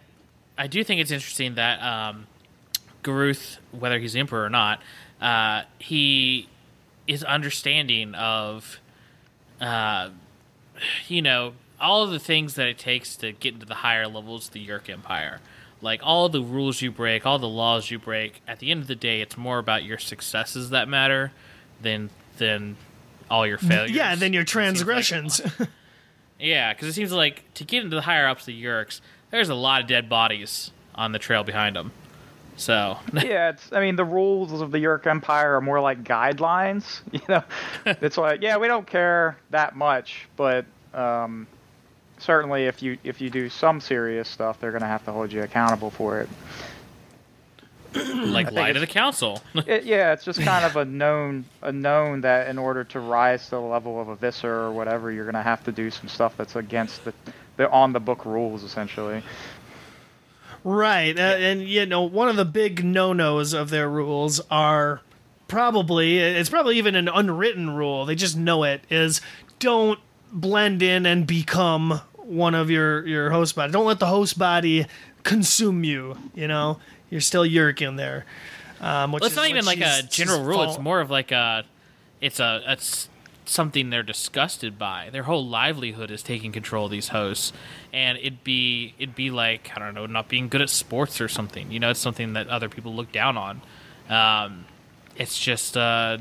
I, 0.57 0.63
I 0.65 0.67
do 0.67 0.83
think 0.83 1.01
it's 1.01 1.11
interesting 1.11 1.55
that 1.57 1.83
um, 1.83 2.27
Garoff, 3.05 3.59
whether 3.71 3.99
he's 3.99 4.17
emperor 4.17 4.45
or 4.45 4.51
not, 4.51 4.81
uh, 5.21 5.63
he 5.79 6.49
is 7.07 7.23
understanding 7.23 8.15
of, 8.15 8.79
uh, 9.61 10.11
you 11.09 11.23
know, 11.23 11.53
all 11.81 12.03
of 12.03 12.11
the 12.11 12.19
things 12.19 12.55
that 12.55 12.67
it 12.67 12.79
takes 12.79 13.17
to 13.17 13.33
get 13.33 13.55
into 13.55 13.67
the 13.67 13.75
higher 13.77 14.07
levels 14.07 14.47
of 14.49 14.53
the 14.55 14.67
Yeerk 14.67 14.89
Empire. 14.89 15.41
Like 15.81 16.01
all 16.03 16.29
the 16.29 16.41
rules 16.43 16.81
you 16.81 16.91
break, 16.91 17.27
all 17.27 17.39
the 17.39 17.49
laws 17.49 17.91
you 17.91 17.99
break. 17.99 18.41
At 18.49 18.59
the 18.59 18.71
end 18.71 18.81
of 18.81 18.87
the 18.87 18.95
day, 18.95 19.21
it's 19.21 19.37
more 19.37 19.59
about 19.59 19.85
your 19.85 19.99
successes 19.99 20.71
that 20.71 20.89
matter 20.89 21.33
than 21.81 22.11
than 22.39 22.77
all 23.31 23.47
your 23.47 23.59
failures. 23.59 23.91
Yeah, 23.91 24.15
then 24.15 24.33
your 24.33 24.43
seems 24.43 24.49
like- 24.49 24.53
transgressions. 24.53 25.41
yeah, 26.39 26.73
because 26.73 26.89
it 26.89 26.93
seems 26.95 27.13
like 27.13 27.53
to 27.55 27.65
get 27.65 27.85
into 27.85 27.97
the 27.97 28.03
higher 28.03 28.27
ups 28.27 28.43
of 28.43 28.47
the 28.47 28.63
Yeerks, 28.65 29.01
there's 29.31 29.49
a 29.51 29.55
lot 29.55 29.83
of 29.83 29.87
dead 29.89 30.09
bodies 30.09 30.71
on 30.95 31.13
the 31.13 31.19
trail 31.19 31.45
behind 31.45 31.77
them. 31.77 31.93
So 32.57 32.97
yeah, 33.13 33.51
it's. 33.51 33.73
I 33.73 33.81
mean, 33.81 33.97
the 33.97 34.05
rules 34.05 34.61
of 34.61 34.71
the 34.71 34.79
Yeerk 34.79 35.07
Empire 35.07 35.57
are 35.57 35.61
more 35.61 35.81
like 35.81 36.05
guidelines. 36.05 37.01
You 37.13 37.21
know, 37.29 37.45
it's 37.87 38.19
like, 38.19 38.43
yeah, 38.43 38.57
we 38.57 38.67
don't 38.67 38.87
care 38.87 39.37
that 39.51 39.77
much, 39.77 40.29
but 40.37 40.67
um, 40.93 41.47
certainly 42.19 42.65
if 42.65 42.83
you 42.83 42.99
if 43.05 43.21
you 43.21 43.31
do 43.31 43.49
some 43.49 43.81
serious 43.81 44.29
stuff, 44.29 44.61
they're 44.61 44.73
gonna 44.73 44.87
have 44.87 45.05
to 45.05 45.13
hold 45.13 45.33
you 45.33 45.43
accountable 45.43 45.91
for 45.91 46.21
it. 46.21 46.29
like 47.95 48.51
lie 48.51 48.73
to 48.73 48.81
the 48.81 48.87
council. 48.87 49.41
it 49.67 49.85
yeah, 49.85 50.13
it's 50.13 50.25
just 50.25 50.41
kind 50.41 50.65
of 50.65 50.77
a 50.77 50.85
known 50.85 51.45
a 51.63 51.71
known 51.71 52.23
that 52.23 52.49
in 52.49 52.59
order 52.59 52.83
to 52.85 53.01
rise 53.01 53.45
to 53.45 53.51
the 53.53 53.61
level 53.61 54.01
of 54.01 54.09
a 54.09 54.17
visor 54.17 54.53
or 54.53 54.73
whatever, 54.73 55.13
you're 55.13 55.27
gonna 55.27 55.43
have 55.43 55.63
to 55.65 55.73
do 55.73 55.91
some 55.91 56.09
stuff 56.09 56.37
that's 56.37 56.57
against 56.57 57.05
the 57.05 57.15
the 57.57 57.71
on 57.71 57.93
the 57.93 58.01
book 58.01 58.25
rules 58.25 58.65
essentially. 58.65 59.23
Right. 60.65 61.17
Uh, 61.17 61.23
and, 61.23 61.63
you 61.63 61.85
know, 61.85 62.03
one 62.03 62.29
of 62.29 62.37
the 62.37 62.45
big 62.47 62.83
no 62.83 63.13
nos 63.13 63.53
of 63.53 63.69
their 63.69 63.89
rules 63.89 64.41
are 64.51 65.03
probably, 65.47 66.19
it's 66.19 66.49
probably 66.49 66.79
even 66.79 66.95
an 66.97 67.07
unwritten 67.07 67.71
rule. 67.71 68.07
They 68.07 68.15
just 68.15 68.37
know 68.37 68.65
it, 68.65 68.83
is 68.89 69.21
don't 69.59 70.01
blend 70.33 70.83
in 70.83 71.05
and 71.05 71.27
become 71.27 72.01
one 72.17 72.55
of 72.55 72.71
your, 72.71 73.07
your 73.07 73.31
host 73.31 73.55
body. 73.55 73.71
Don't 73.73 73.85
let 73.85 73.99
the 73.99 74.07
host 74.07 74.39
body 74.39 74.87
consume 75.23 75.85
you, 75.85 76.17
you 76.35 76.49
know? 76.49 76.81
You're 77.11 77.21
still 77.21 77.45
Yeerk 77.45 77.83
in 77.87 77.97
there. 77.97 78.25
Um, 78.81 79.13
which 79.13 79.21
Well, 79.21 79.27
it's 79.27 79.35
is 79.35 79.37
not 79.37 79.49
even 79.51 79.67
like 79.67 79.81
a 79.81 80.03
general 80.09 80.43
rule. 80.45 80.63
It's 80.63 80.79
more 80.79 81.01
of 81.01 81.11
like 81.11 81.31
a, 81.31 81.65
it's 82.23 82.41
a, 82.41 82.63
it's 82.67 83.09
something 83.47 83.91
they're 83.91 84.03
disgusted 84.03 84.79
by. 84.79 85.11
Their 85.11 85.25
whole 85.25 85.47
livelihood 85.47 86.11
is 86.11 86.23
taking 86.23 86.53
control 86.53 86.87
of 86.87 86.91
these 86.91 87.09
hosts, 87.09 87.53
and 87.93 88.19
it'd 88.19 88.45
be, 88.45 88.95
it'd 88.99 89.15
be 89.15 89.31
like 89.31 89.71
I 89.75 89.79
don't 89.79 89.95
know, 89.95 90.07
not 90.07 90.29
being 90.29 90.49
good 90.49 90.61
at 90.63 90.71
sports 90.71 91.21
or 91.21 91.29
something. 91.29 91.71
You 91.71 91.81
know, 91.81 91.91
it's 91.91 92.01
something 92.01 92.33
that 92.35 92.49
other 92.49 92.69
people 92.69 92.95
look 92.95 93.13
down 93.13 93.37
on. 93.37 93.61
Um, 94.09 94.65
it's 95.17 95.39
just, 95.39 95.77
uh, 95.77 96.19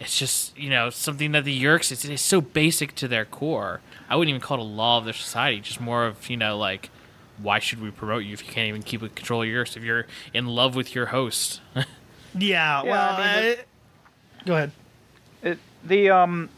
it's 0.00 0.18
just 0.18 0.56
you 0.58 0.70
know 0.70 0.90
something 0.90 1.32
that 1.32 1.44
the 1.44 1.62
Yeerks. 1.62 1.92
It's, 1.92 2.04
it's 2.04 2.22
so 2.22 2.40
basic 2.40 2.94
to 2.96 3.08
their 3.08 3.24
core. 3.24 3.80
I 4.08 4.16
wouldn't 4.16 4.30
even 4.30 4.40
call 4.40 4.58
it 4.58 4.62
a 4.62 4.64
law 4.64 4.98
of 4.98 5.04
their 5.04 5.14
society. 5.14 5.60
Just 5.60 5.80
more 5.80 6.06
of 6.06 6.28
you 6.30 6.36
know 6.36 6.56
like. 6.58 6.90
Why 7.42 7.58
should 7.58 7.82
we 7.82 7.90
promote 7.90 8.22
you 8.22 8.32
if 8.32 8.46
you 8.46 8.52
can't 8.52 8.68
even 8.68 8.84
keep 8.84 9.00
control 9.00 9.42
of 9.42 9.48
yours? 9.48 9.76
If 9.76 9.82
you're 9.82 10.06
in 10.32 10.46
love 10.46 10.76
with 10.76 10.94
your 10.94 11.06
host, 11.06 11.60
Yeah, 12.38 12.84
well, 12.84 13.14
I 13.14 13.16
mean, 13.16 13.56
I- 13.58 14.44
go 14.46 14.54
ahead. 14.54 14.70
it, 15.42 15.58
the 15.86 16.10
um 16.10 16.48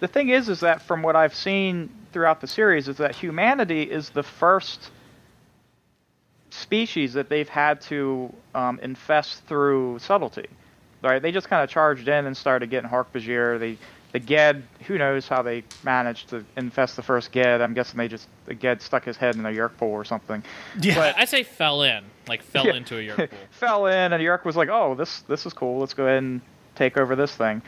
the 0.00 0.08
thing 0.08 0.28
is 0.30 0.48
is 0.48 0.60
that 0.60 0.82
from 0.82 1.02
what 1.02 1.16
I've 1.16 1.34
seen 1.34 1.90
throughout 2.12 2.40
the 2.40 2.46
series 2.46 2.88
is 2.88 2.96
that 2.98 3.14
humanity 3.14 3.82
is 3.82 4.10
the 4.10 4.22
first 4.22 4.90
species 6.50 7.12
that 7.14 7.28
they've 7.28 7.48
had 7.48 7.80
to 7.82 8.32
um, 8.54 8.78
infest 8.82 9.44
through 9.46 9.98
subtlety. 9.98 10.46
Right? 11.02 11.20
They 11.20 11.30
just 11.32 11.48
kind 11.48 11.62
of 11.62 11.68
charged 11.70 12.08
in 12.08 12.26
and 12.26 12.36
started 12.36 12.70
getting 12.70 12.88
Hork-Bajir. 12.90 13.58
They 13.60 13.78
the 14.12 14.20
Gedd, 14.20 14.62
who 14.86 14.96
knows 14.96 15.28
how 15.28 15.42
they 15.42 15.62
managed 15.84 16.30
to 16.30 16.42
infest 16.56 16.96
the 16.96 17.02
first 17.02 17.32
Gedd? 17.32 17.60
I'm 17.60 17.74
guessing 17.74 17.98
they 17.98 18.08
just 18.08 18.28
the 18.46 18.54
Gedd 18.54 18.80
stuck 18.80 19.04
his 19.04 19.16
head 19.16 19.34
in 19.36 19.44
a 19.44 19.50
Yeerk 19.50 19.76
pool 19.76 19.90
or 19.92 20.04
something. 20.04 20.42
Yeah. 20.80 21.12
I 21.16 21.26
say 21.26 21.42
fell 21.42 21.82
in, 21.82 22.02
like 22.26 22.42
fell 22.42 22.66
Yeah. 22.66 22.74
into 22.76 22.96
a 22.96 23.02
Yeerk 23.02 23.16
pool. 23.30 23.38
fell 23.50 23.86
in, 23.86 24.12
and 24.14 24.22
Yeerk 24.22 24.44
was 24.44 24.56
like, 24.56 24.68
"Oh, 24.70 24.94
this 24.94 25.20
this 25.22 25.44
is 25.44 25.52
cool. 25.52 25.78
Let's 25.80 25.92
go 25.92 26.04
ahead 26.06 26.22
and 26.22 26.40
take 26.76 26.96
over 26.96 27.14
this 27.14 27.34
thing." 27.36 27.60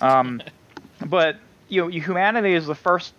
Um, 0.00 0.42
but 1.06 1.36
you 1.68 1.82
know, 1.82 1.88
humanity 1.88 2.54
is 2.54 2.66
the 2.66 2.74
first 2.74 3.12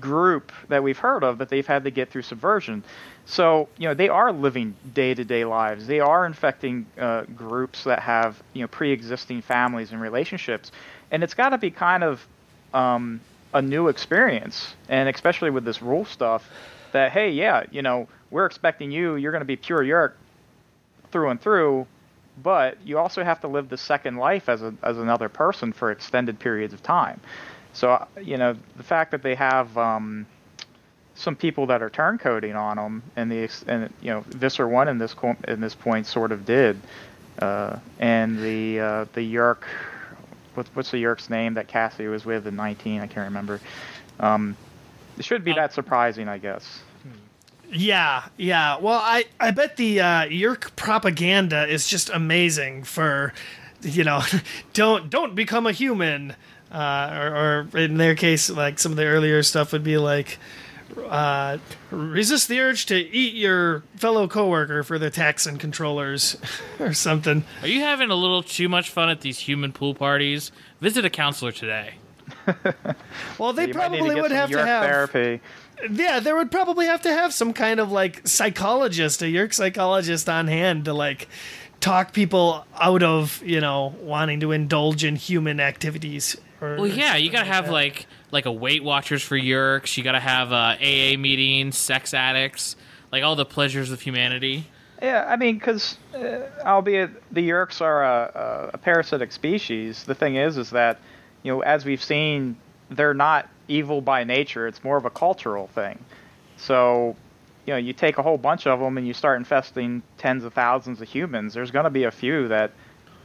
group 0.00 0.52
that 0.68 0.82
we've 0.82 0.98
heard 0.98 1.22
of 1.22 1.38
that 1.38 1.48
they've 1.48 1.66
had 1.66 1.84
to 1.84 1.90
get 1.90 2.10
through 2.10 2.22
subversion. 2.22 2.82
So 3.24 3.68
you 3.78 3.88
know 3.88 3.94
they 3.94 4.08
are 4.08 4.32
living 4.32 4.74
day-to-day 4.94 5.44
lives. 5.44 5.86
They 5.86 6.00
are 6.00 6.26
infecting 6.26 6.86
uh, 6.98 7.22
groups 7.36 7.84
that 7.84 8.00
have 8.00 8.42
you 8.52 8.62
know 8.62 8.68
pre-existing 8.68 9.42
families 9.42 9.92
and 9.92 10.00
relationships, 10.00 10.72
and 11.10 11.22
it's 11.22 11.34
got 11.34 11.50
to 11.50 11.58
be 11.58 11.70
kind 11.70 12.02
of 12.02 12.26
um, 12.74 13.20
a 13.54 13.62
new 13.62 13.88
experience, 13.88 14.74
and 14.88 15.08
especially 15.08 15.50
with 15.50 15.64
this 15.64 15.82
rule 15.82 16.04
stuff. 16.04 16.48
That 16.92 17.12
hey, 17.12 17.30
yeah, 17.30 17.64
you 17.70 17.82
know 17.82 18.08
we're 18.30 18.46
expecting 18.46 18.90
you. 18.90 19.16
You're 19.16 19.32
going 19.32 19.40
to 19.40 19.46
be 19.46 19.56
pure 19.56 19.82
Yeerk 19.82 20.12
through 21.12 21.28
and 21.28 21.40
through, 21.40 21.86
but 22.40 22.78
you 22.84 22.98
also 22.98 23.22
have 23.22 23.40
to 23.40 23.48
live 23.48 23.68
the 23.68 23.76
second 23.76 24.16
life 24.16 24.48
as 24.48 24.62
a, 24.62 24.74
as 24.82 24.98
another 24.98 25.28
person 25.28 25.72
for 25.72 25.90
extended 25.90 26.38
periods 26.38 26.72
of 26.72 26.82
time. 26.82 27.20
So 27.72 28.06
you 28.20 28.36
know 28.36 28.56
the 28.76 28.82
fact 28.82 29.10
that 29.10 29.22
they 29.22 29.34
have 29.34 29.76
um, 29.76 30.26
some 31.14 31.36
people 31.36 31.66
that 31.66 31.82
are 31.82 31.90
turncoating 31.90 32.56
on 32.56 32.76
them, 32.76 33.02
and 33.16 33.30
the 33.30 33.48
and 33.66 33.92
you 34.00 34.10
know 34.10 34.20
Visser 34.28 34.68
one 34.68 34.88
in 34.88 34.98
this 34.98 35.14
in 35.48 35.60
this 35.60 35.74
point 35.74 36.06
sort 36.06 36.32
of 36.32 36.44
did, 36.44 36.80
uh, 37.38 37.78
and 37.98 38.38
the 38.38 38.80
uh, 38.80 39.04
the 39.12 39.20
Yeerk, 39.20 39.64
what, 40.54 40.68
what's 40.74 40.90
the 40.90 40.98
Yeerk's 40.98 41.30
name 41.30 41.54
that 41.54 41.68
Cassie 41.68 42.06
was 42.06 42.24
with 42.24 42.46
in 42.46 42.56
19? 42.56 43.00
I 43.00 43.06
can't 43.06 43.26
remember. 43.28 43.60
Um, 44.20 44.56
it 45.18 45.24
should 45.24 45.44
be 45.44 45.52
that 45.54 45.72
surprising, 45.72 46.28
I 46.28 46.38
guess. 46.38 46.82
Yeah, 47.72 48.24
yeah. 48.36 48.78
Well, 48.78 49.00
I, 49.02 49.24
I 49.40 49.50
bet 49.50 49.76
the 49.76 50.00
uh, 50.00 50.22
Yeerk 50.26 50.76
propaganda 50.76 51.66
is 51.66 51.88
just 51.88 52.10
amazing 52.10 52.84
for, 52.84 53.32
you 53.80 54.04
know, 54.04 54.22
don't 54.74 55.08
don't 55.08 55.34
become 55.34 55.66
a 55.66 55.72
human, 55.72 56.34
uh, 56.70 57.10
or, 57.12 57.68
or 57.72 57.78
in 57.78 57.96
their 57.96 58.14
case, 58.14 58.50
like 58.50 58.78
some 58.78 58.92
of 58.92 58.96
the 58.96 59.06
earlier 59.06 59.42
stuff 59.42 59.72
would 59.72 59.84
be 59.84 59.96
like, 59.96 60.38
uh, 61.08 61.58
resist 61.90 62.48
the 62.48 62.60
urge 62.60 62.86
to 62.86 62.96
eat 62.96 63.34
your 63.34 63.82
fellow 63.96 64.28
coworker 64.28 64.82
for 64.82 64.98
the 64.98 65.10
Taxxon 65.10 65.58
controllers, 65.58 66.36
or 66.78 66.92
something. 66.92 67.44
Are 67.62 67.68
you 67.68 67.80
having 67.80 68.10
a 68.10 68.16
little 68.16 68.42
too 68.42 68.68
much 68.68 68.90
fun 68.90 69.08
at 69.08 69.22
these 69.22 69.38
human 69.38 69.72
pool 69.72 69.94
parties? 69.94 70.52
Visit 70.80 71.04
a 71.04 71.10
counselor 71.10 71.52
today. 71.52 71.94
well, 73.38 73.52
they 73.52 73.68
You 73.68 73.74
might 73.74 73.92
need 73.92 73.98
to 73.98 74.04
probably 74.04 74.20
would 74.20 74.30
have 74.30 74.50
to 74.50 74.64
have 74.64 74.84
therapy. 74.84 75.40
Yeah, 75.90 76.20
there 76.20 76.36
would 76.36 76.50
probably 76.50 76.86
have 76.86 77.02
to 77.02 77.12
have 77.12 77.32
some 77.34 77.52
kind 77.52 77.80
of 77.80 77.90
like 77.90 78.26
psychologist, 78.26 79.22
a 79.22 79.26
Yeerk 79.26 79.52
psychologist 79.54 80.28
on 80.28 80.46
hand 80.46 80.84
to 80.86 80.94
like 80.94 81.28
talk 81.80 82.12
people 82.12 82.64
out 82.80 83.02
of, 83.02 83.42
you 83.44 83.60
know, 83.60 83.94
wanting 84.00 84.40
to 84.40 84.52
indulge 84.52 85.04
in 85.04 85.16
human 85.16 85.60
activities. 85.60 86.36
Or, 86.60 86.76
Well, 86.76 86.84
or 86.84 86.86
yeah, 86.86 87.16
you 87.16 87.30
gotta 87.30 87.44
like 87.44 87.54
have 87.54 87.66
that. 87.66 87.72
like 87.72 88.06
like 88.30 88.46
a 88.46 88.52
Weight 88.52 88.84
Watchers 88.84 89.22
for 89.22 89.36
Yeerks. 89.36 89.96
You 89.96 90.04
gotta 90.04 90.20
have 90.20 90.52
uh, 90.52 90.76
AA 90.80 91.16
meetings, 91.18 91.76
sex 91.76 92.14
addicts, 92.14 92.76
like 93.10 93.24
all 93.24 93.34
the 93.36 93.44
pleasures 93.44 93.90
of 93.90 94.00
humanity. 94.00 94.68
Yeah, 95.02 95.26
I 95.28 95.34
mean, 95.36 95.58
because 95.58 95.98
uh, 96.14 96.42
albeit 96.64 97.10
the 97.34 97.48
Yeerks 97.48 97.80
are 97.80 98.04
a, 98.04 98.70
a, 98.70 98.70
a 98.74 98.78
parasitic 98.78 99.32
species, 99.32 100.04
the 100.04 100.14
thing 100.14 100.36
is, 100.36 100.56
is 100.56 100.70
that 100.70 101.00
you 101.42 101.50
know, 101.52 101.60
as 101.62 101.84
we've 101.84 102.02
seen, 102.02 102.56
they're 102.88 103.14
not 103.14 103.48
evil 103.72 104.00
by 104.00 104.24
nature. 104.24 104.66
It's 104.66 104.82
more 104.84 104.96
of 104.96 105.04
a 105.04 105.10
cultural 105.10 105.66
thing. 105.68 105.98
So, 106.56 107.16
you 107.66 107.72
know, 107.72 107.78
you 107.78 107.92
take 107.92 108.18
a 108.18 108.22
whole 108.22 108.38
bunch 108.38 108.66
of 108.66 108.78
them 108.80 108.98
and 108.98 109.06
you 109.06 109.14
start 109.14 109.38
infesting 109.38 110.02
tens 110.18 110.44
of 110.44 110.52
thousands 110.52 111.00
of 111.00 111.08
humans. 111.08 111.54
There's 111.54 111.70
going 111.70 111.84
to 111.84 111.90
be 111.90 112.04
a 112.04 112.10
few 112.10 112.48
that, 112.48 112.70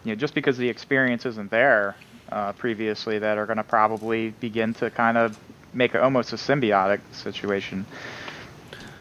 you 0.03 0.11
know, 0.11 0.15
just 0.15 0.33
because 0.33 0.57
the 0.57 0.69
experience 0.69 1.25
isn't 1.25 1.51
there 1.51 1.95
uh, 2.31 2.53
previously, 2.53 3.19
that 3.19 3.37
are 3.37 3.45
going 3.45 3.57
to 3.57 3.63
probably 3.63 4.29
begin 4.39 4.73
to 4.75 4.89
kind 4.89 5.17
of 5.17 5.37
make 5.73 5.95
it 5.95 6.01
almost 6.01 6.33
a 6.33 6.35
symbiotic 6.35 6.99
situation. 7.11 7.85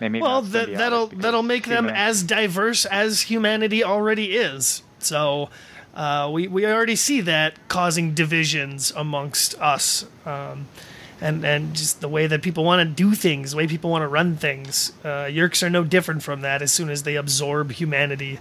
Maybe 0.00 0.20
well, 0.20 0.42
that, 0.42 0.68
that'll 0.74 1.06
that'll 1.06 1.42
make 1.42 1.66
them 1.66 1.88
as 1.88 2.22
diverse 2.22 2.84
as 2.84 3.22
humanity 3.22 3.82
already 3.82 4.36
is. 4.36 4.82
So 4.98 5.48
uh, 5.94 6.28
we 6.32 6.48
we 6.48 6.66
already 6.66 6.96
see 6.96 7.22
that 7.22 7.54
causing 7.68 8.12
divisions 8.14 8.92
amongst 8.94 9.58
us, 9.60 10.04
um, 10.26 10.66
and 11.20 11.44
and 11.44 11.74
just 11.74 12.00
the 12.00 12.08
way 12.08 12.26
that 12.26 12.42
people 12.42 12.64
want 12.64 12.86
to 12.86 12.94
do 12.94 13.14
things, 13.14 13.52
the 13.52 13.56
way 13.56 13.66
people 13.66 13.90
want 13.90 14.02
to 14.02 14.08
run 14.08 14.36
things. 14.36 14.92
Uh, 15.04 15.24
Yeerks 15.24 15.62
are 15.62 15.70
no 15.70 15.84
different 15.84 16.22
from 16.22 16.40
that. 16.42 16.62
As 16.62 16.72
soon 16.72 16.90
as 16.90 17.02
they 17.04 17.16
absorb 17.16 17.72
humanity, 17.72 18.38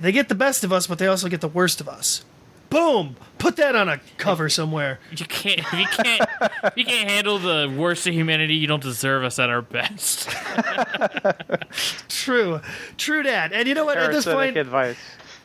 they 0.00 0.12
get 0.12 0.28
the 0.28 0.34
best 0.34 0.64
of 0.64 0.72
us, 0.72 0.86
but 0.86 0.98
they 0.98 1.06
also 1.06 1.28
get 1.28 1.40
the 1.40 1.48
worst 1.48 1.80
of 1.80 1.88
us. 1.88 2.24
Boom! 2.70 3.16
Put 3.38 3.56
that 3.56 3.74
on 3.74 3.88
a 3.88 3.98
cover 4.18 4.50
somewhere. 4.50 4.98
You 5.10 5.24
can't 5.24 5.58
you 5.72 5.86
can't 5.86 6.28
you 6.76 6.84
can't 6.84 7.10
handle 7.10 7.38
the 7.38 7.72
worst 7.74 8.06
of 8.06 8.12
humanity. 8.12 8.54
You 8.56 8.66
don't 8.66 8.82
deserve 8.82 9.24
us 9.24 9.38
at 9.38 9.48
our 9.48 9.62
best. 9.62 10.28
True, 12.08 12.60
true, 12.98 13.22
Dad. 13.22 13.54
And 13.54 13.66
you 13.66 13.74
know 13.74 13.86
what? 13.86 13.96
At 13.96 14.12
this 14.12 14.26
point, 14.26 14.58
advice. 14.58 14.98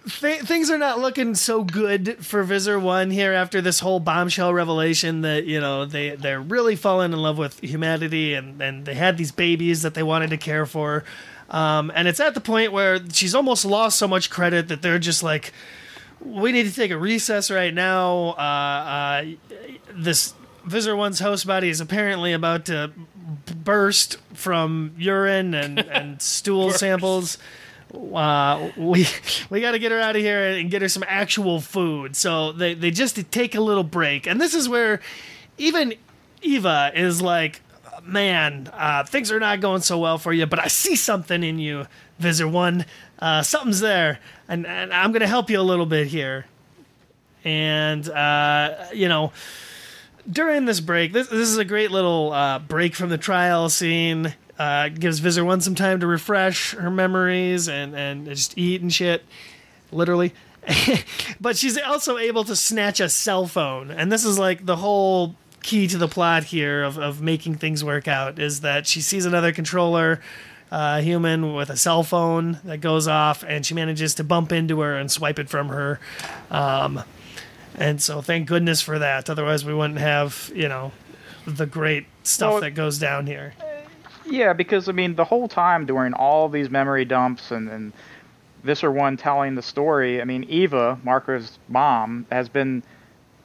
Th- 0.05 0.41
things 0.41 0.69
are 0.69 0.77
not 0.77 0.99
looking 0.99 1.33
so 1.33 1.63
good 1.63 2.17
for 2.25 2.43
Visser 2.43 2.77
One 2.77 3.09
here 3.09 3.31
after 3.31 3.61
this 3.61 3.79
whole 3.79 4.01
bombshell 4.01 4.53
revelation 4.53 5.21
that 5.21 5.45
you 5.45 5.61
know 5.61 5.85
they 5.85 6.11
they're 6.15 6.41
really 6.41 6.75
falling 6.75 7.13
in 7.13 7.19
love 7.19 7.37
with 7.37 7.59
humanity 7.61 8.33
and 8.33 8.61
and 8.61 8.85
they 8.85 8.95
had 8.95 9.17
these 9.17 9.31
babies 9.31 9.81
that 9.81 9.93
they 9.93 10.03
wanted 10.03 10.29
to 10.31 10.37
care 10.37 10.65
for, 10.65 11.05
um, 11.49 11.89
and 11.95 12.09
it's 12.09 12.19
at 12.19 12.33
the 12.33 12.41
point 12.41 12.73
where 12.73 12.99
she's 13.11 13.33
almost 13.33 13.63
lost 13.63 13.97
so 13.97 14.07
much 14.07 14.29
credit 14.29 14.67
that 14.67 14.81
they're 14.81 14.99
just 14.99 15.23
like, 15.23 15.53
we 16.19 16.51
need 16.51 16.63
to 16.63 16.75
take 16.75 16.91
a 16.91 16.97
recess 16.97 17.49
right 17.49 17.73
now. 17.73 18.29
Uh, 18.37 18.41
uh, 18.41 19.25
this 19.93 20.33
Visser 20.65 20.95
One's 20.97 21.19
host 21.19 21.47
body 21.47 21.69
is 21.69 21.79
apparently 21.79 22.33
about 22.33 22.65
to 22.65 22.91
burst 23.63 24.17
from 24.33 24.93
urine 24.97 25.53
and 25.53 25.79
and 25.79 26.21
stool 26.21 26.71
samples 26.71 27.37
uh, 27.93 28.71
we 28.75 29.07
we 29.49 29.61
got 29.61 29.71
to 29.71 29.79
get 29.79 29.91
her 29.91 29.99
out 29.99 30.15
of 30.15 30.21
here 30.21 30.41
and 30.43 30.71
get 30.71 30.81
her 30.81 30.89
some 30.89 31.03
actual 31.07 31.61
food. 31.61 32.15
So 32.15 32.51
they 32.51 32.73
they 32.73 32.91
just 32.91 33.31
take 33.31 33.55
a 33.55 33.61
little 33.61 33.83
break, 33.83 34.27
and 34.27 34.41
this 34.41 34.53
is 34.53 34.67
where 34.67 34.99
even 35.57 35.93
Eva 36.41 36.91
is 36.95 37.21
like, 37.21 37.61
man, 38.03 38.69
uh, 38.73 39.03
things 39.03 39.31
are 39.31 39.39
not 39.39 39.61
going 39.61 39.81
so 39.81 39.99
well 39.99 40.17
for 40.17 40.33
you, 40.33 40.45
but 40.45 40.59
I 40.59 40.67
see 40.67 40.95
something 40.95 41.43
in 41.43 41.59
you, 41.59 41.87
Visser 42.19 42.47
One. 42.47 42.85
Uh, 43.19 43.41
something's 43.43 43.79
there, 43.79 44.19
and, 44.47 44.65
and 44.65 44.93
I'm 44.93 45.11
gonna 45.11 45.27
help 45.27 45.49
you 45.49 45.59
a 45.59 45.61
little 45.61 45.85
bit 45.85 46.07
here. 46.07 46.45
And 47.43 48.07
uh, 48.09 48.85
you 48.93 49.07
know. 49.07 49.31
During 50.31 50.63
this 50.63 50.79
break, 50.79 51.11
this, 51.11 51.27
this 51.27 51.49
is 51.49 51.57
a 51.57 51.65
great 51.65 51.91
little 51.91 52.31
uh, 52.31 52.57
break 52.57 52.95
from 52.95 53.09
the 53.09 53.17
trial 53.17 53.67
scene 53.67 54.33
uh, 54.59 54.89
gives 54.89 55.19
Visser 55.19 55.43
One 55.43 55.61
some 55.61 55.75
time 55.75 55.99
to 55.99 56.07
refresh 56.07 56.73
her 56.73 56.91
memories 56.91 57.67
and 57.67 57.95
and 57.95 58.25
just 58.25 58.57
eat 58.57 58.81
and 58.81 58.93
shit, 58.93 59.23
literally. 59.91 60.33
but 61.41 61.57
she's 61.57 61.77
also 61.77 62.17
able 62.17 62.43
to 62.45 62.55
snatch 62.55 62.99
a 62.99 63.09
cell 63.09 63.47
phone, 63.47 63.91
and 63.91 64.11
this 64.11 64.23
is 64.23 64.39
like 64.39 64.65
the 64.65 64.77
whole 64.77 65.35
key 65.61 65.87
to 65.87 65.97
the 65.97 66.07
plot 66.07 66.45
here 66.45 66.83
of 66.83 66.97
of 66.97 67.21
making 67.21 67.55
things 67.55 67.83
work 67.83 68.07
out 68.07 68.37
is 68.37 68.61
that 68.61 68.85
she 68.87 69.01
sees 69.01 69.25
another 69.25 69.51
controller. 69.51 70.21
Uh, 70.71 71.01
human 71.01 71.53
with 71.53 71.69
a 71.69 71.77
cell 71.77 72.01
phone 72.01 72.57
that 72.63 72.81
goes 72.81 73.07
off, 73.07 73.43
and 73.47 73.63
she 73.63 73.75
manages 73.75 74.15
to 74.15 74.23
bump 74.23 74.51
into 74.51 74.79
her 74.79 74.95
and 74.95 75.11
swipe 75.11 75.37
it 75.37 75.47
from 75.47 75.67
her. 75.67 75.99
Um, 76.49 77.03
and 77.75 78.01
so, 78.01 78.21
thank 78.21 78.47
goodness 78.47 78.81
for 78.81 78.97
that. 78.97 79.29
Otherwise, 79.29 79.63
we 79.63 79.73
wouldn't 79.75 79.99
have, 79.99 80.51
you 80.55 80.67
know, 80.67 80.91
the 81.45 81.67
great 81.67 82.07
stuff 82.23 82.53
Well, 82.53 82.61
that 82.61 82.71
goes 82.71 82.97
down 82.97 83.27
here. 83.27 83.53
Yeah, 84.25 84.53
because 84.53 84.89
I 84.89 84.91
mean, 84.93 85.15
the 85.15 85.25
whole 85.25 85.47
time 85.47 85.85
during 85.85 86.13
all 86.13 86.49
these 86.49 86.69
memory 86.69 87.05
dumps 87.05 87.51
and 87.51 87.69
and 87.69 87.93
Visser 88.63 88.91
One 88.91 89.17
telling 89.17 89.55
the 89.55 89.61
story, 89.61 90.21
I 90.21 90.25
mean, 90.25 90.45
Eva, 90.45 90.97
Marco's 91.03 91.59
mom, 91.67 92.25
has 92.31 92.47
been 92.47 92.83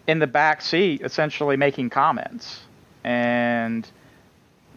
in 0.07 0.21
the 0.21 0.27
back 0.29 0.63
seat, 0.63 1.03
essentially 1.03 1.57
making 1.57 1.91
comments, 1.91 2.61
and 3.03 3.89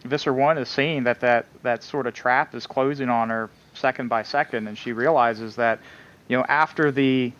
Visser 0.04 0.32
One 0.32 0.58
is 0.58 0.68
seeing 0.68 1.04
that 1.04 1.20
that 1.20 1.46
that 1.62 1.82
sort 1.82 2.06
of 2.06 2.14
trap 2.14 2.54
is 2.54 2.66
closing 2.66 3.08
on 3.08 3.30
her 3.30 3.50
second 3.74 4.08
by 4.08 4.24
second, 4.24 4.66
and 4.66 4.76
she 4.76 4.92
realizes 4.92 5.56
that, 5.56 5.78
you 6.28 6.36
know, 6.36 6.44
after 6.48 6.90
the 6.90 7.32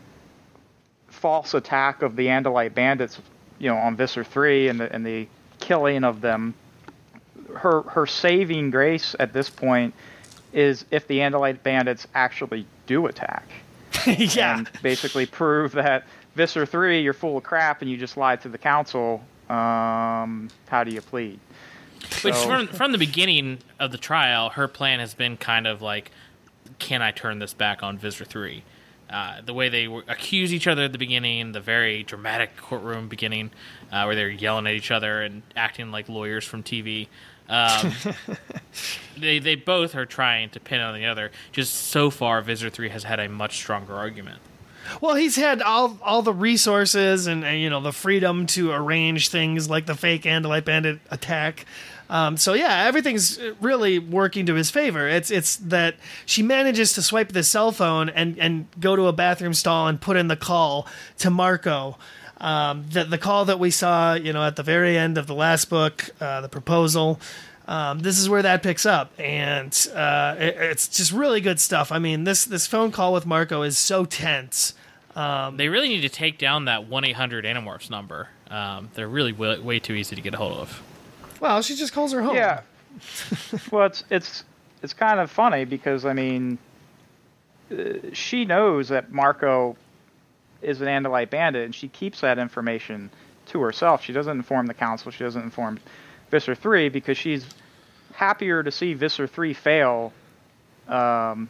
false 1.09 1.55
attack 1.55 2.03
of 2.03 2.15
the 2.17 2.27
Andalite 2.29 2.75
bandits, 2.75 3.21
you 3.59 3.69
know, 3.69 3.77
on 3.77 3.97
Visser 3.97 4.23
Three 4.23 4.69
and 4.69 4.79
the 4.79 4.93
and 4.93 5.05
the 5.05 5.27
killing 5.59 6.05
of 6.05 6.21
them 6.21 6.55
her 7.57 7.83
her 7.83 8.07
saving 8.07 8.71
grace 8.71 9.15
at 9.19 9.33
this 9.33 9.51
point 9.51 9.95
is 10.53 10.85
if 10.91 11.07
the 11.09 11.19
Andalite 11.19 11.63
bandits 11.63 12.07
actually 12.15 12.67
do 12.87 13.07
attack. 13.07 13.49
yeah. 14.07 14.59
And 14.59 14.71
basically 14.83 15.27
prove 15.27 15.73
that 15.73 16.05
Visser 16.35 16.67
3, 16.67 17.01
you're 17.03 17.13
full 17.13 17.37
of 17.39 17.45
crap 17.45 17.83
and 17.83 17.91
you 17.91 17.97
just 17.97 18.17
lied 18.17 18.41
to 18.43 18.49
the 18.49 18.59
council. 18.59 19.23
Um, 19.49 20.49
how 20.69 20.85
do 20.85 20.91
you 20.93 21.01
plead? 21.01 21.39
Which 22.23 22.35
So- 22.35 22.47
from 22.47 22.67
from 22.69 22.93
the 22.93 22.99
beginning 22.99 23.59
of 23.79 23.93
the 23.93 23.99
trial, 23.99 24.51
her 24.51 24.69
plan 24.69 25.01
has 25.01 25.15
been 25.15 25.37
kind 25.37 25.67
of 25.67 25.83
like, 25.83 26.11
can 26.79 27.03
I 27.03 27.11
turn 27.11 27.39
this 27.39 27.55
back 27.55 27.83
on 27.83 27.99
Visser 27.99 28.25
Three? 28.25 28.65
Uh, 29.11 29.43
the 29.45 29.53
way 29.53 29.69
they 29.69 29.87
were, 29.89 30.03
accuse 30.09 30.55
each 30.55 30.67
other 30.67 30.85
at 30.85 30.93
the 30.93 30.99
beginning, 30.99 31.53
the 31.53 31.61
very 31.61 32.03
dramatic 32.03 32.57
courtroom 32.57 33.09
beginning, 33.09 33.51
uh, 33.93 34.05
where 34.05 34.15
they're 34.17 34.31
yelling 34.31 34.67
at 34.67 34.73
each 34.73 34.91
other 34.91 35.21
and 35.21 35.43
acting 35.55 35.91
like 35.91 36.09
lawyers 36.09 36.47
from 36.47 36.63
TV. 36.63 37.09
Um, 37.53 37.93
they 39.19 39.39
they 39.39 39.55
both 39.55 39.95
are 39.95 40.07
trying 40.07 40.49
to 40.51 40.61
pin 40.61 40.81
on 40.81 40.95
the 40.95 41.05
other. 41.05 41.31
Just 41.53 41.75
so 41.75 42.11
far, 42.11 42.41
Visser 42.41 42.71
Three 42.71 42.89
has 42.89 43.05
had 43.05 43.21
a 43.21 43.29
much 43.29 43.57
stronger 43.57 43.95
argument. 43.95 44.41
Well, 45.01 45.15
he's 45.15 45.37
had 45.37 45.61
all 45.61 45.99
all 46.03 46.23
the 46.23 46.33
resources 46.33 47.27
and, 47.27 47.45
and 47.45 47.61
you 47.61 47.69
know 47.69 47.81
the 47.81 47.93
freedom 47.93 48.47
to 48.49 48.73
arrange 48.73 49.29
things 49.29 49.69
like 49.69 49.87
the 49.87 49.95
fake 49.95 50.23
Andalite 50.23 50.65
Bandit 50.65 51.01
attack. 51.11 51.67
Um, 52.09 52.37
so 52.37 52.53
yeah, 52.53 52.85
everything's 52.85 53.39
really 53.61 53.99
working 53.99 54.47
to 54.47 54.55
his 54.55 54.71
favor. 54.71 55.07
It's 55.07 55.31
it's 55.31 55.57
that 55.57 55.97
she 56.27 56.43
manages 56.43 56.95
to 56.95 57.03
swipe 57.03 57.33
the 57.33 57.43
cell 57.43 57.71
phone 57.71 58.09
and 58.09 58.39
and 58.39 58.67
go 58.81 58.97
to 58.97 59.07
a 59.07 59.13
bathroom 59.13 59.55
stall 59.55 59.89
and 59.89 60.01
put 60.01 60.17
in 60.17 60.29
the 60.29 60.37
call 60.37 60.87
to 61.19 61.31
Marco. 61.31 61.99
Um, 62.43 62.85
the 62.91 63.05
the 63.05 63.19
call 63.19 63.47
that 63.47 63.59
we 63.59 63.71
saw, 63.71 64.15
you 64.15 64.33
know, 64.33 64.45
at 64.45 64.57
the 64.57 64.63
very 64.63 64.99
end 64.99 65.17
of 65.17 65.27
the 65.27 65.35
last 65.35 65.71
book, 65.71 66.11
uh, 66.21 66.43
the 66.43 66.49
proposal. 66.49 67.21
Um, 67.69 68.01
this 68.01 68.19
is 68.19 68.29
where 68.29 68.43
that 68.43 68.65
picks 68.65 68.85
up, 68.85 69.13
and 69.19 69.73
uh, 69.95 70.35
it, 70.37 70.57
it's 70.59 70.89
just 70.89 71.13
really 71.13 71.41
good 71.41 71.61
stuff. 71.61 71.93
I 71.93 72.01
mean, 72.01 72.25
this 72.25 72.45
this 72.45 72.67
phone 72.67 72.91
call 72.91 73.13
with 73.13 73.25
Marco 73.25 73.63
is 73.63 73.79
so 73.79 74.05
tense. 74.05 74.75
They 75.15 75.69
really 75.69 75.89
need 75.89 76.01
to 76.01 76.09
take 76.09 76.39
down 76.39 76.65
that 76.65 76.89
one 76.89 77.05
eight 77.05 77.17
hundred 77.17 77.45
Animorphs 77.45 77.89
number. 77.89 78.29
Um, 78.51 78.91
they're 78.95 79.09
really 79.09 79.33
way, 79.33 79.59
way 79.59 79.79
too 79.79 79.95
easy 79.95 80.15
to 80.15 80.21
get 80.21 80.35
a 80.35 80.37
hold 80.37 80.53
of. 80.53 80.83
Well, 81.41 81.63
she 81.63 81.75
just 81.75 81.93
calls 81.95 82.13
her 82.13 82.23
home. 82.23 82.37
Yeah. 82.37 82.61
well, 83.71 83.87
it's 83.87 84.05
it's 84.11 84.45
it's 84.83 84.93
kind 84.93 85.21
of 85.21 85.31
funny 85.31 85.65
because 85.65 86.05
I 86.05 86.13
mean, 86.13 86.59
uh, 87.71 87.95
she 88.13 88.45
knows 88.45 88.89
that 88.89 89.13
Marco 89.13 89.77
is 90.63 90.81
an 90.81 90.89
Andalite 90.89 91.31
bandit, 91.31 91.65
and 91.65 91.75
she 91.75 91.89
keeps 91.89 92.21
that 92.21 92.39
information 92.39 93.11
to 93.47 93.61
herself. 93.61 94.03
She 94.03 94.13
doesn't 94.13 94.37
inform 94.37 94.67
the 94.67 94.75
council. 94.75 95.11
She 95.11 95.25
doesn't 95.25 95.43
inform 95.43 95.81
Visser 96.31 96.55
Three 96.55 96.89
because 96.89 97.19
she's 97.19 97.47
happier 98.15 98.63
to 98.63 98.71
see 98.71 98.95
Visser 98.95 99.27
Three 99.27 99.55
fail. 99.55 100.13
Um, 100.89 101.49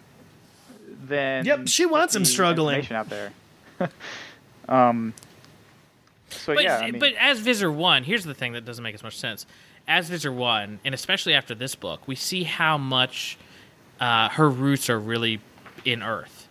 than 1.06 1.44
Yep, 1.44 1.68
she 1.68 1.86
wants 1.86 2.14
him 2.14 2.24
struggling. 2.24 2.90
out 2.92 3.08
there. 3.08 3.32
um. 4.68 5.14
So 6.30 6.54
But, 6.54 6.64
yeah, 6.64 6.78
I 6.78 6.90
mean, 6.90 6.98
but 6.98 7.12
as 7.18 7.40
Visser 7.40 7.70
1, 7.70 8.04
here's 8.04 8.24
the 8.24 8.32
thing 8.32 8.54
that 8.54 8.64
doesn't 8.64 8.82
make 8.82 8.94
as 8.94 9.02
much 9.02 9.18
sense. 9.18 9.44
As 9.86 10.08
Visser 10.08 10.32
1, 10.32 10.80
and 10.82 10.94
especially 10.94 11.34
after 11.34 11.54
this 11.54 11.74
book, 11.74 12.08
we 12.08 12.14
see 12.14 12.44
how 12.44 12.78
much 12.78 13.36
uh, 14.00 14.30
her 14.30 14.48
roots 14.48 14.88
are 14.88 14.98
really 14.98 15.40
in 15.84 16.02
Earth. 16.02 16.41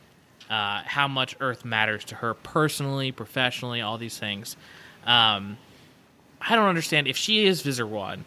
Uh, 0.51 0.81
how 0.85 1.07
much 1.07 1.33
Earth 1.39 1.63
matters 1.63 2.03
to 2.03 2.15
her 2.15 2.33
personally, 2.33 3.13
professionally, 3.13 3.79
all 3.79 3.97
these 3.97 4.19
things. 4.19 4.57
Um, 5.05 5.57
I 6.41 6.55
don't 6.57 6.67
understand. 6.67 7.07
If 7.07 7.15
she 7.15 7.45
is 7.45 7.61
Visser 7.61 7.87
1, 7.87 8.25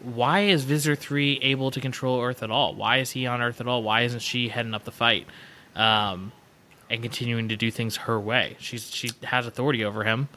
why 0.00 0.40
is 0.40 0.64
Visser 0.64 0.94
3 0.96 1.38
able 1.42 1.70
to 1.72 1.80
control 1.80 2.22
Earth 2.22 2.42
at 2.42 2.50
all? 2.50 2.74
Why 2.74 2.96
is 2.98 3.10
he 3.10 3.26
on 3.26 3.42
Earth 3.42 3.60
at 3.60 3.68
all? 3.68 3.82
Why 3.82 4.02
isn't 4.02 4.20
she 4.22 4.48
heading 4.48 4.72
up 4.72 4.84
the 4.84 4.90
fight 4.90 5.26
um, 5.74 6.32
and 6.88 7.02
continuing 7.02 7.50
to 7.50 7.56
do 7.56 7.70
things 7.70 7.96
her 7.96 8.18
way? 8.18 8.56
She's 8.58 8.90
She 8.90 9.10
has 9.24 9.46
authority 9.46 9.84
over 9.84 10.04
him. 10.04 10.28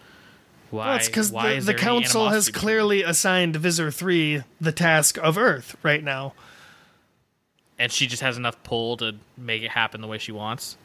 Why? 0.71 0.87
Well, 0.87 0.95
it's 0.97 1.07
because 1.07 1.31
the, 1.31 1.61
the 1.63 1.73
council 1.73 2.27
has 2.29 2.49
clearly 2.49 3.01
assigned 3.03 3.55
Visser 3.55 3.91
3 3.91 4.43
the 4.59 4.71
task 4.73 5.17
of 5.17 5.37
Earth 5.37 5.77
right 5.83 6.03
now. 6.03 6.33
and 7.77 7.91
she 7.93 8.07
just 8.07 8.21
has 8.21 8.35
enough 8.37 8.61
pull 8.63 8.97
to 8.97 9.15
make 9.37 9.63
it 9.63 9.71
happen 9.71 10.01
the 10.01 10.07
way 10.07 10.17
she 10.17 10.33
wants. 10.33 10.75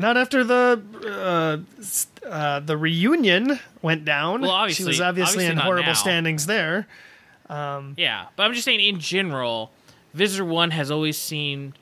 Not 0.00 0.16
after 0.16 0.42
the 0.42 0.82
uh, 1.06 2.26
uh, 2.26 2.60
the 2.60 2.76
reunion 2.76 3.60
went 3.82 4.04
down. 4.04 4.40
Well, 4.40 4.50
obviously, 4.50 4.84
she 4.84 4.88
was 4.88 5.00
obviously, 5.00 5.44
obviously 5.44 5.52
in 5.52 5.58
horrible 5.58 5.88
now. 5.88 5.92
standings 5.92 6.46
there. 6.46 6.86
Yeah, 7.96 8.26
but 8.36 8.44
I'm 8.44 8.52
just 8.52 8.64
saying 8.64 8.80
in 8.80 8.98
general, 8.98 9.70
Visser 10.14 10.44
One 10.44 10.70
has 10.70 10.90
always 10.90 11.18
seemed, 11.18 11.74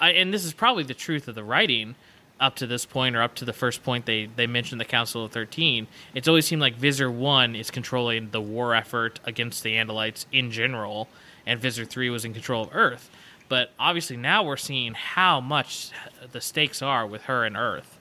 I, 0.00 0.10
and 0.10 0.34
this 0.34 0.44
is 0.44 0.52
probably 0.52 0.84
the 0.84 0.94
truth 0.94 1.28
of 1.28 1.34
the 1.34 1.44
writing 1.44 1.94
up 2.40 2.56
to 2.56 2.66
this 2.66 2.84
point, 2.84 3.14
or 3.14 3.22
up 3.22 3.36
to 3.36 3.44
the 3.44 3.52
first 3.52 3.84
point 3.84 4.04
they 4.04 4.26
they 4.26 4.46
mentioned 4.46 4.80
the 4.80 4.84
Council 4.84 5.24
of 5.24 5.32
Thirteen. 5.32 5.86
It's 6.14 6.28
always 6.28 6.44
seemed 6.46 6.60
like 6.60 6.76
Visser 6.76 7.10
One 7.10 7.54
is 7.54 7.70
controlling 7.70 8.30
the 8.30 8.40
war 8.40 8.74
effort 8.74 9.20
against 9.24 9.62
the 9.62 9.74
Andalites 9.76 10.26
in 10.32 10.50
general, 10.50 11.08
and 11.46 11.60
Visser 11.60 11.84
Three 11.84 12.10
was 12.10 12.24
in 12.24 12.32
control 12.34 12.64
of 12.64 12.70
Earth. 12.72 13.08
But 13.52 13.70
obviously 13.78 14.16
now 14.16 14.42
we're 14.44 14.56
seeing 14.56 14.94
how 14.94 15.38
much 15.38 15.90
the 16.32 16.40
stakes 16.40 16.80
are 16.80 17.06
with 17.06 17.24
her 17.24 17.44
and 17.44 17.54
Earth, 17.54 17.98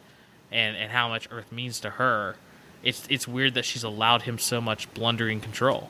and 0.50 0.78
and 0.78 0.94
how 0.94 1.10
much 1.10 1.28
Earth 1.30 1.52
means 1.52 1.82
to 1.82 1.90
her. 1.90 2.38
It's 2.84 3.06
it's 3.10 3.28
weird 3.28 3.56
that 3.56 3.66
she's 3.66 3.84
allowed 3.84 4.22
him 4.22 4.40
so 4.40 4.62
much 4.62 4.90
blundering 4.94 5.42
control. 5.42 5.90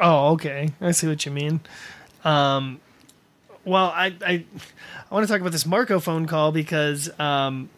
Oh, 0.00 0.28
okay. 0.32 0.70
I 0.80 0.92
see 0.92 1.06
what 1.06 1.26
you 1.26 1.32
mean. 1.32 1.60
Um, 2.24 2.80
well, 3.66 3.92
I, 3.94 4.14
I 4.24 4.44
I 5.10 5.14
want 5.14 5.26
to 5.26 5.30
talk 5.30 5.42
about 5.42 5.52
this 5.52 5.66
Marco 5.66 6.00
phone 6.00 6.24
call 6.24 6.50
because 6.50 7.10
um, 7.20 7.68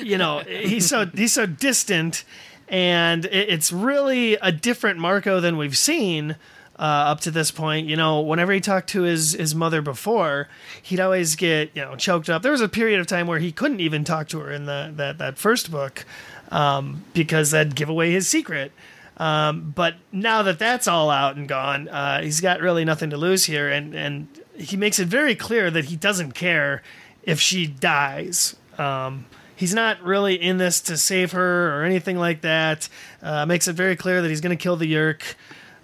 you 0.00 0.18
know 0.18 0.38
he's 0.46 0.88
so 0.88 1.06
he's 1.06 1.32
so 1.32 1.46
distant, 1.46 2.22
and 2.68 3.24
it, 3.24 3.48
it's 3.48 3.72
really 3.72 4.34
a 4.34 4.52
different 4.52 5.00
Marco 5.00 5.40
than 5.40 5.56
we've 5.56 5.76
seen 5.76 6.36
uh, 6.78 6.82
up 6.82 7.20
to 7.20 7.30
this 7.30 7.50
point. 7.50 7.88
You 7.88 7.96
know, 7.96 8.20
whenever 8.20 8.52
he 8.52 8.60
talked 8.60 8.88
to 8.90 9.02
his 9.02 9.32
his 9.32 9.54
mother 9.54 9.82
before, 9.82 10.48
he'd 10.82 11.00
always 11.00 11.36
get 11.36 11.70
you 11.74 11.82
know 11.82 11.96
choked 11.96 12.28
up. 12.28 12.42
There 12.42 12.52
was 12.52 12.60
a 12.60 12.68
period 12.68 13.00
of 13.00 13.06
time 13.06 13.26
where 13.26 13.38
he 13.38 13.52
couldn't 13.52 13.80
even 13.80 14.04
talk 14.04 14.28
to 14.28 14.40
her 14.40 14.52
in 14.52 14.66
the 14.66 14.92
that 14.96 15.18
that 15.18 15.38
first 15.38 15.70
book 15.70 16.04
um, 16.50 17.04
because 17.12 17.50
that'd 17.50 17.74
give 17.74 17.88
away 17.88 18.12
his 18.12 18.28
secret. 18.28 18.72
Um, 19.16 19.72
but 19.74 19.96
now 20.12 20.42
that 20.42 20.60
that's 20.60 20.86
all 20.86 21.10
out 21.10 21.36
and 21.36 21.48
gone, 21.48 21.88
uh, 21.88 22.22
he's 22.22 22.40
got 22.40 22.60
really 22.60 22.84
nothing 22.84 23.10
to 23.10 23.16
lose 23.16 23.44
here, 23.44 23.68
and 23.68 23.94
and 23.94 24.28
he 24.56 24.76
makes 24.76 24.98
it 24.98 25.08
very 25.08 25.34
clear 25.34 25.70
that 25.70 25.86
he 25.86 25.96
doesn't 25.96 26.32
care 26.32 26.82
if 27.24 27.40
she 27.40 27.66
dies. 27.66 28.54
Um, 28.78 29.26
he's 29.56 29.74
not 29.74 30.00
really 30.02 30.40
in 30.40 30.58
this 30.58 30.80
to 30.82 30.96
save 30.96 31.32
her 31.32 31.76
or 31.76 31.84
anything 31.84 32.16
like 32.16 32.42
that. 32.42 32.88
Uh, 33.20 33.44
makes 33.44 33.66
it 33.66 33.72
very 33.74 33.96
clear 33.96 34.22
that 34.22 34.28
he's 34.28 34.40
going 34.40 34.56
to 34.56 34.62
kill 34.62 34.76
the 34.76 34.92
Yeerk. 34.92 35.34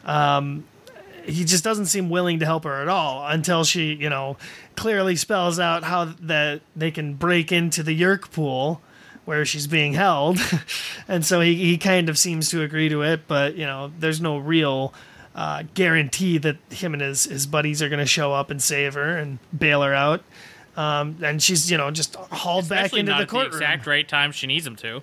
Um, 0.04 0.64
he 1.26 1.44
just 1.44 1.64
doesn't 1.64 1.86
seem 1.86 2.10
willing 2.10 2.38
to 2.38 2.46
help 2.46 2.64
her 2.64 2.82
at 2.82 2.88
all 2.88 3.26
until 3.26 3.64
she, 3.64 3.94
you 3.94 4.08
know, 4.08 4.36
clearly 4.76 5.16
spells 5.16 5.58
out 5.58 5.84
how 5.84 6.04
that 6.20 6.62
they 6.74 6.90
can 6.90 7.14
break 7.14 7.52
into 7.52 7.82
the 7.82 7.98
Yeerk 7.98 8.30
pool 8.30 8.80
where 9.24 9.44
she's 9.44 9.66
being 9.66 9.94
held. 9.94 10.38
and 11.08 11.24
so 11.24 11.40
he, 11.40 11.54
he 11.54 11.78
kind 11.78 12.08
of 12.08 12.18
seems 12.18 12.50
to 12.50 12.62
agree 12.62 12.88
to 12.88 13.02
it, 13.02 13.26
but, 13.26 13.56
you 13.56 13.64
know, 13.64 13.92
there's 13.98 14.20
no 14.20 14.36
real 14.38 14.92
uh, 15.34 15.62
guarantee 15.74 16.38
that 16.38 16.56
him 16.70 16.92
and 16.92 17.02
his, 17.02 17.24
his 17.24 17.46
buddies 17.46 17.82
are 17.82 17.88
going 17.88 18.00
to 18.00 18.06
show 18.06 18.32
up 18.32 18.50
and 18.50 18.62
save 18.62 18.94
her 18.94 19.16
and 19.16 19.38
bail 19.56 19.82
her 19.82 19.94
out. 19.94 20.22
Um, 20.76 21.18
and 21.22 21.42
she's, 21.42 21.70
you 21.70 21.76
know, 21.76 21.90
just 21.90 22.16
hauled 22.16 22.68
back 22.68 22.92
into 22.92 23.12
not 23.12 23.28
the 23.28 23.38
at 23.38 23.50
the 23.50 23.56
exact 23.56 23.86
right 23.86 24.06
time 24.06 24.32
she 24.32 24.46
needs 24.46 24.66
him 24.66 24.76
to. 24.76 25.02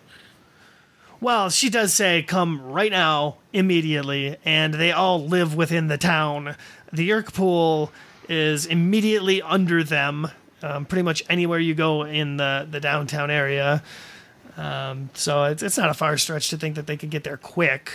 Well, 1.22 1.52
she 1.52 1.69
does 1.69 1.93
say, 1.93 2.23
come 2.23 2.61
right 2.72 2.91
now, 2.91 3.38
immediately, 3.53 4.38
and 4.43 4.73
they 4.73 4.91
all 4.91 5.23
live 5.23 5.56
within 5.56 5.88
the 5.88 5.98
town. 5.98 6.56
The 6.91 7.07
Yeerk 7.07 7.31
pool 7.34 7.91
is 8.27 8.65
immediately 8.65 9.39
under 9.39 9.84
them, 9.84 10.30
um, 10.64 10.85
pretty 10.85 11.03
much 11.03 11.23
anywhere 11.30 11.60
you 11.60 11.76
go 11.76 12.03
in 12.03 12.38
the, 12.38 12.68
the 12.69 12.80
downtown 12.80 13.30
area. 13.30 13.84
Um, 14.57 15.11
so 15.14 15.43
it's, 15.43 15.61
it's 15.61 15.77
not 15.77 15.91
a 15.91 15.93
far 15.93 16.18
stretch 16.18 16.49
to 16.49 16.57
think 16.57 16.76
that 16.76 16.88
they 16.88 16.98
could 16.98 17.11
get 17.11 17.23
there 17.23 17.38
quick. 17.38 17.91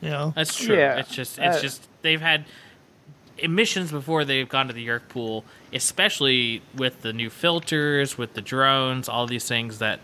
You 0.00 0.10
know? 0.10 0.32
That's 0.36 0.56
true. 0.56 0.76
Yeah, 0.76 0.98
It's 0.98 1.10
just 1.10 1.38
it's 1.38 1.56
uh, 1.56 1.60
just 1.60 1.88
they've 2.02 2.20
had 2.20 2.44
emissions 3.38 3.90
before 3.90 4.24
they've 4.24 4.48
gone 4.48 4.68
to 4.68 4.72
the 4.72 4.86
Yeerk 4.86 5.08
pool, 5.08 5.44
especially 5.72 6.62
with 6.76 7.02
the 7.02 7.12
new 7.12 7.30
filters, 7.30 8.16
with 8.16 8.34
the 8.34 8.40
drones, 8.40 9.08
all 9.08 9.26
these 9.26 9.48
things 9.48 9.78
that 9.80 10.00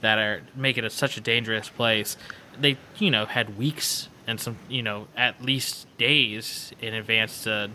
that 0.00 0.18
are 0.18 0.42
make 0.54 0.78
it 0.78 0.84
a, 0.84 0.90
such 0.90 1.16
a 1.16 1.20
dangerous 1.20 1.68
place. 1.68 2.16
They 2.58 2.76
you 2.98 3.10
know 3.10 3.26
had 3.26 3.58
weeks 3.58 4.08
and 4.26 4.40
some 4.40 4.56
you 4.68 4.82
know 4.82 5.08
at 5.16 5.42
least 5.42 5.86
days 5.98 6.72
in 6.80 6.94
advance 6.94 7.44
to 7.44 7.70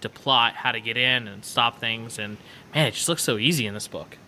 to 0.00 0.08
plot 0.08 0.54
how 0.54 0.72
to 0.72 0.80
get 0.80 0.96
in 0.96 1.26
and 1.26 1.42
stop 1.44 1.78
things 1.78 2.18
and 2.18 2.36
man 2.74 2.86
it 2.86 2.92
just 2.92 3.08
looks 3.08 3.22
so 3.22 3.38
easy 3.38 3.66
in 3.66 3.72
this 3.72 3.88
book 3.88 4.18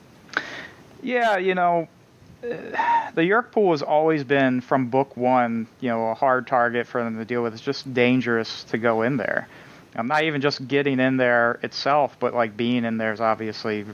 Yeah, 1.02 1.36
you 1.36 1.54
know, 1.54 1.88
the 2.40 3.22
Yeerk 3.22 3.52
pool 3.52 3.72
has 3.72 3.82
always 3.82 4.24
been 4.24 4.60
from 4.60 4.88
book 4.88 5.16
one, 5.16 5.66
you 5.80 5.88
know, 5.88 6.08
a 6.08 6.14
hard 6.14 6.46
target 6.46 6.86
for 6.86 7.02
them 7.02 7.16
to 7.16 7.24
deal 7.24 7.42
with. 7.42 7.52
It's 7.54 7.62
just 7.62 7.92
dangerous 7.94 8.64
to 8.64 8.78
go 8.78 9.02
in 9.02 9.16
there. 9.16 9.48
I'm 9.94 10.08
not 10.08 10.24
even 10.24 10.40
just 10.40 10.66
getting 10.68 11.00
in 11.00 11.16
there 11.16 11.58
itself, 11.62 12.16
but 12.18 12.34
like 12.34 12.56
being 12.56 12.84
in 12.84 12.98
there 12.98 13.12
is 13.12 13.20
obviously 13.20 13.86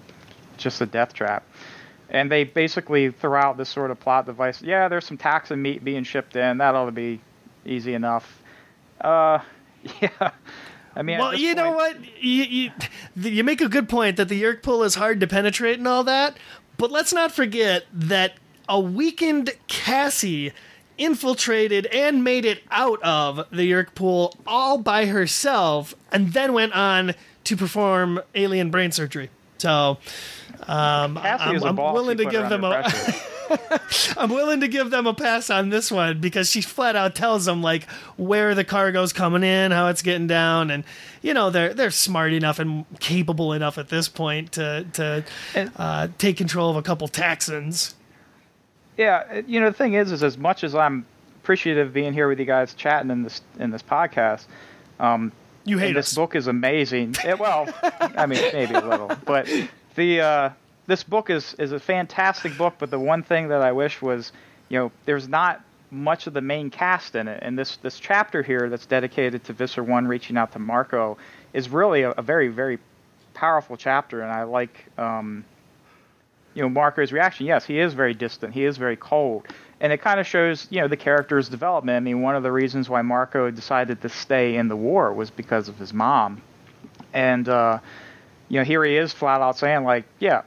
just 0.57 0.81
a 0.81 0.87
death 0.87 1.12
trap. 1.12 1.45
And 2.12 2.30
they 2.30 2.44
basically 2.44 3.10
throw 3.10 3.40
out 3.40 3.56
this 3.56 3.68
sort 3.70 3.90
of 3.90 3.98
plot 3.98 4.26
device. 4.26 4.62
Yeah, 4.62 4.86
there's 4.89 5.06
some 5.06 5.18
Taxxon 5.18 5.59
meat 5.59 5.82
being 5.82 6.05
shipped 6.05 6.36
in. 6.36 6.59
That 6.59 6.74
ought 6.74 6.86
to 6.86 6.93
be 6.93 7.20
easy 7.66 7.94
enough. 7.94 8.40
Uh, 9.01 9.40
yeah. 10.01 10.30
I 10.94 11.02
mean, 11.02 11.18
Well, 11.18 11.34
you 11.34 11.55
know 11.55 11.72
what? 11.72 11.97
You, 12.22 12.44
you, 12.44 12.70
you 13.16 13.43
make 13.44 13.60
a 13.60 13.68
good 13.68 13.89
point 13.89 14.16
that 14.18 14.28
the 14.28 14.40
Yeerk 14.40 14.62
pool 14.62 14.82
is 14.84 14.94
hard 14.94 15.20
to 15.20 15.26
penetrate 15.26 15.78
and 15.78 15.89
all 15.89 16.05
that, 16.05 16.36
but 16.76 16.90
let's 16.90 17.12
not 17.12 17.32
forget 17.32 17.86
that 17.93 18.34
a 18.68 18.78
weakened 18.78 19.51
Cassie 19.66 20.52
infiltrated 20.98 21.86
and 21.86 22.22
made 22.22 22.44
it 22.44 22.62
out 22.70 23.02
of 23.02 23.48
the 23.51 23.70
Yeerk 23.70 23.94
pool 23.94 24.34
all 24.47 24.78
by 24.78 25.06
herself, 25.06 25.94
and 26.12 26.32
then 26.32 26.52
went 26.52 26.74
on 26.74 27.14
to 27.44 27.56
perform 27.56 28.20
alien 28.34 28.70
brain 28.70 28.93
surgery. 28.93 29.30
So, 29.59 29.98
um, 30.68 31.18
I'm, 31.18 31.62
I'm 31.62 31.76
willing 31.76 32.18
to 32.18 32.24
give 32.26 32.48
them 32.48 32.64
a. 32.64 32.84
I'm 34.16 34.30
willing 34.30 34.60
to 34.60 34.68
give 34.68 34.90
them 34.90 35.06
a 35.06 35.12
pass 35.12 35.51
on 35.51 35.68
this 35.68 35.90
one 35.90 36.20
because 36.20 36.51
she 36.51 36.62
flat 36.62 36.97
out 36.97 37.14
tells 37.14 37.44
them 37.44 37.62
like 37.62 37.89
where 38.16 38.55
the 38.55 38.64
cargo's 38.64 39.12
coming 39.12 39.43
in, 39.43 39.72
how 39.72 39.89
it's 39.89 40.01
getting 40.02 40.26
down, 40.26 40.70
and 40.70 40.84
you 41.20 41.34
know 41.34 41.51
they're 41.51 41.74
they're 41.74 41.90
smart 41.90 42.32
enough 42.32 42.59
and 42.59 42.86
capable 43.01 43.52
enough 43.52 43.76
at 43.78 43.89
this 43.89 44.09
point 44.09 44.52
to 44.52 44.86
to 44.94 45.24
uh, 45.76 46.09
take 46.18 46.36
control 46.39 46.70
of 46.70 46.76
a 46.76 46.82
couple 46.82 47.09
Taxxons. 47.09 47.94
Yeah, 48.97 49.43
you 49.47 49.60
know 49.60 49.66
the 49.70 49.76
thing 49.76 49.94
is, 49.94 50.12
is 50.12 50.22
as 50.22 50.39
much 50.39 50.64
as 50.64 50.74
I'm 50.74 51.05
appreciative 51.43 51.89
of 51.89 51.93
being 51.93 52.12
here 52.12 52.28
with 52.28 52.39
you 52.39 52.47
guys 52.47 52.72
chatting 52.74 53.10
in 53.10 53.22
this 53.22 53.43
in 53.59 53.70
this 53.70 53.82
podcast, 53.82 54.44
um, 55.01 55.32
You 55.64 55.76
hate 55.78 55.93
this 55.94 56.09
us. 56.09 56.14
book 56.14 56.34
is 56.36 56.47
amazing. 56.47 57.16
It- 57.24 57.39
well, 57.39 57.68
I 58.01 58.26
mean 58.26 58.40
maybe 58.52 58.74
a 58.74 58.80
little, 58.80 59.10
but 59.26 59.47
the 59.94 60.20
uh, 60.20 60.51
this 60.86 61.02
book 61.02 61.31
is 61.31 61.55
is 61.55 61.73
a 61.73 61.81
fantastic 61.81 62.56
book. 62.56 62.74
But 62.78 62.90
the 62.90 62.98
one 62.98 63.23
thing 63.23 63.48
that 63.48 63.62
I 63.62 63.73
wish 63.73 64.02
was, 64.02 64.32
you 64.69 64.78
know, 64.78 64.93
there's 65.05 65.28
not 65.28 65.62
much 65.90 66.27
of 66.27 66.32
the 66.32 66.40
main 66.40 66.70
cast 66.70 67.14
in 67.14 67.28
it, 67.28 67.40
and 67.43 67.59
this 67.59 67.77
this 67.77 67.98
chapter 67.98 68.43
here 68.43 68.69
that's 68.69 68.86
dedicated 68.86 69.44
to 69.44 69.52
Visser 69.52 69.82
One 69.82 70.06
reaching 70.06 70.36
out 70.36 70.52
to 70.52 70.59
Marco 70.59 71.19
is 71.52 71.69
really 71.69 72.02
a, 72.02 72.10
a 72.10 72.23
very 72.23 72.48
very 72.48 72.78
powerful 73.35 73.77
chapter, 73.77 74.23
and 74.23 74.31
I 74.31 74.44
like. 74.44 74.86
Um, 74.98 75.44
you 76.55 76.62
know 76.62 76.69
Marco's 76.69 77.12
reaction. 77.12 77.47
Yes, 77.47 77.64
he 77.64 77.78
is 77.78 77.94
very 77.94 78.14
distant. 78.14 78.52
He 78.52 78.64
is 78.64 78.77
very 78.77 78.97
cold, 78.97 79.47
and 79.81 79.93
it 79.93 80.02
kind 80.02 80.20
of 80.20 80.27
shows 80.27 80.66
you 80.70 80.81
know 80.81 80.89
the 80.89 80.97
character's 80.97 81.48
development. 81.48 81.97
I 81.97 82.01
mean, 82.01 82.20
one 82.20 82.36
of 82.36 82.43
the 82.43 82.52
reasons 82.52 82.89
why 82.89 83.02
Marco 83.02 83.51
decided 83.51 84.02
to 84.02 84.09
stay 84.09 84.56
in 84.56 84.69
the 84.69 84.77
war 84.77 85.12
was 85.12 85.31
because 85.31 85.69
of 85.69 85.78
his 85.78 85.93
mom, 85.93 86.43
and 87.12 87.48
uh, 87.48 87.78
you 88.53 88.59
know 88.59 88.65
here 88.65 88.85
he 88.85 88.97
is 88.97 89.15
flat 89.15 89.41
out 89.41 89.57
saying 89.57 89.85
like, 89.85 90.05
yeah, 90.20 90.43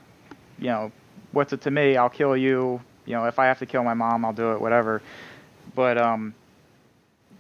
you 0.60 0.68
know, 0.68 0.92
what's 1.32 1.52
it 1.54 1.62
to 1.62 1.72
me? 1.72 1.98
I'll 1.98 2.08
kill 2.10 2.38
you. 2.38 2.80
You 3.08 3.16
know, 3.16 3.26
if 3.26 3.40
I 3.40 3.46
have 3.48 3.58
to 3.60 3.66
kill 3.66 3.84
my 3.84 3.96
mom, 3.96 4.24
I'll 4.24 4.32
do 4.34 4.52
it. 4.54 4.62
Whatever. 4.62 5.02
But 5.74 5.98
um, 5.98 6.36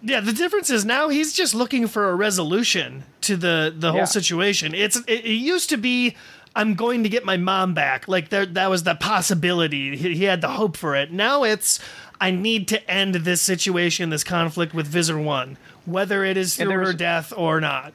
Yeah, 0.01 0.21
the 0.21 0.33
difference 0.33 0.71
is 0.71 0.83
now 0.83 1.09
he's 1.09 1.33
just 1.33 1.53
looking 1.53 1.85
for 1.87 2.09
a 2.09 2.15
resolution 2.15 3.03
to 3.21 3.37
the 3.37 3.71
the 3.77 3.91
whole 3.91 3.99
Yeah. 4.01 4.05
situation. 4.05 4.73
It's 4.73 4.97
it, 5.07 5.23
it 5.25 5.39
used 5.53 5.69
to 5.69 5.77
be 5.77 6.15
I'm 6.55 6.73
going 6.73 7.03
to 7.03 7.09
get 7.09 7.25
my 7.25 7.37
mom 7.37 7.73
back. 7.75 8.07
Like 8.07 8.29
there 8.29 8.45
that 8.47 8.69
was 8.71 8.83
the 8.83 8.95
possibility. 8.95 9.95
He, 9.95 10.15
he 10.15 10.23
had 10.23 10.41
the 10.41 10.47
hope 10.49 10.77
for 10.77 10.95
it. 10.95 11.11
Now 11.11 11.43
it's 11.43 11.79
I 12.19 12.31
need 12.31 12.67
to 12.69 12.89
end 12.89 13.13
this 13.15 13.41
situation, 13.41 14.09
this 14.09 14.23
conflict 14.23 14.73
with 14.73 14.87
Visser 14.87 15.19
One, 15.19 15.57
whether 15.85 16.23
it 16.23 16.37
is 16.37 16.55
through 16.55 16.71
her 16.71 16.93
death 16.93 17.31
or 17.35 17.59
not. 17.61 17.93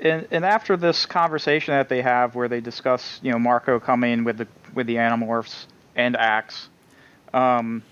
And 0.00 0.26
and 0.30 0.44
after 0.44 0.76
this 0.76 1.06
conversation 1.06 1.72
that 1.74 1.88
they 1.88 2.02
have 2.02 2.34
where 2.34 2.48
they 2.48 2.60
discuss 2.60 3.20
you 3.22 3.32
know 3.32 3.38
Marco 3.38 3.78
coming 3.78 4.24
with 4.24 4.38
the 4.38 4.48
with 4.74 4.86
the 4.86 4.96
animorphs 4.96 5.66
and 5.94 6.16
Ax 6.16 6.68
um 7.32 7.82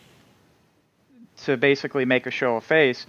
to 1.45 1.57
basically 1.57 2.05
make 2.05 2.27
a 2.27 2.31
show 2.31 2.57
of 2.57 2.65
face 2.65 3.07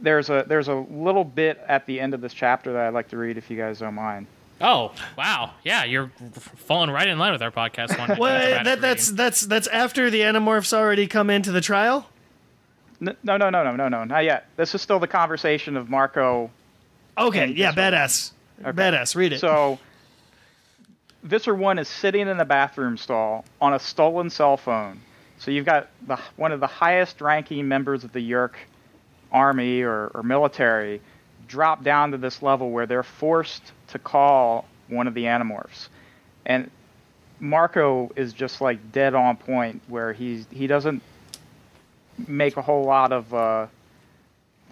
there's 0.00 0.30
a 0.30 0.44
there's 0.46 0.68
a 0.68 0.74
little 0.74 1.24
bit 1.24 1.62
at 1.66 1.86
the 1.86 2.00
end 2.00 2.14
of 2.14 2.20
this 2.20 2.34
chapter 2.34 2.72
that 2.72 2.86
I'd 2.86 2.94
like 2.94 3.08
to 3.08 3.16
read 3.16 3.38
if 3.38 3.50
you 3.50 3.56
guys 3.56 3.78
don't 3.78 3.94
mind. 3.94 4.26
Oh 4.60 4.92
wow, 5.16 5.52
yeah, 5.64 5.84
you're 5.84 6.10
falling 6.56 6.90
right 6.90 7.08
in 7.08 7.18
line 7.18 7.32
with 7.32 7.42
our 7.42 7.50
podcast. 7.50 7.98
One. 7.98 8.16
Well, 8.18 8.64
that, 8.64 8.80
that's 8.80 9.10
that's 9.10 9.42
that's 9.42 9.66
after 9.68 10.10
the 10.10 10.20
Animorphs 10.20 10.72
already 10.72 11.06
come 11.06 11.30
into 11.30 11.52
the 11.52 11.60
trial. 11.60 12.08
No, 13.00 13.14
no, 13.22 13.36
no, 13.36 13.50
no, 13.50 13.74
no, 13.74 13.88
no, 13.88 14.04
not 14.04 14.24
yet. 14.24 14.46
This 14.56 14.74
is 14.74 14.80
still 14.80 15.00
the 15.00 15.08
conversation 15.08 15.76
of 15.76 15.90
Marco 15.90 16.50
Okay, 17.16 17.48
yeah, 17.48 17.72
this 17.72 18.32
one. 18.62 18.74
badass, 18.74 18.92
badass. 18.92 19.16
Read 19.16 19.32
it. 19.34 19.40
So, 19.40 19.78
Visser 21.22 21.54
One 21.54 21.78
is 21.78 21.88
sitting 21.88 22.28
in 22.28 22.38
a 22.40 22.44
bathroom 22.44 22.96
stall 22.96 23.44
on 23.60 23.74
a 23.74 23.78
stolen 23.78 24.30
cell 24.30 24.56
phone. 24.56 25.00
So 25.38 25.50
you've 25.50 25.66
got 25.66 25.88
the, 26.06 26.18
one 26.36 26.52
of 26.52 26.60
the 26.60 26.66
highest-ranking 26.66 27.66
members 27.66 28.04
of 28.04 28.12
the 28.12 28.20
Yeerk 28.20 28.52
army 29.32 29.82
or, 29.82 30.10
or 30.14 30.22
military 30.22 31.00
drop 31.48 31.82
down 31.84 32.12
to 32.12 32.18
this 32.18 32.42
level 32.42 32.70
where 32.70 32.86
they're 32.86 33.02
forced 33.02 33.72
to 33.88 33.98
call 33.98 34.64
one 34.88 35.06
of 35.06 35.14
the 35.14 35.24
Animorphs, 35.24 35.88
and 36.46 36.70
Marco 37.40 38.10
is 38.16 38.32
just 38.32 38.60
like 38.60 38.92
dead 38.92 39.14
on 39.14 39.36
point 39.36 39.82
where 39.88 40.12
he's 40.12 40.46
he 40.50 40.66
doesn't 40.66 41.02
make 42.28 42.56
a 42.56 42.62
whole 42.62 42.84
lot 42.84 43.12
of 43.12 43.34
uh, 43.34 43.66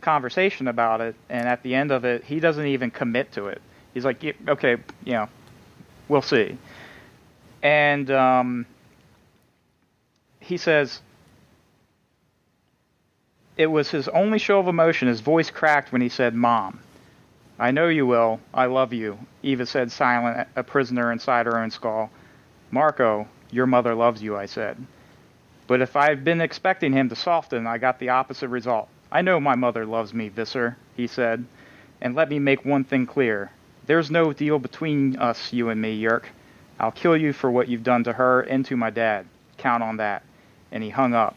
conversation 0.02 0.68
about 0.68 1.00
it, 1.00 1.14
and 1.30 1.48
at 1.48 1.62
the 1.62 1.74
end 1.74 1.90
of 1.90 2.04
it, 2.04 2.24
he 2.24 2.40
doesn't 2.40 2.66
even 2.66 2.90
commit 2.90 3.32
to 3.32 3.46
it. 3.46 3.62
He's 3.94 4.04
like, 4.04 4.22
"Yeah, 4.22 4.32
okay, 4.48 4.76
you 5.04 5.12
know, 5.12 5.28
we'll 6.08 6.22
see. 6.22 6.58
And 7.62 8.10
um, 8.10 8.66
he 10.40 10.56
says, 10.56 11.00
it 13.56 13.66
was 13.66 13.90
his 13.90 14.08
only 14.08 14.38
show 14.38 14.58
of 14.58 14.68
emotion. 14.68 15.08
His 15.08 15.20
voice 15.20 15.50
cracked 15.50 15.92
when 15.92 16.00
he 16.00 16.08
said, 16.08 16.34
Mom. 16.34 16.80
I 17.58 17.70
know 17.70 17.88
you 17.88 18.06
will. 18.06 18.40
I 18.52 18.66
love 18.66 18.92
you. 18.92 19.18
Eva 19.42 19.66
said, 19.66 19.92
silent, 19.92 20.48
a 20.56 20.64
prisoner 20.64 21.12
inside 21.12 21.46
her 21.46 21.58
own 21.58 21.70
skull. 21.70 22.10
Marco, 22.70 23.28
your 23.50 23.66
mother 23.66 23.94
loves 23.94 24.22
you, 24.22 24.36
I 24.36 24.46
said. 24.46 24.84
But 25.66 25.80
if 25.80 25.94
I've 25.94 26.24
been 26.24 26.40
expecting 26.40 26.92
him 26.92 27.08
to 27.10 27.16
soften, 27.16 27.66
I 27.66 27.78
got 27.78 27.98
the 27.98 28.08
opposite 28.08 28.48
result. 28.48 28.88
I 29.12 29.20
know 29.20 29.38
my 29.38 29.54
mother 29.54 29.84
loves 29.84 30.14
me, 30.14 30.30
Visser, 30.30 30.78
he 30.96 31.06
said. 31.06 31.44
And 32.00 32.14
let 32.14 32.30
me 32.30 32.38
make 32.38 32.64
one 32.64 32.82
thing 32.82 33.04
clear. 33.04 33.50
There's 33.84 34.10
no 34.10 34.32
deal 34.32 34.58
between 34.58 35.18
us, 35.18 35.52
you 35.52 35.68
and 35.68 35.82
me, 35.82 36.00
Yeerk. 36.00 36.24
I'll 36.80 36.92
kill 36.92 37.14
you 37.18 37.34
for 37.34 37.50
what 37.50 37.68
you've 37.68 37.82
done 37.82 38.04
to 38.04 38.14
her 38.14 38.40
and 38.40 38.64
to 38.64 38.74
my 38.74 38.88
dad. 38.88 39.26
Count 39.58 39.82
on 39.82 39.98
that. 39.98 40.22
And 40.72 40.82
he 40.82 40.88
hung 40.88 41.12
up. 41.12 41.36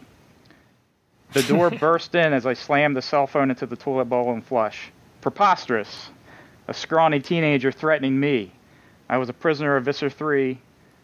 The 1.33 1.43
door 1.43 1.69
burst 1.81 2.15
in 2.15 2.31
as 2.31 2.45
I 2.45 2.53
slammed 2.53 2.95
the 2.95 3.01
cell 3.01 3.27
phone 3.27 3.49
into 3.49 3.65
the 3.65 3.75
toilet 3.75 4.05
bowl 4.05 4.31
and 4.31 4.45
flush. 4.45 4.89
Preposterous. 5.19 6.11
A 6.69 6.73
scrawny 6.73 7.19
teenager 7.19 7.73
threatening 7.73 8.17
me. 8.17 8.53
I 9.09 9.17
was 9.17 9.27
a 9.27 9.33
prisoner 9.33 9.75
of 9.75 9.83
Visser 9.83 10.09
3, 10.09 10.57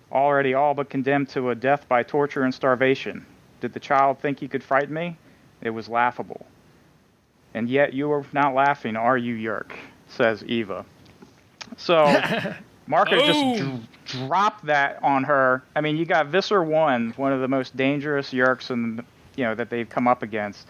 already 0.10 0.54
all 0.54 0.74
but 0.74 0.90
condemned 0.90 1.28
to 1.30 1.50
a 1.50 1.56
death 1.56 1.86
by 1.90 2.04
torture 2.04 2.44
and 2.44 2.54
starvation. 2.54 3.26
Did 3.60 3.74
the 3.74 3.80
child 3.82 4.20
think 4.20 4.40
he 4.40 4.48
could 4.48 4.64
frighten 4.64 4.94
me? 4.94 5.18
It 5.62 5.72
was 5.72 5.90
laughable. 5.90 6.46
And 7.54 7.70
yet 7.70 7.94
you 7.94 8.12
are 8.12 8.26
not 8.34 8.54
laughing, 8.54 8.96
are 8.96 9.18
you, 9.18 9.36
Yeerk? 9.36 9.74
says 10.08 10.44
Eva. 10.44 10.86
So 11.78 12.06
Marco 12.88 13.16
Oh. 13.16 13.26
just 13.26 13.64
dr- 13.64 14.28
dropped 14.28 14.66
that 14.66 15.02
on 15.04 15.24
her. 15.24 15.64
I 15.76 15.82
mean, 15.82 15.96
you 15.98 16.06
got 16.06 16.28
Visser 16.28 16.64
1, 16.64 17.14
one 17.16 17.32
of 17.32 17.40
the 17.42 17.48
most 17.48 17.76
dangerous 17.78 18.32
Yeerks 18.34 18.70
and 18.70 19.04
you 19.38 19.46
know, 19.46 19.56
that 19.56 19.70
they've 19.70 19.88
come 19.90 20.08
up 20.10 20.24
against, 20.24 20.68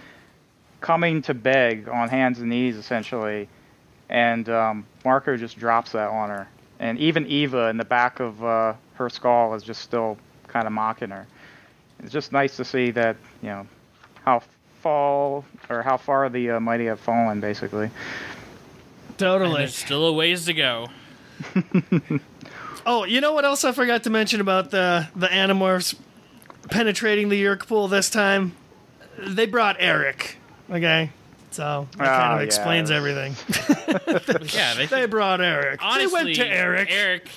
coming 0.82 1.22
to 1.24 1.34
beg 1.34 1.90
on 1.90 2.10
hands 2.10 2.40
and 2.40 2.50
knees, 2.50 2.76
essentially. 2.78 3.50
And 4.10 4.48
um, 4.50 4.86
Marco 5.04 5.36
just 5.38 5.58
drops 5.58 5.94
that 5.94 6.10
on 6.10 6.30
her. 6.30 6.48
And 6.80 7.00
even 7.00 7.26
Eva 7.28 7.68
in 7.70 7.78
the 7.78 7.86
back 7.86 8.20
of 8.20 8.44
uh, 8.44 8.74
her 8.96 9.10
skull 9.10 9.54
is 9.56 9.64
just 9.64 9.82
still 9.82 10.18
kind 10.48 10.68
of 10.68 10.74
mocking 10.74 11.10
her. 11.10 11.26
It's 12.04 12.12
just 12.12 12.32
nice 12.32 12.56
to 12.58 12.66
see 12.66 12.92
that, 12.92 13.16
you 13.42 13.50
know, 13.50 13.68
how 14.24 14.44
fall 14.82 15.46
or 15.70 15.82
how 15.84 15.98
far 15.98 16.30
the 16.30 16.52
uh, 16.52 16.60
mighty 16.60 16.86
have 16.86 17.00
fallen, 17.00 17.40
basically. 17.40 17.86
And 19.10 19.18
totally. 19.18 19.58
there's 19.60 19.76
still 19.76 20.06
a 20.08 20.14
ways 20.14 20.46
to 20.46 20.54
go. 20.54 20.88
Oh, 22.84 23.04
you 23.06 23.22
know 23.22 23.34
what 23.34 23.46
else 23.46 23.64
I 23.64 23.74
forgot 23.74 24.04
to 24.04 24.10
mention 24.10 24.42
about 24.42 24.72
the 24.72 25.08
the 25.16 25.28
Animorphs 25.28 25.94
penetrating 26.72 27.30
the 27.30 27.40
Yeerk 27.40 27.68
pool 27.68 27.88
this 27.88 28.10
time? 28.10 28.54
They 29.20 29.46
brought 29.46 29.76
Eric. 29.78 30.38
Okay, 30.68 31.12
so 31.52 31.88
that 31.98 32.06
kind 32.08 32.34
Oh, 32.34 32.36
of 32.38 32.42
explains 32.42 32.90
yes. 32.90 32.98
everything. 32.98 33.36
Yeah, 34.58 34.74
they, 34.74 34.88
They 34.88 35.06
brought 35.06 35.42
Eric. 35.42 35.80
honestly 35.84 36.08
they 36.08 36.12
went 36.12 36.36
to 36.38 36.48
Eric. 36.48 36.90
Eric, 36.92 37.30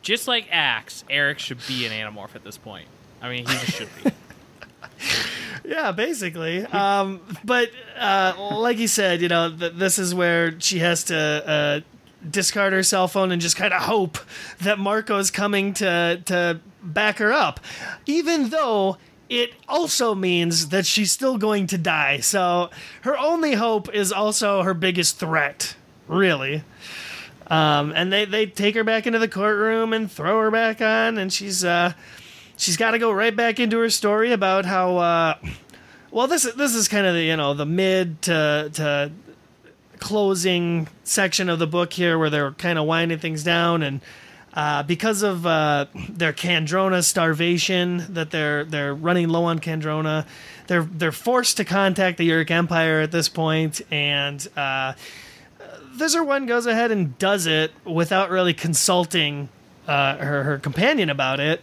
just 0.00 0.26
like 0.26 0.46
Ax, 0.50 1.04
Eric 1.10 1.38
should 1.38 1.58
be 1.68 1.84
an 1.84 1.92
Animorph 1.92 2.34
at 2.34 2.42
this 2.42 2.56
point. 2.56 2.88
I 3.20 3.28
mean, 3.28 3.44
he 3.46 3.52
just 3.52 3.72
should 3.72 3.88
be. 4.02 4.10
Yeah, 5.64 5.92
basically. 5.92 6.66
Um, 6.72 7.20
but 7.44 7.70
uh, 7.96 8.34
like 8.56 8.78
you 8.78 8.88
said, 8.88 9.20
you 9.20 9.28
know, 9.28 9.54
th- 9.56 9.74
this 9.74 9.98
is 9.98 10.14
where 10.14 10.58
she 10.60 10.80
has 10.80 11.04
to 11.04 11.16
uh, 11.16 11.80
discard 12.28 12.72
her 12.72 12.82
cell 12.82 13.06
phone 13.06 13.30
and 13.30 13.40
just 13.40 13.56
kind 13.56 13.72
of 13.72 13.82
hope 13.82 14.18
that 14.60 14.78
Marco's 14.78 15.30
coming 15.30 15.72
to 15.74 16.20
to 16.26 16.60
back 16.82 17.18
her 17.18 17.32
up, 17.32 17.60
even 18.06 18.48
though 18.50 18.96
it 19.28 19.54
also 19.68 20.14
means 20.14 20.68
that 20.68 20.84
she's 20.84 21.12
still 21.12 21.38
going 21.38 21.66
to 21.68 21.78
die. 21.78 22.18
So 22.18 22.70
her 23.02 23.16
only 23.16 23.54
hope 23.54 23.94
is 23.94 24.12
also 24.12 24.62
her 24.62 24.74
biggest 24.74 25.18
threat, 25.18 25.76
really. 26.08 26.64
Um, 27.46 27.92
and 27.94 28.12
they, 28.12 28.24
they 28.24 28.46
take 28.46 28.74
her 28.74 28.84
back 28.84 29.06
into 29.06 29.18
the 29.18 29.28
courtroom 29.28 29.92
and 29.92 30.10
throw 30.10 30.40
her 30.40 30.50
back 30.50 30.80
on, 30.80 31.18
and 31.18 31.32
she's 31.32 31.64
uh, 31.64 31.92
she's 32.62 32.76
got 32.76 32.92
to 32.92 32.98
go 32.98 33.10
right 33.10 33.34
back 33.34 33.58
into 33.60 33.78
her 33.78 33.90
story 33.90 34.32
about 34.32 34.64
how. 34.64 34.96
Uh, 34.96 35.38
well, 36.10 36.26
this 36.26 36.44
is 36.44 36.54
this 36.54 36.74
is 36.74 36.88
kind 36.88 37.06
of 37.06 37.14
the 37.14 37.22
you 37.22 37.36
know 37.36 37.54
the 37.54 37.66
mid 37.66 38.22
to 38.22 38.70
to 38.74 39.12
closing 39.98 40.88
section 41.04 41.48
of 41.48 41.58
the 41.58 41.66
book 41.66 41.92
here 41.92 42.18
where 42.18 42.30
they're 42.30 42.52
kind 42.52 42.78
of 42.78 42.86
winding 42.86 43.18
things 43.18 43.44
down 43.44 43.82
and 43.82 44.00
uh, 44.54 44.82
because 44.82 45.22
of 45.22 45.46
uh, 45.46 45.86
their 46.10 46.32
Kandrona 46.32 47.02
starvation 47.02 48.04
that 48.12 48.30
they're 48.30 48.64
they're 48.64 48.94
running 48.94 49.28
low 49.28 49.44
on 49.44 49.58
Kandrona, 49.58 50.26
they're 50.66 50.82
they're 50.82 51.12
forced 51.12 51.56
to 51.56 51.64
contact 51.64 52.18
the 52.18 52.24
Uruk 52.24 52.50
Empire 52.50 53.00
at 53.00 53.12
this 53.12 53.30
point, 53.30 53.80
and 53.90 54.46
uh, 54.56 54.92
One 55.98 56.44
goes 56.44 56.66
ahead 56.66 56.90
and 56.90 57.16
does 57.18 57.46
it 57.46 57.72
without 57.86 58.28
really 58.28 58.52
consulting 58.52 59.48
uh, 59.88 60.16
her 60.18 60.42
her 60.44 60.58
companion 60.58 61.08
about 61.08 61.40
it. 61.40 61.62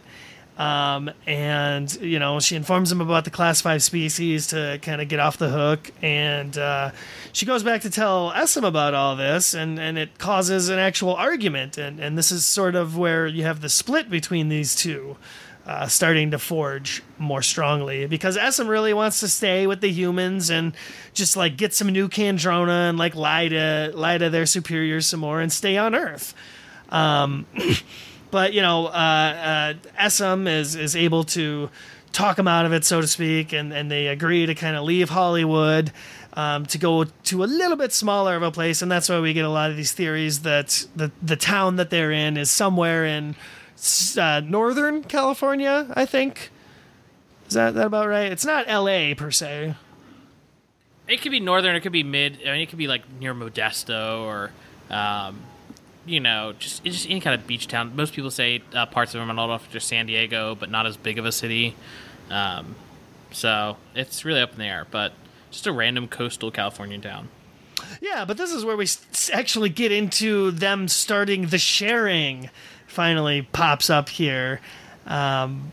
Um, 0.60 1.10
and 1.26 1.90
you 2.02 2.18
know 2.18 2.38
she 2.38 2.54
informs 2.54 2.92
him 2.92 3.00
about 3.00 3.24
the 3.24 3.30
class 3.30 3.62
five 3.62 3.82
species 3.82 4.48
to 4.48 4.78
kind 4.82 5.00
of 5.00 5.08
get 5.08 5.18
off 5.18 5.38
the 5.38 5.48
hook. 5.48 5.90
And 6.02 6.56
uh, 6.58 6.90
she 7.32 7.46
goes 7.46 7.62
back 7.62 7.80
to 7.80 7.90
tell 7.90 8.30
Essam 8.32 8.64
about 8.64 8.92
all 8.92 9.16
this 9.16 9.54
and, 9.54 9.80
and 9.80 9.96
it 9.96 10.18
causes 10.18 10.68
an 10.68 10.78
actual 10.78 11.14
argument. 11.14 11.78
And, 11.78 11.98
and 11.98 12.18
this 12.18 12.30
is 12.30 12.44
sort 12.44 12.74
of 12.74 12.98
where 12.98 13.26
you 13.26 13.42
have 13.44 13.62
the 13.62 13.70
split 13.70 14.10
between 14.10 14.50
these 14.50 14.74
two 14.74 15.16
uh, 15.64 15.86
starting 15.86 16.30
to 16.32 16.38
forge 16.38 17.02
more 17.16 17.40
strongly. 17.40 18.06
Because 18.06 18.36
Essam 18.36 18.68
really 18.68 18.92
wants 18.92 19.20
to 19.20 19.28
stay 19.28 19.66
with 19.66 19.80
the 19.80 19.90
humans 19.90 20.50
and 20.50 20.74
just 21.14 21.38
like 21.38 21.56
get 21.56 21.72
some 21.72 21.88
new 21.88 22.06
Kandrona 22.06 22.90
and 22.90 22.98
like 22.98 23.14
lie 23.14 23.48
to 23.48 23.92
lie 23.94 24.18
to 24.18 24.28
their 24.28 24.44
superiors 24.44 25.06
some 25.06 25.20
more 25.20 25.40
and 25.40 25.50
stay 25.50 25.78
on 25.78 25.94
Earth. 25.94 26.34
Um, 26.90 27.46
but 28.30 28.52
you 28.52 28.62
know, 28.62 28.86
uh, 28.86 28.90
uh, 28.90 29.74
Essam 29.98 30.48
is 30.48 30.76
is 30.76 30.96
able 30.96 31.24
to 31.24 31.70
talk 32.12 32.38
him 32.38 32.48
out 32.48 32.66
of 32.66 32.72
it, 32.72 32.84
so 32.84 33.00
to 33.00 33.06
speak, 33.06 33.52
and 33.52 33.72
and 33.72 33.90
they 33.90 34.08
agree 34.08 34.46
to 34.46 34.54
kind 34.54 34.76
of 34.76 34.84
leave 34.84 35.10
Hollywood. 35.10 35.92
Um, 36.32 36.64
to 36.66 36.78
go 36.78 37.04
to 37.04 37.42
a 37.42 37.46
little 37.46 37.76
bit 37.76 37.92
smaller 37.92 38.36
of 38.36 38.42
a 38.44 38.52
place, 38.52 38.82
and 38.82 38.90
that's 38.90 39.08
why 39.08 39.18
we 39.18 39.32
get 39.32 39.44
a 39.44 39.48
lot 39.48 39.70
of 39.70 39.76
these 39.76 39.92
theories 39.92 40.42
that 40.42 40.86
the 40.94 41.10
the 41.20 41.34
town 41.34 41.74
that 41.76 41.90
they're 41.90 42.12
in 42.12 42.36
is 42.36 42.52
somewhere 42.52 43.04
in 43.04 43.34
uh, 44.16 44.40
northern 44.44 45.02
California. 45.02 45.92
I 45.94 46.06
think 46.06 46.50
is 47.48 47.54
that 47.54 47.74
that 47.74 47.86
about 47.86 48.06
right? 48.06 48.30
It's 48.30 48.44
not 48.44 48.66
L.A. 48.68 49.16
per 49.16 49.32
se. 49.32 49.74
It 51.08 51.20
could 51.20 51.32
be 51.32 51.40
northern. 51.40 51.74
It 51.74 51.80
could 51.80 51.90
be 51.90 52.04
mid. 52.04 52.38
I 52.46 52.52
mean, 52.52 52.60
it 52.60 52.68
could 52.68 52.78
be 52.78 52.86
like 52.86 53.02
near 53.18 53.34
Modesto 53.34 54.20
or 54.20 54.52
um, 54.88 55.42
you 56.06 56.20
know, 56.20 56.54
just 56.58 56.84
just 56.84 57.08
any 57.08 57.20
kind 57.20 57.38
of 57.38 57.46
beach 57.46 57.68
town. 57.68 57.94
Most 57.94 58.14
people 58.14 58.30
say 58.30 58.62
uh, 58.74 58.86
parts 58.86 59.14
of 59.14 59.20
them 59.20 59.30
are 59.30 59.34
not 59.34 59.70
just 59.70 59.88
San 59.88 60.06
Diego, 60.06 60.54
but 60.54 60.70
not 60.70 60.86
as 60.86 60.96
big 60.96 61.18
of 61.18 61.24
a 61.26 61.32
city. 61.32 61.76
Um, 62.30 62.74
so 63.32 63.76
it's 63.94 64.24
really 64.24 64.40
up 64.40 64.52
in 64.52 64.58
the 64.58 64.64
air, 64.64 64.86
but 64.90 65.12
just 65.50 65.66
a 65.66 65.72
random 65.72 66.08
coastal 66.08 66.50
California 66.50 66.98
town. 66.98 67.28
Yeah, 68.00 68.24
but 68.24 68.36
this 68.36 68.52
is 68.52 68.64
where 68.64 68.76
we 68.76 68.86
actually 69.32 69.68
get 69.68 69.90
into 69.92 70.50
them 70.50 70.88
starting 70.88 71.46
the 71.46 71.58
sharing. 71.58 72.50
Finally, 72.86 73.42
pops 73.52 73.88
up 73.88 74.08
here. 74.08 74.60
Um, 75.06 75.72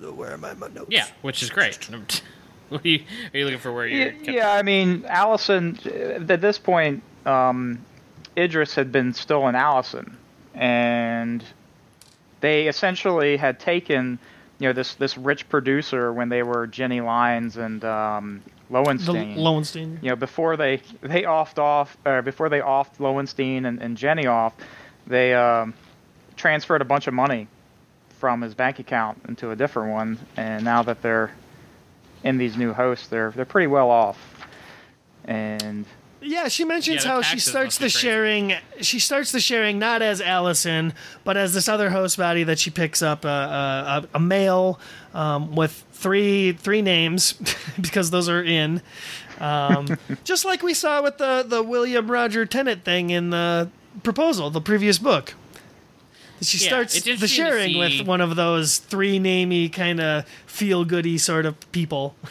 where 0.00 0.32
am 0.32 0.44
I? 0.44 0.54
My 0.54 0.68
notes. 0.68 0.86
Yeah, 0.90 1.06
which 1.22 1.42
is 1.42 1.50
great. 1.50 1.76
what 2.68 2.84
are 2.84 2.88
you, 2.88 3.04
are 3.32 3.38
you 3.38 3.44
looking 3.44 3.60
for? 3.60 3.72
Where 3.72 3.86
Yeah, 3.86 4.10
you're? 4.22 4.34
yeah, 4.34 4.52
I 4.52 4.62
mean, 4.62 5.04
Allison, 5.06 5.78
uh, 5.86 5.88
at 6.32 6.40
this 6.40 6.58
point, 6.58 7.02
um, 7.26 7.84
Idris 8.36 8.74
had 8.74 8.92
been 8.92 9.12
still 9.12 9.48
in 9.48 9.54
Allison, 9.54 10.16
and 10.54 11.44
they 12.40 12.68
essentially 12.68 13.36
had 13.36 13.60
taken, 13.60 14.18
you 14.58 14.68
know, 14.68 14.72
this 14.72 14.94
this 14.94 15.16
rich 15.18 15.48
producer 15.48 16.12
when 16.12 16.28
they 16.28 16.42
were 16.42 16.66
Jenny 16.66 17.00
Lyons 17.00 17.56
and 17.56 17.84
um, 17.84 18.42
The 18.68 18.74
Lowenstein. 18.80 19.36
Lowenstein. 19.36 19.98
you 20.02 20.10
know, 20.10 20.16
before 20.16 20.56
they 20.56 20.80
they 21.00 21.22
offed 21.22 21.58
off, 21.58 21.96
or 22.04 22.22
before 22.22 22.48
they 22.48 22.60
offed 22.60 22.98
Lowenstein 22.98 23.66
and, 23.66 23.80
and 23.80 23.96
Jenny 23.96 24.26
off, 24.26 24.54
they 25.06 25.34
um, 25.34 25.74
transferred 26.36 26.80
a 26.80 26.86
bunch 26.86 27.06
of 27.06 27.14
money 27.14 27.48
from 28.18 28.40
his 28.40 28.54
bank 28.54 28.78
account 28.78 29.20
into 29.28 29.50
a 29.50 29.56
different 29.56 29.92
one, 29.92 30.18
and 30.36 30.64
now 30.64 30.82
that 30.82 31.02
they're 31.02 31.32
in 32.24 32.38
these 32.38 32.56
new 32.56 32.72
hosts, 32.72 33.08
they're 33.08 33.30
they're 33.32 33.44
pretty 33.44 33.66
well 33.66 33.90
off. 33.90 34.46
And 35.24 35.86
Yeah, 36.22 36.48
she 36.48 36.64
mentions 36.64 36.96
Yeah, 36.96 37.02
the 37.02 37.08
how 37.08 37.20
she 37.22 37.30
taxes 37.32 37.50
starts 37.50 37.66
must 37.66 37.80
be 37.80 37.84
the 37.86 37.90
crazy. 37.92 37.98
sharing. 38.06 38.52
She 38.80 38.98
starts 38.98 39.32
the 39.32 39.40
sharing 39.40 39.78
not 39.78 40.02
as 40.02 40.20
Allison, 40.20 40.92
but 41.24 41.36
as 41.36 41.52
this 41.54 41.68
other 41.68 41.90
host 41.90 42.16
body 42.16 42.44
that 42.44 42.58
she 42.58 42.70
picks 42.70 43.02
up 43.02 43.24
a 43.24 43.28
a, 43.28 44.08
a 44.16 44.20
male 44.20 44.78
um, 45.14 45.54
with 45.54 45.84
three 45.92 46.52
three 46.52 46.82
names 46.82 47.32
because 47.80 48.10
those 48.10 48.28
are 48.28 48.42
in. 48.42 48.80
Um, 49.40 49.96
just 50.24 50.44
like 50.44 50.62
we 50.62 50.74
saw 50.74 51.02
with 51.02 51.18
the 51.18 51.44
the 51.46 51.62
William 51.62 52.10
Roger 52.10 52.46
Tennant 52.46 52.84
thing 52.84 53.10
in 53.10 53.30
the 53.30 53.68
proposal, 54.02 54.48
the 54.50 54.60
previous 54.60 54.98
book. 54.98 55.34
She 56.40 56.58
Yeah, 56.58 56.68
starts 56.68 56.96
it's 56.96 57.04
the 57.04 57.12
interesting 57.12 57.44
to 57.44 57.50
sharing 57.50 57.72
see- 57.72 57.78
with 57.98 58.06
one 58.08 58.20
of 58.20 58.34
those 58.36 58.78
three 58.78 59.18
namey 59.20 59.72
kind 59.72 60.00
of 60.00 60.26
feel 60.46 60.84
goody 60.84 61.18
sort 61.18 61.46
of 61.46 61.56
people. 61.72 62.14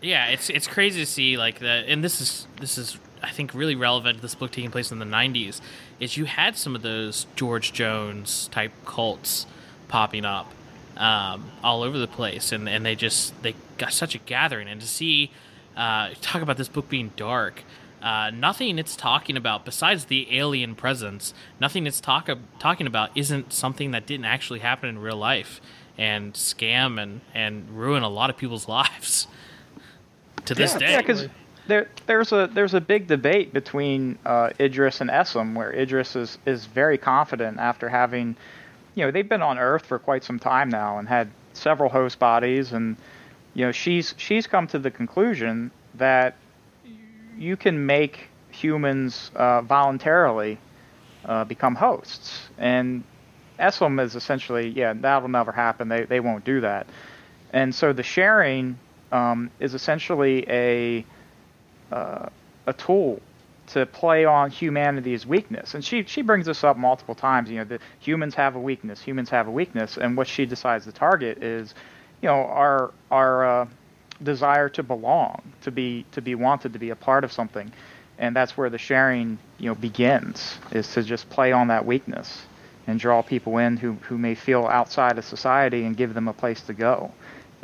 Yeah, 0.00 0.26
it's 0.28 0.48
it's 0.48 0.68
crazy 0.68 1.00
to 1.00 1.06
see 1.06 1.36
like 1.36 1.58
that, 1.58 1.86
and 1.88 2.04
this 2.04 2.20
is 2.20 2.46
this 2.60 2.78
is 2.78 2.96
I 3.22 3.30
think 3.30 3.54
really 3.54 3.74
relevant 3.74 4.16
to 4.16 4.22
this 4.22 4.34
book 4.34 4.50
taking 4.50 4.70
place 4.70 4.90
in 4.92 4.98
the 4.98 5.04
'90s. 5.04 5.60
Is 6.00 6.16
you 6.16 6.24
had 6.26 6.56
some 6.56 6.74
of 6.74 6.82
those 6.82 7.26
George 7.36 7.72
Jones 7.72 8.48
type 8.52 8.72
cults 8.84 9.46
popping 9.88 10.24
up 10.24 10.52
um, 10.96 11.50
all 11.62 11.82
over 11.82 11.98
the 11.98 12.06
place, 12.08 12.52
and 12.52 12.68
and 12.68 12.84
they 12.84 12.94
just 12.94 13.40
they 13.42 13.54
got 13.78 13.92
such 13.92 14.14
a 14.14 14.18
gathering, 14.18 14.68
and 14.68 14.80
to 14.80 14.86
see 14.86 15.30
uh, 15.76 16.10
talk 16.20 16.42
about 16.42 16.56
this 16.56 16.68
book 16.68 16.88
being 16.88 17.12
dark. 17.16 17.64
Uh, 18.00 18.30
nothing 18.30 18.78
it's 18.78 18.94
talking 18.94 19.36
about 19.36 19.64
besides 19.64 20.04
the 20.04 20.36
alien 20.38 20.76
presence. 20.76 21.34
Nothing 21.60 21.84
it's 21.84 22.00
talk 22.00 22.28
talking 22.60 22.86
about 22.86 23.10
isn't 23.16 23.52
something 23.52 23.90
that 23.90 24.06
didn't 24.06 24.26
actually 24.26 24.60
happen 24.60 24.88
in 24.88 24.98
real 25.00 25.16
life 25.16 25.60
and 25.96 26.34
scam 26.34 27.02
and 27.02 27.20
and 27.34 27.68
ruin 27.70 28.04
a 28.04 28.08
lot 28.08 28.30
of 28.30 28.36
people's 28.36 28.68
lives 28.78 29.26
to 30.44 30.54
this 30.54 30.74
Yeah, 30.74 30.78
day. 30.78 30.92
yeah, 30.92 31.28
there 31.68 31.88
there's 32.06 32.32
a 32.32 32.50
there's 32.52 32.74
a 32.74 32.80
big 32.80 33.06
debate 33.06 33.52
between 33.52 34.18
uh, 34.26 34.50
Idris 34.58 35.00
and 35.00 35.10
Essam, 35.10 35.54
where 35.54 35.72
Idris 35.72 36.16
is 36.16 36.38
is 36.46 36.66
very 36.66 36.98
confident 36.98 37.58
after 37.58 37.88
having, 37.88 38.34
you 38.94 39.04
know, 39.04 39.10
they've 39.10 39.28
been 39.28 39.42
on 39.42 39.58
Earth 39.58 39.86
for 39.86 39.98
quite 39.98 40.24
some 40.24 40.38
time 40.38 40.70
now 40.70 40.98
and 40.98 41.06
had 41.06 41.30
several 41.52 41.90
host 41.90 42.18
bodies, 42.18 42.72
and 42.72 42.96
you 43.54 43.64
know 43.64 43.72
she's 43.72 44.14
she's 44.16 44.46
come 44.46 44.66
to 44.68 44.78
the 44.78 44.90
conclusion 44.90 45.70
that 45.94 46.36
you 47.36 47.56
can 47.56 47.86
make 47.86 48.28
humans 48.50 49.30
uh, 49.36 49.60
voluntarily 49.60 50.58
uh, 51.26 51.44
become 51.44 51.74
hosts, 51.74 52.48
and 52.56 53.04
Essam 53.58 54.02
is 54.02 54.16
essentially 54.16 54.68
yeah 54.68 54.94
that'll 54.94 55.28
never 55.28 55.52
happen. 55.52 55.88
They 55.88 56.04
they 56.04 56.20
won't 56.20 56.44
do 56.44 56.62
that, 56.62 56.86
and 57.52 57.74
so 57.74 57.92
the 57.92 58.02
sharing 58.02 58.78
um, 59.12 59.50
is 59.60 59.74
essentially 59.74 60.48
a 60.48 61.04
uh, 61.92 62.28
a 62.66 62.72
tool 62.72 63.20
to 63.68 63.84
play 63.86 64.24
on 64.24 64.50
humanity's 64.50 65.26
weakness. 65.26 65.74
And 65.74 65.84
she 65.84 66.04
she 66.04 66.22
brings 66.22 66.46
this 66.46 66.64
up 66.64 66.76
multiple 66.76 67.14
times. 67.14 67.50
You 67.50 67.58
know, 67.58 67.64
that 67.64 67.80
humans 68.00 68.34
have 68.34 68.56
a 68.56 68.60
weakness. 68.60 69.00
Humans 69.02 69.30
have 69.30 69.46
a 69.46 69.50
weakness, 69.50 69.96
and 69.96 70.16
what 70.16 70.26
she 70.26 70.46
decides 70.46 70.84
to 70.84 70.92
target 70.92 71.42
is, 71.42 71.74
you 72.22 72.28
know, 72.28 72.46
our 72.46 72.92
our 73.10 73.62
uh, 73.62 73.66
desire 74.22 74.68
to 74.70 74.82
belong, 74.82 75.42
to 75.62 75.70
be 75.70 76.04
to 76.12 76.22
be 76.22 76.34
wanted, 76.34 76.72
to 76.72 76.78
be 76.78 76.90
a 76.90 76.96
part 76.96 77.24
of 77.24 77.32
something, 77.32 77.70
and 78.18 78.34
that's 78.34 78.56
where 78.56 78.70
the 78.70 78.78
sharing 78.78 79.38
you 79.58 79.68
know 79.68 79.74
begins. 79.74 80.58
Is 80.72 80.90
to 80.94 81.02
just 81.02 81.28
play 81.28 81.52
on 81.52 81.68
that 81.68 81.84
weakness 81.84 82.46
and 82.86 82.98
draw 82.98 83.20
people 83.20 83.58
in 83.58 83.76
who 83.76 83.92
who 84.02 84.16
may 84.16 84.34
feel 84.34 84.66
outside 84.66 85.18
of 85.18 85.24
society 85.24 85.84
and 85.84 85.96
give 85.96 86.14
them 86.14 86.26
a 86.26 86.32
place 86.32 86.62
to 86.62 86.72
go. 86.72 87.12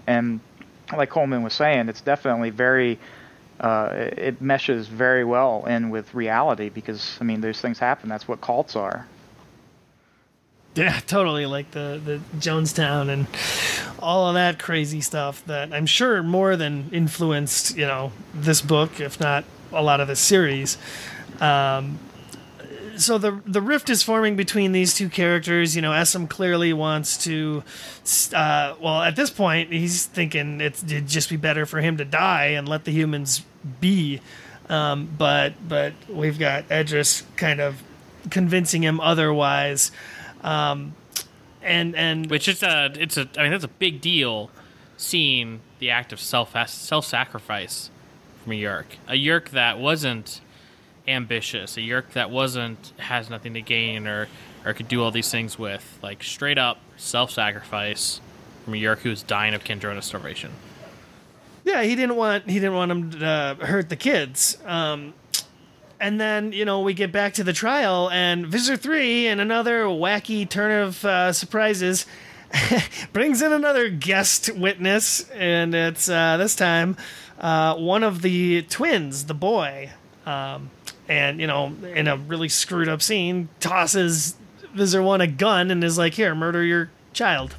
And 0.06 0.40
like 0.94 1.08
Coleman 1.08 1.42
was 1.42 1.54
saying, 1.54 1.88
it's 1.88 2.02
definitely 2.02 2.50
very 2.50 2.98
uh, 3.60 3.88
it 3.92 4.40
meshes 4.40 4.88
very 4.88 5.24
well 5.24 5.64
in 5.66 5.90
with 5.90 6.14
reality 6.14 6.68
because 6.68 7.16
I 7.20 7.24
mean 7.24 7.40
those 7.40 7.60
things 7.60 7.78
happen. 7.78 8.08
That's 8.08 8.26
what 8.26 8.40
cults 8.40 8.76
are. 8.76 9.06
Yeah, 10.74 10.98
totally. 11.06 11.46
Like 11.46 11.70
the 11.70 12.00
the 12.04 12.20
Jonestown 12.38 13.08
and 13.08 13.26
all 13.98 14.28
of 14.28 14.34
that 14.34 14.58
crazy 14.58 15.00
stuff 15.00 15.44
that 15.46 15.72
I'm 15.72 15.86
sure 15.86 16.22
more 16.22 16.56
than 16.56 16.90
influenced, 16.92 17.76
you 17.76 17.86
know, 17.86 18.12
this 18.34 18.60
book, 18.60 19.00
if 19.00 19.20
not 19.20 19.44
a 19.72 19.82
lot 19.82 20.00
of 20.00 20.08
the 20.08 20.16
series. 20.16 20.76
Um, 21.40 21.98
so 22.96 23.18
the 23.18 23.40
the 23.46 23.60
rift 23.60 23.90
is 23.90 24.02
forming 24.02 24.36
between 24.36 24.72
these 24.72 24.94
two 24.94 25.08
characters. 25.08 25.76
You 25.76 25.82
know, 25.82 25.92
Essam 25.92 26.28
clearly 26.28 26.72
wants 26.72 27.22
to. 27.24 27.62
Uh, 28.32 28.74
well, 28.80 29.02
at 29.02 29.16
this 29.16 29.30
point, 29.30 29.72
he's 29.72 30.06
thinking 30.06 30.60
it'd 30.60 31.06
just 31.06 31.30
be 31.30 31.36
better 31.36 31.66
for 31.66 31.80
him 31.80 31.96
to 31.98 32.04
die 32.04 32.46
and 32.46 32.68
let 32.68 32.84
the 32.84 32.92
humans 32.92 33.42
be. 33.80 34.20
Um, 34.68 35.08
but 35.18 35.54
but 35.66 35.92
we've 36.08 36.38
got 36.38 36.68
Edriss 36.68 37.22
kind 37.36 37.60
of 37.60 37.82
convincing 38.30 38.82
him 38.82 39.00
otherwise. 39.00 39.90
Um, 40.42 40.94
and 41.62 41.96
and 41.96 42.30
Which 42.30 42.48
is 42.48 42.62
a 42.62 42.92
it's 42.96 43.16
a 43.16 43.28
I 43.38 43.42
mean 43.42 43.50
that's 43.52 43.64
a 43.64 43.68
big 43.68 44.00
deal 44.00 44.50
seeing 44.96 45.60
the 45.78 45.90
act 45.90 46.12
of 46.12 46.20
self 46.20 46.54
self 46.68 47.06
sacrifice 47.06 47.90
from 48.42 48.52
a 48.52 48.56
Yeerk. 48.56 48.84
A 49.08 49.14
Yeerk 49.14 49.50
that 49.50 49.78
wasn't 49.78 50.40
ambitious, 51.06 51.76
a 51.76 51.80
Yeerk 51.80 52.10
that 52.12 52.30
wasn't 52.30 52.92
has 52.98 53.30
nothing 53.30 53.54
to 53.54 53.62
gain 53.62 54.06
or 54.06 54.28
or 54.64 54.72
could 54.72 54.88
do 54.88 55.02
all 55.02 55.10
these 55.10 55.30
things 55.30 55.58
with. 55.58 55.98
Like 56.02 56.22
straight 56.22 56.58
up 56.58 56.78
self 56.96 57.30
sacrifice 57.30 58.20
from 58.64 58.74
a 58.74 58.76
Yeerk 58.76 58.98
who 58.98 59.10
was 59.10 59.22
dying 59.22 59.54
of 59.54 59.64
Kandrona 59.64 60.02
starvation. 60.02 60.50
Yeah, 61.64 61.82
he 61.82 61.94
didn't 61.94 62.16
want 62.16 62.48
he 62.48 62.54
didn't 62.54 62.74
want 62.74 62.90
him 62.90 63.10
to 63.10 63.26
uh, 63.26 63.54
hurt 63.66 63.88
the 63.88 63.96
kids. 63.96 64.58
Um, 64.64 65.14
and 66.00 66.20
then 66.20 66.52
you 66.52 66.64
know 66.64 66.80
we 66.80 66.94
get 66.94 67.12
back 67.12 67.34
to 67.34 67.44
the 67.44 67.52
trial, 67.52 68.10
and 68.10 68.46
Visser 68.46 68.76
Three, 68.76 69.26
and 69.26 69.40
another 69.40 69.84
wacky 69.84 70.48
turn 70.48 70.82
of 70.82 71.04
uh, 71.04 71.32
surprises, 71.32 72.06
brings 73.12 73.40
in 73.40 73.52
another 73.52 73.88
guest 73.88 74.50
witness, 74.54 75.28
and 75.30 75.74
it's 75.74 76.08
uh, 76.08 76.36
this 76.36 76.54
time 76.54 76.96
uh, 77.38 77.76
one 77.76 78.02
of 78.02 78.22
the 78.22 78.62
twins, 78.62 79.24
the 79.26 79.34
boy, 79.34 79.90
um, 80.26 80.70
and 81.08 81.40
you 81.40 81.46
know 81.46 81.72
in 81.94 82.08
a 82.08 82.16
really 82.16 82.48
screwed 82.48 82.88
up 82.88 83.02
scene, 83.02 83.48
tosses 83.60 84.36
Visser 84.74 85.02
One 85.02 85.20
a 85.20 85.26
gun 85.26 85.70
and 85.70 85.82
is 85.84 85.98
like, 85.98 86.14
"Here, 86.14 86.34
murder 86.34 86.62
your 86.64 86.90
child." 87.12 87.56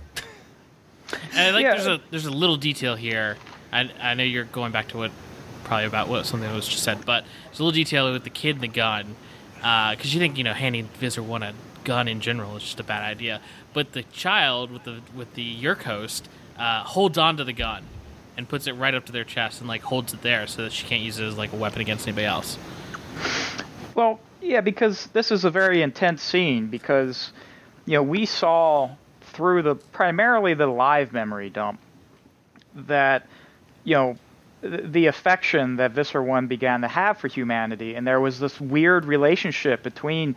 And 1.32 1.40
I 1.40 1.52
like 1.52 1.64
Yeah. 1.64 1.76
there's 1.76 1.88
a 1.88 2.02
there's 2.12 2.26
a 2.26 2.32
little 2.32 2.58
detail 2.58 2.96
here. 2.96 3.38
I, 3.72 3.90
I 4.02 4.14
know 4.16 4.24
you're 4.24 4.46
going 4.46 4.72
back 4.72 4.88
to 4.90 4.98
what 4.98 5.12
probably 5.64 5.86
about 5.86 6.08
what 6.08 6.26
something 6.26 6.48
that 6.50 6.56
was 6.56 6.68
just 6.68 6.84
said, 6.84 7.06
but 7.06 7.26
there's 7.46 7.60
a 7.60 7.64
little 7.64 7.76
detail 7.76 8.12
with 8.12 8.24
the 8.24 8.30
kid 8.30 8.56
and 8.56 8.62
the 8.62 8.68
gun. 8.68 9.16
Because 9.56 10.14
you 10.14 10.20
think 10.20 10.38
you 10.38 10.44
know 10.44 10.54
handing 10.54 10.88
Visser 11.00 11.24
one 11.24 11.44
a 11.44 11.54
gun 11.84 12.08
in 12.08 12.20
general 12.22 12.56
is 12.58 12.64
just 12.64 12.80
a 12.80 12.84
bad 12.84 13.04
idea, 13.04 13.42
but 13.74 13.94
the 13.94 14.04
child 14.04 14.72
with 14.72 14.84
the 14.84 15.02
with 15.16 15.34
the 15.36 15.44
Yeerk 15.62 15.84
host 15.84 16.28
uh, 16.58 16.84
holds 16.84 17.18
on 17.18 17.38
to 17.38 17.44
the 17.44 17.54
gun 17.54 17.84
and 18.38 18.50
puts 18.50 18.68
it 18.68 18.74
right 18.74 18.94
up 18.94 19.06
to 19.06 19.12
their 19.12 19.24
chest 19.24 19.60
and 19.62 19.68
like 19.68 19.82
holds 19.84 20.14
it 20.14 20.22
there 20.22 20.46
so 20.48 20.64
that 20.64 20.72
she 20.74 20.86
can't 20.86 21.02
use 21.02 21.20
it 21.20 21.26
as 21.26 21.38
like 21.38 21.54
a 21.54 21.56
weapon 21.56 21.82
against 21.82 22.08
anybody 22.08 22.26
else. 22.26 22.58
Well, 23.94 24.20
yeah, 24.42 24.62
because 24.62 25.08
this 25.08 25.32
is 25.32 25.46
a 25.46 25.50
very 25.50 25.82
intense 25.82 26.22
scene 26.22 26.68
because 26.68 27.32
you 27.86 27.94
know 27.94 28.04
we 28.04 28.26
saw 28.26 28.96
through 29.22 29.64
the 29.64 29.76
primarily 29.76 30.54
the 30.54 30.68
live 30.68 31.14
memory 31.14 31.50
dump 31.50 31.80
that 32.76 33.28
you 33.84 33.96
know 33.96 34.18
the 34.62 35.08
affection 35.08 35.78
that 35.78 35.92
Visser 35.92 36.22
One 36.22 36.48
began 36.48 36.82
to 36.82 36.88
have 36.88 37.18
for 37.18 37.28
humanity, 37.28 37.96
and 37.96 38.06
there 38.06 38.20
was 38.20 38.40
this 38.40 38.60
weird 38.60 39.06
relationship 39.06 39.84
between 39.84 40.36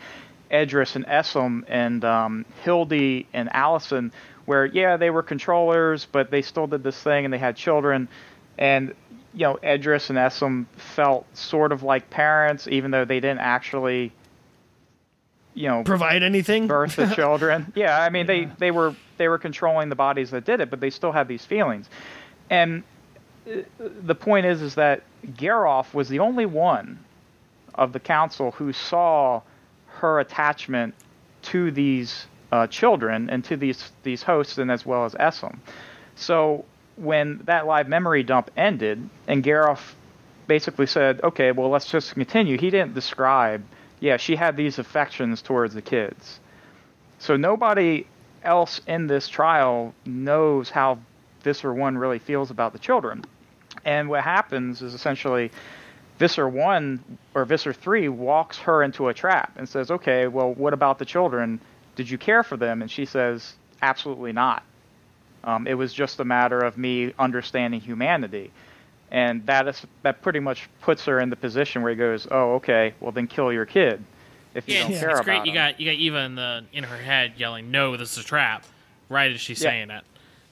Edriss 0.50 0.96
and 0.96 1.06
Essam 1.06 1.64
and 1.68 2.04
um, 2.04 2.44
Hildy 2.62 3.26
and 3.32 3.48
Allison, 3.52 4.12
where 4.44 4.66
yeah 4.66 4.96
they 4.96 5.10
were 5.10 5.22
controllers, 5.22 6.06
but 6.10 6.30
they 6.30 6.42
still 6.42 6.66
did 6.66 6.82
this 6.82 7.00
thing 7.02 7.24
and 7.24 7.32
they 7.32 7.38
had 7.38 7.56
children, 7.56 8.08
and 8.56 8.94
you 9.34 9.40
know 9.40 9.58
Edriss 9.62 10.10
and 10.10 10.18
Essam 10.18 10.66
felt 10.76 11.24
sort 11.36 11.72
of 11.72 11.82
like 11.82 12.10
parents, 12.10 12.66
even 12.68 12.90
though 12.90 13.04
they 13.04 13.20
didn't 13.20 13.40
actually 13.40 14.12
you 15.54 15.68
know 15.68 15.82
Provide 15.82 16.22
anything? 16.22 16.66
birth 16.66 16.96
the 16.96 17.06
children. 17.14 17.72
Yeah, 17.74 17.98
I 18.00 18.10
mean 18.10 18.26
they 18.26 18.46
they 18.58 18.70
were 18.70 18.94
they 19.16 19.28
were 19.28 19.38
controlling 19.38 19.88
the 19.88 19.96
bodies 19.96 20.30
that 20.30 20.44
did 20.44 20.60
it, 20.60 20.70
but 20.70 20.80
they 20.80 20.90
still 20.90 21.12
had 21.12 21.28
these 21.28 21.44
feelings. 21.44 21.88
And 22.50 22.82
uh, 23.46 23.62
the 23.78 24.14
point 24.14 24.46
is 24.46 24.62
is 24.62 24.74
that 24.76 25.02
Garoff 25.26 25.94
was 25.94 26.08
the 26.08 26.20
only 26.20 26.46
one 26.46 26.98
of 27.74 27.92
the 27.92 28.00
council 28.00 28.52
who 28.52 28.72
saw 28.72 29.42
her 29.86 30.20
attachment 30.20 30.94
to 31.42 31.70
these 31.70 32.26
uh, 32.52 32.66
children 32.66 33.28
and 33.30 33.44
to 33.44 33.56
these 33.56 33.90
these 34.04 34.22
hosts 34.22 34.58
and 34.58 34.70
as 34.70 34.86
well 34.86 35.04
as 35.04 35.14
Essam. 35.14 35.58
So 36.14 36.64
when 36.98 37.40
that 37.44 37.66
live 37.66 37.88
memory 37.88 38.22
dump 38.22 38.50
ended 38.56 39.08
and 39.26 39.42
Garoff 39.42 39.94
basically 40.46 40.86
said, 40.86 41.20
"Okay, 41.22 41.52
well 41.52 41.68
let's 41.68 41.90
just 41.90 42.14
continue." 42.14 42.58
He 42.58 42.70
didn't 42.70 42.94
describe, 42.94 43.62
yeah, 44.00 44.16
she 44.16 44.36
had 44.36 44.56
these 44.56 44.78
affections 44.78 45.42
towards 45.42 45.74
the 45.74 45.82
kids. 45.82 46.40
So 47.18 47.36
nobody 47.36 48.06
else 48.42 48.80
in 48.86 49.06
this 49.06 49.28
trial 49.28 49.94
knows 50.06 50.70
how 50.70 50.98
Visser 51.42 51.72
1 51.72 51.98
really 51.98 52.18
feels 52.18 52.50
about 52.50 52.72
the 52.72 52.78
children. 52.78 53.24
And 53.84 54.08
what 54.08 54.24
happens 54.24 54.82
is 54.82 54.94
essentially 54.94 55.50
Visser 56.18 56.48
1 56.48 57.18
or 57.34 57.44
Visser 57.44 57.72
3 57.72 58.08
walks 58.08 58.58
her 58.58 58.82
into 58.82 59.08
a 59.08 59.14
trap 59.14 59.52
and 59.56 59.68
says, 59.68 59.90
okay, 59.90 60.26
well, 60.26 60.52
what 60.52 60.72
about 60.72 60.98
the 60.98 61.04
children? 61.04 61.60
Did 61.96 62.10
you 62.10 62.18
care 62.18 62.42
for 62.42 62.56
them? 62.56 62.82
And 62.82 62.90
she 62.90 63.04
says, 63.04 63.54
absolutely 63.82 64.32
not. 64.32 64.62
Um, 65.48 65.66
it 65.66 65.74
was 65.74 65.94
just 65.94 66.20
a 66.20 66.24
matter 66.24 66.58
of 66.58 66.76
me 66.76 67.14
understanding 67.18 67.80
humanity. 67.80 68.50
And 69.10 69.46
that 69.46 69.66
is 69.66 69.80
that 70.02 70.20
pretty 70.20 70.40
much 70.40 70.68
puts 70.82 71.06
her 71.06 71.18
in 71.20 71.30
the 71.30 71.36
position 71.36 71.80
where 71.80 71.90
he 71.90 71.96
goes, 71.96 72.28
"Oh, 72.30 72.56
okay, 72.56 72.92
well 73.00 73.12
then 73.12 73.26
kill 73.26 73.50
your 73.50 73.64
kid 73.64 74.04
if 74.54 74.68
you 74.68 74.74
Yeah, 74.74 74.82
don't 74.82 74.90
it's, 74.90 75.00
care 75.00 75.10
it's 75.10 75.20
about 75.20 75.24
great. 75.24 75.46
You 75.46 75.52
him." 75.52 75.54
got 75.54 75.80
you 75.80 75.86
got 75.90 75.94
Eva 75.98 76.18
in 76.18 76.34
the 76.34 76.64
in 76.74 76.84
her 76.84 76.98
head 76.98 77.32
yelling, 77.38 77.70
"No, 77.70 77.96
this 77.96 78.12
is 78.12 78.24
a 78.24 78.26
trap!" 78.26 78.66
Right 79.08 79.32
as 79.32 79.40
she's 79.40 79.62
Yeah. 79.62 79.70
saying 79.70 79.90
it. 79.90 80.04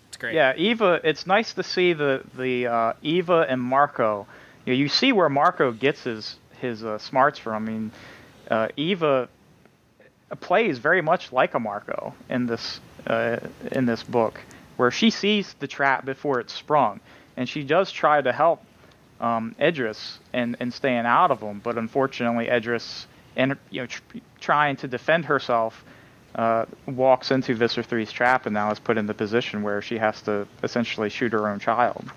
It's 0.09 0.16
great. 0.16 0.35
Yeah, 0.35 0.55
Eva. 0.56 1.01
It's 1.05 1.27
nice 1.27 1.52
to 1.52 1.62
see 1.62 1.93
the 1.93 2.23
the 2.39 2.66
uh, 2.68 2.93
Eva 3.02 3.44
and 3.47 3.60
Marco. 3.60 4.27
You, 4.64 4.73
know, 4.73 4.78
you 4.78 4.89
see 4.89 5.12
where 5.12 5.28
Marco 5.28 5.73
gets 5.73 6.05
his 6.05 6.36
his 6.62 6.82
uh, 6.82 6.97
smarts 6.97 7.39
from. 7.39 7.68
I 7.68 7.70
mean, 7.70 7.90
uh, 8.51 8.68
Eva 8.78 9.28
plays 10.40 10.78
very 10.78 11.02
much 11.02 11.32
like 11.32 11.52
a 11.52 11.60
Marco 11.60 12.14
in 12.31 12.47
this 12.47 12.81
uh, 13.06 13.36
in 13.73 13.85
this 13.85 14.02
book, 14.02 14.40
where 14.77 14.90
she 14.90 15.11
sees 15.11 15.55
the 15.55 15.66
trap 15.66 16.05
before 16.05 16.40
it's 16.40 16.53
sprung, 16.53 17.01
and 17.36 17.48
she 17.48 17.62
does 17.62 17.90
try 17.90 18.20
to 18.20 18.32
help 18.32 18.62
um, 19.20 19.55
Edriss 19.59 20.19
and 20.32 20.57
and 20.61 20.73
staying 20.73 21.07
out 21.07 21.31
of 21.31 21.40
them. 21.40 21.61
But 21.62 21.78
unfortunately, 21.78 22.47
Edriss 22.47 23.07
and 23.36 23.57
you 23.70 23.82
know 23.82 23.86
tr- 23.86 24.03
trying 24.40 24.77
to 24.77 24.89
defend 24.89 25.27
herself 25.27 25.85
uh, 26.35 26.66
walks 26.86 27.31
into 27.31 27.55
Visser 27.55 27.82
3's 27.82 28.12
trap 28.12 28.47
and 28.47 28.55
now 28.55 28.70
is 28.70 28.78
put 28.78 28.98
in 28.98 29.07
the 29.07 29.15
position 29.15 29.62
where 29.62 29.81
she 29.81 29.97
has 29.98 30.20
to 30.23 30.47
essentially 30.62 31.09
shoot 31.09 31.32
her 31.32 31.48
own 31.48 31.59
child. 31.59 32.11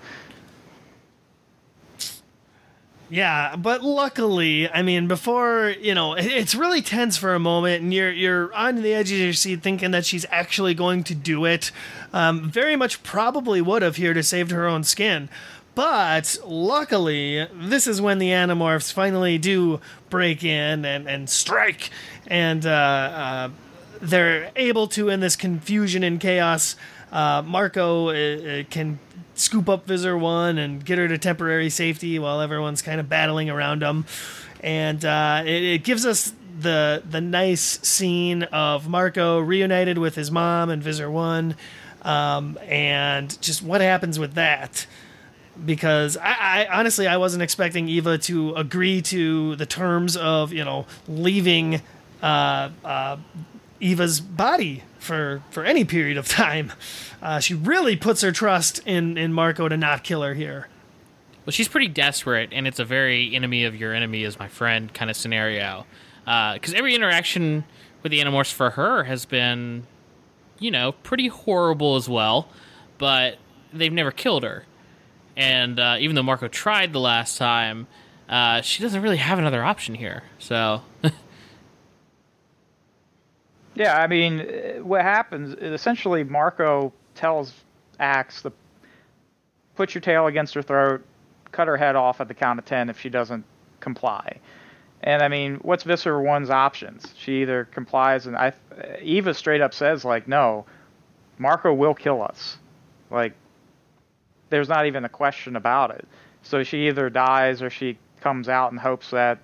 Yeah, 3.10 3.56
but 3.56 3.82
luckily, 3.82 4.70
I 4.70 4.82
mean, 4.82 5.08
before 5.08 5.74
you 5.80 5.94
know, 5.94 6.14
it's 6.14 6.54
really 6.54 6.80
tense 6.80 7.16
for 7.16 7.34
a 7.34 7.40
moment, 7.40 7.82
and 7.82 7.92
you're 7.92 8.12
you're 8.12 8.54
on 8.54 8.76
the 8.76 8.94
edge 8.94 9.10
of 9.10 9.18
your 9.18 9.32
seat, 9.32 9.62
thinking 9.62 9.90
that 9.90 10.06
she's 10.06 10.24
actually 10.30 10.74
going 10.74 11.02
to 11.04 11.14
do 11.14 11.44
it. 11.44 11.72
Um, 12.12 12.48
very 12.48 12.76
much 12.76 13.02
probably 13.02 13.60
would 13.60 13.82
have 13.82 13.96
here 13.96 14.14
to 14.14 14.22
save 14.22 14.50
her 14.50 14.66
own 14.68 14.84
skin, 14.84 15.28
but 15.74 16.38
luckily, 16.44 17.48
this 17.52 17.88
is 17.88 18.00
when 18.00 18.18
the 18.18 18.28
Animorphs 18.28 18.92
finally 18.92 19.38
do 19.38 19.80
break 20.08 20.44
in 20.44 20.84
and 20.84 21.08
and 21.08 21.28
strike, 21.28 21.90
and 22.28 22.64
uh, 22.64 22.70
uh, 22.70 23.48
they're 24.00 24.52
able 24.54 24.86
to 24.86 25.08
in 25.08 25.18
this 25.18 25.34
confusion 25.34 26.04
and 26.04 26.20
chaos. 26.20 26.76
Uh, 27.10 27.42
Marco 27.44 28.10
uh, 28.10 28.12
uh, 28.12 28.62
can 28.70 29.00
scoop 29.40 29.68
up 29.68 29.86
Visser 29.86 30.16
One 30.16 30.58
and 30.58 30.84
get 30.84 30.98
her 30.98 31.08
to 31.08 31.18
temporary 31.18 31.70
safety 31.70 32.18
while 32.18 32.40
everyone's 32.40 32.82
kind 32.82 33.00
of 33.00 33.08
battling 33.08 33.50
around 33.50 33.82
them, 33.82 34.04
and 34.60 35.04
uh, 35.04 35.42
it, 35.44 35.62
it 35.62 35.84
gives 35.84 36.04
us 36.06 36.32
the 36.60 37.02
the 37.08 37.20
nice 37.20 37.80
scene 37.86 38.44
of 38.44 38.88
Marco 38.88 39.38
reunited 39.40 39.98
with 39.98 40.14
his 40.14 40.30
mom 40.30 40.70
and 40.70 40.82
Visser 40.82 41.10
One, 41.10 41.56
um, 42.02 42.58
and 42.66 43.40
just 43.40 43.62
what 43.62 43.80
happens 43.80 44.18
with 44.18 44.34
that? 44.34 44.86
Because 45.64 46.16
I, 46.16 46.66
I 46.68 46.78
honestly 46.78 47.06
I 47.06 47.16
wasn't 47.16 47.42
expecting 47.42 47.88
Eva 47.88 48.18
to 48.18 48.54
agree 48.54 49.02
to 49.02 49.56
the 49.56 49.66
terms 49.66 50.16
of 50.16 50.52
you 50.52 50.64
know 50.64 50.86
leaving 51.08 51.82
uh, 52.22 52.70
uh, 52.84 53.16
Eva's 53.80 54.20
body 54.20 54.84
for 54.98 55.42
for 55.50 55.64
any 55.64 55.84
period 55.84 56.16
of 56.16 56.28
time. 56.28 56.72
Uh, 57.22 57.40
she 57.40 57.54
really 57.54 57.96
puts 57.96 58.22
her 58.22 58.32
trust 58.32 58.80
in 58.86 59.18
in 59.18 59.32
Marco 59.32 59.68
to 59.68 59.76
not 59.76 60.04
kill 60.04 60.22
her 60.22 60.34
here. 60.34 60.68
Well, 61.44 61.52
she's 61.52 61.68
pretty 61.68 61.88
desperate, 61.88 62.50
and 62.52 62.66
it's 62.66 62.78
a 62.78 62.84
very 62.84 63.34
enemy 63.34 63.64
of 63.64 63.74
your 63.74 63.94
enemy 63.94 64.24
is 64.24 64.38
my 64.38 64.48
friend 64.48 64.92
kind 64.92 65.10
of 65.10 65.16
scenario. 65.16 65.86
Because 66.24 66.74
every 66.74 66.94
interaction 66.94 67.64
with 68.02 68.12
the 68.12 68.20
Animorphs 68.20 68.52
for 68.52 68.70
her 68.70 69.04
has 69.04 69.24
been, 69.24 69.86
you 70.58 70.70
know, 70.70 70.92
pretty 70.92 71.28
horrible 71.28 71.96
as 71.96 72.08
well, 72.08 72.48
but 72.98 73.38
they've 73.72 73.92
never 73.92 74.12
killed 74.12 74.42
her. 74.42 74.64
And 75.36 75.80
uh, 75.80 75.96
even 75.98 76.14
though 76.14 76.22
Marco 76.22 76.46
tried 76.46 76.92
the 76.92 77.00
last 77.00 77.38
time, 77.38 77.86
uh, 78.28 78.60
she 78.60 78.82
doesn't 78.82 79.02
really 79.02 79.16
have 79.16 79.38
another 79.38 79.64
option 79.64 79.94
here. 79.94 80.22
So, 80.38 80.82
Yeah, 83.80 83.96
I 83.96 84.08
mean, 84.08 84.40
uh, 84.40 84.84
what 84.84 85.00
happens 85.00 85.54
is 85.54 85.72
essentially 85.72 86.22
Marco 86.22 86.92
tells 87.14 87.54
Ax 87.98 88.42
to 88.42 88.52
put 89.74 89.94
your 89.94 90.02
tail 90.02 90.26
against 90.26 90.52
her 90.52 90.60
throat, 90.60 91.02
cut 91.50 91.66
her 91.66 91.78
head 91.78 91.96
off 91.96 92.20
at 92.20 92.28
the 92.28 92.34
count 92.34 92.58
of 92.58 92.66
ten 92.66 92.90
if 92.90 93.00
she 93.00 93.08
doesn't 93.08 93.42
comply. 93.80 94.38
And 95.02 95.22
I 95.22 95.28
mean, 95.28 95.60
what's 95.62 95.84
Visser 95.84 96.20
One's 96.20 96.50
options? 96.50 97.14
She 97.16 97.40
either 97.40 97.64
complies, 97.72 98.26
and 98.26 98.36
I 98.36 98.52
Eva 99.00 99.32
straight 99.32 99.62
up 99.62 99.72
says 99.72 100.04
like, 100.04 100.28
no, 100.28 100.66
Marco 101.38 101.72
will 101.72 101.94
kill 101.94 102.20
us. 102.20 102.58
Like, 103.10 103.32
there's 104.50 104.68
not 104.68 104.84
even 104.84 105.06
a 105.06 105.08
question 105.08 105.56
about 105.56 105.90
it. 105.92 106.06
So 106.42 106.62
she 106.64 106.88
either 106.88 107.08
dies 107.08 107.62
or 107.62 107.70
she 107.70 107.96
comes 108.20 108.46
out 108.46 108.72
and 108.72 108.78
hopes 108.78 109.08
that 109.12 109.38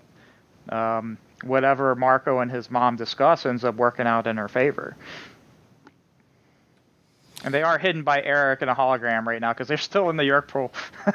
um, 0.68 1.16
whatever 1.42 1.94
Marco 1.94 2.40
and 2.40 2.50
his 2.50 2.70
mom 2.70 2.96
discuss 2.96 3.46
ends 3.46 3.64
up 3.64 3.76
working 3.76 4.06
out 4.06 4.26
in 4.26 4.36
her 4.36 4.48
favor. 4.48 4.96
And 7.44 7.52
they 7.52 7.62
are 7.62 7.78
hidden 7.78 8.02
by 8.02 8.22
Erek 8.22 8.62
in 8.62 8.68
a 8.68 8.74
hologram 8.74 9.26
right 9.26 9.40
now 9.40 9.52
because 9.52 9.68
they're 9.68 9.76
still 9.76 10.08
in 10.10 10.16
the 10.16 10.24
Yeerk 10.24 10.48
pool. 10.48 10.72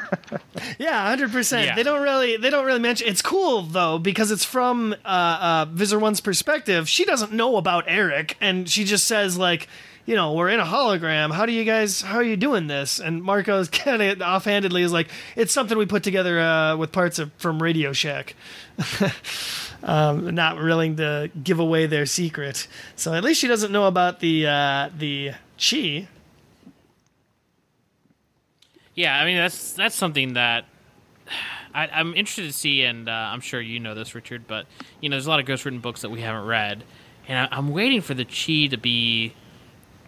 Yeah, 0.78 1.08
hundred 1.08 1.32
percent. 1.32 1.76
They 1.76 1.84
don't 1.84 2.02
really 2.02 2.38
they 2.38 2.50
don't 2.50 2.66
really 2.66 2.80
mention. 2.80 3.08
It's 3.08 3.22
cool 3.22 3.64
though 3.64 3.98
because 3.98 4.32
it's 4.32 4.46
from 4.46 4.94
uh, 5.06 5.08
uh, 5.08 5.66
Visser 5.70 6.00
One's 6.00 6.22
perspective. 6.22 6.88
She 6.90 7.06
doesn't 7.06 7.32
know 7.32 7.58
about 7.58 7.86
Erek, 7.88 8.36
and 8.42 8.70
she 8.70 8.84
just 8.84 9.06
says 9.06 9.38
like, 9.38 9.68
you 10.06 10.16
know, 10.16 10.34
we're 10.34 10.50
in 10.50 10.60
a 10.60 10.66
hologram. 10.66 11.32
How 11.32 11.46
do 11.46 11.52
you 11.52 11.64
guys? 11.64 12.02
How 12.02 12.18
are 12.18 12.24
you 12.24 12.38
doing 12.38 12.68
this? 12.68 13.00
And 13.00 13.24
Marco's 13.24 13.70
kind 13.72 14.02
of 14.02 14.22
offhandedly 14.22 14.82
is 14.82 14.92
like, 14.92 15.10
it's 15.36 15.54
something 15.54 15.78
we 15.78 15.86
put 15.86 16.04
together 16.04 16.40
uh, 16.40 16.78
with 16.78 16.92
parts 16.92 17.20
of 17.20 17.32
from 17.34 17.62
Radio 17.62 17.94
Shack. 17.94 18.36
um, 19.84 20.36
not 20.36 20.58
willing 20.58 20.98
to 20.98 21.32
give 21.44 21.60
away 21.60 21.86
their 21.88 22.06
secret. 22.06 22.68
So 22.96 23.14
at 23.14 23.24
least 23.24 23.40
she 23.40 23.48
doesn't 23.48 23.72
know 23.72 23.88
about 23.88 24.20
the 24.20 24.48
uh, 24.48 24.90
the 24.98 25.32
Chee. 25.58 26.08
Yeah, 28.96 29.16
I 29.18 29.26
mean 29.26 29.38
that's 29.38 29.74
that's 29.74 29.96
something 29.96 30.34
that 30.34 30.66
I, 31.74 31.88
I'm 31.88 32.14
interested 32.14 32.48
to 32.48 32.54
see, 32.54 32.84
and 32.84 33.08
uh, 33.08 33.12
I'm 33.12 33.42
sure 33.42 33.62
you 33.62 33.80
know 33.80 33.96
this, 33.96 34.14
Richard. 34.16 34.48
But 34.48 34.66
you 35.00 35.10
know, 35.10 35.16
there's 35.16 35.28
a 35.28 35.30
lot 35.30 35.40
of 35.40 35.46
ghost 35.46 35.66
written 35.66 35.80
books 35.80 36.02
that 36.02 36.10
we 36.10 36.22
haven't 36.22 36.46
read, 36.46 36.84
and 37.28 37.40
I, 37.40 37.58
I'm 37.58 37.70
waiting 37.70 38.02
for 38.02 38.14
the 38.14 38.26
Chee 38.26 38.68
to 38.68 38.78
be 38.78 39.34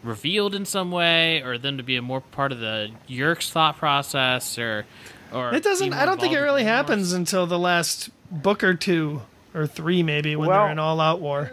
revealed 0.03 0.53
in 0.53 0.65
some 0.65 0.91
way, 0.91 1.41
or 1.41 1.57
them 1.57 1.77
to 1.77 1.83
be 1.83 1.95
a 1.95 2.01
more 2.01 2.21
part 2.21 2.51
of 2.51 2.59
the 2.59 2.91
Yeerk's 3.07 3.49
thought 3.49 3.77
process, 3.77 4.57
or 4.59 4.85
or 5.31 5.53
It 5.53 5.63
doesn't. 5.63 5.93
I 5.93 6.05
don't 6.05 6.19
think 6.19 6.33
it 6.33 6.39
really 6.39 6.65
happens 6.65 7.13
until 7.13 7.47
the 7.47 7.59
last 7.59 8.09
book 8.29 8.63
or 8.63 8.73
two 8.73 9.21
or 9.53 9.67
three, 9.67 10.03
maybe 10.03 10.35
when 10.35 10.49
Well- 10.49 10.63
they're 10.63 10.71
in 10.71 10.79
all 10.79 10.99
out 10.99 11.19
war. 11.21 11.51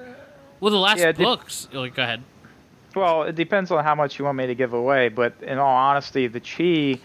Well, 0.60 0.70
the 0.70 0.78
last 0.78 0.98
Yeah, 1.00 1.08
it 1.08 1.16
did- 1.16 1.24
books. 1.24 1.68
Like, 1.72 1.94
go 1.94 2.02
ahead. 2.02 2.22
Well, 2.94 3.22
it 3.22 3.34
depends 3.34 3.70
on 3.70 3.84
how 3.84 3.94
much 3.94 4.18
you 4.18 4.24
want 4.24 4.36
me 4.36 4.46
to 4.48 4.54
give 4.54 4.72
away, 4.72 5.08
but 5.08 5.34
in 5.42 5.58
all 5.58 5.76
honesty, 5.76 6.26
the 6.26 6.40
Chee, 6.40 7.00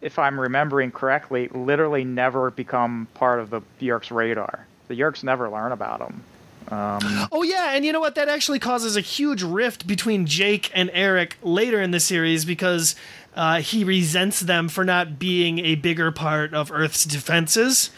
if 0.00 0.18
I'm 0.18 0.38
remembering 0.38 0.90
correctly, 0.90 1.48
literally 1.54 2.04
never 2.04 2.50
become 2.50 3.06
part 3.14 3.40
of 3.40 3.50
the 3.50 3.62
Yeerk's 3.80 4.10
radar. 4.10 4.66
The 4.88 4.98
Yeerks 4.98 5.22
never 5.24 5.48
learn 5.48 5.72
about 5.72 6.00
them. 6.00 6.22
Um, 6.68 7.28
Oh 7.30 7.42
yeah, 7.44 7.74
and 7.74 7.84
you 7.84 7.92
know 7.92 8.00
what? 8.00 8.16
That 8.16 8.28
actually 8.28 8.58
causes 8.58 8.96
a 8.96 9.00
huge 9.00 9.42
rift 9.42 9.86
between 9.86 10.26
Jake 10.26 10.70
and 10.74 10.90
Erek 10.92 11.36
later 11.42 11.80
in 11.80 11.92
the 11.92 12.00
series 12.00 12.44
because 12.44 12.96
uh, 13.36 13.60
he 13.60 13.84
resents 13.84 14.40
them 14.40 14.68
for 14.68 14.84
not 14.84 15.18
being 15.18 15.60
a 15.60 15.76
bigger 15.76 16.10
part 16.10 16.52
of 16.54 16.72
Earth's 16.72 17.04
defenses. 17.04 17.90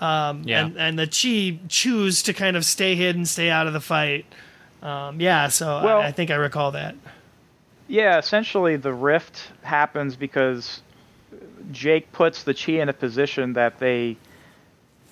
Um, 0.00 0.42
Yeah. 0.44 0.64
and, 0.66 0.76
and 0.78 0.98
the 0.98 1.06
Chee 1.06 1.60
choose 1.68 2.22
to 2.24 2.32
kind 2.32 2.56
of 2.56 2.64
stay 2.64 2.94
hidden, 2.94 3.24
stay 3.26 3.50
out 3.50 3.66
of 3.66 3.72
the 3.72 3.80
fight. 3.80 4.24
Um, 4.82 5.20
yeah, 5.20 5.48
so 5.48 5.82
Well- 5.82 6.00
I, 6.00 6.06
I 6.06 6.12
think 6.12 6.30
I 6.30 6.36
recall 6.36 6.70
that. 6.72 6.94
yeah, 7.88 8.18
essentially 8.18 8.76
the 8.76 8.92
rift 8.92 9.50
happens 9.62 10.14
because 10.14 10.82
Jake 11.72 12.10
puts 12.12 12.44
the 12.44 12.54
Chee 12.54 12.78
in 12.80 12.88
a 12.88 12.92
position 12.92 13.54
that 13.54 13.78
they 13.80 14.16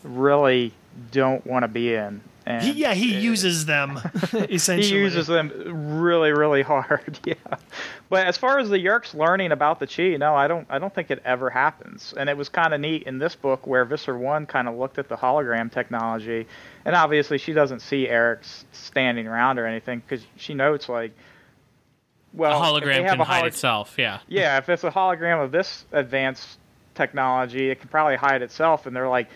really 0.04 0.72
don't 1.10 1.44
want 1.46 1.64
to 1.64 1.68
be 1.68 1.94
in. 1.94 2.20
And 2.48 2.62
He, 2.62 2.70
yeah, 2.72 2.94
he 2.94 3.16
it- 3.16 3.22
uses 3.22 3.66
them 3.66 3.98
essentially. 4.32 4.86
he 4.98 5.02
uses 5.02 5.26
them 5.26 5.98
really, 6.00 6.30
really 6.32 6.62
hard. 6.62 7.18
Yeah, 7.26 7.34
but 8.08 8.26
as 8.28 8.36
far 8.36 8.60
as 8.60 8.68
the 8.68 8.78
Yeerks 8.78 9.12
learning 9.14 9.50
about 9.50 9.80
the 9.80 9.86
Chee, 9.86 10.16
no, 10.16 10.36
I 10.36 10.46
don't. 10.46 10.64
I 10.70 10.78
don't 10.78 10.94
think 10.94 11.10
it 11.10 11.20
ever 11.24 11.50
happens. 11.50 12.14
And 12.16 12.30
it 12.30 12.36
was 12.36 12.48
kind 12.48 12.72
of 12.72 12.80
neat 12.80 13.02
in 13.02 13.18
this 13.18 13.34
book 13.34 13.66
where 13.66 13.84
Visser 13.84 14.16
One 14.16 14.46
kind 14.46 14.68
of 14.68 14.76
looked 14.76 14.98
at 14.98 15.08
the 15.08 15.16
hologram 15.16 15.72
technology, 15.72 16.46
and 16.84 16.94
obviously 16.94 17.38
she 17.38 17.52
doesn't 17.52 17.80
see 17.80 18.06
Erek 18.08 18.40
standing 18.70 19.26
around 19.26 19.58
or 19.58 19.66
anything 19.66 19.98
because 20.08 20.24
she 20.36 20.54
notes 20.54 20.88
like, 20.88 21.10
well, 22.32 22.62
a 22.62 22.64
hologram 22.64 23.08
can 23.08 23.20
a 23.20 23.24
hide 23.24 23.46
itself. 23.46 23.96
Yeah. 23.98 24.20
yeah, 24.28 24.58
if 24.58 24.68
it's 24.68 24.84
a 24.84 24.90
hologram 24.90 25.42
of 25.42 25.50
this 25.50 25.84
advanced 25.90 26.58
technology, 26.94 27.70
it 27.70 27.80
can 27.80 27.88
probably 27.88 28.16
hide 28.16 28.42
itself. 28.42 28.86
And 28.86 28.94
they're 28.94 29.08
like, 29.08 29.28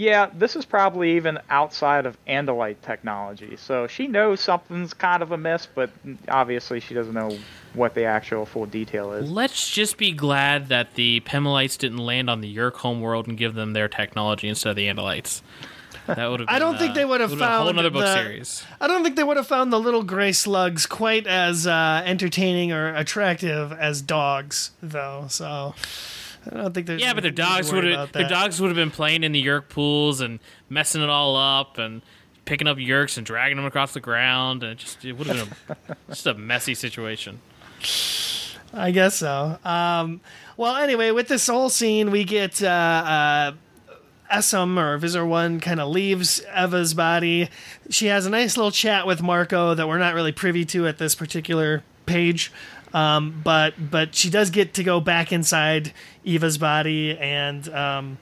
yeah, 0.00 0.30
this 0.32 0.56
is 0.56 0.64
probably 0.64 1.16
even 1.16 1.38
outside 1.50 2.06
of 2.06 2.16
Andalite 2.24 2.80
technology. 2.80 3.56
So 3.56 3.86
she 3.86 4.06
knows 4.06 4.40
something's 4.40 4.94
kind 4.94 5.22
of 5.22 5.30
amiss, 5.30 5.68
but 5.74 5.90
obviously 6.26 6.80
she 6.80 6.94
doesn't 6.94 7.12
know 7.12 7.36
what 7.74 7.94
the 7.94 8.04
actual 8.04 8.46
full 8.46 8.64
detail 8.64 9.12
is. 9.12 9.30
Let's 9.30 9.70
just 9.70 9.98
be 9.98 10.12
glad 10.12 10.68
that 10.68 10.94
the 10.94 11.20
Pemalites 11.20 11.76
didn't 11.76 11.98
land 11.98 12.30
on 12.30 12.40
the 12.40 12.56
Yeerk 12.56 12.76
homeworld 12.76 13.28
and 13.28 13.36
give 13.36 13.52
them 13.52 13.74
their 13.74 13.88
technology 13.88 14.48
instead 14.48 14.70
of 14.70 14.76
the 14.76 14.86
Andalites. 14.86 15.42
That 16.06 16.30
would 16.30 16.40
have. 16.40 16.48
I 16.48 16.58
don't 16.58 16.72
been, 16.72 16.78
think 16.78 16.90
uh, 16.92 16.94
they 16.94 17.04
would 17.04 17.20
have 17.20 17.30
would've 17.30 17.42
a 17.42 17.46
whole 17.58 17.66
found 17.66 17.78
other 17.78 17.90
book 17.90 18.02
the- 18.02 18.14
series. 18.14 18.64
I 18.80 18.86
don't 18.86 19.04
think 19.04 19.16
they 19.16 19.22
would 19.22 19.36
have 19.36 19.46
found 19.46 19.70
the 19.70 19.78
little 19.78 20.02
gray 20.02 20.32
slugs 20.32 20.86
quite 20.86 21.26
as 21.26 21.66
uh, 21.66 22.02
entertaining 22.06 22.72
or 22.72 22.94
attractive 22.96 23.70
as 23.70 24.00
dogs, 24.00 24.70
though. 24.82 25.26
So 25.28 25.74
I 26.46 26.56
don't 26.56 26.72
think 26.72 26.86
there's. 26.86 27.00
Yeah, 27.00 27.14
but 27.14 27.22
their 27.22 27.32
dogs 27.32 27.72
would 27.72 27.84
have 27.84 28.12
their 28.12 28.28
dogs 28.28 28.60
would 28.60 28.68
have 28.68 28.76
been 28.76 28.90
playing 28.90 29.24
in 29.24 29.32
the 29.32 29.44
Yeerk 29.44 29.68
pools 29.68 30.20
and 30.20 30.38
messing 30.68 31.02
it 31.02 31.10
all 31.10 31.36
up 31.36 31.78
and 31.78 32.02
picking 32.44 32.66
up 32.66 32.78
Yeerks 32.78 33.16
and 33.16 33.26
dragging 33.26 33.56
them 33.56 33.66
across 33.66 33.92
the 33.92 34.00
ground 34.00 34.62
and 34.62 34.72
it 34.72 34.78
just 34.78 35.04
it 35.04 35.12
would 35.12 35.26
have 35.26 35.48
been 35.66 35.76
a, 35.88 35.96
just 36.08 36.26
a 36.26 36.34
messy 36.34 36.74
situation. 36.74 37.40
I 38.72 38.90
guess 38.90 39.16
so. 39.16 39.58
Um, 39.64 40.20
well, 40.56 40.76
anyway, 40.76 41.10
with 41.10 41.28
this 41.28 41.46
whole 41.46 41.70
scene, 41.70 42.10
we 42.10 42.24
get 42.24 42.62
uh, 42.62 42.66
uh, 42.66 43.52
Essam 44.32 44.78
or 44.78 44.96
Visser 44.98 45.26
One 45.26 45.60
kind 45.60 45.80
of 45.80 45.88
leaves 45.88 46.40
Eva's 46.54 46.94
body. 46.94 47.48
She 47.88 48.06
has 48.06 48.26
a 48.26 48.30
nice 48.30 48.56
little 48.56 48.70
chat 48.70 49.06
with 49.06 49.22
Marco 49.22 49.74
that 49.74 49.88
we're 49.88 49.98
not 49.98 50.14
really 50.14 50.32
privy 50.32 50.64
to 50.66 50.86
at 50.86 50.98
this 50.98 51.14
particular 51.14 51.82
page. 52.06 52.52
Um, 52.92 53.40
but 53.44 53.74
but 53.90 54.14
she 54.14 54.30
does 54.30 54.50
get 54.50 54.74
to 54.74 54.82
go 54.82 55.00
back 55.00 55.32
inside 55.32 55.92
Eva's 56.24 56.58
body, 56.58 57.16
and 57.16 57.68
um, 57.68 58.18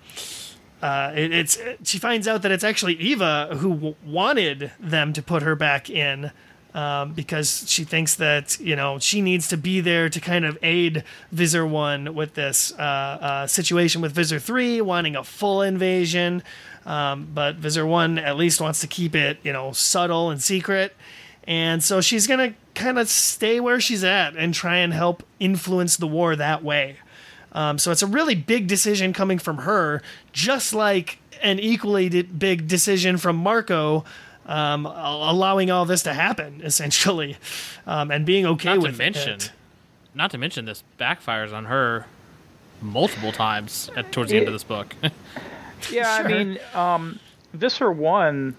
uh, 0.82 1.12
it, 1.14 1.32
it's 1.32 1.58
she 1.84 1.98
finds 1.98 2.28
out 2.28 2.42
that 2.42 2.52
it's 2.52 2.64
actually 2.64 2.94
Eva 2.94 3.56
who 3.58 3.74
w- 3.74 3.94
wanted 4.04 4.72
them 4.78 5.12
to 5.14 5.22
put 5.22 5.42
her 5.42 5.56
back 5.56 5.88
in 5.88 6.30
um, 6.74 7.12
because 7.12 7.64
she 7.68 7.84
thinks 7.84 8.14
that 8.16 8.60
you 8.60 8.76
know 8.76 8.98
she 8.98 9.20
needs 9.20 9.48
to 9.48 9.56
be 9.56 9.80
there 9.80 10.08
to 10.08 10.20
kind 10.20 10.44
of 10.44 10.58
aid 10.62 11.02
Visser 11.32 11.66
One 11.66 12.14
with 12.14 12.34
this 12.34 12.72
uh, 12.78 12.82
uh, 12.82 13.46
situation 13.46 14.00
with 14.00 14.12
Visser 14.12 14.38
Three 14.38 14.80
wanting 14.80 15.16
a 15.16 15.24
full 15.24 15.62
invasion, 15.62 16.42
um, 16.86 17.28
but 17.34 17.56
Visser 17.56 17.86
One 17.86 18.18
at 18.18 18.36
least 18.36 18.60
wants 18.60 18.80
to 18.80 18.86
keep 18.86 19.14
it 19.14 19.38
you 19.42 19.52
know 19.52 19.72
subtle 19.72 20.30
and 20.30 20.42
secret, 20.42 20.94
and 21.48 21.82
so 21.82 22.00
she's 22.00 22.26
gonna 22.28 22.54
kind 22.76 22.98
of 22.98 23.08
stay 23.08 23.58
where 23.58 23.80
she's 23.80 24.04
at 24.04 24.36
and 24.36 24.54
try 24.54 24.76
and 24.76 24.92
help 24.92 25.24
influence 25.40 25.96
the 25.96 26.06
war 26.06 26.36
that 26.36 26.62
way. 26.62 26.98
Um, 27.52 27.78
so 27.78 27.90
it's 27.90 28.02
a 28.02 28.06
really 28.06 28.34
big 28.36 28.68
decision 28.68 29.12
coming 29.12 29.38
from 29.38 29.58
her, 29.58 30.02
just 30.32 30.72
like 30.74 31.18
an 31.42 31.58
equally 31.58 32.08
di- 32.10 32.22
big 32.22 32.68
decision 32.68 33.16
from 33.16 33.36
Marco, 33.36 34.04
um, 34.46 34.84
allowing 34.86 35.70
all 35.70 35.84
this 35.86 36.02
to 36.02 36.12
happen 36.14 36.60
essentially, 36.64 37.36
um, 37.86 38.10
and 38.10 38.26
being 38.26 38.44
okay 38.46 38.76
Not 38.76 38.84
to 38.84 38.92
mention, 38.92 39.34
it. 39.34 39.52
not 40.14 40.30
to 40.32 40.38
mention 40.38 40.66
this 40.66 40.84
backfires 41.00 41.52
on 41.52 41.64
her 41.64 42.06
multiple 42.82 43.32
times 43.32 43.90
at 43.96 44.12
towards 44.12 44.30
the 44.30 44.36
end 44.36 44.46
of 44.46 44.52
this 44.52 44.64
book. 44.64 44.94
Yeah, 45.92 46.18
Sure. 46.18 46.26
I 46.26 46.28
mean, 46.44 46.58
um, 46.74 47.20
Visser 47.54 47.90
One, 47.92 48.56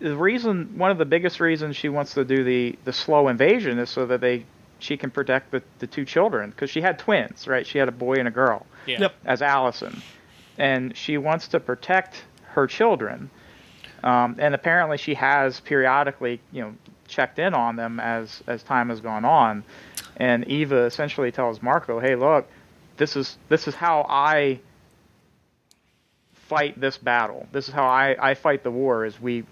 the 0.00 0.16
reason, 0.16 0.78
one 0.78 0.90
of 0.90 0.98
the 0.98 1.04
biggest 1.04 1.40
reasons 1.40 1.76
she 1.76 1.88
wants 1.88 2.14
to 2.14 2.24
do 2.24 2.42
the 2.42 2.76
the 2.84 2.92
slow 2.92 3.28
invasion 3.28 3.78
is 3.78 3.90
so 3.90 4.06
that 4.06 4.20
they 4.20 4.44
she 4.78 4.96
can 4.96 5.10
protect 5.10 5.50
the 5.50 5.62
the 5.78 5.86
two 5.86 6.04
children 6.04 6.50
because 6.50 6.70
she 6.70 6.80
had 6.80 6.98
twins, 6.98 7.46
right? 7.46 7.66
She 7.66 7.78
had 7.78 7.88
a 7.88 7.92
boy 7.92 8.14
and 8.14 8.26
a 8.26 8.30
girl 8.30 8.66
yeah. 8.86 9.00
Yep. 9.02 9.14
as 9.24 9.42
Allison, 9.42 10.02
and 10.58 10.96
she 10.96 11.18
wants 11.18 11.48
to 11.48 11.60
protect 11.60 12.24
her 12.48 12.66
children. 12.66 13.30
Um, 14.02 14.36
and 14.38 14.54
apparently, 14.54 14.96
she 14.96 15.14
has 15.14 15.60
periodically, 15.60 16.40
you 16.52 16.62
know, 16.62 16.74
checked 17.06 17.38
in 17.38 17.52
on 17.54 17.76
them 17.76 18.00
as 18.00 18.42
as 18.46 18.62
time 18.62 18.88
has 18.88 19.00
gone 19.00 19.24
on. 19.24 19.62
And 20.16 20.46
Eva 20.48 20.84
essentially 20.84 21.30
tells 21.30 21.62
Marco, 21.62 22.00
"Hey, 22.00 22.16
look, 22.16 22.48
this 22.96 23.16
is 23.16 23.36
this 23.48 23.68
is 23.68 23.74
how 23.74 24.06
I 24.08 24.60
fight 26.32 26.80
this 26.80 26.98
battle. 26.98 27.46
This 27.52 27.68
is 27.68 27.74
how 27.74 27.86
I, 27.86 28.16
I 28.18 28.34
fight 28.34 28.62
the 28.62 28.70
war. 28.70 29.04
Is 29.04 29.20
we 29.20 29.44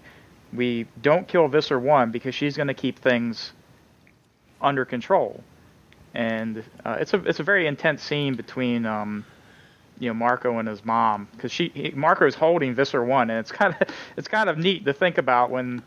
we 0.53 0.87
don't 1.01 1.27
kill 1.27 1.47
Visser 1.47 1.79
one 1.79 2.11
because 2.11 2.33
she's 2.35 2.55
going 2.55 2.67
to 2.67 2.73
keep 2.73 2.99
things 2.99 3.51
under 4.61 4.85
control. 4.85 5.43
And 6.13 6.63
uh, 6.85 6.97
it's 6.99 7.13
a 7.13 7.17
it's 7.23 7.39
a 7.39 7.43
very 7.43 7.67
intense 7.67 8.01
scene 8.01 8.35
between 8.35 8.85
um, 8.85 9.25
you 9.99 10.09
know 10.09 10.13
Marco 10.13 10.57
and 10.57 10.67
his 10.67 10.83
mom 10.83 11.27
because 11.31 11.51
she 11.51 11.69
he, 11.73 11.91
Marco 11.91 12.25
is 12.25 12.35
holding 12.35 12.73
Visser 12.73 13.03
one, 13.03 13.29
and 13.29 13.39
it's 13.39 13.51
kind 13.51 13.75
of 13.79 13.87
it's 14.17 14.27
kind 14.27 14.49
of 14.49 14.57
neat 14.57 14.85
to 14.85 14.93
think 14.93 15.17
about 15.17 15.51
when 15.51 15.83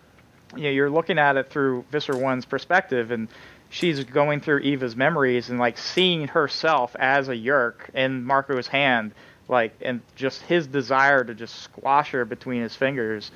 you 0.55 0.65
know 0.65 0.71
you're 0.71 0.91
looking 0.91 1.19
at 1.19 1.37
it 1.37 1.51
through 1.51 1.85
Visser 1.91 2.17
one's 2.17 2.45
perspective, 2.45 3.11
and 3.11 3.29
she's 3.71 4.05
going 4.05 4.41
through 4.41 4.61
Eva's 4.61 4.95
memories 4.95 5.51
and 5.51 5.59
like 5.59 5.77
seeing 5.77 6.29
herself 6.29 6.95
as 6.99 7.29
a 7.29 7.35
Yeerk 7.35 7.91
in 7.95 8.23
Marco's 8.23 8.69
hand, 8.69 9.13
like 9.49 9.75
and 9.81 10.03
just 10.15 10.43
his 10.43 10.69
desire 10.69 11.25
to 11.25 11.35
just 11.35 11.57
squash 11.63 12.11
her 12.11 12.25
between 12.25 12.63
his 12.63 12.77
fingers, 12.77 13.33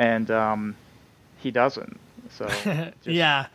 and 0.00 0.30
um, 0.30 0.76
he 1.36 1.50
doesn't. 1.50 2.00
So 2.30 2.48
yeah. 3.04 3.46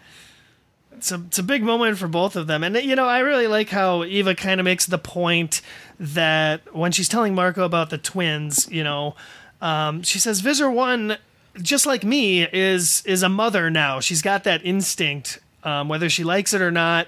It's 0.92 1.12
a, 1.12 1.16
it's 1.28 1.40
a 1.40 1.44
big 1.44 1.64
moment 1.64 1.98
for 1.98 2.08
both 2.08 2.36
of 2.38 2.48
them. 2.48 2.64
And, 2.64 2.76
you 2.78 2.96
know, 2.96 3.08
I 3.08 3.20
really 3.20 3.48
like 3.48 3.70
how 3.70 4.04
Eva 4.06 4.34
kind 4.36 4.62
of 4.62 4.64
makes 4.64 4.86
the 4.86 5.00
point 5.00 5.62
that 6.00 6.74
when 6.74 6.94
she's 6.94 7.10
telling 7.10 7.36
Marco 7.36 7.66
about 7.66 7.90
the 7.90 7.98
twins, 7.98 8.70
you 8.72 8.84
know, 8.84 9.16
um, 9.60 10.04
she 10.04 10.20
says, 10.20 10.40
Visser 10.40 10.70
1, 10.70 11.18
just 11.62 11.86
like 11.86 12.06
me, 12.06 12.44
is, 12.44 13.04
is 13.06 13.24
a 13.24 13.30
mother 13.30 13.70
now. 13.70 14.00
She's 14.00 14.22
got 14.22 14.46
that 14.46 14.64
instinct, 14.64 15.40
um, 15.64 15.90
whether 15.90 16.10
she 16.10 16.24
likes 16.24 16.54
it 16.54 16.62
or 16.62 16.72
not. 16.72 17.08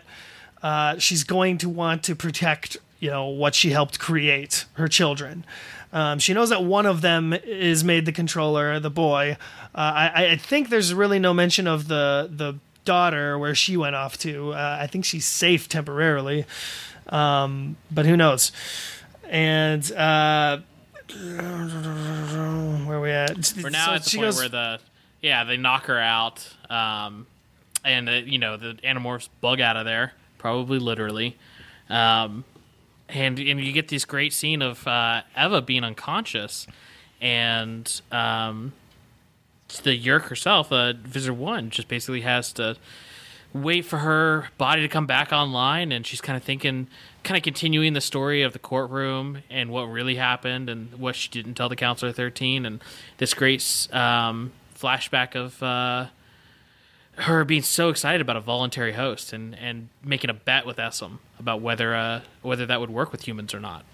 Uh, 0.61 0.97
she's 0.97 1.23
going 1.23 1.59
to 1.59 1.69
want 1.69 2.03
to 2.03 2.15
protect, 2.15 2.76
you 2.99 3.09
know, 3.11 3.27
what 3.27 3.55
she 3.55 3.69
helped 3.69 3.99
create, 3.99 4.65
her 4.73 4.88
children. 4.89 5.45
Um, 5.93 6.19
she 6.19 6.34
knows 6.34 6.49
that 6.49 6.64
one 6.64 6.85
of 6.85 7.01
them 7.01 7.34
is 7.34 7.84
made 7.84 8.05
the 8.05 8.11
controller, 8.11 8.80
the 8.80 8.89
boy. 8.89 9.38
Uh, 9.73 9.77
I, 10.15 10.26
I 10.31 10.35
think 10.38 10.69
there's 10.69 10.93
really 10.93 11.19
no 11.19 11.34
mention 11.34 11.65
of 11.68 11.88
the 11.88 12.30
the 12.31 12.55
daughter 12.85 13.38
where 13.38 13.55
she 13.55 13.77
went 13.77 13.95
off 13.95 14.18
to. 14.19 14.53
Uh, 14.53 14.77
I 14.81 14.88
think 14.88 15.05
she's 15.05 15.26
safe 15.26 15.68
temporarily, 15.69 16.45
um, 17.09 17.77
but 17.91 18.05
who 18.05 18.18
knows? 18.18 18.51
And 19.30 19.89
uh, 19.93 20.59
where 21.14 22.97
are 22.97 23.01
we 23.01 23.11
at? 23.11 23.53
We're 23.61 23.69
now 23.69 23.88
So 23.88 23.91
at 23.93 24.03
the 24.03 24.09
point 24.18 24.22
goes- 24.27 24.38
where 24.39 24.49
the 24.49 24.80
yeah 25.22 25.43
they 25.43 25.57
knock 25.57 25.85
her 25.85 25.99
out, 25.99 26.47
um, 26.69 27.27
and 27.84 28.09
uh, 28.09 28.11
you 28.14 28.39
know 28.39 28.57
the 28.57 28.73
animorphs 28.84 29.30
bug 29.41 29.59
out 29.61 29.77
of 29.77 29.85
there, 29.85 30.14
probably 30.38 30.80
literally, 30.80 31.38
um, 31.89 32.43
and 33.09 33.39
and 33.39 33.59
you 33.59 33.71
get 33.71 33.88
this 33.88 34.05
great 34.05 34.34
scene 34.34 34.61
of 34.61 34.88
uh, 34.88 35.21
Eva 35.38 35.61
being 35.61 35.84
unconscious, 35.84 36.67
and 37.21 38.01
um, 38.11 38.73
the 39.84 39.97
Yeerk 39.97 40.23
herself, 40.23 40.71
uh, 40.71 40.93
Visser 40.93 41.34
One, 41.34 41.69
just 41.69 41.88
basically 41.88 42.21
has 42.21 42.53
to 42.53 42.77
wait 43.53 43.85
for 43.85 43.97
her 43.99 44.49
body 44.57 44.81
to 44.81 44.88
come 44.88 45.07
back 45.07 45.31
online 45.31 45.91
and 45.91 46.05
she's 46.05 46.21
kind 46.21 46.35
of 46.35 46.43
thinking 46.43 46.88
kind 47.23 47.38
of 47.38 47.43
continuing 47.43 47.93
the 47.93 48.01
story 48.01 48.41
of 48.41 48.53
the 48.53 48.59
courtroom 48.59 49.39
and 49.49 49.69
what 49.69 49.84
really 49.84 50.15
happened 50.15 50.69
and 50.69 50.93
what 50.93 51.15
she 51.15 51.29
didn't 51.29 51.55
tell 51.55 51.69
the 51.69 51.75
counselor 51.75 52.11
13 52.11 52.65
and 52.65 52.81
this 53.17 53.34
great 53.34 53.88
um, 53.93 54.51
flashback 54.77 55.35
of 55.35 55.61
uh, 55.63 56.07
her 57.18 57.44
being 57.44 57.64
so 57.64 57.89
excited 57.89 58.22
about 58.22 58.38
a 58.38 58.41
voluntary 58.41 58.94
host 58.94 59.34
and, 59.34 59.56
and 59.56 59.89
making 60.03 60.30
a 60.30 60.34
bet 60.34 60.65
with 60.65 60.77
Essam 60.77 61.18
about 61.39 61.61
whether 61.61 61.95
uh, 61.95 62.22
whether 62.41 62.65
that 62.65 62.80
would 62.80 62.89
work 62.89 63.11
with 63.11 63.27
humans 63.27 63.53
or 63.53 63.60
not. 63.60 63.85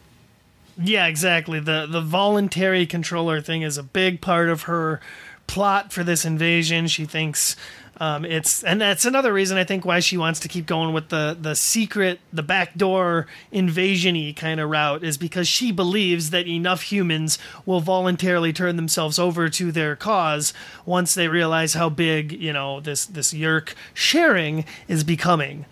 Yeah, 0.78 1.08
exactly. 1.08 1.60
The 1.60 1.88
the 1.90 2.02
voluntary 2.02 2.86
controller 2.86 3.42
thing 3.42 3.62
is 3.62 3.78
a 3.78 3.84
big 3.84 4.22
part 4.22 4.50
of 4.50 4.64
her 4.64 5.00
plot 5.48 5.94
for 5.94 6.04
this 6.04 6.26
invasion. 6.26 6.88
She 6.88 7.06
thinks 7.06 7.56
um, 7.98 8.26
it's, 8.26 8.64
and 8.64 8.82
that's 8.82 9.06
another 9.06 9.32
reason 9.32 9.58
I 9.58 9.64
think 9.64 9.86
why 9.86 10.00
she 10.00 10.18
wants 10.18 10.40
to 10.42 10.48
keep 10.48 10.66
going 10.66 10.94
with 10.94 11.10
the 11.10 11.38
the 11.40 11.56
secret, 11.56 12.20
the 12.32 12.42
backdoor 12.42 13.28
invasion-y 13.52 14.34
kind 14.36 14.60
of 14.60 14.70
route 14.70 15.04
is 15.04 15.18
because 15.18 15.48
she 15.48 15.72
believes 15.72 16.32
that 16.32 16.48
enough 16.48 16.84
humans 16.84 17.38
will 17.66 17.82
voluntarily 17.82 18.52
turn 18.52 18.76
themselves 18.78 19.20
over 19.20 19.48
to 19.50 19.72
their 19.72 19.96
cause 19.96 20.54
once 20.86 21.14
they 21.14 21.28
realize 21.28 21.76
how 21.76 21.88
big 21.88 22.32
you 22.32 22.52
know 22.52 22.80
this 22.80 23.06
this 23.06 23.32
Yeerk 23.34 23.74
sharing 23.94 24.66
is 24.88 25.04
becoming. 25.04 25.66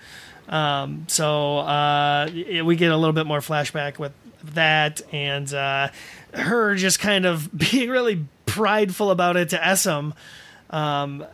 Um, 0.48 1.06
so 1.08 1.60
uh, 1.60 2.30
y- 2.32 2.62
we 2.62 2.76
get 2.76 2.92
a 2.92 2.98
little 2.98 3.14
bit 3.14 3.26
more 3.26 3.40
flashback 3.40 3.98
with 3.98 4.12
that, 4.54 5.02
and 5.12 5.52
uh, 5.54 5.90
her 6.34 6.76
just 6.76 7.00
kind 7.00 7.26
of 7.26 7.50
being 7.58 7.90
really 7.90 8.26
prideful 8.46 9.10
about 9.12 9.38
it 9.38 9.50
to 9.50 9.58
Essam, 9.58 10.14
um, 10.70 11.26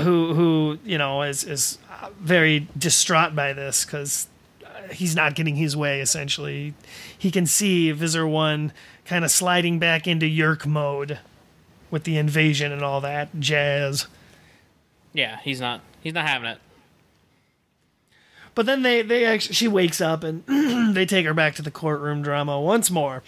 who 0.00 0.34
who 0.34 0.78
you 0.84 0.98
know 0.98 1.22
is 1.22 1.44
is 1.44 1.78
very 2.20 2.68
distraught 2.76 3.34
by 3.34 3.52
this 3.52 3.84
because 3.84 4.28
uh, 4.64 4.92
he's 4.92 5.14
not 5.14 5.34
getting 5.34 5.56
his 5.56 5.76
way. 5.76 6.00
Essentially, 6.00 6.74
he 7.16 7.30
can 7.30 7.46
see 7.46 7.90
Visser 7.92 8.26
One 8.26 8.72
kind 9.04 9.24
of 9.24 9.30
sliding 9.30 9.78
back 9.78 10.06
into 10.06 10.26
Yeerk 10.26 10.66
mode 10.66 11.18
with 11.90 12.04
the 12.04 12.18
invasion 12.18 12.72
and 12.72 12.82
all 12.82 13.00
that 13.00 13.40
jazz. 13.40 14.06
Yeah, 15.12 15.38
he's 15.42 15.60
not 15.60 15.80
he's 16.02 16.14
not 16.14 16.26
having 16.26 16.48
it. 16.48 16.58
But 18.54 18.66
then 18.66 18.82
they 18.82 19.02
they 19.02 19.24
actually 19.24 19.54
she 19.54 19.68
wakes 19.68 20.00
up 20.00 20.24
and 20.24 20.44
they 20.94 21.06
take 21.06 21.26
her 21.26 21.34
back 21.34 21.54
to 21.56 21.62
the 21.62 21.70
courtroom 21.70 22.22
drama 22.22 22.60
once 22.60 22.90
more. 22.90 23.22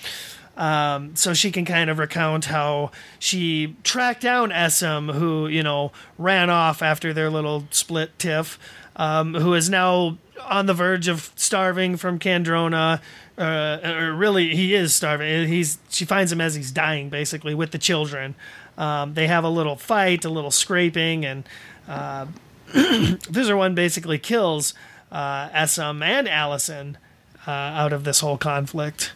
Um, 0.61 1.17
so 1.17 1.33
she 1.33 1.51
can 1.51 1.65
kind 1.65 1.89
of 1.89 1.99
recount 1.99 2.45
how 2.45 2.91
she 3.19 3.77
tracked 3.83 4.21
down 4.21 4.51
Essam, 4.51 5.15
who 5.15 5.47
you 5.49 5.63
know 5.63 5.91
ran 6.19 6.51
off 6.51 6.83
after 6.83 7.15
their 7.15 7.31
little 7.31 7.65
split 7.71 8.17
tiff, 8.19 8.59
um, 8.95 9.33
who 9.33 9.55
is 9.55 9.71
now 9.71 10.19
on 10.45 10.67
the 10.67 10.75
verge 10.75 11.09
of 11.09 11.33
starving 11.35 11.97
from 11.97 12.19
Kandrona. 12.19 13.01
Uh, 13.39 13.79
or 13.83 14.13
really, 14.13 14.55
he 14.55 14.75
is 14.75 14.95
starving. 14.95 15.49
He's 15.49 15.79
she 15.89 16.05
finds 16.05 16.31
him 16.31 16.43
as 16.43 16.55
he's 16.55 16.71
dying, 16.71 17.09
basically, 17.09 17.55
with 17.55 17.71
the 17.71 17.79
children. 17.79 18.35
Um, 18.77 19.15
they 19.15 19.29
have 19.29 19.45
a 19.45 19.49
little 19.49 19.77
fight, 19.77 20.27
a 20.27 20.31
little 20.31 20.51
scraping, 20.51 21.25
and 21.25 21.49
uh, 21.89 22.27
Visser 22.67 23.57
One 23.57 23.75
basically 23.75 24.19
kills 24.19 24.75
uh, 25.11 25.49
and 25.55 26.29
Allison 26.29 26.99
uh, 27.47 27.51
out 27.51 27.95
of 27.95 28.05
this 28.05 28.21
whole 28.21 28.37
conflict. 28.37 29.13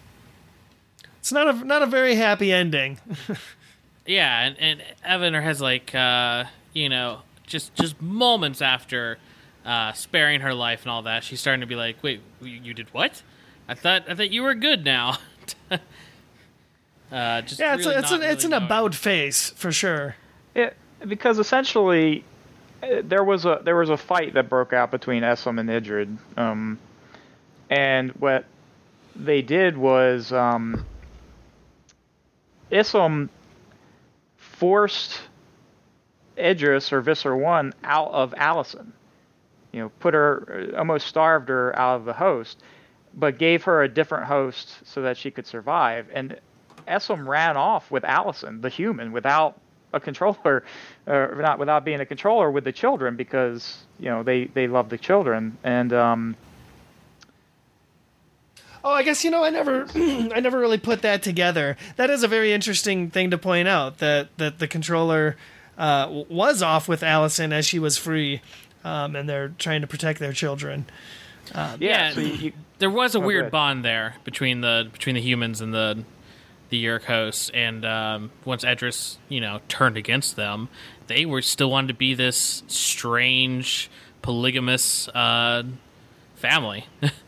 It's 1.24 1.32
not 1.32 1.48
a 1.48 1.64
not 1.64 1.80
a 1.80 1.86
very 1.86 2.16
happy 2.16 2.52
ending. 2.52 3.00
Yeah, 4.06 4.42
and, 4.42 4.56
and 4.58 4.82
Evan 5.02 5.32
has 5.32 5.62
like 5.62 5.94
uh, 5.94 6.44
you 6.74 6.90
know 6.90 7.20
just 7.46 7.74
just 7.74 8.02
moments 8.02 8.60
after 8.60 9.16
uh, 9.64 9.94
sparing 9.94 10.42
her 10.42 10.52
life 10.52 10.82
and 10.82 10.90
all 10.90 11.00
that, 11.04 11.24
she's 11.24 11.40
starting 11.40 11.62
to 11.62 11.66
be 11.66 11.74
like, 11.74 12.02
"Wait, 12.02 12.20
you, 12.42 12.48
you 12.48 12.74
did 12.74 12.92
what? 12.92 13.22
I 13.66 13.72
thought 13.72 14.04
I 14.06 14.14
thought 14.14 14.30
you 14.30 14.42
were 14.42 14.54
good 14.54 14.84
now." 14.84 15.16
uh, 15.70 17.40
just 17.40 17.58
yeah, 17.58 17.76
it's 17.76 17.86
really 17.86 17.96
a, 17.96 17.98
it's 18.00 18.10
not 18.10 18.22
an 18.22 18.30
it's 18.30 18.44
an 18.44 18.50
knowing. 18.50 18.64
about 18.64 18.94
face 18.94 19.48
for 19.56 19.72
sure. 19.72 20.16
It, 20.54 20.76
because 21.08 21.38
essentially, 21.38 22.24
uh, 22.82 23.00
there 23.02 23.24
was 23.24 23.46
a 23.46 23.62
there 23.64 23.76
was 23.76 23.88
a 23.88 23.96
fight 23.96 24.34
that 24.34 24.50
broke 24.50 24.74
out 24.74 24.90
between 24.90 25.22
Essam 25.22 25.58
and 25.58 25.70
Edriss, 25.70 26.18
um, 26.36 26.78
and 27.70 28.10
what 28.12 28.44
they 29.16 29.40
did 29.40 29.78
was 29.78 30.30
um, 30.30 30.84
Essam 32.70 33.28
forced 34.36 35.20
Edriss 36.36 36.92
or 36.92 37.00
Visser 37.00 37.36
One 37.36 37.72
out 37.82 38.10
of 38.10 38.34
Allison. 38.36 38.92
You 39.72 39.80
know, 39.80 39.88
put 40.00 40.14
her 40.14 40.72
almost 40.76 41.06
starved 41.06 41.48
her 41.48 41.76
out 41.78 41.96
of 41.96 42.04
the 42.04 42.12
host, 42.12 42.62
but 43.12 43.38
gave 43.38 43.64
her 43.64 43.82
a 43.82 43.88
different 43.88 44.26
host 44.26 44.78
so 44.84 45.02
that 45.02 45.16
she 45.16 45.30
could 45.30 45.46
survive. 45.46 46.06
And 46.12 46.38
Essam 46.86 47.26
ran 47.26 47.56
off 47.56 47.90
with 47.90 48.04
Allison, 48.04 48.60
the 48.60 48.68
human, 48.68 49.12
without 49.12 49.58
a 49.92 50.00
controller, 50.00 50.64
or 51.06 51.36
not 51.40 51.58
without 51.58 51.84
being 51.84 52.00
a 52.00 52.06
controller 52.06 52.50
with 52.50 52.64
the 52.64 52.72
children 52.72 53.16
because 53.16 53.84
you 53.98 54.08
know 54.08 54.22
they 54.22 54.46
they 54.46 54.66
love 54.66 54.88
the 54.88 54.98
children 54.98 55.56
and 55.64 55.92
um, 55.92 56.36
Oh, 58.84 58.92
I 58.92 59.02
guess 59.02 59.24
you 59.24 59.30
know 59.30 59.42
I 59.42 59.50
never 59.50 59.86
I 59.94 60.40
never 60.40 60.58
really 60.58 60.78
put 60.78 61.00
that 61.02 61.22
together. 61.22 61.76
That 61.96 62.10
is 62.10 62.22
a 62.22 62.28
very 62.28 62.52
interesting 62.52 63.10
thing 63.10 63.30
to 63.30 63.38
point 63.38 63.66
out 63.66 63.98
that 63.98 64.36
that 64.36 64.58
the 64.58 64.68
controller 64.68 65.36
uh, 65.78 66.22
was 66.28 66.62
off 66.62 66.86
with 66.86 67.02
Allison 67.02 67.52
as 67.52 67.66
she 67.66 67.78
was 67.78 67.96
free, 67.96 68.42
um, 68.84 69.16
and 69.16 69.28
they're 69.28 69.48
trying 69.58 69.80
to 69.80 69.86
protect 69.86 70.20
their 70.20 70.32
children. 70.32 70.84
yeah. 71.54 71.76
Yeah, 71.80 72.12
so 72.12 72.20
you, 72.20 72.34
you, 72.34 72.52
there 72.78 72.90
was 72.90 73.14
a 73.14 73.20
go 73.20 73.26
weird 73.26 73.50
bond 73.50 73.84
there 73.84 74.16
between 74.22 74.60
the 74.60 74.88
between 74.92 75.14
the 75.14 75.22
humans 75.22 75.62
and 75.62 75.72
the 75.72 76.04
the 76.68 76.84
Yeerk 76.84 77.04
hosts, 77.04 77.50
and 77.54 77.84
um, 77.84 78.30
once 78.44 78.64
Edriss, 78.64 79.16
you 79.28 79.40
know, 79.40 79.60
turned 79.68 79.96
against 79.96 80.36
them, 80.36 80.68
they 81.06 81.24
were 81.24 81.42
still 81.42 81.70
wanted 81.70 81.88
to 81.88 81.94
be 81.94 82.14
this 82.14 82.62
strange 82.66 83.90
polygamous 84.22 85.08
uh, 85.08 85.62
family. 86.36 86.86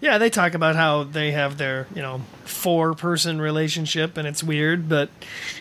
Yeah, 0.00 0.16
they 0.16 0.30
talk 0.30 0.54
about 0.54 0.76
how 0.76 1.02
they 1.04 1.32
have 1.32 1.58
their, 1.58 1.86
you 1.94 2.00
know, 2.00 2.22
four 2.44 2.94
person 2.94 3.40
relationship 3.40 4.16
and 4.16 4.26
it's 4.26 4.42
weird, 4.42 4.88
but 4.88 5.10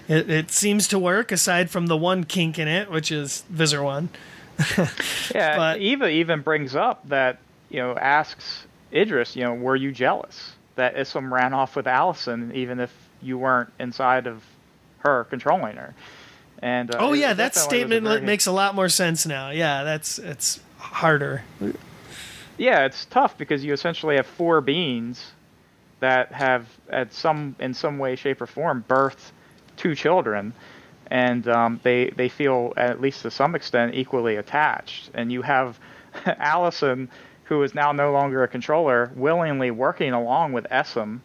it, 0.08 0.30
it 0.30 0.52
seems 0.52 0.88
to 0.90 1.00
work 1.00 1.32
aside 1.32 1.70
from 1.70 1.88
the 1.88 1.98
one 1.98 2.24
kink 2.24 2.58
in 2.58 2.68
it, 2.68 2.90
which 2.90 3.12
is 3.12 3.44
Visser 3.50 3.84
One. 3.84 4.10
yeah. 5.36 5.58
but- 5.58 5.80
Eva 5.80 6.08
even 6.08 6.42
brings 6.42 6.76
up 6.76 7.08
that 7.10 7.40
you 7.70 7.80
know 7.80 7.96
asks 7.98 8.66
Edriss, 8.94 9.36
you 9.36 9.44
know, 9.44 9.54
were 9.54 9.76
you 9.76 9.92
jealous 9.92 10.54
that 10.76 10.96
Essam 10.96 11.32
ran 11.32 11.54
off 11.54 11.76
with 11.76 11.88
Allison 11.88 12.52
even 12.56 12.80
if 12.80 12.94
you 13.22 13.38
weren't 13.38 13.72
inside 13.80 14.26
of 14.26 14.44
her 15.00 15.26
controlling 15.26 15.76
her? 15.76 15.94
And 16.62 16.94
uh, 16.94 16.98
Oh 17.00 17.14
yeah, 17.14 17.34
that 17.34 17.54
definitely 17.54 17.84
was 17.84 17.92
a 17.92 17.96
statement 17.96 18.26
makes 18.26 18.46
a 18.48 18.52
lot 18.52 18.76
more 18.76 18.90
sense 18.90 19.26
now. 19.26 19.50
Yeah, 19.50 19.84
that's 19.84 20.18
it's 20.20 20.60
harder. 20.78 21.44
Yeah, 22.60 22.84
it's 22.84 23.06
tough 23.06 23.38
because 23.38 23.64
you 23.64 23.72
essentially 23.72 24.18
have 24.18 24.28
four 24.28 24.60
beings 24.60 25.32
that 26.02 26.34
have, 26.34 26.68
at 26.90 27.14
some 27.14 27.56
in 27.58 27.74
some 27.74 27.98
way, 27.98 28.18
shape, 28.18 28.42
or 28.42 28.48
form, 28.48 28.84
birthed 28.88 29.32
two 29.78 29.96
children, 29.96 30.54
and 31.08 31.48
um, 31.48 31.80
they 31.84 32.10
they 32.10 32.28
feel 32.28 32.74
at 32.76 33.00
least 33.00 33.22
to 33.22 33.32
some 33.32 33.56
extent 33.56 33.96
equally 33.96 34.36
attached. 34.36 35.10
And 35.14 35.32
you 35.32 35.42
have 35.42 35.80
Allison, 36.26 37.10
who 37.46 37.64
is 37.64 37.74
now 37.74 37.94
no 37.94 38.12
longer 38.12 38.44
a 38.44 38.48
controller, 38.50 39.10
willingly 39.16 39.72
working 39.72 40.12
along 40.12 40.52
with 40.52 40.66
Essam, 40.70 41.22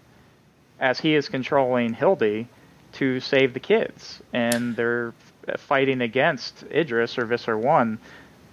as 0.79 1.01
he 1.01 1.17
is 1.17 1.29
controlling 1.29 1.95
Hildy, 1.95 2.47
to 2.93 3.19
save 3.19 3.55
the 3.55 3.61
kids, 3.61 4.23
and 4.33 4.77
they're 4.77 5.13
fighting 5.59 6.01
against 6.01 6.65
Edriss 6.69 7.19
or 7.19 7.27
Visser 7.27 7.59
One. 7.59 7.99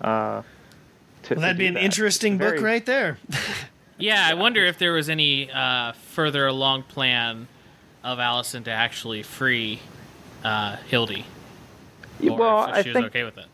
Uh, 0.01 0.41
to, 1.23 1.35
Well, 1.35 1.41
that'd 1.41 1.57
be 1.57 1.68
an 1.68 1.76
that. 1.76 1.84
interesting 1.84 2.38
Very- 2.38 2.57
book 2.57 2.65
right 2.65 2.85
there. 2.85 3.18
Yeah, 3.98 4.26
I 4.27 4.34
wonder 4.34 4.65
if 4.65 4.80
there 4.80 4.93
was 4.93 5.10
any 5.10 5.52
uh, 5.52 5.91
further 5.91 6.48
along 6.48 6.84
plan 6.84 7.48
of 8.03 8.18
Allison 8.18 8.64
to 8.64 8.72
actually 8.72 9.22
free 9.22 9.80
uh, 10.43 10.77
Hildy. 10.88 11.23
Or 12.27 12.35
well, 12.35 12.64
if 12.64 12.69
I 12.73 12.77
was 12.77 12.84
think 12.85 13.06
okay 13.06 13.23
with 13.23 13.38
it. 13.38 13.45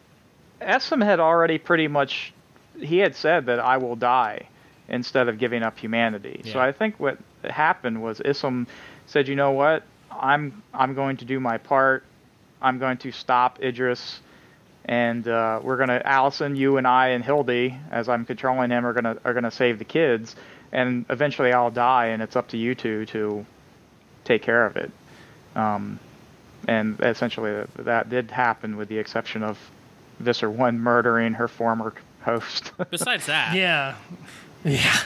Essam 0.62 1.04
had 1.04 1.20
already 1.20 1.58
pretty 1.58 1.90
much 1.90 2.32
he 2.80 3.00
had 3.00 3.14
said 3.14 3.48
that 3.48 3.60
I 3.60 3.76
will 3.76 3.98
die 3.98 4.48
instead 4.88 5.28
of 5.28 5.38
giving 5.38 5.64
up 5.64 5.78
humanity. 5.78 6.44
So 6.46 6.60
I 6.62 6.72
think 6.72 6.98
what 6.98 7.18
happened 7.44 8.02
was 8.02 8.20
Essam 8.22 8.68
said, 9.06 9.28
"You 9.28 9.36
know 9.36 9.52
what? 9.52 9.84
I'm 10.10 10.64
I'm 10.74 10.94
going 10.94 11.18
to 11.18 11.26
do 11.26 11.42
my 11.42 11.58
part. 11.58 12.06
I'm 12.62 12.80
going 12.80 12.98
to 13.00 13.12
stop 13.12 13.60
Edriss, 13.60 14.20
and 14.88 15.28
uh, 15.28 15.60
we're 15.62 15.78
gonna 15.78 16.02
Allison, 16.06 16.56
you 16.56 16.78
and 16.78 16.88
I 16.88 17.10
and 17.10 17.24
Hildy, 17.24 17.78
as 17.92 18.08
I'm 18.08 18.26
controlling 18.26 18.72
him, 18.72 18.86
are 18.86 18.94
gonna 18.94 19.18
are 19.26 19.34
gonna 19.34 19.52
save 19.52 19.80
the 19.80 19.86
kids, 19.86 20.36
and 20.72 21.06
eventually 21.10 21.52
I'll 21.52 21.72
die, 21.72 22.08
and 22.08 22.24
it's 22.24 22.36
up 22.36 22.48
to 22.50 22.58
you 22.58 22.74
two 22.74 23.06
to 23.08 23.46
take 24.24 24.42
care 24.42 24.66
of 24.66 24.78
it." 24.78 24.92
Um, 25.56 26.00
and 26.68 27.00
essentially 27.02 27.52
that, 27.54 27.86
that 27.86 28.10
did 28.10 28.32
happen, 28.32 28.78
with 28.78 28.88
the 28.88 28.98
exception 28.98 29.44
of 29.44 29.58
Visser 30.20 30.50
One 30.50 30.80
murdering 30.80 31.34
her 31.34 31.48
former 31.48 31.94
host. 32.22 32.72
Besides 32.90 33.26
that, 33.26 33.56
Yeah, 33.56 33.96
yeah. 34.64 34.98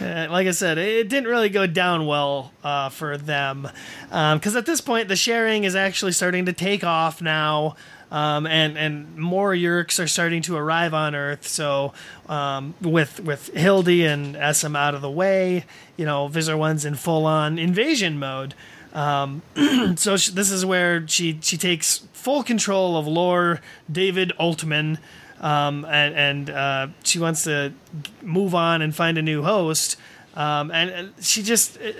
Uh, 0.00 0.26
like 0.28 0.48
I 0.48 0.50
said, 0.50 0.76
it 0.76 1.08
didn't 1.08 1.28
really 1.28 1.48
go 1.48 1.68
down 1.68 2.06
well 2.06 2.52
uh, 2.64 2.88
for 2.88 3.16
them 3.16 3.68
because 4.10 4.56
at 4.56 4.66
this 4.66 4.80
point 4.80 5.06
the 5.06 5.14
sharing 5.14 5.62
is 5.62 5.76
actually 5.76 6.10
starting 6.10 6.46
to 6.46 6.52
take 6.52 6.82
off 6.82 7.22
now. 7.22 7.76
Um, 8.14 8.46
and 8.46 8.78
and 8.78 9.16
more 9.16 9.54
Yeerks 9.54 10.02
are 10.02 10.06
starting 10.06 10.40
to 10.42 10.54
arrive 10.54 10.94
on 10.94 11.16
Earth. 11.16 11.48
So 11.48 11.92
um, 12.28 12.74
with 12.80 13.18
with 13.18 13.48
Hildy 13.48 14.04
and 14.04 14.36
Essam 14.36 14.76
out 14.76 14.94
of 14.94 15.02
the 15.02 15.10
way, 15.10 15.64
you 15.96 16.04
know, 16.04 16.28
Visser 16.28 16.56
One's 16.56 16.84
in 16.84 16.94
full 16.94 17.26
on 17.26 17.58
invasion 17.58 18.20
mode. 18.20 18.54
Um, 18.92 19.42
so 19.96 20.16
sh 20.16 20.28
this 20.28 20.52
is 20.52 20.64
where 20.64 21.08
she 21.08 21.40
she 21.42 21.56
takes 21.56 22.06
full 22.12 22.44
control 22.44 22.96
of 22.96 23.08
Lore 23.08 23.60
David 23.90 24.30
Altman, 24.38 24.98
um, 25.40 25.84
and 25.86 26.14
and 26.14 26.50
uh, 26.50 26.86
she 27.02 27.18
wants 27.18 27.42
to 27.42 27.72
move 28.22 28.54
on 28.54 28.80
and 28.80 28.94
find 28.94 29.18
a 29.18 29.22
new 29.22 29.42
host. 29.42 29.96
Um, 30.36 30.70
and, 30.70 31.12
she 31.20 31.42
just 31.42 31.78
uh, 31.78 31.90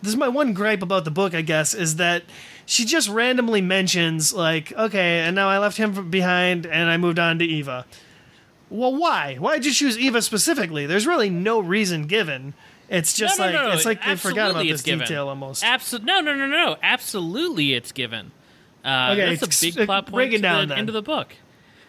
this 0.00 0.08
is 0.08 0.16
my 0.16 0.28
one 0.28 0.54
gripe 0.54 0.80
about 0.80 1.04
the 1.04 1.10
book, 1.10 1.34
I 1.34 1.42
guess, 1.42 1.74
is 1.74 1.96
that 1.96 2.22
she 2.66 2.84
just 2.84 3.08
randomly 3.08 3.60
mentions 3.60 4.34
like, 4.34 4.72
okay, 4.72 5.20
and 5.20 5.34
now 5.34 5.48
I 5.48 5.58
left 5.58 5.78
him 5.78 6.10
behind 6.10 6.66
and 6.66 6.90
I 6.90 6.96
moved 6.96 7.18
on 7.18 7.38
to 7.38 7.44
Eva. 7.44 7.86
Well, 8.68 8.94
why? 8.94 9.36
Why'd 9.36 9.64
you 9.64 9.72
choose 9.72 9.96
Eva 9.96 10.20
specifically? 10.20 10.86
There's 10.86 11.06
really 11.06 11.30
no 11.30 11.60
reason 11.60 12.06
given. 12.06 12.54
It's 12.88 13.14
just 13.14 13.38
no, 13.38 13.46
no, 13.46 13.52
like 13.52 13.68
no, 13.68 13.70
it's 13.72 13.84
like 13.84 14.04
they 14.04 14.16
forgot 14.16 14.50
about 14.50 14.64
this 14.64 14.82
given. 14.82 15.00
detail 15.06 15.28
almost. 15.28 15.62
Abso- 15.62 16.02
no, 16.02 16.20
no, 16.20 16.34
no, 16.34 16.46
no. 16.46 16.76
Absolutely, 16.82 17.74
it's 17.74 17.92
given. 17.92 18.32
Uh, 18.84 19.10
Okay, 19.12 19.34
that's 19.34 19.58
a 19.58 19.72
big 19.72 19.86
plot 19.86 20.06
point 20.06 20.32
to 20.32 20.38
down 20.38 20.68
the 20.68 20.76
end 20.76 20.88
of 20.88 20.92
the 20.92 21.02
book. 21.02 21.34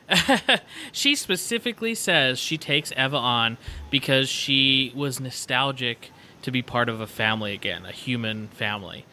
she 0.91 1.15
specifically 1.15 1.93
says 1.93 2.39
she 2.39 2.57
takes 2.57 2.91
Eva 2.95 3.17
on 3.17 3.57
because 3.91 4.29
she 4.29 4.91
was 4.95 5.19
nostalgic 5.19 6.11
to 6.41 6.51
be 6.51 6.61
part 6.61 6.87
of 6.89 7.01
a 7.01 7.07
family 7.07 7.53
again, 7.53 7.85
a 7.85 7.91
human 7.91 8.47
family, 8.49 9.05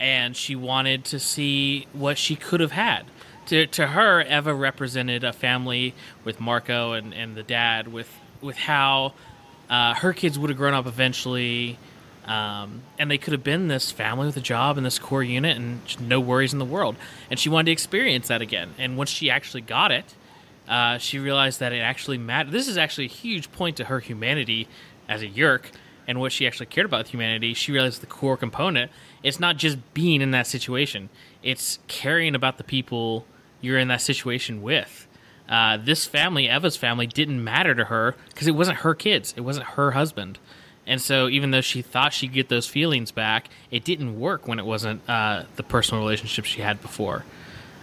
and 0.00 0.34
she 0.34 0.56
wanted 0.56 1.04
to 1.04 1.20
see 1.20 1.86
what 1.92 2.16
she 2.18 2.34
could 2.34 2.60
have 2.60 2.72
had. 2.72 3.04
To, 3.46 3.66
to 3.66 3.88
her, 3.88 4.22
Eva 4.22 4.54
represented 4.54 5.22
a 5.22 5.32
family 5.32 5.94
with 6.24 6.40
Marco 6.40 6.92
and, 6.92 7.12
and 7.14 7.36
the 7.36 7.42
dad, 7.42 7.88
with 7.88 8.08
with 8.40 8.56
how 8.56 9.12
uh, 9.68 9.94
her 9.94 10.14
kids 10.14 10.38
would 10.38 10.48
have 10.48 10.56
grown 10.56 10.72
up 10.72 10.86
eventually, 10.86 11.78
um, 12.24 12.82
and 12.98 13.10
they 13.10 13.18
could 13.18 13.32
have 13.32 13.44
been 13.44 13.68
this 13.68 13.90
family 13.90 14.26
with 14.26 14.36
a 14.36 14.40
job 14.40 14.78
and 14.78 14.86
this 14.86 14.98
core 14.98 15.22
unit 15.22 15.56
and 15.56 16.00
no 16.00 16.18
worries 16.18 16.52
in 16.52 16.58
the 16.58 16.64
world. 16.64 16.96
And 17.30 17.38
she 17.38 17.50
wanted 17.50 17.66
to 17.66 17.72
experience 17.72 18.28
that 18.28 18.40
again. 18.40 18.74
And 18.78 18.96
once 18.96 19.10
she 19.10 19.28
actually 19.28 19.60
got 19.60 19.92
it, 19.92 20.14
uh, 20.68 20.98
she 20.98 21.18
realized 21.18 21.60
that 21.60 21.72
it 21.72 21.80
actually 21.80 22.18
mattered. 22.18 22.52
This 22.52 22.68
is 22.68 22.78
actually 22.78 23.06
a 23.06 23.08
huge 23.08 23.52
point 23.52 23.76
to 23.76 23.84
her 23.84 24.00
humanity 24.00 24.68
as 25.08 25.22
a 25.22 25.26
Yeerk 25.26 25.64
and 26.10 26.18
what 26.18 26.32
she 26.32 26.44
actually 26.44 26.66
cared 26.66 26.86
about 26.86 26.98
with 26.98 27.10
humanity. 27.10 27.54
She 27.54 27.70
realized 27.70 28.02
the 28.02 28.06
core 28.06 28.36
component. 28.36 28.90
It's 29.22 29.38
not 29.38 29.56
just 29.56 29.78
being 29.94 30.20
in 30.20 30.32
that 30.32 30.48
situation; 30.48 31.08
it's 31.40 31.78
caring 31.86 32.34
about 32.34 32.58
the 32.58 32.64
people 32.64 33.24
you're 33.60 33.78
in 33.78 33.86
that 33.88 34.00
situation 34.00 34.60
with. 34.60 35.06
Uh, 35.48 35.76
this 35.76 36.06
family, 36.06 36.48
Eva's 36.48 36.76
family, 36.76 37.06
didn't 37.06 37.42
matter 37.42 37.76
to 37.76 37.84
her 37.84 38.16
because 38.28 38.48
it 38.48 38.56
wasn't 38.56 38.78
her 38.78 38.92
kids. 38.92 39.32
It 39.36 39.42
wasn't 39.42 39.66
her 39.66 39.92
husband. 39.92 40.40
And 40.84 41.00
so, 41.00 41.28
even 41.28 41.52
though 41.52 41.60
she 41.60 41.80
thought 41.80 42.12
she'd 42.12 42.32
get 42.32 42.48
those 42.48 42.66
feelings 42.66 43.12
back, 43.12 43.48
it 43.70 43.84
didn't 43.84 44.18
work 44.18 44.48
when 44.48 44.58
it 44.58 44.66
wasn't 44.66 45.08
uh, 45.08 45.44
the 45.54 45.62
personal 45.62 46.02
relationship 46.02 46.44
she 46.44 46.62
had 46.62 46.82
before. 46.82 47.24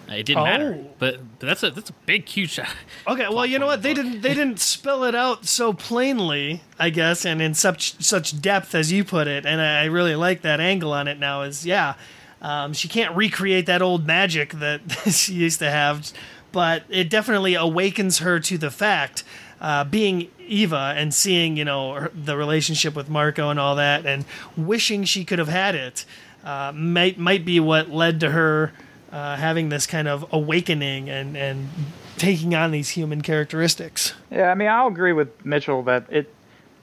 It 0.09 0.25
didn't 0.25 0.43
matter. 0.43 0.79
Oh. 0.79 0.89
But, 0.99 1.19
but 1.39 1.45
that's 1.45 1.63
a 1.63 1.71
that's 1.71 1.89
a 1.89 1.93
big, 2.05 2.27
huge. 2.27 2.51
Shot. 2.51 2.67
Okay, 3.07 3.27
well, 3.29 3.45
you 3.45 3.59
know 3.59 3.65
what? 3.65 3.84
They 3.84 3.93
didn't 3.93 4.21
they 4.21 4.34
didn't 4.34 4.59
spell 4.59 5.03
it 5.03 5.15
out 5.15 5.45
so 5.45 5.73
plainly, 5.73 6.61
I 6.79 6.89
guess, 6.89 7.25
and 7.25 7.41
in 7.41 7.53
such 7.53 8.01
such 8.03 8.41
depth 8.41 8.75
as 8.75 8.91
you 8.91 9.03
put 9.03 9.27
it. 9.27 9.45
And 9.45 9.61
I 9.61 9.85
really 9.85 10.15
like 10.15 10.41
that 10.41 10.59
angle 10.59 10.93
on 10.93 11.07
it 11.07 11.19
now. 11.19 11.41
Is 11.41 11.65
yeah, 11.65 11.95
um, 12.41 12.73
she 12.73 12.88
can't 12.88 13.15
recreate 13.15 13.65
that 13.65 13.81
old 13.81 14.05
magic 14.05 14.53
that 14.53 14.81
she 15.11 15.34
used 15.34 15.59
to 15.59 15.69
have, 15.69 16.11
but 16.51 16.84
it 16.89 17.09
definitely 17.09 17.55
awakens 17.55 18.19
her 18.19 18.39
to 18.39 18.57
the 18.57 18.71
fact. 18.71 19.23
Uh, 19.59 19.84
being 19.84 20.29
Eva 20.39 20.93
and 20.95 21.11
seeing, 21.11 21.57
you 21.57 21.65
know, 21.65 21.93
her, 21.93 22.11
the 22.13 22.38
relationship 22.38 22.95
with 22.95 23.09
Marco 23.09 23.49
and 23.49 23.59
all 23.59 23.75
that, 23.75 24.05
and 24.05 24.23
wishing 24.55 25.03
she 25.03 25.25
could 25.25 25.39
have 25.39 25.47
had 25.47 25.73
it, 25.73 26.05
uh, 26.43 26.71
might 26.75 27.17
might 27.17 27.43
be 27.43 27.59
what 27.59 27.89
led 27.89 28.19
to 28.19 28.31
her 28.31 28.71
uh, 29.11 29.35
having 29.35 29.69
this 29.69 29.88
kind 29.88 30.07
of 30.07 30.25
awakening 30.31 31.09
and 31.09 31.38
and 31.38 31.69
taking 32.17 32.55
on 32.55 32.71
these 32.71 32.89
human 32.89 33.21
characteristics. 33.21 34.13
Yeah, 34.31 34.49
I 34.51 34.55
mean, 34.55 34.67
I'll 34.67 34.88
agree 34.88 35.13
with 35.13 35.45
Mitchell 35.45 35.84
that 35.84 36.05
it 36.09 36.34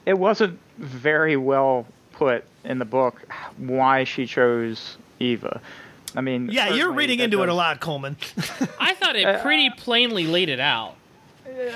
it 0.07 0.19
wasn't 0.19 0.59
very 0.79 1.37
well 1.37 1.87
put 2.13 2.45
in 2.65 2.79
the 2.79 2.85
book 2.85 3.27
why 3.57 4.05
she 4.05 4.27
chose 4.27 4.97
Eva. 5.21 5.61
I 6.17 6.21
mean, 6.21 6.49
Yeah, 6.51 6.69
you're 6.69 6.93
reading 6.93 7.19
that 7.19 7.25
into 7.25 7.43
it 7.43 7.49
a 7.49 7.55
lot, 7.55 7.81
Coleman. 7.81 8.17
I 8.81 8.95
thought 8.95 9.17
it 9.17 9.43
pretty 9.43 9.71
plainly 9.71 10.27
laid 10.27 10.49
it 10.49 10.61
out. 10.61 10.95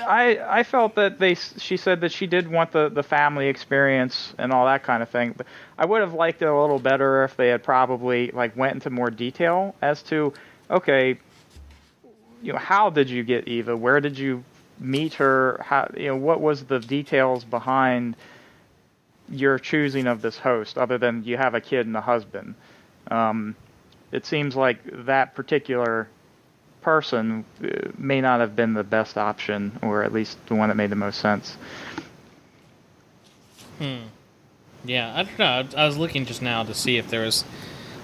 I 0.07 0.39
I 0.59 0.63
felt 0.63 0.95
that 0.95 1.19
they 1.19 1.35
she 1.35 1.77
said 1.77 2.01
that 2.01 2.11
she 2.11 2.25
did 2.27 2.47
want 2.49 2.71
the 2.71 2.89
the 2.89 3.03
family 3.03 3.47
experience 3.47 4.33
and 4.37 4.51
all 4.51 4.65
that 4.65 4.83
kind 4.83 5.03
of 5.03 5.09
thing. 5.09 5.33
But 5.37 5.45
I 5.79 5.85
would 5.85 6.01
have 6.01 6.13
liked 6.13 6.41
it 6.41 6.45
a 6.45 6.61
little 6.61 6.77
better 6.77 7.23
if 7.23 7.37
they 7.37 7.47
had 7.47 7.63
probably 7.63 8.31
like 8.31 8.55
went 8.57 8.73
into 8.73 8.89
more 8.89 9.09
detail 9.09 9.73
as 9.81 10.03
to 10.03 10.33
okay, 10.69 11.17
you 12.43 12.51
know, 12.51 12.59
how 12.59 12.89
did 12.89 13.09
you 13.09 13.23
get 13.23 13.47
Eva? 13.47 13.77
Where 13.77 14.01
did 14.01 14.19
you 14.19 14.43
meet 14.77 15.13
her? 15.15 15.61
How 15.63 15.89
you 15.95 16.07
know 16.07 16.17
what 16.17 16.41
was 16.41 16.65
the 16.65 16.79
details 16.79 17.45
behind 17.45 18.17
your 19.29 19.57
choosing 19.57 20.05
of 20.05 20.21
this 20.21 20.37
host 20.37 20.77
other 20.77 20.97
than 20.97 21.23
you 21.23 21.37
have 21.37 21.55
a 21.55 21.61
kid 21.61 21.87
and 21.87 21.95
a 21.95 22.01
husband? 22.01 22.55
Um, 23.09 23.55
it 24.11 24.25
seems 24.25 24.57
like 24.57 24.79
that 25.05 25.33
particular 25.33 26.09
person 26.81 27.45
uh, 27.63 27.89
may 27.97 28.19
not 28.19 28.41
have 28.41 28.53
been 28.53 28.73
the 28.73 28.83
best 28.83 29.17
option, 29.17 29.79
or 29.81 30.03
at 30.03 30.11
least 30.11 30.37
the 30.47 30.55
one 30.55 30.67
that 30.67 30.75
made 30.75 30.89
the 30.89 30.97
most 30.97 31.21
sense. 31.21 31.55
Yeah, 34.85 35.13
I 35.15 35.23
don't 35.23 35.39
know. 35.39 35.67
I 35.77 35.85
was 35.85 35.97
looking 35.97 36.25
just 36.25 36.41
now 36.41 36.63
to 36.63 36.73
see 36.73 36.97
if 36.97 37.09
there 37.09 37.25
was 37.25 37.43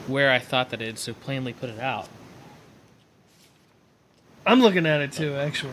where 0.08 0.32
I 0.32 0.40
thought 0.40 0.70
that 0.72 0.82
it 0.82 0.86
had 0.88 1.00
so 1.00 1.14
plainly 1.14 1.54
put 1.54 1.70
it 1.70 1.80
out. 1.80 2.08
I'm 4.46 4.62
looking 4.62 4.86
at 4.86 5.02
it 5.02 5.12
too, 5.12 5.34
actually. 5.36 5.72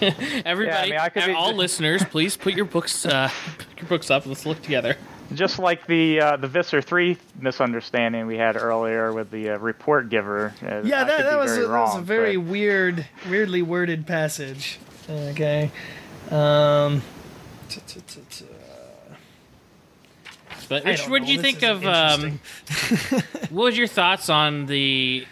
Everybody, 0.44 0.76
I 0.76 0.90
mean, 0.90 0.98
I 0.98 1.08
could 1.08 1.26
be- 1.26 1.32
all 1.32 1.54
listeners, 1.54 2.04
please 2.04 2.36
put 2.36 2.54
your 2.54 2.64
books, 2.64 3.04
uh, 3.06 3.30
pick 3.58 3.80
your 3.80 3.88
books 3.88 4.10
up. 4.10 4.26
Let's 4.26 4.46
look 4.46 4.60
together. 4.62 4.96
just 5.34 5.58
like 5.58 5.86
the 5.86 6.20
uh, 6.20 6.36
the 6.36 6.46
Visser 6.48 6.80
three 6.82 7.16
misunderstanding 7.40 8.26
we 8.26 8.36
had 8.36 8.56
earlier 8.56 9.12
with 9.12 9.30
the 9.30 9.50
uh, 9.50 9.58
report 9.58 10.08
giver. 10.10 10.54
Uh, 10.62 10.82
Yeah, 10.84 11.04
that, 11.04 11.22
that 11.24 11.38
was, 11.38 11.52
very 11.52 11.64
a, 11.64 11.68
that 11.68 11.80
was 11.80 11.96
a 11.96 12.00
very 12.02 12.36
but- 12.36 12.50
weird, 12.50 13.06
weirdly 13.28 13.62
worded 13.62 14.06
passage. 14.06 14.78
Okay. 15.08 15.70
Um, 16.30 17.02
t- 17.68 17.80
t- 17.86 18.00
t- 18.06 18.20
t- 18.30 18.44
But 20.68 20.86
I 20.86 20.90
Rich, 20.90 21.08
what 21.08 21.20
did 21.20 21.28
you 21.28 21.40
think 21.40 21.62
of? 21.62 21.84
Um, 21.84 22.40
what 23.50 23.64
was 23.64 23.78
your 23.78 23.86
thoughts 23.86 24.28
on 24.28 24.66
the 24.66 25.26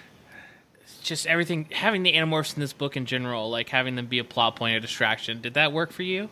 just 1.03 1.27
everything 1.27 1.69
having 1.71 2.03
the 2.03 2.13
Animorphs 2.15 2.55
in 2.55 2.61
this 2.61 2.73
book 2.73 2.97
in 2.97 3.07
general, 3.07 3.51
like 3.51 3.69
having 3.69 3.95
them 3.95 4.07
be 4.07 4.19
a 4.19 4.25
plot 4.25 4.57
point 4.57 4.77
or 4.77 4.81
distraction? 4.81 5.41
Did 5.41 5.55
that 5.55 5.73
work 5.73 5.93
for 5.93 6.03
you? 6.03 6.29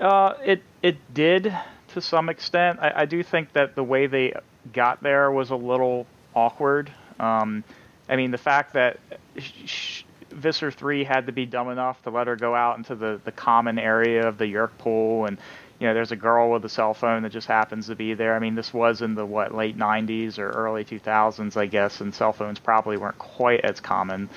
Uh, 0.00 0.34
it 0.44 0.62
it 0.82 0.96
did 1.14 1.56
to 1.88 2.00
some 2.00 2.28
extent. 2.28 2.80
I, 2.80 2.92
I 2.96 3.04
do 3.06 3.22
think 3.22 3.52
that 3.52 3.74
the 3.74 3.84
way 3.84 4.06
they 4.06 4.34
got 4.72 5.02
there 5.02 5.30
was 5.30 5.50
a 5.50 5.56
little 5.56 6.06
awkward. 6.34 6.90
Um, 7.20 7.64
I 8.08 8.16
mean, 8.16 8.32
the 8.32 8.38
fact 8.38 8.72
that 8.74 8.98
sh- 9.38 9.52
sh- 9.64 10.02
Visser 10.30 10.72
three 10.72 11.04
had 11.04 11.26
to 11.26 11.32
be 11.32 11.46
dumb 11.46 11.70
enough 11.70 12.02
to 12.02 12.10
let 12.10 12.26
her 12.26 12.34
go 12.34 12.54
out 12.54 12.76
into 12.76 12.96
the, 12.96 13.20
the 13.24 13.30
common 13.30 13.78
area 13.78 14.26
of 14.26 14.36
the 14.36 14.46
Yeerk 14.46 14.76
pool, 14.78 15.26
and 15.26 15.38
you 15.78 15.86
know, 15.86 15.94
there's 15.94 16.12
a 16.12 16.16
girl 16.16 16.50
with 16.50 16.64
a 16.64 16.68
cell 16.68 16.94
phone 16.94 17.22
that 17.22 17.32
just 17.32 17.48
happens 17.48 17.86
to 17.88 17.96
be 17.96 18.14
there. 18.14 18.34
I 18.34 18.38
mean, 18.38 18.54
this 18.54 18.72
was 18.72 19.02
in 19.02 19.14
the 19.14 19.26
what 19.26 19.54
late 19.54 19.76
'90s 19.76 20.38
or 20.38 20.50
early 20.50 20.84
2000s, 20.84 21.56
I 21.56 21.66
guess, 21.66 22.00
and 22.00 22.14
cell 22.14 22.32
phones 22.32 22.58
probably 22.58 22.96
weren't 22.96 23.18
quite 23.18 23.60
as 23.60 23.80
common. 23.80 24.28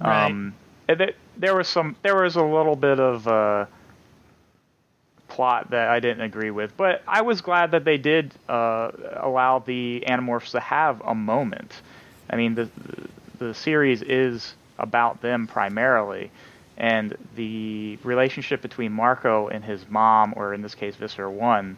Right. 0.00 0.26
Um, 0.26 0.54
th- 0.88 1.16
there 1.36 1.56
was 1.56 1.68
some, 1.68 1.96
there 2.02 2.22
was 2.22 2.36
a 2.36 2.42
little 2.44 2.76
bit 2.76 3.00
of. 3.00 3.26
Uh, 3.26 3.66
plot 5.28 5.70
that 5.70 5.88
I 5.88 6.00
didn't 6.00 6.22
agree 6.22 6.50
with. 6.50 6.76
But 6.76 7.02
I 7.06 7.22
was 7.22 7.40
glad 7.40 7.72
that 7.72 7.84
they 7.84 7.98
did 7.98 8.32
uh, 8.48 8.90
allow 9.16 9.58
the 9.58 10.04
Animorphs 10.06 10.52
to 10.52 10.60
have 10.60 11.00
a 11.02 11.14
moment. 11.14 11.82
I 12.30 12.36
mean, 12.36 12.54
the 12.54 12.70
the 13.38 13.52
series 13.54 14.02
is 14.02 14.54
about 14.78 15.20
them 15.20 15.46
primarily, 15.46 16.30
and 16.76 17.16
the 17.36 17.98
relationship 18.04 18.60
between 18.62 18.92
Marco 18.92 19.48
and 19.48 19.64
his 19.64 19.88
mom, 19.88 20.34
or 20.36 20.52
in 20.54 20.62
this 20.62 20.74
case, 20.74 20.94
Visser 20.96 21.28
One, 21.30 21.76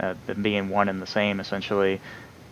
uh, 0.00 0.14
them 0.26 0.42
being 0.42 0.68
one 0.68 0.88
and 0.88 1.00
the 1.02 1.06
same 1.06 1.40
essentially. 1.40 2.00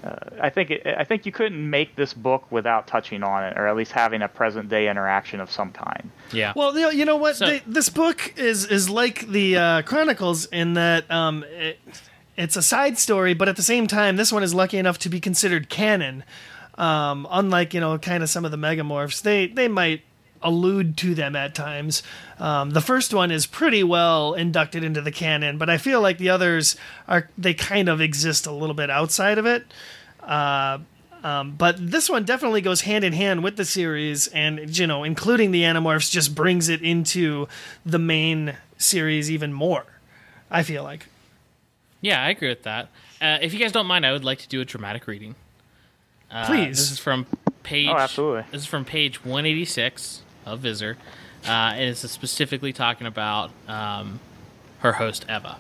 Uh, 0.05 0.14
I 0.40 0.51
think 0.51 0.70
it, 0.70 0.86
I 0.86 1.05
think 1.05 1.24
you 1.27 1.32
couldn't 1.32 1.68
make 1.70 1.97
this 1.97 2.12
book 2.14 2.44
without 2.52 2.86
touching 2.86 3.23
on 3.23 3.43
it, 3.44 3.56
or 3.59 3.66
at 3.66 3.74
least 3.77 3.93
having 3.93 4.23
a 4.23 4.28
present 4.28 4.68
day 4.68 4.89
interaction 4.89 5.40
of 5.40 5.51
some 5.51 5.73
kind. 5.73 6.10
Yeah. 6.32 6.52
Well, 6.55 6.74
you 6.77 6.82
know, 6.82 6.90
you 6.90 7.05
know 7.06 7.16
what? 7.16 7.36
So- 7.36 7.47
They- 7.47 7.62
this 7.66 7.89
book 7.89 8.35
is 8.36 8.66
is 8.66 8.89
like 8.90 9.27
the 9.27 9.56
uh, 9.56 9.82
Chronicles 9.82 10.47
in 10.47 10.74
that 10.74 11.10
um, 11.10 11.44
it, 11.48 11.78
it's 12.36 12.56
a 12.56 12.62
side 12.62 12.98
story, 12.98 13.32
but 13.32 13.48
at 13.48 13.56
the 13.56 13.62
same 13.62 13.86
time, 13.86 14.16
this 14.16 14.31
one 14.32 14.43
is 14.43 14.52
lucky 14.55 14.77
enough 14.77 14.98
to 14.98 15.09
be 15.09 15.18
considered 15.18 15.68
canon. 15.70 16.23
Um, 16.77 17.27
unlike 17.31 17.73
you 17.73 17.81
know, 17.81 17.97
kind 17.98 18.23
of 18.23 18.28
some 18.28 18.44
of 18.44 18.51
the 18.51 18.59
Megamorphs, 18.59 19.23
they 19.23 19.47
they 19.47 19.66
might 19.66 20.02
allude 20.42 20.96
to 20.98 21.14
them 21.14 21.36
at 21.36 21.54
times. 21.54 22.02
Um, 22.38 22.70
the 22.70 22.80
first 22.80 23.14
one 23.14 23.30
is 23.30 23.46
pretty 23.46 23.82
well 23.82 24.34
inducted 24.34 24.84
into 24.84 25.00
the 25.00 25.12
canon, 25.12 25.58
but 25.58 25.70
I 25.70 25.78
feel 25.78 26.00
like 26.00 26.18
the 26.18 26.30
others 26.30 26.76
are 27.08 27.28
they 27.36 27.54
kind 27.54 27.88
of 27.88 28.00
exist 28.00 28.46
a 28.46 28.52
little 28.52 28.74
bit 28.74 28.90
outside 28.90 29.38
of 29.38 29.46
it. 29.46 29.66
Uh, 30.22 30.78
um, 31.22 31.52
but 31.56 31.76
this 31.78 32.08
one 32.08 32.24
definitely 32.24 32.60
goes 32.60 32.82
hand 32.82 33.04
in 33.04 33.12
hand 33.12 33.42
with 33.42 33.56
the 33.56 33.64
series, 33.64 34.28
and 34.28 34.78
you 34.78 34.86
know, 34.86 35.02
including 35.02 35.50
the 35.50 35.62
Animorphs, 35.62 36.10
just 36.10 36.34
brings 36.34 36.68
it 36.68 36.82
into 36.82 37.48
the 37.84 37.98
main 37.98 38.56
series 38.78 39.30
even 39.30 39.52
more. 39.52 39.84
I 40.50 40.62
feel 40.62 40.84
like. 40.84 41.06
Yeah, 42.00 42.22
I 42.22 42.30
agree 42.30 42.48
with 42.48 42.62
that. 42.62 42.90
Uh, 43.20 43.38
if 43.40 43.52
you 43.52 43.58
guys 43.58 43.72
don't 43.72 43.86
mind, 43.86 44.06
I 44.06 44.12
would 44.12 44.24
like 44.24 44.38
to 44.38 44.48
do 44.48 44.60
a 44.60 44.64
dramatic 44.64 45.06
reading. 45.06 45.34
Uh, 46.30 46.46
Please. 46.46 46.76
This 46.78 46.92
is 46.92 46.98
from 46.98 47.26
page. 47.62 47.88
Oh, 47.88 47.96
absolutely. 47.96 48.44
This 48.52 48.62
is 48.62 48.66
from 48.66 48.84
page 48.84 49.24
186 49.24 50.22
of 50.47 50.60
Visser, 50.60 50.97
uh, 51.44 51.74
and 51.74 51.82
it's 51.90 52.09
specifically 52.10 52.73
talking 52.73 53.06
about 53.06 53.51
um, 53.68 54.20
her 54.78 54.93
host 54.93 55.24
Eva. 55.28 55.59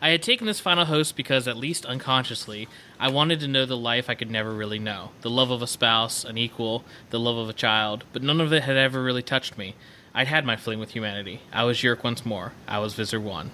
I 0.00 0.10
had 0.10 0.22
taken 0.22 0.46
this 0.46 0.60
final 0.60 0.84
host 0.84 1.16
because, 1.16 1.48
at 1.48 1.56
least 1.56 1.84
unconsciously, 1.84 2.68
I 3.00 3.08
wanted 3.08 3.40
to 3.40 3.48
know 3.48 3.66
the 3.66 3.76
life 3.76 4.08
I 4.08 4.14
could 4.14 4.30
never 4.30 4.52
really 4.52 4.78
know 4.78 5.10
the 5.22 5.30
love 5.30 5.50
of 5.50 5.60
a 5.60 5.66
spouse, 5.66 6.22
an 6.24 6.38
equal, 6.38 6.84
the 7.10 7.18
love 7.18 7.36
of 7.36 7.48
a 7.48 7.52
child, 7.52 8.04
but 8.12 8.22
none 8.22 8.40
of 8.40 8.52
it 8.52 8.62
had 8.62 8.76
ever 8.76 9.02
really 9.02 9.22
touched 9.22 9.58
me. 9.58 9.74
I'd 10.14 10.28
had 10.28 10.44
my 10.44 10.56
fling 10.56 10.78
with 10.78 10.90
humanity. 10.92 11.40
I 11.52 11.64
was 11.64 11.78
Yeerk 11.78 12.04
once 12.04 12.24
more. 12.24 12.52
I 12.66 12.78
was 12.78 12.94
Visser 12.94 13.20
1. 13.20 13.50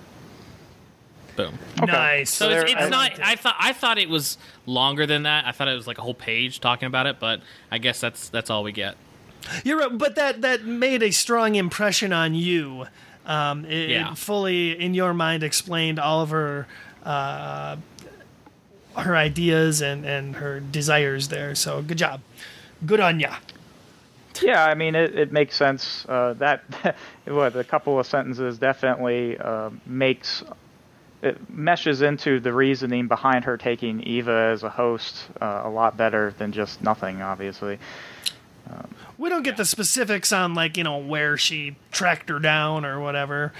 Boom. 1.37 1.59
Nice. 1.83 2.31
So 2.31 2.49
there- 2.49 2.63
it's, 2.63 2.73
it's 2.73 2.83
I 2.83 2.89
not. 2.89 3.19
I 3.21 3.35
thought 3.37 3.57
I 3.59 3.73
thought 3.73 3.99
it 3.99 4.09
was 4.09 4.39
longer 4.67 5.05
than 5.07 5.25
that. 5.25 5.47
I 5.47 5.53
thought 5.53 5.67
it 5.69 5.75
was 5.75 5.87
like 5.87 5.99
a 5.99 6.03
whole 6.03 6.15
page 6.15 6.61
talking 6.61 6.87
about 6.87 7.07
it, 7.07 7.19
but 7.19 7.41
I 7.73 7.79
guess 7.79 8.01
that's 8.01 8.29
that's 8.29 8.51
all 8.51 8.63
we 8.63 8.71
get. 8.73 8.97
You're 9.65 9.79
right, 9.79 9.97
but 9.99 10.15
that 10.17 10.41
that 10.43 10.65
made 10.65 11.03
a 11.03 11.11
strong 11.11 11.55
impression 11.55 12.13
on 12.13 12.35
you. 12.35 12.87
Um, 13.27 13.65
it, 13.65 13.91
Yeah. 13.91 14.13
it 14.13 14.19
fully, 14.19 14.79
in 14.79 14.95
your 14.95 15.15
mind, 15.15 15.43
explained 15.43 15.99
all 15.99 16.21
of 16.23 16.31
her 16.31 16.67
uh, 17.05 17.77
her 18.97 19.17
ideas 19.17 19.81
and 19.83 20.05
and 20.05 20.37
her 20.37 20.61
desires 20.61 21.29
there. 21.29 21.55
So 21.55 21.83
good 21.83 21.99
job, 21.99 22.21
good 22.87 23.01
on 23.01 23.21
ya. 23.21 23.37
Yeah, 24.43 24.65
I 24.65 24.75
mean, 24.75 24.95
it, 24.97 25.17
it 25.17 25.33
makes 25.33 25.57
sense. 25.57 26.05
Uh, 26.09 26.33
that 26.35 26.63
what 27.25 27.55
a 27.57 27.63
couple 27.65 27.99
of 28.01 28.07
sentences 28.07 28.59
definitely 28.59 29.39
uh, 29.39 29.71
makes 29.87 30.43
it 31.23 31.39
meshes 31.49 32.03
into 32.03 32.41
the 32.41 32.53
reasoning 32.53 33.09
behind 33.09 33.45
her 33.45 33.57
taking 33.57 34.03
Eva 34.03 34.51
as 34.53 34.63
a 34.63 34.69
host 34.69 35.27
uh, 35.41 35.63
a 35.65 35.71
lot 35.71 35.97
better 35.97 36.35
than 36.39 36.53
just 36.53 36.83
nothing. 36.83 37.23
Obviously, 37.23 37.79
We 39.19 39.29
don't 39.29 39.43
get 39.43 39.57
the 39.57 39.65
specifics 39.65 40.33
on 40.33 40.55
like 40.55 40.77
you 40.77 40.85
know 40.85 40.99
where 40.99 41.37
she 41.37 41.77
tracked 41.93 42.29
her 42.31 42.39
down 42.39 42.85
or 42.85 43.01
whatever, 43.01 43.53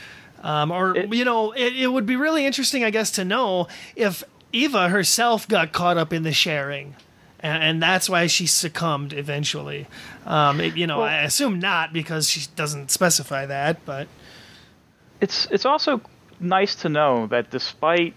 um, 0.43 0.71
or 0.71 0.97
It- 0.97 1.13
you 1.15 1.25
know 1.25 1.53
it, 1.53 1.75
it 1.77 1.87
would 1.89 2.07
be 2.07 2.17
really 2.17 2.45
interesting, 2.47 2.85
I 2.85 2.91
guess, 2.91 3.11
to 3.13 3.25
know 3.25 3.69
if 3.97 4.25
Eva 4.53 4.89
herself 4.89 5.47
got 5.49 5.73
caught 5.73 5.97
up 5.97 6.13
in 6.13 6.23
the 6.23 6.33
sharing, 6.33 6.95
and, 7.41 7.63
and 7.63 7.83
that's 7.83 8.09
why 8.09 8.27
she 8.27 8.47
succumbed 8.47 9.13
eventually. 9.13 9.87
Um, 10.27 10.61
it- 10.61 10.77
you 10.77 10.87
know, 10.87 10.99
Well- 10.99 11.09
I 11.09 11.23
assume 11.23 11.59
not 11.61 11.93
because 11.93 12.29
she 12.29 12.47
doesn't 12.57 12.91
specify 12.91 13.47
that, 13.47 13.85
but 13.85 14.09
it's 15.21 15.47
it's 15.51 15.65
also 15.65 16.01
nice 16.41 16.75
to 16.77 16.89
know 16.89 17.27
that 17.29 17.51
despite 17.51 18.15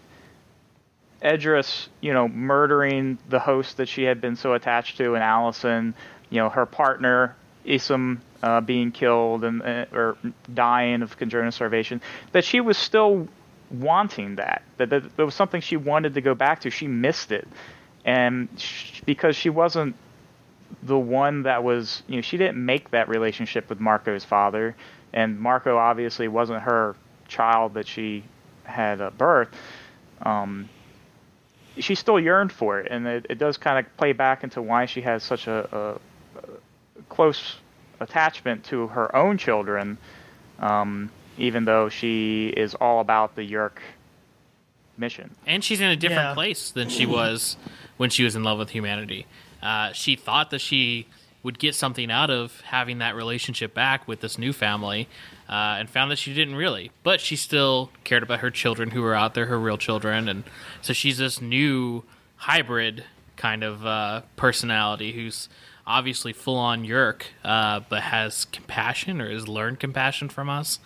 Edriss, 1.21 1.87
you 2.01 2.13
know, 2.13 2.27
murdering 2.27 3.17
the 3.29 3.39
host 3.39 3.77
that 3.77 3.87
she 3.89 4.03
had 4.03 4.21
been 4.21 4.35
so 4.35 4.53
attached 4.53 4.97
to, 4.97 5.15
and 5.15 5.23
Allison, 5.23 5.95
you 6.29 6.37
know, 6.37 6.49
her 6.49 6.65
partner 6.65 7.35
Essam 7.65 8.19
uh, 8.41 8.61
being 8.61 8.91
killed 8.91 9.43
and 9.43 9.61
uh, 9.61 9.85
or 9.91 10.17
dying 10.53 11.01
of 11.01 11.17
congenital 11.17 11.51
starvation, 11.51 12.01
that 12.31 12.45
she 12.45 12.61
was 12.61 12.77
still 12.77 13.27
wanting 13.69 14.35
that. 14.35 14.63
That, 14.77 14.89
that 14.89 15.17
there 15.17 15.25
was 15.25 15.35
something 15.35 15.61
she 15.61 15.77
wanted 15.77 16.13
to 16.13 16.21
go 16.21 16.33
back 16.33 16.61
to. 16.61 16.69
She 16.69 16.87
missed 16.87 17.31
it, 17.31 17.47
and 18.05 18.47
sh- 18.57 19.01
because 19.05 19.35
she 19.35 19.49
wasn't 19.49 19.95
the 20.83 20.97
one 20.97 21.43
that 21.43 21.63
was, 21.63 22.03
you 22.07 22.15
know, 22.15 22.21
she 22.21 22.37
didn't 22.37 22.63
make 22.63 22.91
that 22.91 23.09
relationship 23.09 23.69
with 23.69 23.79
Marco's 23.79 24.23
father, 24.23 24.75
and 25.13 25.39
Marco 25.39 25.77
obviously 25.77 26.27
wasn't 26.27 26.61
her 26.61 26.95
child 27.27 27.73
that 27.73 27.87
she 27.87 28.23
had 28.63 29.01
uh, 29.01 29.09
birth. 29.11 29.49
Um, 30.21 30.69
she 31.77 31.95
still 31.95 32.19
yearned 32.19 32.51
for 32.51 32.79
it, 32.79 32.91
and 32.91 33.05
it, 33.05 33.25
it 33.29 33.37
does 33.37 33.57
kind 33.57 33.85
of 33.85 33.97
play 33.97 34.13
back 34.13 34.43
into 34.43 34.61
why 34.61 34.85
she 34.85 35.01
has 35.01 35.23
such 35.23 35.47
a, 35.47 35.67
a 35.75 35.99
close 37.09 37.55
attachment 37.99 38.63
to 38.65 38.87
her 38.87 39.13
own 39.15 39.37
children, 39.37 39.97
um, 40.59 41.09
even 41.37 41.65
though 41.65 41.89
she 41.89 42.47
is 42.49 42.75
all 42.75 42.99
about 42.99 43.35
the 43.35 43.41
Yeerk 43.43 43.79
mission. 44.97 45.35
And 45.45 45.63
she's 45.63 45.81
in 45.81 45.89
a 45.89 45.95
different 45.95 46.29
Yeah. 46.29 46.33
place 46.33 46.71
than 46.71 46.89
she 46.89 47.05
was 47.05 47.57
when 47.97 48.09
she 48.09 48.23
was 48.23 48.35
in 48.35 48.43
love 48.43 48.57
with 48.57 48.71
humanity. 48.71 49.25
Uh, 49.61 49.91
she 49.93 50.15
thought 50.15 50.49
that 50.51 50.59
she 50.61 51.07
would 51.43 51.59
get 51.59 51.75
something 51.75 52.11
out 52.11 52.29
of 52.29 52.61
having 52.61 52.97
that 52.97 53.15
relationship 53.15 53.73
back 53.73 54.07
with 54.07 54.21
this 54.21 54.37
new 54.37 54.51
family, 54.51 55.07
uh, 55.47 55.77
and 55.79 55.89
found 55.89 56.11
that 56.11 56.17
she 56.17 56.33
didn't 56.33 56.55
really. 56.55 56.91
But 57.03 57.21
she 57.21 57.35
still 57.35 57.89
cared 58.03 58.23
about 58.23 58.39
her 58.39 58.51
children 58.51 58.91
who 58.91 59.01
were 59.01 59.13
out 59.15 59.33
there, 59.33 59.45
her 59.45 59.59
real 59.59 59.77
children, 59.77 60.27
and 60.27 60.43
so 60.81 60.93
she's 60.93 61.19
this 61.19 61.39
new 61.41 62.03
hybrid 62.37 63.05
kind 63.37 63.63
of 63.63 63.85
uh, 63.85 64.21
personality 64.35 65.13
who's 65.13 65.47
obviously 65.87 66.33
full 66.33 66.57
on 66.57 66.83
Yeerk, 66.83 67.23
uh, 67.43 67.79
but 67.89 68.03
has 68.03 68.45
compassion 68.45 69.21
or 69.21 69.31
has 69.31 69.47
learned 69.47 69.79
compassion 69.79 70.29
from 70.29 70.49
us. 70.49 70.79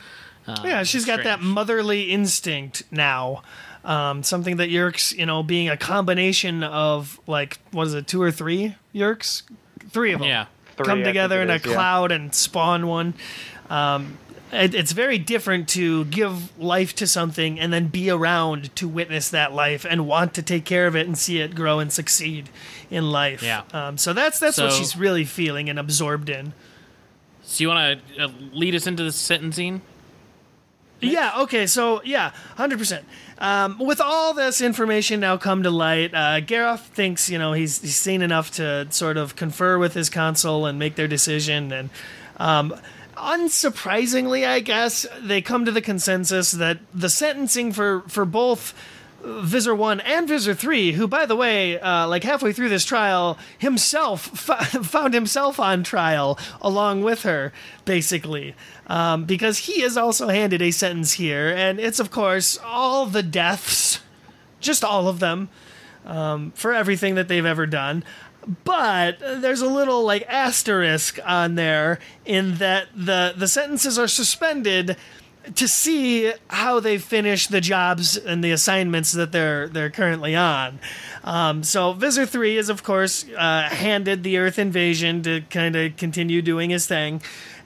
Uh, 0.48 0.62
yeah, 0.64 0.84
she's 0.84 1.06
got 1.06 1.24
that 1.24 1.42
motherly 1.42 2.12
instinct 2.12 2.84
now. 2.92 3.44
Um, 3.84 4.22
something 4.22 4.58
that 4.58 4.70
Yeerks, 4.70 5.16
you 5.18 5.26
know, 5.26 5.42
being 5.42 5.68
a 5.70 5.78
combination 5.78 6.64
of 6.64 7.20
like 7.28 7.60
what 7.72 7.88
is 7.88 7.94
it, 7.96 8.08
two 8.08 8.22
or 8.22 8.32
three 8.32 8.76
Yeerks, 8.94 9.44
three 9.90 10.14
of 10.14 10.20
them. 10.20 10.30
Yeah. 10.30 10.46
Three, 10.78 10.86
come 10.86 11.00
think 11.00 11.08
together 11.08 11.40
it 11.42 11.44
in 11.44 11.50
a 11.50 11.56
is, 11.56 11.66
yeah. 11.66 11.74
cloud 11.74 12.12
and 12.12 12.34
spawn 12.34 12.88
one. 12.88 13.14
Um, 13.70 14.18
it, 14.52 14.76
it's 14.76 14.92
very 14.92 15.18
different 15.18 15.70
to 15.70 16.06
give 16.06 16.58
life 16.60 16.94
to 16.96 17.08
something 17.08 17.60
and 17.60 17.72
then 17.72 17.88
be 17.88 18.10
around 18.10 18.76
to 18.76 18.88
witness 18.88 19.30
that 19.30 19.54
life 19.54 19.86
and 19.90 20.08
want 20.08 20.34
to 20.36 20.44
take 20.44 20.66
care 20.66 20.88
of 20.88 20.96
it 20.96 21.08
and 21.08 21.18
see 21.18 21.40
it 21.40 21.56
grow 21.56 21.80
and 21.80 21.92
succeed 21.92 22.50
in 22.90 23.12
life. 23.12 23.42
Yeah. 23.42 23.64
Um, 23.74 23.98
so 23.98 24.14
that's 24.14 24.40
that's 24.40 24.58
what 24.60 24.74
she's 24.74 24.96
really 24.96 25.26
feeling 25.26 25.70
and 25.70 25.80
absorbed 25.80 26.30
in. 26.30 26.54
So 27.44 27.64
you 27.64 27.68
want 27.70 28.02
to 28.18 28.24
uh, 28.26 28.32
lead 28.54 28.76
us 28.76 28.88
into 28.88 29.04
the 29.04 29.12
sentencing? 29.12 29.82
Yeah. 31.02 31.34
Okay. 31.40 31.66
So 31.68 32.02
yeah, 32.04 32.32
hundred 32.56 32.80
percent. 32.80 33.06
Um, 33.40 33.80
with 33.80 34.00
all 34.00 34.34
this 34.34 34.62
information 34.62 35.20
now 35.20 35.36
come 35.36 35.64
to 35.64 35.72
light, 35.72 36.14
uh, 36.14 36.42
Garoff 36.42 36.82
thinks 36.82 37.30
you 37.30 37.40
know 37.40 37.54
he's 37.54 37.82
he's 37.82 37.96
seen 37.96 38.22
enough 38.22 38.52
to 38.52 38.88
sort 38.92 39.18
of 39.18 39.36
confer 39.36 39.80
with 39.80 39.94
his 39.94 40.10
counsel 40.10 40.66
and 40.66 40.78
make 40.78 40.96
their 40.96 41.08
decision. 41.08 41.72
And 41.72 41.90
um, 42.38 42.76
unsurprisingly, 43.22 44.48
I 44.48 44.60
guess 44.60 45.06
they 45.22 45.42
come 45.42 45.66
to 45.66 45.72
the 45.72 45.82
consensus 45.82 46.52
that 46.52 46.80
the 46.94 47.10
sentencing 47.10 47.72
for 47.72 48.02
for 48.08 48.26
both. 48.26 48.74
Visser 49.24 49.76
1 49.76 50.00
and 50.00 50.28
Visser 50.28 50.56
3, 50.56 50.94
who, 50.94 51.08
by 51.08 51.28
the 51.28 51.36
way, 51.36 51.80
uh, 51.80 52.08
like 52.08 52.24
halfway 52.24 52.54
through 52.54 52.70
this 52.70 52.84
trial, 52.84 53.38
himself 53.60 54.50
f- 54.50 54.70
found 54.88 55.14
himself 55.14 55.60
on 55.60 55.84
trial 55.84 56.40
along 56.60 57.04
with 57.04 57.22
her, 57.22 57.54
basically, 57.86 58.56
um, 58.88 59.26
because 59.26 59.60
he 59.60 59.84
is 59.84 59.96
also 59.96 60.30
handed 60.30 60.60
a 60.60 60.72
sentence 60.72 61.14
here, 61.14 61.54
and 61.56 61.80
it's, 61.80 62.00
of 62.00 62.10
course, 62.10 62.58
all 62.66 63.06
the 63.06 63.22
deaths, 63.22 64.00
just 64.60 64.84
all 64.84 65.08
of 65.08 65.20
them, 65.20 65.50
um, 66.04 66.52
for 66.56 66.74
everything 66.74 67.14
that 67.14 67.28
they've 67.28 67.46
ever 67.46 67.68
done. 67.68 68.04
But 68.64 69.20
there's 69.20 69.62
a 69.62 69.68
little 69.68 70.04
like 70.04 70.26
asterisk 70.28 71.20
on 71.26 71.56
there 71.56 72.00
in 72.26 72.56
that 72.56 72.88
the 72.96 73.34
the 73.38 73.48
sentences 73.48 74.00
are 74.00 74.08
suspended 74.08 74.98
to 75.56 75.68
see 75.68 76.32
how 76.50 76.80
they 76.80 76.98
finish 76.98 77.48
the 77.48 77.62
jobs 77.62 78.16
and 78.16 78.44
the 78.44 78.52
assignments 78.52 79.12
that 79.12 79.32
they're 79.32 79.68
they're 79.68 79.90
currently 79.90 80.36
on. 80.36 80.80
Um, 81.24 81.64
so 81.64 81.94
Visser 81.94 82.26
Three 82.26 82.58
is 82.58 82.70
of 82.70 82.84
course 82.84 83.26
uh, 83.38 83.64
handed 83.70 84.24
the 84.24 84.38
Earth 84.38 84.60
invasion 84.60 85.22
to 85.24 85.42
kind 85.50 85.76
of 85.76 85.98
continue 85.98 86.42
doing 86.42 86.70
his 86.70 86.88
thing. 86.88 87.22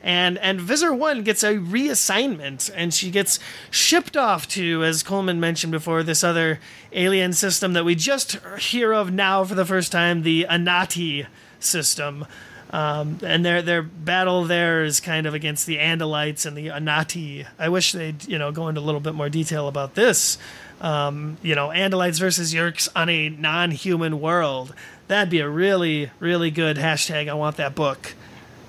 And, 0.06 0.38
and 0.38 0.62
Visser 0.62 0.94
1 0.94 1.24
gets 1.24 1.44
a 1.44 1.56
reassignment, 1.56 2.70
and 2.76 2.94
she 2.94 3.10
gets 3.10 3.40
shipped 3.72 4.16
off 4.16 4.48
to, 4.50 4.84
as 4.84 5.02
Coleman 5.02 5.40
mentioned 5.40 5.72
before, 5.72 6.04
this 6.04 6.24
other 6.24 6.60
alien 6.94 7.34
system 7.34 7.74
that 7.74 7.84
we 7.84 7.96
just 7.96 8.38
hear 8.60 8.94
of 8.94 9.12
now 9.12 9.44
for 9.44 9.56
the 9.56 9.66
first 9.66 9.92
time, 9.92 10.22
the 10.22 10.46
Anati 10.48 11.26
system. 11.60 12.28
Um, 12.70 13.18
and 13.24 13.44
their 13.44 13.62
their 13.62 13.82
battle 13.82 14.44
there 14.44 14.84
is 14.84 15.00
kind 15.00 15.26
of 15.26 15.34
against 15.34 15.66
the 15.66 15.78
Andalites 15.78 16.46
and 16.46 16.56
the 16.56 16.68
Anati. 16.68 17.48
I 17.58 17.70
wish 17.70 17.92
they'd 17.92 18.28
you 18.28 18.38
know 18.38 18.52
go 18.52 18.68
into 18.68 18.82
a 18.82 18.84
little 18.84 19.02
bit 19.02 19.16
more 19.16 19.30
detail 19.30 19.68
about 19.68 19.96
this. 19.96 20.38
Um, 20.82 21.38
you 21.42 21.56
know, 21.56 21.70
Andalites 21.70 22.20
versus 22.20 22.54
Yeerks 22.54 22.90
on 22.96 23.10
a 23.10 23.30
non-human 23.30 24.20
world. 24.20 24.76
That'd 25.08 25.30
be 25.30 25.40
a 25.40 25.50
really 25.50 26.12
really 26.20 26.52
good 26.52 26.78
hashtag. 26.78 27.28
I 27.28 27.34
want 27.34 27.58
that 27.58 27.74
book. 27.76 28.14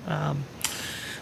Um, 0.07 0.45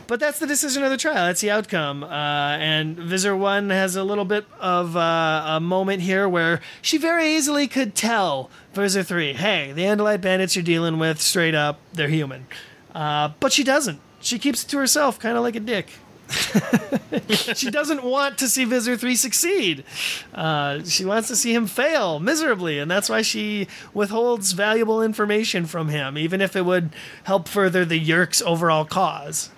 but 0.08 0.20
that's 0.20 0.40
the 0.40 0.48
decision 0.48 0.84
of 0.84 0.92
the 0.92 0.98
trial. 0.98 1.28
That's 1.28 1.42
the 1.42 1.52
outcome. 1.52 2.04
Uh, 2.04 2.08
and 2.08 2.98
Visser 2.98 3.36
One 3.36 3.70
has 3.70 3.96
a 3.96 4.04
little 4.04 4.26
bit 4.26 4.46
of 4.60 4.96
uh, 4.96 5.44
a 5.48 5.60
moment 5.60 6.02
here 6.02 6.28
where 6.28 6.62
she 6.82 6.98
very 6.98 7.36
easily 7.36 7.68
could 7.68 7.96
tell 7.96 8.50
Visser 8.74 9.04
Three, 9.04 9.34
"Hey, 9.34 9.72
the 9.72 9.84
Andalite 9.84 10.22
bandits 10.22 10.56
you're 10.56 10.64
dealing 10.64 11.00
with, 11.00 11.22
straight 11.22 11.56
up, 11.56 11.80
they're 11.94 12.08
human." 12.08 12.48
Uh, 12.94 13.32
but 13.40 13.52
she 13.52 13.64
doesn't. 13.64 14.00
She 14.22 14.40
keeps 14.40 14.64
it 14.64 14.68
to 14.68 14.78
herself, 14.78 15.20
kind 15.20 15.38
of 15.38 15.44
like 15.44 15.56
a 15.56 15.60
dick. 15.60 15.92
she 17.30 17.70
doesn't 17.70 18.04
want 18.04 18.38
to 18.40 18.48
see 18.48 18.66
Visser 18.66 18.98
3 18.98 19.16
succeed. 19.16 19.84
Uh, 20.34 20.84
she 20.84 21.06
wants 21.06 21.28
to 21.28 21.36
see 21.36 21.54
him 21.54 21.68
fail 21.68 22.20
miserably, 22.20 22.80
and 22.80 22.90
that's 22.90 23.10
why 23.10 23.22
she 23.22 23.68
withholds 23.94 24.54
valuable 24.54 25.04
information 25.04 25.66
from 25.66 25.90
him, 25.90 26.18
even 26.18 26.42
if 26.42 26.56
it 26.56 26.66
would 26.66 26.90
help 27.26 27.48
further 27.48 27.86
the 27.86 28.00
Yeerk's 28.00 28.42
overall 28.42 28.86
cause. 28.86 29.50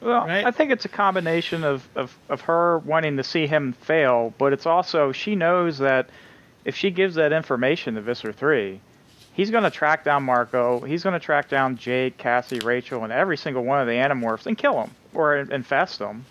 Well, 0.00 0.26
Right? 0.26 0.44
I 0.44 0.50
think 0.50 0.70
it's 0.70 0.84
a 0.84 0.88
combination 0.88 1.64
of, 1.64 1.88
of, 1.94 2.16
of 2.28 2.40
her 2.42 2.78
wanting 2.78 3.16
to 3.16 3.24
see 3.24 3.46
him 3.46 3.72
fail, 3.72 4.32
but 4.38 4.52
it's 4.52 4.66
also 4.66 5.12
she 5.12 5.34
knows 5.36 5.78
that 5.78 6.08
if 6.64 6.76
she 6.76 6.90
gives 6.90 7.14
that 7.14 7.32
information 7.32 7.94
to 7.94 8.00
Visser 8.00 8.32
3, 8.32 8.80
he's 9.34 9.50
going 9.50 9.64
to 9.64 9.70
track 9.70 10.04
down 10.04 10.24
Marco, 10.24 10.80
he's 10.80 11.02
going 11.02 11.12
to 11.12 11.24
track 11.24 11.48
down 11.48 11.76
Jake, 11.76 12.18
Cassie, 12.18 12.58
Rachel, 12.60 13.04
and 13.04 13.12
every 13.12 13.36
single 13.36 13.64
one 13.64 13.80
of 13.80 13.86
the 13.86 13.94
Animorphs 13.94 14.46
and 14.46 14.58
kill 14.58 14.74
them 14.74 14.90
or 15.14 15.36
infest 15.36 15.98
them. 15.98 16.24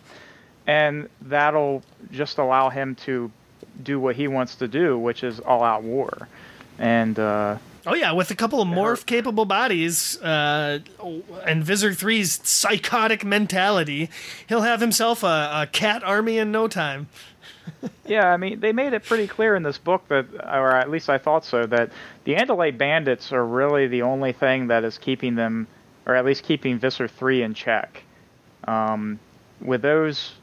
And 0.68 1.10
that'll 1.22 1.84
just 2.12 2.38
allow 2.38 2.70
him 2.70 2.96
to 2.96 3.32
do 3.84 4.00
what 4.00 4.16
he 4.16 4.28
wants 4.28 4.56
to 4.56 4.68
do, 4.68 4.98
which 4.98 5.24
is 5.24 5.40
all 5.40 5.64
out 5.64 5.84
war. 5.84 6.28
And, 6.80 7.18
uh, 7.20 7.58
Oh 7.88 7.94
yeah, 7.94 8.14
with 8.14 8.32
a 8.32 8.36
couple 8.36 8.62
of 8.62 8.68
morph 8.68 9.06
capable 9.06 9.46
bodies 9.46 10.20
uh, 10.22 10.80
and 11.46 11.64
Visser 11.64 11.92
3's 11.92 12.48
psychotic 12.48 13.24
mentality, 13.24 14.10
he'll 14.48 14.62
have 14.62 14.82
himself 14.82 15.24
a, 15.24 15.52
a 15.54 15.70
cat 15.72 16.04
army 16.04 16.38
in 16.38 16.52
no 16.52 16.68
time. 16.68 17.08
Yeah, 18.08 18.28
I 18.32 18.38
mean, 18.38 18.60
they 18.60 18.72
made 18.72 18.94
it 18.94 19.04
pretty 19.04 19.26
clear 19.26 19.56
in 19.56 19.64
this 19.64 19.80
book 19.80 20.08
that, 20.10 20.28
or 20.36 20.72
at 20.72 20.92
least 20.92 21.10
I 21.10 21.18
thought 21.18 21.44
so, 21.44 21.66
that 21.66 21.92
the 22.24 22.36
Andalite 22.36 22.78
bandits 22.78 23.32
are 23.32 23.44
really 23.44 23.88
the 23.88 24.04
only 24.04 24.32
thing 24.32 24.68
that 24.68 24.84
is 24.84 25.00
keeping 25.00 25.34
them, 25.34 25.68
or 26.06 26.14
at 26.14 26.24
least 26.24 26.44
keeping 26.44 26.78
Visser 26.78 27.08
3 27.08 27.42
in 27.42 27.54
check. 27.56 28.04
Um, 28.68 29.20
with 29.60 29.82
those, 29.82 30.34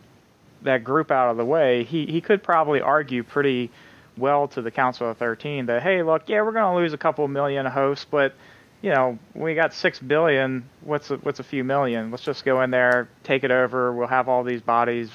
that 0.62 0.82
group 0.82 1.12
out 1.12 1.30
of 1.30 1.36
the 1.36 1.44
way, 1.44 1.84
he, 1.84 2.06
he 2.06 2.20
could 2.20 2.42
probably 2.42 2.80
argue 2.80 3.22
pretty 3.22 3.70
well 4.16 4.48
to 4.48 4.62
the 4.62 4.70
Council 4.70 5.10
of 5.10 5.18
13 5.18 5.66
that, 5.66 5.82
hey, 5.82 6.02
look, 6.02 6.28
yeah, 6.28 6.42
we're 6.42 6.52
going 6.52 6.74
to 6.74 6.80
lose 6.80 6.92
a 6.92 6.98
couple 6.98 7.26
million 7.28 7.66
hosts, 7.66 8.06
but, 8.10 8.34
you 8.80 8.90
know, 8.90 9.18
we 9.34 9.54
got 9.54 9.72
six 9.74 9.98
billion. 9.98 10.68
What's 10.82 11.10
a, 11.10 11.16
what's 11.16 11.40
a 11.40 11.44
few 11.44 11.64
million? 11.64 12.10
Let's 12.10 12.24
just 12.24 12.44
go 12.44 12.62
in 12.62 12.70
there, 12.70 13.08
take 13.24 13.44
it 13.44 13.50
over. 13.50 13.92
We'll 13.92 14.08
have 14.08 14.28
all 14.28 14.44
these 14.44 14.60
bodies 14.60 15.10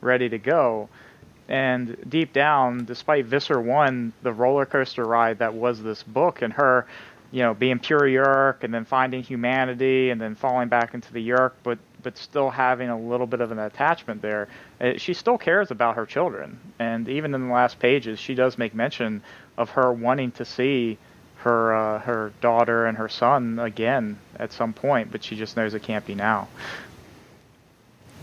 ready 0.00 0.28
to 0.28 0.38
go. 0.38 0.88
And 1.48 1.96
deep 2.08 2.32
down, 2.32 2.84
despite 2.84 3.26
Visser 3.26 3.60
One, 3.60 4.12
the 4.22 4.32
roller 4.32 4.66
coaster 4.66 5.04
ride 5.04 5.38
that 5.38 5.52
was 5.52 5.82
this 5.82 6.02
book, 6.02 6.42
and 6.42 6.52
her, 6.52 6.86
you 7.32 7.42
know, 7.42 7.54
being 7.54 7.80
pure 7.80 8.02
Yeerk 8.02 8.62
and 8.62 8.72
then 8.72 8.84
finding 8.84 9.22
humanity 9.22 10.10
and 10.10 10.20
then 10.20 10.36
falling 10.36 10.68
back 10.68 10.94
into 10.94 11.12
the 11.12 11.28
Yeerk, 11.28 11.52
but 11.64 11.78
but 12.02 12.16
still 12.18 12.50
having 12.50 12.88
a 12.88 12.98
little 12.98 13.26
bit 13.26 13.40
of 13.40 13.52
an 13.52 13.58
attachment 13.58 14.22
there, 14.22 14.48
uh, 14.80 14.92
she 14.96 15.14
still 15.14 15.38
cares 15.38 15.70
about 15.70 15.96
her 15.96 16.06
children. 16.06 16.58
And 16.78 17.08
even 17.08 17.34
in 17.34 17.48
the 17.48 17.52
last 17.52 17.78
pages, 17.78 18.18
she 18.18 18.34
does 18.34 18.58
make 18.58 18.74
mention 18.74 19.22
of 19.56 19.70
her 19.70 19.92
wanting 19.92 20.32
to 20.32 20.44
see 20.44 20.98
her 21.40 21.74
uh, 21.74 21.98
her 22.00 22.32
daughter 22.40 22.86
and 22.86 22.98
her 22.98 23.08
son 23.08 23.58
again 23.58 24.18
at 24.36 24.52
some 24.52 24.72
point, 24.72 25.10
but 25.10 25.24
she 25.24 25.36
just 25.36 25.56
knows 25.56 25.74
it 25.74 25.82
can't 25.82 26.06
be 26.06 26.14
now. 26.14 26.48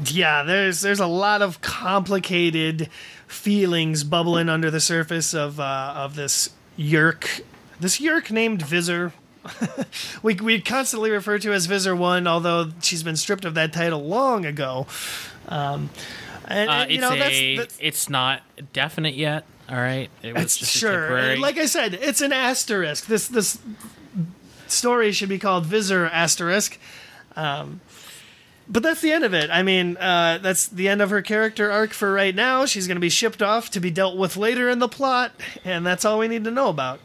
Yeah, 0.05 0.43
there's 0.43 0.81
there's 0.81 0.99
a 0.99 1.07
lot 1.07 1.41
of 1.41 1.61
complicated 1.61 2.89
feelings 3.25 4.03
bubbling 4.03 4.49
under 4.49 4.69
the 4.69 4.79
surface 4.79 5.33
of 5.33 5.59
uh, 5.59 5.93
of 5.95 6.15
this 6.15 6.51
Yeerk, 6.77 7.41
this 7.79 7.99
Yeerk 7.99 8.29
named 8.29 8.61
Visser. 8.61 9.13
we 10.23 10.35
we 10.35 10.61
constantly 10.61 11.11
refer 11.11 11.39
to 11.39 11.53
as 11.53 11.65
Visser 11.65 11.95
One, 11.95 12.27
although 12.27 12.71
she's 12.81 13.03
been 13.03 13.15
stripped 13.15 13.45
of 13.45 13.53
that 13.55 13.73
title 13.73 14.03
long 14.05 14.45
ago. 14.45 14.87
Um, 15.47 15.89
and, 16.47 16.69
Uh, 16.69 16.85
you 16.87 16.95
it's 16.95 17.01
know 17.01 17.13
a. 17.13 17.17
that's, 17.19 17.57
that's 17.57 17.77
it's 17.81 18.09
not 18.09 18.41
definite 18.73 19.15
yet. 19.15 19.45
All 19.69 19.77
right. 19.77 20.09
It 20.23 20.33
was 20.33 20.57
sure. 20.57 21.35
Like 21.37 21.57
I 21.57 21.65
said, 21.65 21.93
it's 21.95 22.21
an 22.21 22.31
asterisk. 22.31 23.05
This 23.07 23.27
this 23.27 23.57
story 24.67 25.11
should 25.11 25.29
be 25.29 25.39
called 25.39 25.65
Visser 25.65 26.05
asterisk. 26.05 26.79
Um, 27.35 27.81
but 28.69 28.83
that's 28.83 28.99
the 29.01 29.11
end 29.11 29.23
of 29.23 29.33
it. 29.33 29.49
I 29.49 29.63
mean, 29.63 29.95
uh, 29.97 30.39
that's 30.41 30.67
the 30.67 30.89
end 30.89 31.01
of 31.01 31.09
her 31.09 31.21
character 31.21 31.71
arc 31.71 31.93
for 31.93 32.11
right 32.11 32.35
now. 32.35 32.65
She's 32.65 32.85
going 32.87 32.97
to 32.97 33.01
be 33.01 33.09
shipped 33.09 33.41
off 33.41 33.69
to 33.71 33.79
be 33.79 33.89
dealt 33.91 34.17
with 34.17 34.35
later 34.35 34.69
in 34.69 34.79
the 34.79 34.89
plot, 34.89 35.31
and 35.63 35.85
that's 35.85 36.03
all 36.03 36.19
we 36.19 36.27
need 36.27 36.43
to 36.43 36.51
know 36.51 36.67
about. 36.67 36.99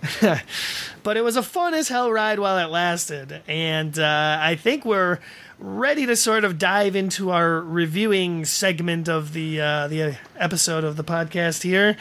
but 1.02 1.16
it 1.16 1.24
was 1.24 1.36
a 1.36 1.42
fun 1.42 1.74
as 1.74 1.88
hell 1.88 2.10
ride 2.10 2.38
while 2.38 2.58
it 2.58 2.70
lasted, 2.70 3.42
and 3.48 3.98
uh, 3.98 4.38
I 4.40 4.54
think 4.54 4.84
we're 4.84 5.18
ready 5.58 6.06
to 6.06 6.14
sort 6.14 6.44
of 6.44 6.58
dive 6.58 6.94
into 6.94 7.30
our 7.30 7.60
reviewing 7.60 8.44
segment 8.44 9.08
of 9.08 9.32
the 9.32 9.60
uh, 9.60 9.88
the 9.88 10.16
episode 10.36 10.84
of 10.84 10.96
the 10.96 11.04
podcast 11.04 11.62
here. 11.62 11.96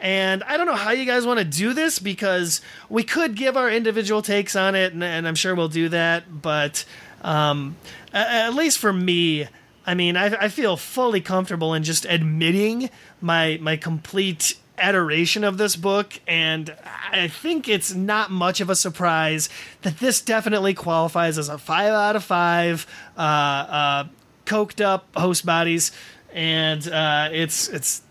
And 0.00 0.42
I 0.44 0.56
don't 0.56 0.66
know 0.66 0.74
how 0.74 0.90
you 0.90 1.04
guys 1.04 1.26
want 1.26 1.38
to 1.38 1.44
do 1.44 1.74
this 1.74 1.98
because 1.98 2.60
we 2.88 3.04
could 3.04 3.36
give 3.36 3.56
our 3.56 3.70
individual 3.70 4.20
takes 4.20 4.56
on 4.56 4.74
it, 4.74 4.92
and, 4.92 5.04
and 5.04 5.28
I'm 5.28 5.36
sure 5.36 5.54
we'll 5.54 5.68
do 5.68 5.88
that. 5.90 6.42
But 6.42 6.84
um, 7.22 7.76
at 8.12 8.54
least 8.54 8.78
for 8.78 8.92
me, 8.92 9.46
I 9.86 9.94
mean, 9.94 10.16
I, 10.16 10.44
I 10.44 10.48
feel 10.48 10.76
fully 10.76 11.20
comfortable 11.20 11.74
in 11.74 11.82
just 11.84 12.04
admitting 12.06 12.90
my 13.20 13.58
my 13.60 13.76
complete 13.76 14.56
adoration 14.78 15.44
of 15.44 15.58
this 15.58 15.76
book, 15.76 16.18
and 16.26 16.74
I 17.12 17.28
think 17.28 17.68
it's 17.68 17.94
not 17.94 18.30
much 18.30 18.60
of 18.60 18.70
a 18.70 18.74
surprise 18.76 19.48
that 19.82 19.98
this 19.98 20.20
definitely 20.20 20.74
qualifies 20.74 21.38
as 21.38 21.48
a 21.48 21.58
five 21.58 21.92
out 21.92 22.16
of 22.16 22.24
five. 22.24 22.86
Uh, 23.16 23.20
uh, 23.20 24.04
coked 24.46 24.84
up 24.84 25.06
host 25.16 25.46
bodies 25.46 25.92
and 26.32 26.86
uh, 26.88 27.28
it's 27.30 27.68
it's 27.68 28.02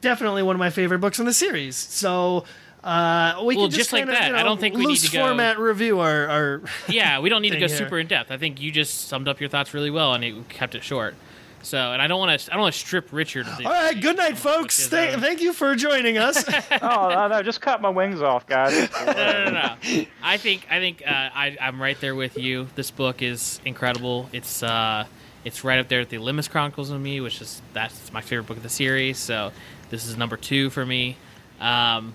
definitely 0.00 0.42
one 0.42 0.56
of 0.56 0.58
my 0.60 0.70
favorite 0.70 0.98
books 1.00 1.18
in 1.18 1.26
the 1.26 1.32
series. 1.32 1.76
So. 1.76 2.44
Uh, 2.82 3.42
we 3.44 3.56
Well, 3.56 3.66
can 3.66 3.70
just, 3.72 3.90
just 3.90 3.92
like 3.92 4.02
kinda, 4.02 4.12
that. 4.12 4.26
You 4.28 4.32
know, 4.34 4.38
I 4.38 4.42
don't 4.44 4.60
think 4.60 4.76
we 4.76 4.86
need 4.86 4.98
to 4.98 5.10
go- 5.10 5.26
format 5.26 5.58
review 5.58 5.98
our, 5.98 6.28
our 6.28 6.62
Yeah, 6.88 7.18
we 7.18 7.28
don't 7.28 7.42
need 7.42 7.50
to 7.50 7.58
go 7.58 7.66
here. 7.66 7.76
super 7.76 7.98
in 7.98 8.06
depth. 8.06 8.30
I 8.30 8.38
think 8.38 8.60
you 8.62 8.70
just 8.70 9.08
summed 9.08 9.26
up 9.26 9.40
your 9.40 9.50
thoughts 9.50 9.74
really 9.74 9.90
well, 9.90 10.14
and 10.14 10.22
it 10.22 10.48
kept 10.48 10.76
it 10.76 10.84
short. 10.84 11.16
So, 11.62 11.92
and 11.92 12.00
I 12.00 12.06
don't 12.06 12.18
want 12.18 12.40
to. 12.40 12.50
I 12.50 12.54
don't 12.54 12.62
want 12.62 12.74
to 12.74 12.80
strip 12.80 13.12
Richard. 13.12 13.46
Of 13.46 13.58
the, 13.58 13.66
All 13.66 13.72
right, 13.72 14.00
good 14.00 14.16
night, 14.16 14.38
folks. 14.38 14.76
Because, 14.76 14.88
Thank, 14.90 15.16
uh, 15.18 15.20
thank 15.20 15.40
you 15.42 15.52
for 15.52 15.74
joining 15.74 16.16
us. 16.18 16.44
oh 16.82 17.08
no, 17.08 17.28
no, 17.28 17.42
just 17.42 17.60
cut 17.60 17.80
my 17.82 17.88
wings 17.88 18.22
off, 18.22 18.46
guys. 18.46 18.72
no, 19.06 19.12
no, 19.12 19.44
no, 19.44 19.50
no. 19.50 20.04
I 20.22 20.36
think 20.36 20.66
I 20.70 20.78
think 20.78 21.02
uh, 21.06 21.10
I, 21.10 21.56
I'm 21.60 21.80
right 21.82 22.00
there 22.00 22.14
with 22.14 22.38
you. 22.38 22.68
This 22.74 22.90
book 22.90 23.22
is 23.22 23.60
incredible. 23.64 24.28
It's 24.32 24.62
uh, 24.62 25.06
it's 25.44 25.64
right 25.64 25.78
up 25.78 25.88
there 25.88 26.00
with 26.00 26.10
the 26.10 26.16
Ellimist 26.18 26.50
Chronicles 26.50 26.90
of 26.90 27.00
me, 27.00 27.20
which 27.20 27.40
is 27.40 27.60
that's 27.72 28.12
my 28.12 28.20
favorite 28.20 28.46
book 28.46 28.56
of 28.56 28.62
the 28.62 28.68
series. 28.68 29.18
So 29.18 29.52
this 29.90 30.06
is 30.06 30.16
number 30.16 30.36
two 30.36 30.70
for 30.70 30.84
me. 30.86 31.16
Um, 31.60 32.14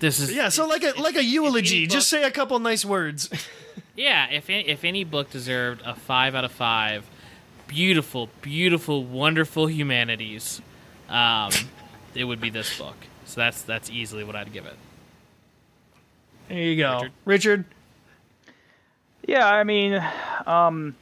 this 0.00 0.20
is 0.20 0.32
yeah, 0.34 0.48
so 0.50 0.66
like 0.66 0.82
a 0.82 0.92
like 1.00 1.16
a 1.16 1.24
eulogy. 1.24 1.78
any 1.78 1.86
Just 1.86 2.10
book- 2.12 2.20
say 2.20 2.26
a 2.26 2.30
couple 2.30 2.58
nice 2.58 2.84
words. 2.84 3.30
yeah. 3.96 4.28
If 4.30 4.50
any, 4.50 4.68
if 4.68 4.84
any 4.84 5.04
book 5.04 5.30
deserved 5.30 5.82
a 5.84 5.94
five 5.94 6.34
out 6.34 6.44
of 6.44 6.52
five, 6.52 7.08
beautiful, 7.66 8.28
beautiful, 8.42 9.04
wonderful 9.04 9.66
humanities, 9.66 10.60
um, 11.08 11.50
it 12.14 12.24
would 12.24 12.40
be 12.40 12.50
this 12.50 12.78
book. 12.78 12.96
So 13.26 13.40
that's 13.40 13.62
that's 13.62 13.90
easily 13.90 14.24
what 14.24 14.36
I'd 14.36 14.52
give 14.52 14.66
it. 14.66 14.76
There 16.48 16.58
you 16.58 16.76
go, 16.76 16.94
Richard? 16.94 17.12
Richard. 17.24 17.64
Yeah, 19.26 19.48
I 19.48 19.64
mean, 19.64 20.04
um, 20.46 20.94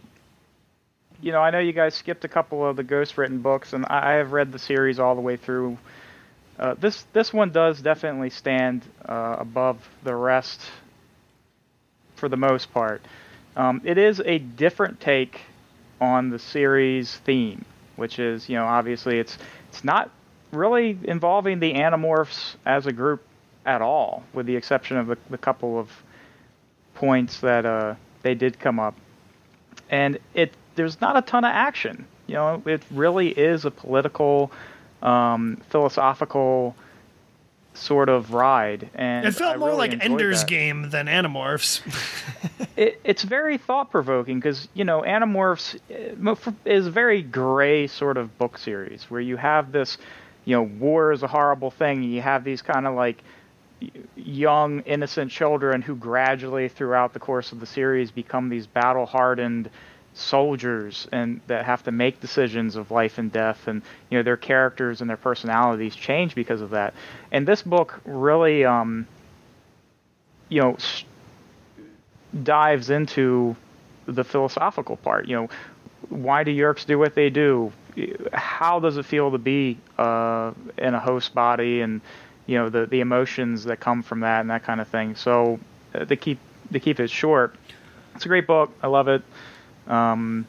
you 1.21 1.33
know, 1.33 1.41
I 1.41 1.51
know 1.51 1.59
you 1.59 1.73
guys 1.73 1.95
skipped 1.95 2.25
a 2.25 2.29
couple 2.29 2.65
of 2.67 2.77
the 2.77 2.85
ghost 2.85 3.19
written 3.19 3.39
books, 3.39 3.73
and 3.73 3.85
I, 3.89 4.13
I 4.13 4.13
have 4.15 4.33
read 4.33 4.53
the 4.53 4.59
series 4.59 4.99
all 4.99 5.15
the 5.15 5.21
way 5.21 5.37
through. 5.37 5.79
Uh, 6.59 6.75
this 6.75 7.05
this 7.13 7.33
one 7.33 7.51
does 7.51 7.81
definitely 7.81 8.31
stand 8.31 8.83
uh, 9.05 9.37
above 9.39 9.89
the 10.05 10.15
rest 10.15 10.61
for 12.17 12.29
the 12.29 12.37
most 12.37 12.73
part. 12.73 13.03
Um, 13.57 13.83
it 13.85 13.99
is 13.99 14.21
a 14.21 14.39
different 14.39 15.01
take 15.01 15.41
on 16.03 16.31
the 16.31 16.39
series 16.39 17.15
theme, 17.19 17.65
which 17.95 18.19
is, 18.19 18.49
you 18.49 18.57
know, 18.57 18.67
obviously 18.67 19.21
it's 19.21 19.39
it's 19.69 19.85
not 19.85 20.11
really 20.51 20.99
involving 21.05 21.61
the 21.61 21.75
Animorphs 21.75 22.57
as 22.67 22.87
a 22.87 22.93
group 22.93 23.23
at 23.65 23.81
all, 23.81 24.25
with 24.35 24.47
the 24.47 24.57
exception 24.57 24.97
of 24.97 25.07
the, 25.07 25.17
the 25.31 25.39
couple 25.39 25.79
of 25.79 25.89
points 26.95 27.41
that 27.41 27.65
uh, 27.65 27.95
they 28.23 28.35
did 28.35 28.59
come 28.59 28.81
up, 28.81 28.97
and 29.91 30.19
it 30.35 30.53
there's 30.75 31.01
not 31.01 31.17
a 31.17 31.23
ton 31.23 31.45
of 31.45 31.53
action. 31.53 32.05
You 32.27 32.35
know, 32.35 32.63
it 32.67 32.83
really 32.91 33.29
is 33.29 33.65
a 33.65 33.71
political, 33.71 34.51
um, 35.03 35.61
philosophical 35.71 36.75
sort 37.75 38.09
of 38.09 38.33
ride, 38.33 38.91
and 38.95 39.27
It 39.27 39.33
felt 39.35 39.55
I 39.55 39.59
more 39.59 39.69
really 39.69 39.89
like 39.91 40.05
Ender's 40.05 40.41
that. 40.41 40.49
Game 40.49 40.91
than 40.91 41.07
Animorphs. 41.07 41.81
It, 42.75 42.99
it's 43.05 43.23
very 43.23 43.59
thought 43.59 43.91
provoking 43.91 44.39
because 44.41 44.67
you 44.73 44.85
know 44.85 45.03
Animorphs 45.03 45.79
eh, 45.91 46.15
mo- 46.17 46.33
f- 46.33 46.55
is 46.65 46.87
a 46.87 46.91
very 46.91 47.21
gray 47.21 47.87
sort 47.87 48.17
of 48.17 48.39
book 48.39 48.57
series 48.57 49.05
where 49.11 49.21
you 49.21 49.37
have 49.37 49.73
this, 49.73 49.99
you 50.47 50.57
know, 50.57 50.63
war 50.63 51.13
is 51.13 51.23
a 51.23 51.27
horrible 51.27 51.71
thing. 51.71 52.03
You 52.03 52.23
have 52.23 52.45
these 52.45 52.63
kind 52.63 52.87
of 52.87 52.95
like 52.95 53.23
young 54.17 54.81
innocent 54.81 55.31
children 55.31 55.83
who 55.83 55.95
gradually 55.97 56.69
throughout 56.69 57.13
the 57.13 57.19
course 57.21 57.53
of 57.53 57.61
the 57.61 57.67
series 57.67 58.11
become 58.11 58.49
these 58.49 58.67
battle 58.67 59.05
hardened 59.05 59.69
soldiers 60.15 61.09
and 61.11 61.41
that 61.47 61.65
have 61.65 61.83
to 61.85 61.91
make 61.91 62.21
decisions 62.21 62.77
of 62.77 62.91
life 62.91 63.19
and 63.19 63.33
death 63.33 63.67
and 63.67 63.81
you 64.11 64.19
know 64.19 64.23
their 64.23 64.37
characters 64.37 65.01
and 65.01 65.09
their 65.09 65.17
personalities 65.17 65.97
change 65.97 66.35
because 66.35 66.61
of 66.61 66.71
that. 66.71 66.95
And 67.31 67.47
this 67.49 67.63
book 67.63 68.01
really 68.05 68.65
um 68.65 69.07
you 70.49 70.61
know 70.61 70.77
dives 72.43 72.91
into 72.91 73.57
the 74.07 74.25
philosophical 74.25 74.97
part. 74.97 75.29
You 75.29 75.37
know 75.37 75.49
why 76.09 76.45
do 76.45 76.55
Yeerks 76.55 76.85
do 76.85 76.99
what 76.99 77.15
they 77.15 77.31
do? 77.31 77.73
How 78.33 78.81
does 78.81 78.97
it 78.97 79.05
feel 79.05 79.31
to 79.31 79.39
be 79.39 79.79
uh, 79.99 80.53
in 80.79 80.95
a 80.95 81.01
host 81.01 81.35
body 81.35 81.81
and 81.81 82.01
you 82.47 82.59
know 82.59 82.69
the 82.69 82.85
the 82.85 83.01
emotions 83.01 83.65
that 83.65 83.81
come 83.81 84.03
from 84.03 84.21
that 84.21 84.41
and 84.41 84.51
that 84.51 84.65
kind 84.65 84.81
of 84.81 84.89
thing? 84.89 85.17
So 85.17 85.59
uh, 85.95 86.05
to 86.05 86.17
keep 86.17 86.39
to 86.73 86.81
keep 86.81 87.01
it 87.01 87.09
short 87.09 87.55
it's 88.15 88.25
a 88.25 88.29
great 88.29 88.47
book. 88.47 88.71
I 88.83 88.87
love 88.89 89.09
it 89.09 89.23
um, 89.89 90.47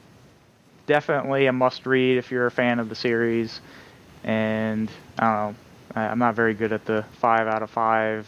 definitely 0.87 1.45
a 1.47 1.53
must 1.53 1.85
read 1.85 2.17
if 2.17 2.31
you're 2.31 2.45
a 2.47 2.51
fan 2.51 2.79
of 2.79 2.89
the 2.89 2.95
series 2.95 3.61
and 4.23 4.89
i 5.19 5.23
don't 5.25 5.33
know 5.33 5.55
I- 6.01 6.07
i'm 6.07 6.19
not 6.19 6.35
very 6.35 6.53
good 6.53 6.71
at 6.73 6.85
the 6.85 7.03
five 7.19 7.47
out 7.47 7.63
of 7.63 7.69
five 7.69 8.27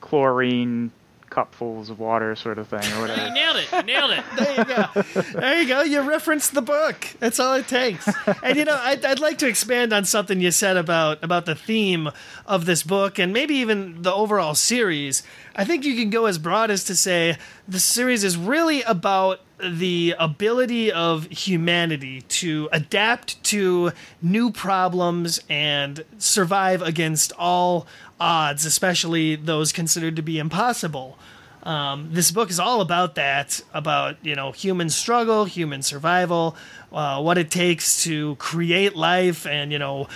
chlorine 0.00 0.90
cupfuls 1.30 1.90
of 1.90 2.00
water 2.00 2.34
sort 2.34 2.58
of 2.58 2.66
thing 2.66 2.80
or 2.80 2.96
You 2.96 3.00
whatever 3.02 3.30
nailed 3.30 3.56
it. 3.56 3.68
You 3.72 3.82
nailed 3.84 4.10
it. 4.10 4.24
there 4.36 4.56
you 4.56 4.64
go. 4.64 5.02
There 5.40 5.62
you 5.62 5.68
go. 5.68 5.82
You 5.82 6.00
referenced 6.00 6.54
the 6.54 6.62
book. 6.62 7.06
That's 7.20 7.38
all 7.38 7.54
it 7.54 7.68
takes. 7.68 8.08
And 8.42 8.56
you 8.58 8.64
know, 8.64 8.74
I'd, 8.82 9.04
I'd 9.04 9.20
like 9.20 9.38
to 9.38 9.46
expand 9.46 9.92
on 9.92 10.04
something 10.04 10.40
you 10.40 10.50
said 10.50 10.76
about 10.76 11.22
about 11.22 11.46
the 11.46 11.54
theme 11.54 12.10
of 12.46 12.66
this 12.66 12.82
book 12.82 13.20
and 13.20 13.32
maybe 13.32 13.54
even 13.56 14.02
the 14.02 14.12
overall 14.12 14.56
series. 14.56 15.22
I 15.54 15.64
think 15.64 15.84
you 15.84 15.96
can 15.96 16.10
go 16.10 16.26
as 16.26 16.38
broad 16.38 16.70
as 16.70 16.84
to 16.84 16.94
say 16.94 17.36
the 17.66 17.80
series 17.80 18.24
is 18.24 18.36
really 18.36 18.82
about 18.82 19.40
the 19.62 20.14
ability 20.18 20.90
of 20.90 21.26
humanity 21.26 22.22
to 22.22 22.68
adapt 22.72 23.42
to 23.44 23.92
new 24.22 24.50
problems 24.50 25.40
and 25.48 26.04
survive 26.18 26.82
against 26.82 27.32
all 27.38 27.86
odds, 28.18 28.64
especially 28.64 29.36
those 29.36 29.72
considered 29.72 30.16
to 30.16 30.22
be 30.22 30.38
impossible. 30.38 31.18
Um, 31.62 32.08
this 32.12 32.30
book 32.30 32.48
is 32.48 32.58
all 32.58 32.80
about 32.80 33.16
that, 33.16 33.60
about 33.74 34.16
you 34.22 34.34
know 34.34 34.52
human 34.52 34.88
struggle, 34.88 35.44
human 35.44 35.82
survival, 35.82 36.56
uh, 36.90 37.20
what 37.20 37.36
it 37.36 37.50
takes 37.50 38.02
to 38.04 38.36
create 38.36 38.96
life, 38.96 39.46
and 39.46 39.70
you 39.70 39.78
know 39.78 40.08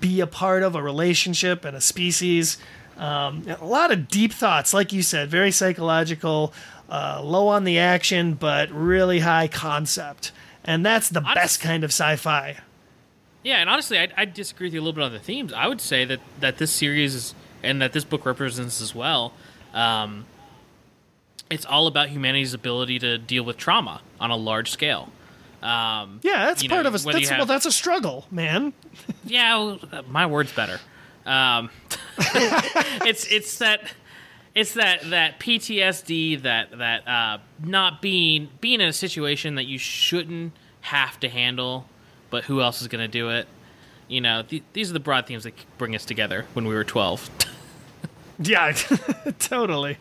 be 0.00 0.20
a 0.20 0.26
part 0.26 0.64
of 0.64 0.74
a 0.74 0.82
relationship 0.82 1.64
and 1.64 1.76
a 1.76 1.80
species. 1.80 2.58
Um, 2.98 3.44
a 3.60 3.64
lot 3.64 3.92
of 3.92 4.08
deep 4.08 4.32
thoughts, 4.32 4.74
like 4.74 4.92
you 4.92 5.02
said, 5.02 5.30
very 5.30 5.52
psychological, 5.52 6.52
uh, 6.90 7.20
low 7.22 7.48
on 7.48 7.64
the 7.64 7.78
action, 7.78 8.34
but 8.34 8.70
really 8.70 9.20
high 9.20 9.46
concept, 9.48 10.32
and 10.64 10.84
that's 10.84 11.08
the 11.08 11.20
Honest- 11.20 11.34
best 11.34 11.60
kind 11.60 11.84
of 11.84 11.90
sci-fi. 11.90 12.56
Yeah, 13.44 13.58
and 13.58 13.70
honestly, 13.70 13.98
I, 13.98 14.08
I 14.16 14.24
disagree 14.24 14.66
with 14.66 14.74
you 14.74 14.80
a 14.80 14.82
little 14.82 14.94
bit 14.94 15.04
on 15.04 15.12
the 15.12 15.20
themes. 15.20 15.52
I 15.52 15.68
would 15.68 15.80
say 15.80 16.04
that, 16.04 16.18
that 16.40 16.58
this 16.58 16.72
series 16.72 17.14
is, 17.14 17.34
and 17.62 17.80
that 17.80 17.92
this 17.92 18.04
book 18.04 18.26
represents 18.26 18.80
as 18.80 18.94
well. 18.96 19.32
Um, 19.72 20.26
it's 21.48 21.64
all 21.64 21.86
about 21.86 22.08
humanity's 22.08 22.52
ability 22.52 22.98
to 22.98 23.16
deal 23.16 23.44
with 23.44 23.56
trauma 23.56 24.02
on 24.20 24.30
a 24.30 24.36
large 24.36 24.70
scale. 24.70 25.10
Um, 25.62 26.20
Yeah, 26.22 26.46
that's 26.46 26.66
part 26.66 26.82
know, 26.82 26.88
of 26.88 26.94
you 27.04 27.12
that's, 27.12 27.30
well, 27.30 27.46
that's 27.46 27.64
a 27.66 27.72
struggle, 27.72 28.26
man. 28.30 28.72
yeah, 29.24 29.54
well, 29.56 29.78
my 30.08 30.26
word's 30.26 30.52
better. 30.52 30.80
Um, 31.28 31.70
it's 32.18 33.26
it's 33.26 33.58
that 33.58 33.92
it's 34.54 34.74
that 34.74 35.10
that 35.10 35.38
PTSD 35.38 36.42
that 36.42 36.78
that 36.78 37.06
uh, 37.06 37.38
not 37.62 38.02
being 38.02 38.48
being 38.60 38.80
in 38.80 38.88
a 38.88 38.92
situation 38.92 39.54
that 39.56 39.66
you 39.66 39.78
shouldn't 39.78 40.52
have 40.80 41.20
to 41.20 41.28
handle, 41.28 41.86
but 42.30 42.44
who 42.44 42.60
else 42.60 42.80
is 42.80 42.88
going 42.88 43.02
to 43.04 43.08
do 43.08 43.30
it? 43.30 43.46
You 44.08 44.22
know, 44.22 44.42
th- 44.42 44.62
these 44.72 44.90
are 44.90 44.94
the 44.94 45.00
broad 45.00 45.26
themes 45.26 45.44
that 45.44 45.54
bring 45.76 45.94
us 45.94 46.04
together 46.04 46.46
when 46.54 46.66
we 46.66 46.74
were 46.74 46.84
twelve. 46.84 47.30
Yeah, 48.40 48.72
totally. 49.40 49.98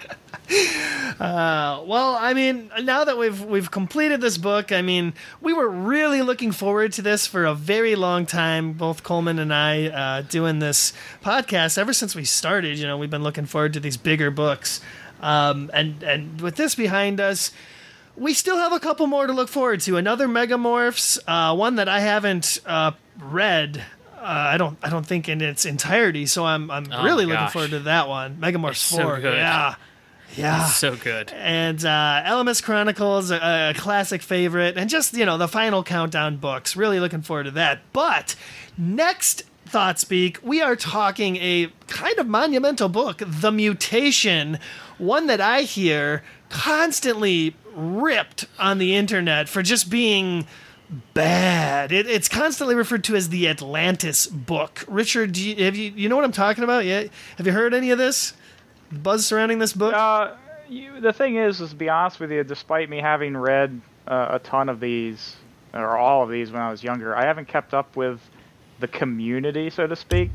Uh, 1.20 1.84
well, 1.86 2.16
I 2.16 2.34
mean, 2.36 2.72
now 2.84 3.04
that 3.04 3.18
we've 3.18 3.42
we've 3.44 3.72
completed 3.72 4.22
this 4.22 4.38
book, 4.38 4.72
I 4.72 4.82
mean, 4.84 5.14
we 5.42 5.54
were 5.54 5.68
really 5.68 6.22
looking 6.22 6.52
forward 6.52 6.94
to 6.94 7.02
this 7.02 7.26
for 7.26 7.46
a 7.46 7.56
very 7.56 7.96
long 7.96 8.26
time. 8.28 8.74
Both 8.74 9.04
Coleman 9.04 9.40
and 9.40 9.52
I 9.54 9.88
uh, 9.88 10.22
doing 10.22 10.60
this 10.60 10.94
podcast 11.24 11.78
ever 11.78 11.94
since 11.94 12.16
we 12.16 12.24
started. 12.26 12.78
You 12.78 12.86
know, 12.86 12.98
we've 12.98 13.10
been 13.10 13.24
looking 13.24 13.46
forward 13.46 13.74
to 13.74 13.80
these 13.80 13.98
bigger 13.98 14.30
books, 14.30 14.82
um, 15.20 15.72
and 15.74 16.04
and 16.04 16.40
with 16.40 16.56
this 16.56 16.76
behind 16.76 17.20
us. 17.20 17.52
We 18.16 18.34
still 18.34 18.58
have 18.58 18.74
a 18.74 18.80
couple 18.80 19.06
more 19.06 19.28
to 19.28 19.34
look 19.34 19.48
forward 19.48 19.82
to. 19.82 19.96
Another 19.96 20.28
Megamorphs, 20.28 21.20
uh, 21.28 21.56
one 21.56 21.76
that 21.76 21.88
I 21.88 22.00
haven't 22.00 22.60
uh, 22.66 22.94
read. 23.20 23.84
Uh, 24.18 24.22
I 24.24 24.58
don't. 24.58 24.78
I 24.82 24.90
don't 24.90 25.06
think 25.06 25.30
in 25.30 25.42
its 25.42 25.66
entirety. 25.66 26.26
So 26.26 26.46
I'm. 26.46 26.70
I'm 26.72 26.88
Oh, 26.92 27.04
really 27.04 27.26
looking 27.26 27.48
forward 27.50 27.70
to 27.72 27.80
that 27.82 28.08
one. 28.10 28.38
Megamorphs 28.38 28.72
It's 28.72 28.80
so 28.80 29.04
four. 29.04 29.20
good. 29.20 29.36
Yeah. 29.38 29.76
Yeah. 30.36 30.66
so 30.66 30.96
good. 30.96 31.32
and 31.34 31.84
uh, 31.86 32.22
Ellimist 32.26 32.62
Chronicles, 32.64 33.32
a, 33.32 33.70
a 33.70 33.74
classic 33.76 34.22
favorite, 34.22 34.78
and 34.78 34.90
just 34.90 35.14
you 35.14 35.26
know 35.26 35.38
the 35.38 35.48
final 35.48 35.84
countdown 35.84 36.38
books. 36.38 36.76
Really 36.76 37.00
looking 37.00 37.22
forward 37.22 37.44
to 37.44 37.52
that. 37.52 37.80
But 37.94 38.36
next 38.78 39.44
thought 39.66 40.00
speak, 40.00 40.40
we 40.44 40.62
are 40.62 40.76
talking 40.76 41.38
a 41.38 41.72
kind 41.88 42.18
of 42.20 42.28
monumental 42.28 42.90
book, 42.90 43.22
The 43.26 43.52
Mutation, 43.52 44.60
one 44.98 45.28
that 45.28 45.42
I 45.42 45.62
hear 45.62 46.24
constantly 46.50 47.56
ripped 47.76 48.46
on 48.60 48.78
the 48.78 48.96
internet 48.96 49.48
for 49.50 49.62
just 49.62 49.90
being 49.90 50.46
bad. 51.14 51.92
It, 51.92 52.08
it's 52.08 52.30
constantly 52.30 52.76
referred 52.76 53.04
to 53.06 53.16
as 53.16 53.30
the 53.30 53.48
Atlantis 53.48 54.28
book. 54.28 54.86
Richard, 54.88 55.34
do 55.34 55.44
you, 55.44 55.66
have 55.66 55.76
you 55.76 55.92
you 55.96 56.10
know 56.10 56.16
what 56.16 56.26
I'm 56.26 56.32
talking 56.32 56.64
about? 56.64 56.86
Yeah, 56.86 57.06
have 57.38 57.46
you 57.46 57.54
heard 57.54 57.74
any 57.74 57.92
of 57.92 57.98
this 57.98 58.34
buzz 58.92 59.26
surrounding 59.26 59.60
this 59.60 59.74
book? 59.74 59.94
Uh, 59.94 60.36
you, 60.70 61.00
the 61.02 61.14
thing 61.14 61.36
is, 61.36 61.62
is 61.62 61.72
to 61.72 61.76
be 61.76 61.90
honest 61.90 62.20
with 62.20 62.32
you, 62.32 62.44
despite 62.44 62.90
me 62.90 63.00
having 63.00 63.36
read 63.36 63.82
uh, 64.08 64.28
a 64.32 64.40
ton 64.40 64.70
of 64.70 64.80
these 64.80 65.36
or 65.74 65.98
all 65.98 66.24
of 66.24 66.30
these 66.30 66.52
when 66.52 66.62
I 66.62 66.72
was 66.72 66.84
younger, 66.84 67.16
I 67.16 67.26
haven't 67.26 67.48
kept 67.48 67.74
up 67.74 67.96
with 67.96 68.20
the 68.80 68.88
community, 68.88 69.70
so 69.70 69.88
to 69.88 69.96
speak. 69.96 70.32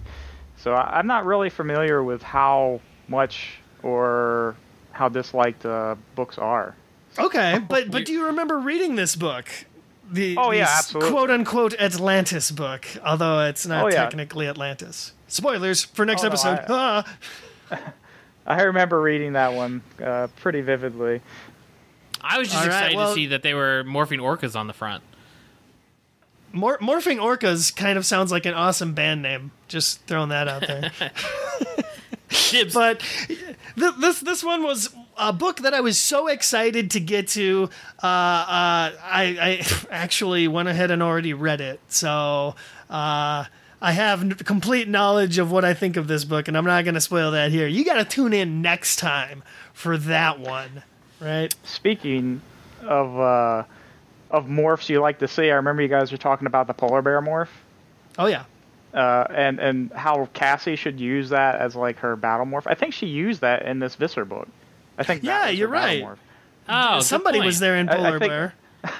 So 0.56 0.74
I, 0.74 0.98
I'm 0.98 1.06
not 1.06 1.24
really 1.24 1.50
familiar 1.50 2.02
with 2.02 2.22
how 2.22 2.80
much 3.08 3.58
or 3.82 4.56
how 4.92 5.08
disliked 5.08 5.64
uh, 5.64 5.96
books 6.14 6.38
are. 6.38 6.76
Okay, 7.18 7.58
but 7.68 7.90
but 7.90 8.06
do 8.06 8.12
you 8.12 8.26
remember 8.26 8.58
reading 8.58 8.94
this 8.94 9.16
book? 9.16 9.46
The, 10.12 10.36
Oh, 10.36 10.50
yeah, 10.52 10.66
absolutely. 10.78 11.10
quote 11.10 11.30
unquote 11.30 11.74
Atlantis 11.80 12.50
book, 12.50 12.86
although 13.04 13.40
it's 13.46 13.66
not 13.66 13.84
Oh, 13.84 13.88
yeah. 13.88 14.02
technically 14.04 14.46
Atlantis. 14.46 15.12
Spoilers 15.26 15.82
for 15.84 16.04
next 16.04 16.20
Oh, 16.22 16.24
no, 16.24 16.28
episode. 16.28 16.58
I- 16.68 17.04
Ah. 17.70 17.82
I 18.46 18.62
remember 18.62 19.00
reading 19.00 19.32
that 19.34 19.54
one 19.54 19.82
uh, 20.04 20.26
pretty 20.36 20.60
vividly. 20.60 21.22
I 22.20 22.38
was 22.38 22.48
just 22.48 22.60
All 22.62 22.68
right, 22.68 22.76
excited 22.76 22.96
well- 22.96 23.08
to 23.08 23.14
see 23.14 23.26
that 23.28 23.42
they 23.42 23.54
were 23.54 23.84
morphing 23.86 24.18
orcas 24.20 24.54
on 24.54 24.66
the 24.66 24.72
front. 24.74 25.02
Mor- 26.52 26.78
Morphing 26.80 27.16
Orcas 27.16 27.74
kind 27.74 27.96
of 27.96 28.04
sounds 28.04 28.30
like 28.30 28.44
an 28.44 28.52
awesome 28.52 28.92
band 28.92 29.22
name. 29.22 29.52
Just 29.68 30.02
throwing 30.06 30.28
that 30.28 30.48
out 30.48 30.66
there. 30.66 30.90
But 32.74 33.00
th- 33.78 33.94
this 34.00 34.20
this 34.20 34.42
one 34.44 34.62
was 34.62 34.94
a 35.28 35.32
book 35.32 35.58
that 35.60 35.72
I 35.74 35.80
was 35.80 35.98
so 35.98 36.26
excited 36.28 36.90
to 36.92 37.00
get 37.00 37.28
to. 37.28 37.70
Uh, 38.02 38.06
uh, 38.06 38.92
I, 39.02 39.36
I 39.40 39.66
actually 39.90 40.48
went 40.48 40.68
ahead 40.68 40.90
and 40.90 41.02
already 41.02 41.32
read 41.34 41.60
it, 41.60 41.80
so 41.88 42.54
uh, 42.90 43.44
I 43.80 43.92
have 43.92 44.22
n- 44.22 44.30
complete 44.32 44.88
knowledge 44.88 45.38
of 45.38 45.50
what 45.50 45.64
I 45.64 45.74
think 45.74 45.96
of 45.96 46.08
this 46.08 46.24
book, 46.24 46.48
and 46.48 46.56
I'm 46.56 46.64
not 46.64 46.84
going 46.84 46.94
to 46.94 47.00
spoil 47.00 47.30
that 47.32 47.50
here. 47.50 47.66
You 47.66 47.84
got 47.84 47.94
to 47.94 48.04
tune 48.04 48.32
in 48.32 48.62
next 48.62 48.96
time 48.96 49.42
for 49.72 49.96
that 49.98 50.40
one, 50.40 50.82
right? 51.20 51.54
Speaking 51.64 52.40
of 52.82 53.18
uh, 53.18 53.64
of 54.30 54.46
morphs 54.46 54.88
you 54.88 55.00
like 55.00 55.18
to 55.20 55.28
see, 55.28 55.50
I 55.50 55.54
remember 55.54 55.82
you 55.82 55.88
guys 55.88 56.10
were 56.10 56.18
talking 56.18 56.46
about 56.46 56.66
the 56.66 56.74
polar 56.74 57.00
bear 57.02 57.20
morph. 57.22 57.48
Oh 58.18 58.26
yeah. 58.26 58.44
uh, 58.92 59.26
and 59.30 59.58
and 59.60 59.92
how 59.92 60.28
Cassie 60.34 60.76
should 60.76 60.98
use 61.00 61.28
that 61.30 61.60
as 61.60 61.76
like 61.76 61.98
her 61.98 62.16
battle 62.16 62.44
morph. 62.46 62.64
I 62.66 62.74
think 62.74 62.92
she 62.92 63.06
used 63.06 63.40
that 63.42 63.64
in 63.66 63.78
this 63.78 63.94
Visser 63.94 64.24
book. 64.24 64.48
I 64.98 65.04
think 65.04 65.22
Yeah, 65.22 65.48
was 65.50 65.58
you're 65.58 65.68
right. 65.68 66.04
oh, 66.68 67.00
Somebody 67.00 67.40
was 67.40 67.58
there 67.60 67.76
in 67.76 67.88
I- 67.88 67.92
I 67.92 67.96
Polar 67.96 68.18
think- 68.18 68.30
Bear. 68.30 68.54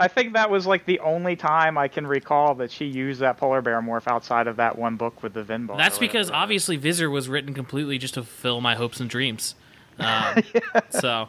I 0.00 0.06
think 0.06 0.34
that 0.34 0.48
was 0.48 0.64
like 0.64 0.86
the 0.86 1.00
only 1.00 1.34
time 1.34 1.76
I 1.76 1.88
can 1.88 2.06
recall 2.06 2.54
that 2.56 2.70
she 2.70 2.84
used 2.84 3.18
that 3.20 3.36
polar 3.36 3.60
bear 3.60 3.82
morph 3.82 4.06
outside 4.06 4.46
of 4.46 4.54
that 4.56 4.78
one 4.78 4.94
book 4.94 5.24
with 5.24 5.34
the 5.34 5.42
Vinbar. 5.42 5.76
That's 5.76 5.98
because 5.98 6.30
obviously 6.30 6.76
Visser 6.76 7.10
was 7.10 7.28
written 7.28 7.52
completely 7.52 7.98
just 7.98 8.14
to 8.14 8.22
fulfill 8.22 8.60
my 8.60 8.76
hopes 8.76 9.00
and 9.00 9.10
dreams. 9.10 9.54
Um, 10.00 10.44
So 10.90 11.28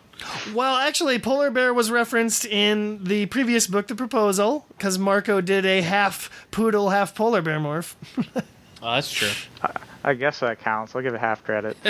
Well, 0.54 0.76
actually, 0.76 1.18
Polar 1.18 1.50
Bear 1.50 1.74
was 1.74 1.90
referenced 1.90 2.46
in 2.46 3.04
the 3.04 3.26
previous 3.26 3.66
book, 3.66 3.88
The 3.88 3.96
Proposal, 3.96 4.68
because 4.78 5.00
Marco 5.00 5.42
did 5.42 5.66
a 5.66 5.82
half 5.82 6.30
poodle, 6.52 6.92
half 6.92 7.16
polar 7.16 7.42
bear 7.42 7.58
morph. 7.58 7.96
oh, 8.36 8.42
that's 8.94 9.12
true. 9.12 9.32
I 10.04 10.14
guess 10.14 10.40
that 10.40 10.60
counts. 10.60 10.96
I'll 10.96 11.02
give 11.02 11.14
it 11.14 11.20
half 11.20 11.44
credit. 11.44 11.78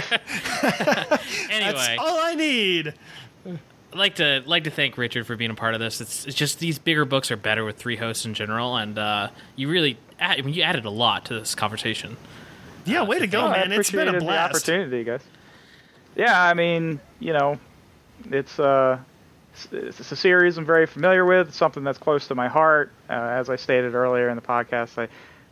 Anyway, 1.51 1.73
That's 1.73 1.99
all 1.99 2.19
I 2.19 2.35
need. 2.35 2.93
I'd 3.45 3.97
like 3.97 4.15
to 4.15 4.43
like 4.45 4.65
to 4.65 4.69
thank 4.71 4.97
Richard 4.97 5.25
for 5.25 5.35
being 5.35 5.51
a 5.51 5.55
part 5.55 5.73
of 5.73 5.79
this. 5.79 5.99
It's 6.01 6.25
it's 6.25 6.35
just 6.35 6.59
these 6.59 6.77
bigger 6.77 7.05
books 7.05 7.31
are 7.31 7.37
better 7.37 7.65
with 7.65 7.77
three 7.77 7.95
hosts 7.95 8.25
in 8.25 8.33
general, 8.33 8.75
and 8.77 8.97
uh, 8.99 9.29
you 9.55 9.67
really 9.69 9.97
add, 10.19 10.37
I 10.37 10.41
mean, 10.41 10.53
you 10.53 10.61
added 10.61 10.85
a 10.85 10.89
lot 10.89 11.25
to 11.25 11.33
this 11.39 11.55
conversation. 11.55 12.17
Yeah, 12.85 13.03
way 13.03 13.19
to 13.19 13.27
go, 13.27 13.47
I 13.47 13.65
man! 13.65 13.71
It's 13.71 13.89
been 13.91 13.99
a 13.99 14.01
appreciated 14.03 14.21
the 14.21 14.25
blast. 14.25 14.55
opportunity, 14.55 15.03
guys. 15.03 15.21
Yeah, 16.15 16.41
I 16.41 16.53
mean, 16.53 16.99
you 17.19 17.33
know, 17.33 17.59
it's 18.31 18.59
uh, 18.59 18.99
it's 19.53 19.99
it's 19.99 20.11
a 20.11 20.15
series 20.15 20.57
I'm 20.57 20.65
very 20.65 20.85
familiar 20.85 21.25
with. 21.25 21.53
Something 21.53 21.83
that's 21.83 21.97
close 21.97 22.27
to 22.27 22.35
my 22.35 22.47
heart. 22.47 22.91
Uh, 23.09 23.13
as 23.13 23.49
I 23.49 23.55
stated 23.55 23.95
earlier 23.95 24.29
in 24.29 24.35
the 24.35 24.41
podcast, 24.41 24.97
I, 25.01 25.07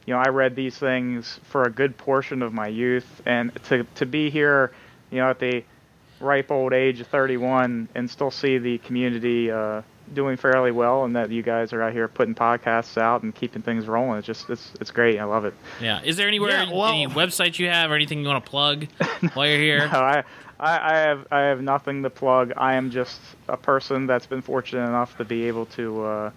you 0.07 0.13
know, 0.13 0.19
I 0.19 0.29
read 0.29 0.55
these 0.55 0.75
things 0.77 1.39
for 1.43 1.63
a 1.63 1.69
good 1.69 1.95
portion 1.97 2.41
of 2.41 2.53
my 2.53 2.67
youth, 2.67 3.21
and 3.25 3.51
to 3.65 3.84
to 3.95 4.05
be 4.07 4.29
here, 4.31 4.71
you 5.11 5.17
know, 5.19 5.29
at 5.29 5.39
the 5.39 5.63
ripe 6.19 6.49
old 6.49 6.73
age 6.73 6.99
of 6.99 7.05
31 7.07 7.89
and 7.93 8.09
still 8.09 8.31
see 8.31 8.57
the 8.57 8.79
community 8.79 9.51
uh, 9.51 9.84
doing 10.13 10.35
fairly 10.38 10.71
well, 10.71 11.03
and 11.03 11.15
that 11.15 11.29
you 11.29 11.43
guys 11.43 11.73
are 11.73 11.81
out 11.84 11.91
here 11.93 12.07
putting 12.07 12.34
podcasts 12.34 12.97
out 12.97 13.21
and 13.21 13.35
keeping 13.35 13.61
things 13.61 13.85
rolling. 13.85 14.17
It's 14.17 14.25
just 14.25 14.49
it's 14.49 14.71
it's 14.79 14.91
great. 14.91 15.19
I 15.19 15.25
love 15.25 15.43
it. 15.45 15.53
Yeah. 15.81 16.01
Is 16.03 16.15
there 16.17 16.27
anywhere, 16.27 16.51
Yeah, 16.51 16.71
well- 16.73 16.85
any 16.93 17.05
websites 17.07 17.59
you 17.59 17.67
have, 17.69 17.91
or 17.91 17.95
anything 17.95 18.21
you 18.21 18.27
want 18.29 18.43
to 18.43 18.49
plug 18.49 18.88
while 19.34 19.45
you're 19.45 19.57
here? 19.57 19.89
No, 19.91 19.99
I, 19.99 20.23
I, 20.59 20.93
I 20.93 20.97
have 20.99 21.27
I 21.31 21.39
have 21.41 21.61
nothing 21.61 22.01
to 22.03 22.09
plug. 22.09 22.53
I 22.55 22.75
am 22.75 22.89
just 22.91 23.19
a 23.49 23.57
person 23.57 24.07
that's 24.07 24.25
been 24.25 24.41
fortunate 24.41 24.88
enough 24.88 25.17
to 25.17 25.25
be 25.25 25.43
able 25.49 25.65
to, 25.67 26.03
uh, 26.05 26.31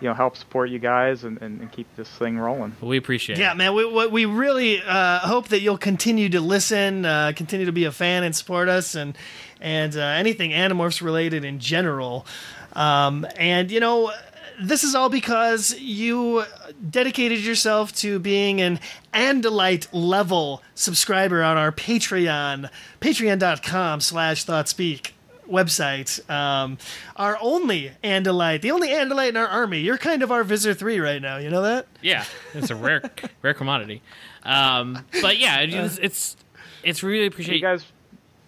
you 0.00 0.08
know, 0.08 0.14
help 0.14 0.36
support 0.36 0.70
you 0.70 0.78
guys 0.78 1.24
and, 1.24 1.40
and, 1.40 1.60
and 1.60 1.72
keep 1.72 1.86
this 1.96 2.08
thing 2.08 2.38
rolling. 2.38 2.74
We 2.80 2.96
appreciate 2.96 3.38
Yeah, 3.38 3.46
it. 3.46 3.48
Yeah, 3.50 3.54
man. 3.54 3.74
We 3.74 3.84
we- 3.86 4.06
we 4.08 4.24
really 4.26 4.82
uh, 4.82 5.20
hope 5.20 5.48
that 5.48 5.60
you'll 5.60 5.78
continue 5.78 6.28
to 6.30 6.40
listen, 6.40 7.04
uh, 7.06 7.32
continue 7.34 7.66
to 7.66 7.72
be 7.72 7.84
a 7.84 7.92
fan, 7.92 8.22
and 8.24 8.34
support 8.36 8.68
us, 8.68 8.94
and 8.94 9.16
and 9.60 9.96
uh, 9.96 10.00
anything 10.00 10.50
Animorphs 10.50 11.00
related 11.00 11.44
in 11.44 11.58
general. 11.58 12.26
Um, 12.74 13.24
and 13.36 13.70
you 13.70 13.80
know, 13.80 14.12
this 14.60 14.84
is 14.84 14.94
all 14.94 15.08
because 15.08 15.78
you 15.78 16.44
dedicated 16.90 17.40
yourself 17.40 17.92
to 17.96 18.18
being 18.18 18.60
an 18.60 18.80
Andalite 19.14 19.86
level 19.92 20.60
subscriber 20.74 21.42
on 21.42 21.56
our 21.56 21.72
Patreon, 21.72 22.68
patreon.com 23.00 24.00
slash 24.00 24.44
thoughtspeak 24.44 25.12
website. 25.48 26.28
Um, 26.30 26.78
our 27.16 27.36
only 27.40 27.92
Andalite, 28.02 28.60
the 28.62 28.70
only 28.70 28.88
Andalite 28.88 29.30
in 29.30 29.36
our 29.36 29.46
army. 29.46 29.80
You're 29.80 29.98
kind 29.98 30.22
of 30.22 30.30
our 30.32 30.44
Visser 30.44 30.74
3 30.74 30.98
right 31.00 31.20
now. 31.22 31.36
You 31.38 31.50
know 31.50 31.62
that? 31.62 31.86
Yeah, 32.02 32.24
it's 32.54 32.70
a 32.70 32.74
rare 32.76 33.02
rare 33.42 33.54
commodity. 33.54 34.02
Um, 34.42 35.04
but 35.22 35.38
yeah, 35.38 35.60
it's, 35.60 35.98
it's 35.98 36.36
it's 36.82 37.02
really 37.02 37.26
appreciate 37.26 37.56
You 37.56 37.60
guys 37.62 37.84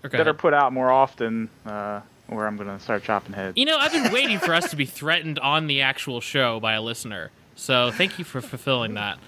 or 0.04 0.10
go 0.10 0.18
better 0.18 0.34
put 0.34 0.52
out 0.54 0.72
more 0.72 0.90
often, 0.90 1.48
uh, 1.64 2.00
or 2.28 2.46
I'm 2.46 2.56
gonna 2.56 2.78
start 2.80 3.02
chopping 3.02 3.32
heads. 3.32 3.56
You 3.56 3.64
know, 3.64 3.76
I've 3.78 3.92
been 3.92 4.12
waiting 4.12 4.38
for 4.38 4.54
us 4.54 4.70
to 4.70 4.76
be 4.76 4.84
threatened 5.00 5.38
on 5.38 5.66
the 5.66 5.80
actual 5.82 6.20
show 6.20 6.60
by 6.60 6.74
a 6.74 6.82
listener. 6.82 7.30
So 7.54 7.90
thank 7.90 8.18
you 8.18 8.24
for 8.24 8.40
fulfilling 8.42 8.94
that. 8.94 9.18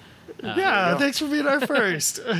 yeah, 0.42 0.96
thanks 0.98 1.18
for 1.18 1.26
being 1.26 1.46
our 1.46 1.60
first. 1.60 2.20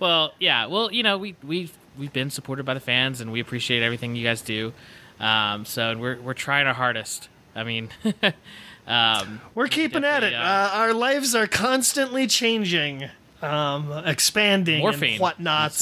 Well, 0.00 0.32
yeah. 0.40 0.66
Well, 0.66 0.90
you 0.92 1.02
know, 1.02 1.18
we 1.18 1.36
we 1.42 1.70
we've 1.98 2.12
been 2.12 2.30
supported 2.30 2.64
by 2.64 2.74
the 2.74 2.80
fans, 2.80 3.20
and 3.20 3.32
we 3.32 3.40
appreciate 3.40 3.82
everything 3.82 4.16
you 4.16 4.24
guys 4.24 4.40
do. 4.40 4.72
Um, 5.20 5.64
so 5.64 5.96
we're 5.96 6.20
we're 6.20 6.34
trying 6.34 6.66
our 6.66 6.74
hardest. 6.74 7.28
I 7.54 7.64
mean, 7.64 7.90
um, 8.86 9.40
We're 9.54 9.68
keeping 9.68 10.04
at 10.04 10.22
it. 10.22 10.32
Uh, 10.32 10.38
uh, 10.38 10.70
our 10.74 10.94
lives 10.94 11.34
are 11.34 11.46
constantly 11.46 12.26
changing, 12.26 13.08
um, 13.42 13.90
expanding, 14.06 14.82
Morphing, 14.82 15.12
and 15.12 15.20
whatnot. 15.20 15.72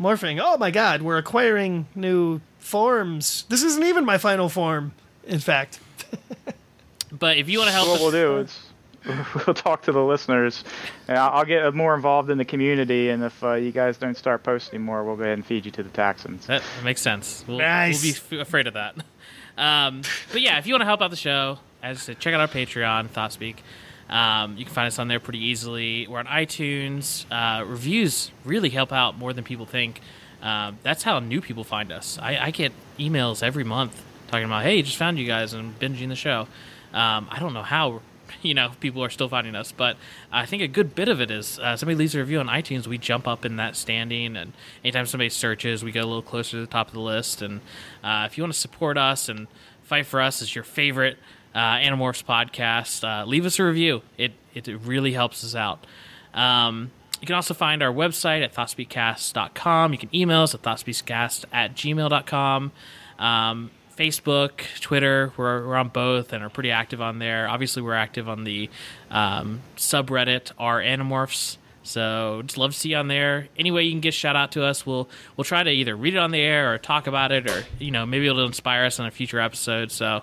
Morphing. 0.00 0.40
Oh 0.42 0.56
my 0.58 0.70
God, 0.70 1.02
we're 1.02 1.18
acquiring 1.18 1.86
new 1.94 2.40
forms. 2.58 3.44
This 3.48 3.62
isn't 3.62 3.84
even 3.84 4.04
my 4.04 4.18
final 4.18 4.48
form, 4.48 4.92
in 5.24 5.38
fact. 5.38 5.78
but 7.12 7.36
if 7.36 7.48
you 7.48 7.58
want 7.58 7.68
to 7.68 7.72
help 7.72 7.88
what 7.88 7.96
us, 7.96 8.00
we'll 8.00 8.10
do 8.10 8.36
is 8.38 8.58
we'll 9.46 9.54
talk 9.54 9.82
to 9.82 9.92
the 9.92 10.02
listeners. 10.02 10.64
And 11.08 11.18
I'll 11.18 11.30
I'll 11.38 11.44
get 11.44 11.74
more 11.74 11.94
involved 11.94 12.30
in 12.30 12.38
the 12.38 12.44
community, 12.44 13.10
and 13.10 13.22
if 13.24 13.42
uh, 13.44 13.54
you 13.54 13.72
guys 13.72 13.98
don't 13.98 14.16
start 14.16 14.42
posting 14.42 14.82
more, 14.82 15.04
we'll 15.04 15.16
go 15.16 15.22
ahead 15.22 15.34
and 15.34 15.44
feed 15.46 15.64
you 15.66 15.70
to 15.72 15.82
the 15.82 15.90
Taxxons. 15.90 16.46
that 16.46 16.62
makes 16.82 17.00
sense. 17.02 17.44
We'll, 17.46 17.58
Nice. 17.58 18.02
we'll 18.02 18.12
be 18.38 18.40
f- 18.42 18.46
afraid 18.48 18.66
of 18.66 18.74
that. 18.74 18.96
Um, 19.56 20.02
but 20.32 20.40
yeah, 20.40 20.58
if 20.58 20.66
you 20.66 20.74
want 20.74 20.80
to 20.80 20.86
help 20.86 21.00
out 21.00 21.10
the 21.12 21.16
show, 21.16 21.60
as 21.80 21.98
I 21.98 22.00
said, 22.00 22.18
check 22.18 22.34
out 22.34 22.40
our 22.40 22.48
Patreon, 22.48 23.08
ThoughtSpeak. 23.10 23.58
Um, 24.12 24.56
you 24.56 24.64
can 24.64 24.74
find 24.74 24.88
us 24.88 24.98
on 24.98 25.06
there 25.06 25.20
pretty 25.20 25.38
easily. 25.44 26.08
We're 26.08 26.18
on 26.18 26.26
iTunes. 26.26 27.24
Uh, 27.30 27.64
reviews 27.64 28.32
really 28.44 28.70
help 28.70 28.92
out 28.92 29.16
more 29.16 29.32
than 29.32 29.44
people 29.44 29.64
think. 29.64 30.00
Um, 30.42 30.78
that's 30.82 31.04
how 31.04 31.20
new 31.20 31.40
people 31.40 31.62
find 31.62 31.92
us. 31.92 32.18
I, 32.20 32.36
I 32.46 32.50
get 32.50 32.72
emails 32.98 33.44
every 33.44 33.62
month 33.62 34.02
talking 34.26 34.44
about, 34.44 34.64
"Hey, 34.64 34.82
just 34.82 34.96
found 34.96 35.20
you 35.20 35.26
guys 35.28 35.52
and 35.52 35.78
binging 35.78 36.08
the 36.08 36.16
show." 36.16 36.48
Um, 36.92 37.28
I 37.30 37.38
don't 37.38 37.54
know 37.54 37.62
how 37.62 38.00
you 38.42 38.54
know 38.54 38.72
people 38.80 39.02
are 39.02 39.10
still 39.10 39.28
finding 39.28 39.54
us, 39.54 39.72
but 39.72 39.96
I 40.32 40.46
think 40.46 40.62
a 40.62 40.68
good 40.68 40.94
bit 40.94 41.08
of 41.08 41.20
it 41.20 41.30
is 41.30 41.58
uh, 41.58 41.76
somebody 41.76 41.96
leaves 41.96 42.14
a 42.14 42.18
review 42.18 42.40
on 42.40 42.46
iTunes, 42.46 42.86
we 42.86 42.98
jump 42.98 43.26
up 43.26 43.44
in 43.44 43.56
that 43.56 43.76
standing, 43.76 44.36
and 44.36 44.52
anytime 44.82 45.06
somebody 45.06 45.30
searches, 45.30 45.84
we 45.84 45.92
get 45.92 46.04
a 46.04 46.06
little 46.06 46.22
closer 46.22 46.52
to 46.52 46.60
the 46.60 46.66
top 46.66 46.88
of 46.88 46.94
the 46.94 47.00
list. 47.00 47.42
And 47.42 47.60
uh, 48.02 48.24
if 48.26 48.36
you 48.36 48.44
want 48.44 48.52
to 48.52 48.58
support 48.58 48.98
us 48.98 49.28
and 49.28 49.46
fight 49.82 50.06
for 50.06 50.20
us 50.20 50.42
as 50.42 50.54
your 50.54 50.64
favorite 50.64 51.18
uh, 51.54 51.58
Animorphs 51.58 52.24
podcast, 52.24 53.04
uh, 53.04 53.24
leave 53.24 53.46
us 53.46 53.58
a 53.58 53.64
review. 53.64 54.02
It 54.16 54.32
it 54.54 54.68
really 54.68 55.12
helps 55.12 55.44
us 55.44 55.54
out. 55.54 55.86
Um, 56.32 56.90
you 57.20 57.26
can 57.26 57.36
also 57.36 57.54
find 57.54 57.82
our 57.82 57.92
website 57.92 58.42
at 58.42 58.54
thoughtspeakcast.com. 58.54 59.92
You 59.92 59.98
can 59.98 60.14
email 60.14 60.42
us 60.42 60.54
at 60.54 60.62
thoughtspeakcast 60.62 61.46
at 61.52 61.74
gmail.com. 61.74 62.72
Um, 63.18 63.70
Facebook, 63.96 64.62
Twitter. 64.80 65.32
We're, 65.36 65.66
we're 65.66 65.76
on 65.76 65.88
both 65.88 66.32
and 66.32 66.42
are 66.42 66.50
pretty 66.50 66.70
active 66.70 67.00
on 67.00 67.18
there. 67.18 67.48
Obviously, 67.48 67.82
we're 67.82 67.94
active 67.94 68.28
on 68.28 68.44
the 68.44 68.70
um, 69.10 69.60
subreddit 69.76 70.52
r 70.58 70.80
Animorphs. 70.80 71.56
So 71.82 72.42
just 72.46 72.56
love 72.56 72.72
to 72.72 72.78
see 72.78 72.90
you 72.90 72.96
on 72.96 73.08
there. 73.08 73.48
Any 73.58 73.70
way 73.70 73.82
you 73.84 73.92
can 73.92 74.00
get 74.00 74.14
shout 74.14 74.36
out 74.36 74.52
to 74.52 74.64
us, 74.64 74.86
we'll 74.86 75.08
we'll 75.36 75.44
try 75.44 75.62
to 75.62 75.70
either 75.70 75.94
read 75.94 76.14
it 76.14 76.18
on 76.18 76.30
the 76.30 76.40
air 76.40 76.72
or 76.72 76.78
talk 76.78 77.06
about 77.06 77.30
it, 77.30 77.48
or 77.48 77.64
you 77.78 77.90
know 77.90 78.06
maybe 78.06 78.26
it'll 78.26 78.46
inspire 78.46 78.86
us 78.86 78.98
on 78.98 79.06
a 79.06 79.10
future 79.10 79.38
episode. 79.38 79.92
So 79.92 80.22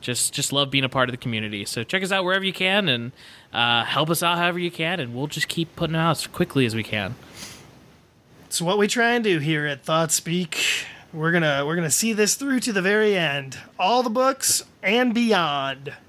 just 0.00 0.32
just 0.32 0.52
love 0.52 0.70
being 0.70 0.84
a 0.84 0.88
part 0.88 1.10
of 1.10 1.12
the 1.12 1.18
community. 1.18 1.66
So 1.66 1.84
check 1.84 2.02
us 2.02 2.12
out 2.12 2.24
wherever 2.24 2.44
you 2.44 2.52
can 2.54 2.88
and 2.88 3.12
uh, 3.52 3.84
help 3.84 4.08
us 4.08 4.22
out 4.22 4.38
however 4.38 4.58
you 4.58 4.70
can, 4.70 5.00
and 5.00 5.14
we'll 5.14 5.26
just 5.26 5.48
keep 5.48 5.76
putting 5.76 5.96
out 5.96 6.12
as 6.12 6.26
quickly 6.26 6.64
as 6.64 6.74
we 6.74 6.82
can. 6.82 7.14
It's 8.46 8.60
what 8.60 8.78
we 8.78 8.88
try 8.88 9.12
and 9.12 9.22
do 9.22 9.38
here 9.38 9.66
at 9.66 9.84
Thought 9.84 10.12
Speak. 10.12 10.86
We're 11.12 11.32
gonna 11.32 11.64
we're 11.66 11.76
gonna 11.76 11.90
see 11.90 12.12
this 12.12 12.34
through 12.36 12.60
to 12.60 12.72
the 12.72 12.82
very 12.82 13.16
end. 13.16 13.58
All 13.78 14.02
the 14.02 14.10
books 14.10 14.64
and 14.82 15.14
beyond. 15.14 15.92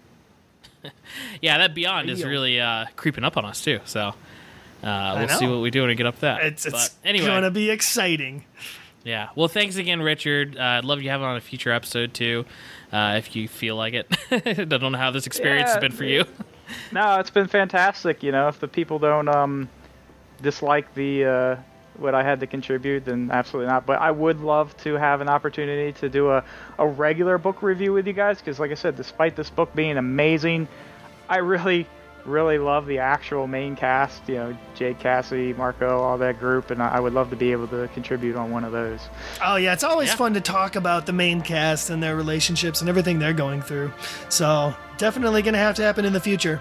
Yeah, 1.41 1.59
that 1.59 1.73
Beyond 1.75 2.09
is 2.09 2.25
really 2.25 2.59
uh, 2.59 2.85
creeping 2.97 3.23
up 3.23 3.37
on 3.37 3.45
us 3.45 3.61
too. 3.63 3.79
So 3.85 4.13
uh, 4.83 5.15
we'll 5.17 5.37
see 5.37 5.47
what 5.47 5.61
we 5.61 5.69
do 5.71 5.81
when 5.81 5.87
we 5.89 5.95
get 5.95 6.05
up 6.07 6.19
that. 6.19 6.43
It's 6.43 6.65
it's 6.65 6.89
But 6.89 7.07
anyway, 7.07 7.27
gonna 7.27 7.51
be 7.51 7.69
exciting. 7.69 8.43
yeah. 9.05 9.29
Well, 9.35 9.47
thanks 9.47 9.77
again, 9.77 10.01
Richard. 10.01 10.57
Uh, 10.57 10.61
I'd 10.61 10.83
love 10.85 10.97
you 10.99 11.05
to 11.05 11.11
have 11.11 11.21
it 11.21 11.25
on 11.25 11.37
a 11.37 11.41
future 11.41 11.71
episode 11.71 12.13
too, 12.13 12.45
uh, 12.91 13.15
if 13.17 13.33
you 13.35 13.47
feel 13.47 13.77
like 13.77 13.93
it. 13.93 14.13
I 14.31 14.65
don't 14.65 14.91
know 14.91 14.97
how 14.97 15.11
this 15.11 15.25
experience 15.25 15.69
has 15.69 15.79
been 15.79 15.93
for 15.93 16.03
you. 16.03 16.25
No, 16.91 17.19
it's 17.19 17.29
been 17.29 17.47
fantastic. 17.47 18.23
You 18.23 18.33
know, 18.33 18.49
if 18.49 18.59
the 18.59 18.67
people 18.67 18.99
don't 18.99 19.29
um, 19.29 19.69
dislike 20.41 20.93
the 20.95 21.25
uh, 21.25 21.55
what 21.97 22.15
I 22.15 22.23
had 22.23 22.39
to 22.39 22.47
contribute, 22.47 23.05
then 23.05 23.29
absolutely 23.31 23.71
not. 23.71 23.85
But 23.85 23.99
I 24.01 24.11
would 24.11 24.39
love 24.41 24.75
to 24.77 24.95
have 24.95 25.21
an 25.21 25.29
opportunity 25.29 25.91
to 25.99 26.09
do 26.09 26.31
a, 26.31 26.43
a 26.79 26.87
regular 26.87 27.37
book 27.37 27.61
review 27.61 27.93
with 27.93 28.07
you 28.07 28.13
guys 28.13 28.39
because, 28.39 28.59
like 28.59 28.71
I 28.71 28.75
said, 28.75 28.95
despite 28.95 29.35
this 29.35 29.49
book 29.49 29.73
being 29.75 29.97
amazing, 29.97 30.67
I 31.29 31.37
really, 31.37 31.87
really 32.25 32.57
love 32.57 32.85
the 32.87 32.99
actual 32.99 33.47
main 33.47 33.75
cast. 33.75 34.27
You 34.27 34.35
know, 34.35 34.57
Jake 34.75 34.99
Cassidy, 34.99 35.53
Marco, 35.53 35.99
all 36.01 36.17
that 36.17 36.39
group, 36.39 36.71
and 36.71 36.81
I 36.81 36.95
I 36.95 36.99
would 36.99 37.13
love 37.13 37.29
to 37.29 37.35
be 37.35 37.51
able 37.51 37.67
to 37.69 37.87
contribute 37.93 38.35
on 38.35 38.49
one 38.51 38.63
of 38.63 38.71
those. 38.71 38.99
Oh 39.43 39.55
yeah, 39.57 39.73
it's 39.73 39.83
always 39.83 40.09
Yeah. 40.09 40.15
fun 40.15 40.33
to 40.33 40.41
talk 40.41 40.75
about 40.75 41.05
the 41.05 41.13
main 41.13 41.41
cast 41.41 41.89
and 41.89 42.01
their 42.01 42.15
relationships 42.15 42.81
and 42.81 42.89
everything 42.89 43.19
they're 43.19 43.33
going 43.33 43.61
through. 43.61 43.91
So 44.29 44.73
definitely 44.97 45.41
gonna 45.41 45.57
have 45.59 45.75
to 45.75 45.83
happen 45.83 46.05
in 46.05 46.13
the 46.13 46.19
future. 46.19 46.59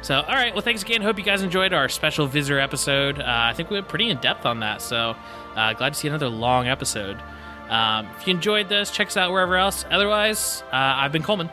Yep. 0.00 0.04
So, 0.04 0.20
all 0.20 0.34
right. 0.34 0.52
Well, 0.54 0.62
thanks 0.62 0.82
again. 0.82 1.02
Hope 1.02 1.18
you 1.18 1.24
guys 1.24 1.42
enjoyed 1.42 1.72
our 1.72 1.88
special 1.88 2.26
visitor 2.26 2.58
episode. 2.58 3.18
Uh, 3.18 3.24
I 3.26 3.52
think 3.52 3.70
we 3.70 3.76
went 3.76 3.88
pretty 3.88 4.10
in 4.10 4.18
depth 4.18 4.46
on 4.46 4.60
that. 4.60 4.82
So, 4.82 5.16
uh, 5.56 5.72
glad 5.74 5.92
to 5.92 5.98
see 5.98 6.08
another 6.08 6.28
long 6.28 6.68
episode. 6.68 7.20
Um, 7.68 8.08
if 8.18 8.26
you 8.26 8.34
enjoyed 8.34 8.68
this, 8.68 8.90
check 8.90 9.08
us 9.08 9.16
out 9.16 9.30
wherever 9.30 9.56
else. 9.56 9.84
Otherwise, 9.90 10.62
uh, 10.72 10.76
I've 10.76 11.12
been 11.12 11.22
Coleman. 11.22 11.50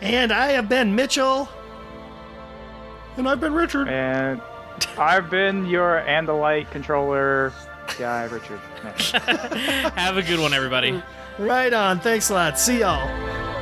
And 0.00 0.32
I 0.32 0.52
have 0.52 0.68
been 0.68 0.94
Mitchell. 0.94 1.48
And 3.16 3.28
I've 3.28 3.40
been 3.40 3.54
Richard. 3.54 3.88
And 3.88 4.40
I've 4.98 5.30
been 5.30 5.66
your 5.66 6.02
Andalite 6.06 6.70
controller 6.70 7.52
guy, 7.98 8.24
Richard. 8.24 8.58
Have 9.94 10.16
a 10.16 10.22
good 10.22 10.40
one, 10.40 10.52
everybody. 10.52 11.00
Right 11.38 11.72
on. 11.72 12.00
Thanks 12.00 12.30
a 12.30 12.34
lot. 12.34 12.58
See 12.58 12.80
y'all. 12.80 13.53